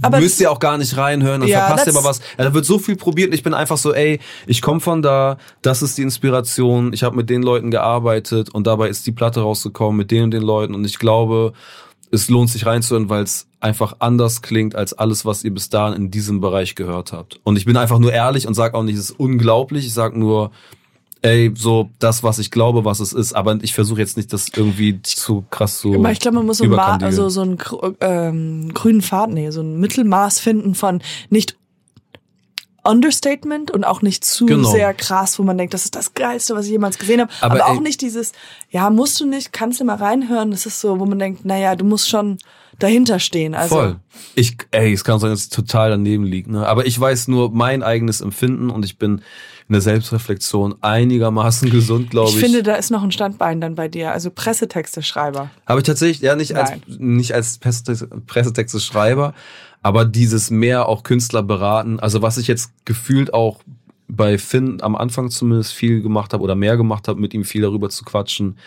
Aber- 0.02 0.20
Müsst 0.20 0.41
ihr 0.41 0.52
auch 0.52 0.60
gar 0.60 0.78
nicht 0.78 0.97
reinhören, 0.97 1.41
dann 1.41 1.49
Ja, 1.49 1.68
verpasst 1.68 1.88
ihr 1.88 1.95
aber 1.95 2.04
was. 2.04 2.20
Ja, 2.38 2.45
da 2.45 2.54
wird 2.54 2.66
so 2.66 2.78
viel 2.80 2.95
probiert 2.97 3.30
und 3.30 3.34
ich 3.36 3.43
bin 3.43 3.54
einfach 3.54 3.78
so, 3.78 3.93
ey, 3.93 4.20
ich 4.47 4.62
komme 4.62 4.80
von 4.82 5.02
da, 5.02 5.38
das 5.62 5.82
ist 5.82 5.97
die 5.97 6.02
Inspiration, 6.02 6.91
ich 6.93 7.04
habe 7.04 7.16
mit 7.16 7.30
den 7.30 7.41
Leuten 7.43 7.72
gearbeitet 7.72 8.49
und 8.49 8.68
dabei 8.68 8.89
ist 8.89 9.06
die 9.08 9.12
Platte 9.14 9.41
rausgekommen 9.41 9.95
mit 9.97 10.12
den 10.12 10.24
und 10.26 10.32
den 10.32 10.41
Leuten 10.41 10.76
und 10.76 10.84
ich 10.86 10.99
glaube, 10.99 11.54
es 12.12 12.30
lohnt 12.30 12.49
sich 12.49 12.66
reinzuhören, 12.66 13.08
weil 13.10 13.24
es 13.24 13.47
einfach 13.62 13.95
anders 13.99 14.41
klingt 14.41 14.76
als 14.76 14.91
alles, 14.91 15.24
was 15.24 15.43
ihr 15.45 15.54
bis 15.54 15.70
dahin 15.70 15.93
in 15.95 16.12
diesem 16.12 16.41
Bereich 16.41 16.76
gehört 16.76 17.14
habt. 17.14 17.39
Und 17.43 17.56
ich 17.56 17.64
bin 17.64 17.78
einfach 17.78 17.99
nur 17.99 18.12
ehrlich 18.12 18.47
und 18.47 18.54
sage 18.56 18.76
auch 18.76 18.84
nicht, 18.84 18.95
es 18.97 19.12
ist 19.12 19.20
unglaublich. 19.20 19.86
Ich 19.86 19.93
sage 19.93 20.20
nur, 20.20 20.52
ey, 21.22 21.51
so 21.55 21.89
das, 21.99 22.24
was 22.24 22.39
ich 22.39 22.51
glaube, 22.51 22.84
was 22.86 22.99
es 22.99 23.13
ist. 23.13 23.34
Aber 23.34 23.57
ich 23.61 23.74
versuche 23.74 23.99
jetzt 23.99 24.17
nicht, 24.17 24.32
das 24.34 24.47
irgendwie 24.55 25.01
zu 25.03 25.43
krass 25.49 25.80
zu. 25.80 25.93
Aber 25.95 26.11
ich 26.11 26.19
glaube, 26.19 26.38
man 26.38 26.45
muss 26.45 26.57
so, 26.59 26.65
also 26.76 27.30
so 27.30 27.41
einen 27.41 27.57
ähm, 28.01 28.74
grünen 28.74 29.01
Faden, 29.01 29.34
nee, 29.36 29.49
so 29.51 29.61
ein 29.61 29.80
Mittelmaß 29.80 30.39
finden 30.39 30.76
von 30.76 31.01
nicht 31.30 31.55
Understatement 32.84 33.69
und 33.69 33.84
auch 33.84 34.01
nicht 34.01 34.26
zu 34.26 34.47
Genau. 34.47 34.72
sehr 34.72 34.91
krass, 34.95 35.38
wo 35.38 35.43
man 35.43 35.55
denkt, 35.55 35.74
das 35.76 35.86
ist 35.86 35.95
das 35.95 36.15
Geilste, 36.15 36.55
was 36.55 36.65
ich 36.65 36.72
jemals 36.72 36.97
gesehen 36.97 37.22
habe. 37.22 37.32
Aber 37.41 37.53
Aber, 37.55 37.65
auch 37.67 37.76
ey- 37.76 37.82
nicht 37.82 38.01
dieses, 38.01 38.32
ja, 38.72 38.89
musst 38.89 39.19
du 39.19 39.26
nicht, 39.28 39.53
kannst 39.53 39.80
du 39.80 39.86
mal 39.86 39.97
reinhören. 39.97 40.49
Das 40.49 40.65
ist 40.65 40.82
so, 40.82 40.99
wo 40.99 41.05
man 41.05 41.19
denkt, 41.19 41.45
naja, 41.45 41.76
du 41.76 41.86
musst 41.86 42.09
schon 42.09 42.39
dahinter 42.80 43.19
stehen. 43.19 43.53
Also, 43.53 43.76
Voll. 43.76 43.95
Ich, 44.34 44.57
ey, 44.72 44.91
es 44.93 45.03
kann 45.03 45.19
sein, 45.19 45.30
dass 45.30 45.43
ich 45.43 45.49
total 45.49 45.91
daneben 45.91 46.24
liege, 46.24 46.51
ne? 46.51 46.67
Aber 46.67 46.88
ich 46.88 46.99
weiß 46.99 47.28
nur 47.28 47.51
mein 47.51 47.84
eigenes 47.84 48.19
Empfinden 48.22 48.72
und 48.72 48.84
ich 48.84 48.97
bin 48.97 49.22
in 49.72 49.76
der 49.76 49.82
Selbstreflexion 49.82 50.76
einigermaßen 50.82 51.69
gesund, 51.69 52.09
glaube 52.09 52.28
Ich 52.32 52.36
ich. 52.36 52.41
finde, 52.41 52.61
da 52.61 52.76
ist 52.76 52.91
noch 52.91 53.03
ein 53.03 53.11
Standbein 53.13 53.61
dann 53.61 53.76
bei 53.76 53.88
dir. 53.88 54.11
Also 54.11 54.30
Pressetexte-Schreiber. 54.30 55.49
Habe 55.65 55.80
ich 55.80 55.86
tatsächlich, 55.86 56.19
ja, 56.19 56.36
nicht 56.36 56.57
als, 56.57 56.72
Nein. 56.72 56.82
nicht 56.99 57.34
als 57.34 57.57
Pressetext- 57.61 58.05
Pressetexte-Schreiber, 58.28 59.34
aber 59.82 60.03
dieses 60.03 60.51
mehr 60.51 60.89
auch 60.89 61.03
Künstler 61.03 61.41
beraten. 61.41 62.01
Also 62.01 62.22
was 62.22 62.38
ich 62.38 62.47
jetzt 62.47 62.74
gefühlt 62.84 63.34
auch 63.34 63.61
bei 64.09 64.38
Finn 64.38 64.82
am 64.82 64.97
Anfang 64.97 65.30
zumindest 65.30 65.72
viel 65.72 66.01
gemacht 66.01 66.34
habe 66.34 66.43
oder 66.43 66.55
mehr 66.55 66.76
gemacht 66.76 67.07
habe, 67.07 67.22
mit 67.22 67.34
ihm 67.34 67.45
viel 67.45 67.61
darüber 67.61 67.89
zu 67.89 68.03
quatschen, 68.03 68.57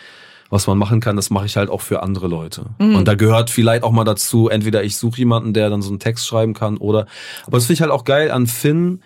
was 0.49 0.65
man 0.65 0.79
machen 0.79 1.01
kann, 1.01 1.15
das 1.15 1.29
mache 1.29 1.45
ich 1.45 1.55
halt 1.55 1.69
auch 1.69 1.81
für 1.81 2.01
andere 2.01 2.27
Leute. 2.27 2.65
Und 2.79 3.07
da 3.07 3.13
gehört 3.13 3.51
vielleicht 3.51 3.83
auch 3.83 3.91
mal 3.91 4.05
dazu, 4.05 4.49
entweder 4.49 4.83
ich 4.83 4.97
suche 4.97 5.19
jemanden, 5.19 5.53
der 5.53 5.69
dann 5.69 5.83
so 5.83 5.89
einen 5.89 5.99
Text 5.99 6.25
schreiben 6.25 6.55
kann 6.55 6.77
oder, 6.77 7.05
aber 7.45 7.57
das 7.57 7.65
finde 7.67 7.73
ich 7.75 7.81
halt 7.81 7.91
auch 7.91 8.05
geil 8.05 8.31
an 8.31 8.47
Finn, 8.47 9.01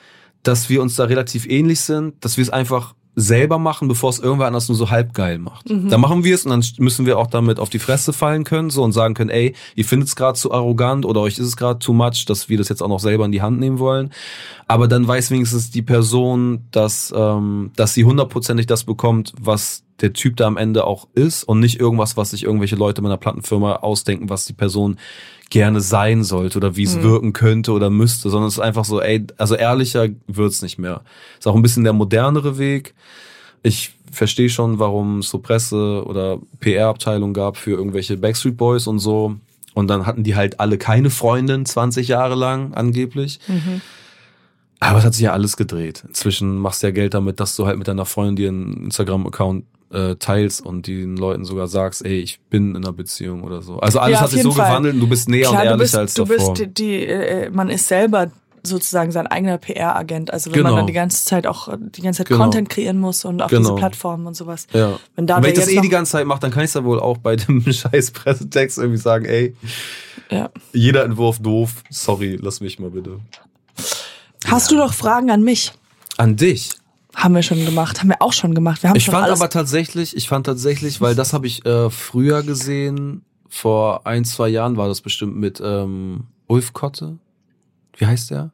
dass 0.49 0.67
wir 0.67 0.81
uns 0.81 0.95
da 0.95 1.05
relativ 1.05 1.45
ähnlich 1.47 1.81
sind, 1.81 2.25
dass 2.25 2.37
wir 2.37 2.41
es 2.41 2.49
einfach 2.49 2.95
selber 3.15 3.59
machen, 3.59 3.87
bevor 3.87 4.09
es 4.09 4.19
irgendwer 4.19 4.47
anders 4.47 4.67
nur 4.67 4.77
so 4.77 4.89
halb 4.89 5.13
geil 5.13 5.37
macht. 5.37 5.69
Dann 5.91 6.01
machen 6.01 6.23
wir 6.23 6.33
es 6.33 6.45
und 6.45 6.51
dann 6.51 6.63
müssen 6.77 7.05
wir 7.05 7.17
auch 7.17 7.27
damit 7.27 7.59
auf 7.59 7.69
die 7.69 7.79
Fresse 7.79 8.13
fallen 8.13 8.45
können 8.45 8.69
so 8.69 8.81
und 8.81 8.93
sagen 8.93 9.13
können, 9.13 9.29
ey, 9.29 9.55
ihr 9.75 9.85
findet 9.85 10.07
es 10.09 10.15
gerade 10.15 10.37
zu 10.39 10.51
arrogant 10.51 11.05
oder 11.05 11.21
euch 11.21 11.37
ist 11.37 11.45
es 11.45 11.57
gerade 11.57 11.79
too 11.79 11.93
much, 11.93 12.25
dass 12.25 12.49
wir 12.49 12.57
das 12.57 12.69
jetzt 12.69 12.81
auch 12.81 12.87
noch 12.87 12.99
selber 12.99 13.25
in 13.25 13.31
die 13.31 13.41
Hand 13.41 13.59
nehmen 13.59 13.77
wollen. 13.77 14.11
Aber 14.67 14.87
dann 14.87 15.07
weiß 15.07 15.31
wenigstens 15.31 15.69
die 15.69 15.81
Person, 15.81 16.65
dass, 16.71 17.13
ähm, 17.15 17.71
dass 17.75 17.93
sie 17.93 18.05
hundertprozentig 18.05 18.65
das 18.65 18.85
bekommt, 18.85 19.33
was 19.39 19.83
der 20.01 20.13
Typ 20.13 20.37
da 20.37 20.47
am 20.47 20.57
Ende 20.57 20.85
auch 20.85 21.07
ist 21.13 21.43
und 21.43 21.59
nicht 21.59 21.79
irgendwas, 21.79 22.15
was 22.15 22.29
sich 22.31 22.43
irgendwelche 22.43 22.77
Leute 22.77 23.01
meiner 23.01 23.17
Plattenfirma 23.17 23.77
ausdenken, 23.77 24.29
was 24.29 24.45
die 24.45 24.53
Person 24.53 24.97
gerne 25.49 25.81
sein 25.81 26.23
sollte 26.23 26.57
oder 26.57 26.75
wie 26.75 26.83
es 26.83 27.01
wirken 27.01 27.33
könnte 27.33 27.71
oder 27.71 27.89
müsste, 27.89 28.29
sondern 28.29 28.47
es 28.47 28.55
ist 28.55 28.59
einfach 28.59 28.85
so, 28.85 29.01
ey, 29.01 29.25
also 29.37 29.55
ehrlicher 29.55 30.07
wird's 30.27 30.61
nicht 30.61 30.77
mehr. 30.77 31.01
Ist 31.37 31.47
auch 31.47 31.55
ein 31.55 31.61
bisschen 31.61 31.83
der 31.83 31.93
modernere 31.93 32.57
Weg. 32.57 32.93
Ich 33.63 33.93
verstehe 34.11 34.49
schon, 34.49 34.79
warum 34.79 35.19
es 35.19 35.29
so 35.29 35.39
Presse- 35.39 36.03
oder 36.05 36.39
PR-Abteilung 36.59 37.33
gab 37.33 37.57
für 37.57 37.71
irgendwelche 37.71 38.17
Backstreet 38.17 38.57
Boys 38.57 38.87
und 38.87 38.99
so. 38.99 39.35
Und 39.73 39.87
dann 39.87 40.05
hatten 40.05 40.23
die 40.23 40.35
halt 40.35 40.59
alle 40.59 40.77
keine 40.77 41.09
Freundin 41.09 41.65
20 41.65 42.07
Jahre 42.07 42.35
lang 42.35 42.73
angeblich. 42.73 43.39
Aber 44.79 44.99
es 44.99 45.05
hat 45.05 45.13
sich 45.13 45.23
ja 45.23 45.33
alles 45.33 45.57
gedreht. 45.57 46.03
Inzwischen 46.07 46.57
machst 46.57 46.83
du 46.83 46.87
ja 46.87 46.91
Geld 46.91 47.13
damit, 47.13 47.39
dass 47.39 47.55
du 47.55 47.65
halt 47.65 47.77
mit 47.77 47.87
deiner 47.87 48.05
Freundin 48.05 48.63
einen 48.63 48.83
Instagram-Account 48.85 49.65
äh, 49.91 50.15
teilst 50.15 50.65
und 50.65 50.87
den 50.87 51.17
Leuten 51.17 51.45
sogar 51.45 51.67
sagst, 51.67 52.05
ey, 52.05 52.19
ich 52.19 52.39
bin 52.49 52.71
in 52.71 52.77
einer 52.77 52.93
Beziehung 52.93 53.43
oder 53.43 53.61
so. 53.61 53.79
Also 53.79 53.99
alles 53.99 54.17
Ja, 54.19 54.21
hat 54.23 54.29
sich 54.31 54.43
so 54.43 54.51
Fall. 54.51 54.67
gewandelt 54.69 54.93
und 54.95 54.99
du 55.01 55.07
bist 55.07 55.27
näher 55.29 55.49
Klar, 55.49 55.53
und 55.53 55.57
du 55.59 55.65
ehrlicher 55.71 55.77
bist, 55.83 55.95
als 55.95 56.13
du 56.13 56.25
davor. 56.25 56.53
bist 56.53 56.61
die, 56.61 56.73
die 56.73 57.05
äh, 57.07 57.49
man 57.49 57.69
ist 57.69 57.87
selber 57.87 58.31
sozusagen 58.61 59.11
sein 59.11 59.25
eigener 59.25 59.57
PR-Agent. 59.57 60.31
Also 60.33 60.51
wenn 60.51 60.57
Genau. 60.57 60.69
man 60.71 60.77
dann 60.79 60.87
die 60.87 60.93
ganze 60.93 61.23
Zeit 61.25 61.47
auch 61.47 61.69
äh, 61.69 61.77
die 61.79 62.01
ganze 62.01 62.19
Zeit 62.19 62.27
Genau. 62.27 62.41
Content 62.43 62.69
kreieren 62.69 62.99
muss 62.99 63.23
und 63.25 63.41
auf 63.41 63.49
Genau. 63.49 63.61
diese 63.69 63.75
Plattformen 63.75 64.27
und 64.27 64.35
sowas. 64.35 64.67
Ja. 64.73 64.99
Wenn 65.15 65.25
da 65.27 65.37
und 65.37 65.43
wenn 65.43 65.53
ich 65.53 65.59
das 65.59 65.69
eh 65.69 65.79
die 65.79 65.87
ganze 65.89 66.11
Zeit 66.11 66.27
mache, 66.27 66.41
dann 66.41 66.51
kann 66.51 66.63
ich 66.63 66.67
es 66.69 66.73
ja 66.73 66.83
wohl 66.83 66.99
auch 66.99 67.17
bei 67.17 67.35
dem 67.37 67.61
scheiß 67.71 68.11
Pressetext 68.11 68.77
irgendwie 68.77 68.97
sagen, 68.99 69.25
ey, 69.25 69.55
Ja. 70.29 70.49
jeder 70.73 71.05
Entwurf 71.05 71.39
doof, 71.39 71.83
sorry, 71.89 72.37
lass 72.41 72.59
mich 72.61 72.79
mal 72.79 72.91
bitte. 72.91 73.19
Hast 74.45 74.71
du 74.71 74.75
noch 74.75 74.93
Fragen 74.93 75.31
an 75.31 75.41
mich? 75.41 75.71
An 76.17 76.35
dich. 76.35 76.71
Haben 77.20 77.36
wir 77.36 77.43
schon 77.43 77.65
gemacht, 77.65 77.99
haben 77.99 78.07
wir 78.07 78.22
auch 78.22 78.32
schon 78.32 78.55
gemacht. 78.55 78.82
Wir 78.82 78.89
haben 78.89 78.97
Ich 78.97 79.05
schon 79.05 79.13
fand 79.13 79.30
aber 79.30 79.49
tatsächlich, 79.49 80.15
ich 80.15 80.30
fand 80.30 80.45
tatsächlich, 80.45 81.01
weil 81.01 81.15
das 81.15 81.34
habe 81.34 81.47
ich 81.47 81.65
äh, 81.65 81.89
früher 81.89 82.43
gesehen, 82.43 83.24
vor 83.49 84.07
ein, 84.07 84.24
zwei 84.24 84.47
Jahren 84.47 84.78
war 84.78 84.88
das 84.88 85.01
bestimmt 85.01 85.36
mit 85.36 85.61
ähm, 85.61 86.28
Ulf 86.47 86.72
Kotte. 86.72 87.17
Wie 87.97 88.05
heißt 88.05 88.32
der? 88.32 88.51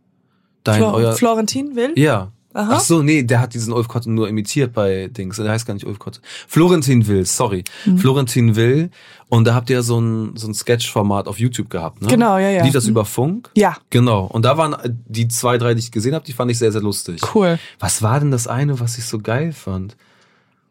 Dein, 0.64 0.78
Flor 0.78 0.94
euer, 0.96 1.14
Florentin 1.14 1.76
will. 1.76 1.94
ja. 1.96 2.32
Aha. 2.58 2.76
Ach 2.76 2.80
so, 2.80 3.04
nee, 3.04 3.22
der 3.24 3.42
hat 3.42 3.54
diesen 3.54 3.74
Ulf 3.74 3.90
Kotte 3.90 4.10
nur 4.10 4.30
imitiert 4.30 4.72
bei 4.74 5.08
Dings. 5.10 5.36
Der 5.36 5.52
heißt 5.52 5.66
gar 5.66 5.74
nicht 5.74 5.86
Ulf 5.86 6.00
Kotte. 6.00 6.22
Florentin 6.48 7.06
Will, 7.06 7.26
sorry. 7.26 7.66
Mhm. 7.86 7.98
Florentin 7.98 8.56
Will. 8.56 8.90
Und 9.28 9.46
da 9.46 9.54
habt 9.56 9.70
ihr 9.70 9.84
so 9.84 10.00
ein, 10.00 10.38
so 10.38 10.48
ein 10.48 10.54
Sketch-Format 10.54 11.28
auf 11.28 11.38
YouTube 11.38 11.70
gehabt, 11.70 12.02
ne? 12.02 12.08
Genau, 12.08 12.38
ja, 12.38 12.50
ja. 12.50 12.64
Lief 12.64 12.72
das 12.72 12.86
Mhm. 12.86 12.92
über 12.92 13.04
Funk? 13.06 13.50
Ja, 13.58 13.76
Genau. 13.90 14.26
Und 14.28 14.46
da 14.46 14.58
waren 14.58 14.76
die 15.06 15.28
zwei, 15.28 15.58
drei, 15.58 15.74
die 15.74 15.82
ich 15.82 15.92
gesehen 15.92 16.16
habe, 16.16 16.24
die 16.26 16.32
fand 16.32 16.50
ich 16.50 16.58
sehr, 16.58 16.72
sehr 16.72 16.82
lustig. 16.82 17.22
cool. 17.36 17.60
Was 17.80 18.02
war 18.02 18.20
denn 18.22 18.32
das 18.32 18.48
eine, 18.48 18.80
was 18.80 18.98
ich 18.98 19.04
so 19.06 19.20
geil 19.20 19.52
fand? 19.52 19.98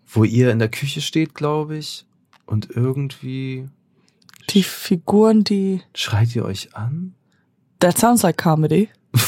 Wo 0.07 0.25
ihr 0.25 0.53
in 0.53 0.61
der 0.61 0.69
Küche 0.71 1.03
steht, 1.03 1.35
glaube 1.35 1.77
ich, 1.77 2.07
und 2.47 2.71
irgendwie 2.75 3.69
Die 4.51 4.63
Figuren, 4.63 5.45
die. 5.45 5.83
schreit 5.95 6.35
ihr 6.35 6.45
euch 6.47 6.75
an? 6.75 7.15
That 7.81 7.99
sounds 7.99 8.23
like 8.23 8.39
comedy. 8.39 8.89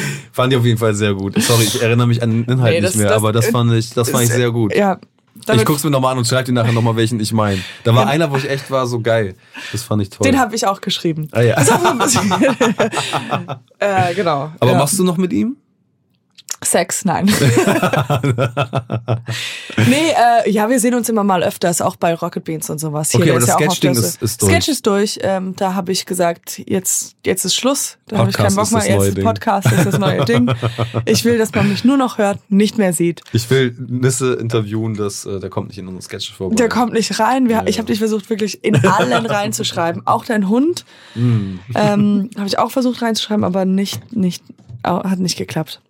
Fand 0.32 0.52
ich 0.52 0.58
auf 0.58 0.64
jeden 0.64 0.78
Fall 0.78 0.94
sehr 0.94 1.14
gut. 1.14 1.40
Sorry, 1.42 1.64
ich 1.64 1.82
erinnere 1.82 2.06
mich 2.06 2.22
an 2.22 2.30
den 2.30 2.44
Inhalt 2.44 2.74
Nee, 2.74 2.80
das- 2.80 2.94
nicht 2.94 3.00
mehr, 3.00 3.08
das- 3.08 3.16
aber 3.18 3.32
das 3.32 3.46
fand 3.46 3.72
ich, 3.72 3.90
das 3.90 4.10
fand 4.10 4.24
ich 4.24 4.30
sehr 4.30 4.50
gut. 4.50 4.74
Ja. 4.74 4.98
Ich 5.54 5.64
guck's 5.64 5.82
mir 5.82 5.90
nochmal 5.90 6.12
an 6.12 6.18
und 6.18 6.26
schreib 6.26 6.44
dir 6.44 6.52
nachher 6.52 6.72
nochmal, 6.72 6.94
welchen 6.96 7.18
ich 7.18 7.32
meine. 7.32 7.60
Da 7.84 7.94
war 7.94 8.06
einer, 8.06 8.30
wo 8.30 8.36
ich 8.36 8.48
echt 8.48 8.70
war, 8.70 8.86
so 8.86 9.00
geil. 9.00 9.34
Das 9.72 9.82
fand 9.82 10.02
ich 10.02 10.10
toll. 10.10 10.24
den 10.30 10.38
habe 10.38 10.54
ich 10.54 10.66
auch 10.66 10.80
geschrieben. 10.80 11.28
ah, 11.32 11.40
ja. 11.40 11.56
äh, 13.78 14.14
genau. 14.14 14.52
Aber 14.60 14.72
ja. 14.72 14.78
machst 14.78 14.98
du 14.98 15.04
noch 15.04 15.16
mit 15.16 15.32
ihm? 15.32 15.56
Sex, 16.64 17.04
nein. 17.04 17.26
nee, 19.88 20.10
äh, 20.46 20.50
ja, 20.50 20.68
wir 20.68 20.78
sehen 20.80 20.94
uns 20.94 21.08
immer 21.08 21.24
mal 21.24 21.42
öfters, 21.42 21.80
auch 21.80 21.96
bei 21.96 22.14
Rocket 22.14 22.44
Beans 22.44 22.68
und 22.70 22.78
sowas. 22.78 23.10
Hier, 23.10 23.20
Okay, 23.20 23.30
aber 23.30 23.38
ist 23.40 23.48
das 23.48 23.60
ja 23.60 23.66
auch 23.66 23.70
auf 23.70 23.76
Sketch-Ding 23.76 23.94
der- 23.94 24.02
ist- 24.04 24.22
ist 24.22 24.42
durch. 24.42 24.52
Sketch 24.52 24.68
ist 24.68 24.86
durch. 24.86 25.18
Ähm, 25.22 25.54
da 25.56 25.74
habe 25.74 25.92
ich 25.92 26.06
gesagt, 26.06 26.62
jetzt, 26.66 27.16
jetzt 27.24 27.44
ist 27.44 27.54
Schluss. 27.54 27.98
Da 28.06 28.18
habe 28.18 28.30
ich 28.30 28.36
keinen 28.36 28.54
Bock 28.54 28.70
mehr. 28.72 28.86
Jetzt 28.86 29.16
Ding. 29.16 29.24
Podcast 29.24 29.70
ist 29.72 29.86
das 29.86 29.98
neue 29.98 30.24
Ding. 30.24 30.52
Ich 31.06 31.24
will, 31.24 31.38
dass 31.38 31.52
man 31.54 31.68
mich 31.68 31.84
nur 31.84 31.96
noch 31.96 32.18
hört, 32.18 32.38
nicht 32.50 32.78
mehr 32.78 32.92
sieht. 32.92 33.22
Ich 33.32 33.48
will 33.50 33.74
Nisse 33.78 34.34
interviewen, 34.34 34.94
das, 34.94 35.24
äh, 35.24 35.40
der 35.40 35.50
kommt 35.50 35.68
nicht 35.68 35.78
in 35.78 35.86
unsere 35.88 36.02
Sketche 36.02 36.32
vorbei. 36.32 36.54
Der 36.56 36.68
kommt 36.68 36.92
nicht 36.92 37.18
rein. 37.18 37.48
Wir, 37.48 37.56
Ja. 37.56 37.62
Ich 37.66 37.78
habe 37.78 37.86
dich 37.86 37.98
versucht, 37.98 38.30
wirklich 38.30 38.64
in 38.64 38.76
allen 38.86 39.26
reinzuschreiben. 39.26 40.06
Auch 40.06 40.24
dein 40.24 40.48
Hund 40.48 40.84
Mm. 41.14 41.58
ähm, 41.74 42.30
habe 42.36 42.46
ich 42.46 42.58
auch 42.58 42.70
versucht 42.70 43.02
reinzuschreiben, 43.02 43.44
aber 43.44 43.64
nicht, 43.64 44.12
nicht, 44.14 44.42
hat 44.84 45.18
nicht 45.18 45.36
geklappt. 45.36 45.80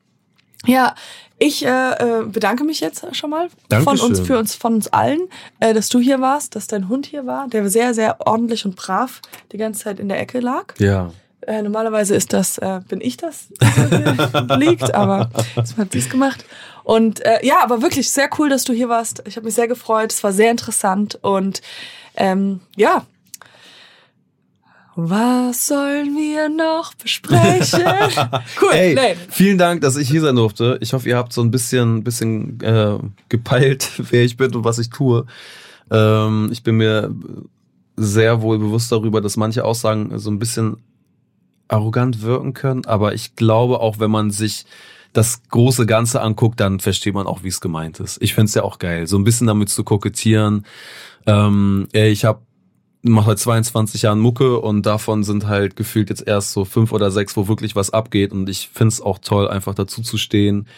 Ja, 0.67 0.95
ich 1.39 1.65
äh, 1.65 1.69
äh, 1.69 2.25
bedanke 2.25 2.63
mich 2.63 2.81
jetzt 2.81 3.05
schon 3.17 3.31
mal 3.31 3.49
von 3.49 3.59
Dankeschön. 3.69 4.11
uns, 4.11 4.21
für 4.21 4.39
uns, 4.39 4.55
von 4.55 4.75
uns 4.75 4.89
allen, 4.89 5.29
äh, 5.59 5.75
dass 5.75 5.89
du 5.89 5.99
hier 5.99 6.21
warst, 6.21 6.55
dass 6.55 6.69
dein 6.69 6.89
Hund 6.89 7.07
hier 7.07 7.27
war, 7.27 7.49
der 7.49 7.69
sehr, 7.69 7.95
sehr 7.95 8.25
ordentlich 8.25 8.65
und 8.65 8.77
brav 8.77 9.21
die 9.51 9.57
ganze 9.57 9.85
Zeit 9.85 9.99
in 9.99 10.09
der 10.09 10.21
Ecke 10.21 10.39
lag. 10.39 10.75
Ja. 10.79 11.11
Äh, 11.45 11.63
normalerweise 11.63 12.15
ist 12.15 12.33
das, 12.33 12.59
äh, 12.59 12.81
bin 12.89 13.01
ich 13.01 13.17
das, 13.17 13.49
der 13.59 14.57
liegt, 14.59 14.95
aber 14.95 15.31
das 15.57 15.77
hat 15.77 15.91
sie 15.91 15.99
es 15.99 16.09
gemacht. 16.09 16.45
Und 16.85 17.25
äh, 17.25 17.45
ja, 17.45 17.57
aber 17.63 17.83
wirklich 17.83 18.11
sehr 18.11 18.31
cool, 18.39 18.49
dass 18.49 18.63
du 18.63 18.73
hier 18.73 18.89
warst. 18.89 19.23
Ich 19.27 19.35
habe 19.35 19.47
mich 19.47 19.55
sehr 19.55 19.67
gefreut. 19.67 20.13
Es 20.13 20.23
war 20.23 20.33
sehr 20.33 20.51
interessant 20.53 21.19
und 21.23 21.61
ähm, 22.17 22.61
ja. 22.77 23.05
Was 24.95 25.69
sollen 25.69 26.17
wir 26.17 26.51
noch 26.51 26.95
besprechen? 26.95 27.81
cool. 28.61 28.73
Ey, 28.73 28.95
nee. 28.95 29.17
Vielen 29.31 29.57
Dank, 29.57 29.81
dass 29.81 29.97
ich 29.97 30.09
hier 30.09 30.21
sein 30.21 30.37
durfte. 30.37 30.77
Ich 30.83 30.93
hoffe, 30.93 31.09
ihr 31.09 31.17
habt 31.17 31.33
so 31.33 31.41
ein 31.41 31.51
bisschen, 31.51 32.05
bisschen 32.05 32.61
äh, 32.61 32.99
gepeilt, 33.31 33.91
wer 34.11 34.23
ich 34.23 34.37
bin 34.37 34.55
und 34.55 34.65
was 34.65 34.79
ich 34.79 34.91
tue. 34.91 35.25
Ähm, 35.91 36.51
ich 36.53 36.63
bin 36.63 36.77
mir 36.77 37.15
sehr 37.97 38.43
wohl 38.43 38.59
bewusst 38.59 38.93
darüber, 38.93 39.21
dass 39.21 39.37
manche 39.37 39.65
Aussagen 39.65 40.19
so 40.19 40.31
ein 40.31 40.39
bisschen 40.39 40.77
arrogant 41.69 42.21
wirken 42.21 42.53
können, 42.53 42.85
aber 42.85 43.15
ich 43.15 43.35
glaube 43.35 43.81
auch, 43.81 43.99
wenn 43.99 44.11
man 44.11 44.31
sich 44.31 44.67
das 45.15 45.43
große 45.49 45.87
Ganze 45.87 46.21
anguckt, 46.21 46.61
dann 46.61 46.81
versteht 46.81 47.15
man 47.15 47.27
auch, 47.27 47.43
wie 47.45 47.49
es 47.49 47.61
gemeint 47.61 48.01
ist. 48.01 48.21
Ich 48.21 48.35
find's 48.35 48.55
ja 48.55 48.63
auch 48.63 48.79
geil, 48.79 49.07
so 49.07 49.17
ein 49.19 49.25
bisschen 49.25 49.47
damit 49.47 49.69
zu 49.69 49.85
kokettieren. 49.85 50.67
Ähm, 51.27 51.89
ich 51.93 52.25
habe 52.25 52.41
mache 53.03 53.31
seit 53.31 53.39
22 53.41 54.03
Jahren 54.03 54.21
Mucke 54.21 54.61
und 54.61 54.87
davon 54.87 55.25
sind 55.25 55.47
halt 55.47 55.77
gefühlt 55.77 56.09
jetzt 56.09 56.27
erst 56.27 56.53
so 56.53 56.65
fünf 56.65 56.93
oder 56.93 57.11
sechs, 57.11 57.37
wo 57.37 57.49
wirklich 57.49 57.75
was 57.75 57.91
abgeht. 57.91 58.33
Und 58.33 58.49
ich 58.49 58.71
find's 58.73 59.01
auch 59.01 59.19
toll, 59.19 59.49
einfach 59.49 59.75
dazu 59.75 60.03
zu 60.03 60.17
stehen, 60.17 60.69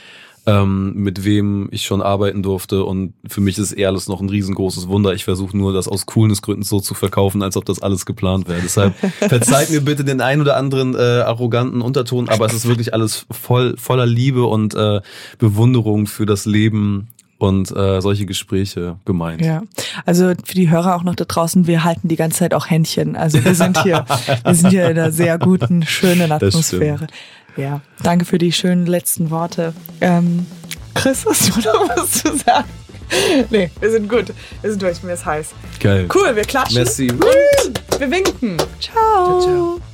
ähm, 0.46 0.94
mit 0.94 1.24
wem 1.24 1.68
ich 1.70 1.84
schon 1.84 2.00
arbeiten 2.00 2.42
durfte. 2.42 2.84
Und 2.84 3.12
für 3.28 3.42
mich 3.42 3.58
ist 3.58 3.72
eher 3.72 3.88
alles 3.88 4.08
noch 4.08 4.20
ein 4.20 4.28
riesengroßes 4.30 4.88
Wunder. 4.88 5.12
Ich 5.12 5.24
versuche 5.24 5.56
nur, 5.56 5.74
das 5.74 5.86
aus 5.86 6.06
Coolness-Gründen 6.06 6.62
so 6.62 6.80
zu 6.80 6.94
verkaufen, 6.94 7.42
als 7.42 7.56
ob 7.58 7.66
das 7.66 7.82
alles 7.82 8.06
geplant 8.06 8.48
wäre. 8.48 8.60
Deshalb 8.62 8.94
verzeiht 9.18 9.70
mir 9.70 9.82
bitte 9.82 10.04
den 10.04 10.22
ein 10.22 10.40
oder 10.40 10.56
anderen 10.56 10.94
äh, 10.94 10.98
arroganten 10.98 11.82
Unterton, 11.82 12.30
aber 12.30 12.46
es 12.46 12.54
ist 12.54 12.66
wirklich 12.66 12.94
alles 12.94 13.26
voll 13.30 13.76
voller 13.76 14.06
Liebe 14.06 14.44
und 14.44 14.74
äh, 14.74 15.00
Bewunderung 15.38 16.06
für 16.06 16.26
das 16.26 16.46
Leben 16.46 17.08
und 17.38 17.70
äh, 17.76 18.00
solche 18.00 18.26
Gespräche 18.26 18.96
gemeint. 19.04 19.44
Ja, 19.44 19.62
also 20.06 20.32
für 20.44 20.54
die 20.54 20.70
Hörer 20.70 20.96
auch 20.96 21.02
noch 21.02 21.14
da 21.14 21.24
draußen, 21.24 21.66
wir 21.66 21.84
halten 21.84 22.08
die 22.08 22.16
ganze 22.16 22.38
Zeit 22.38 22.54
auch 22.54 22.70
Händchen. 22.70 23.16
Also 23.16 23.44
wir 23.44 23.54
sind 23.54 23.82
hier, 23.82 24.04
wir 24.44 24.54
sind 24.54 24.70
hier 24.70 24.84
in 24.84 24.98
einer 24.98 25.12
sehr 25.12 25.38
guten, 25.38 25.84
schönen 25.84 26.32
Atmosphäre. 26.32 27.06
Ja, 27.56 27.80
danke 28.02 28.24
für 28.24 28.38
die 28.38 28.52
schönen 28.52 28.86
letzten 28.86 29.30
Worte. 29.30 29.74
Ähm, 30.00 30.46
Chris, 30.94 31.24
hast 31.26 31.48
du 31.56 31.60
noch 31.60 31.88
was 31.96 32.22
zu 32.22 32.36
sagen? 32.36 32.68
Nee, 33.50 33.70
wir 33.80 33.90
sind 33.90 34.08
gut. 34.08 34.32
Wir 34.62 34.70
sind 34.70 34.82
durch, 34.82 35.02
mir 35.02 35.12
ist 35.12 35.26
heiß. 35.26 35.50
Geil. 35.78 36.08
Cool, 36.12 36.34
wir 36.34 36.42
klatschen. 36.42 36.78
Merci. 36.78 37.10
Und 37.10 38.00
wir 38.00 38.10
winken. 38.10 38.56
Ciao. 38.80 39.40
ciao, 39.40 39.42
ciao. 39.42 39.93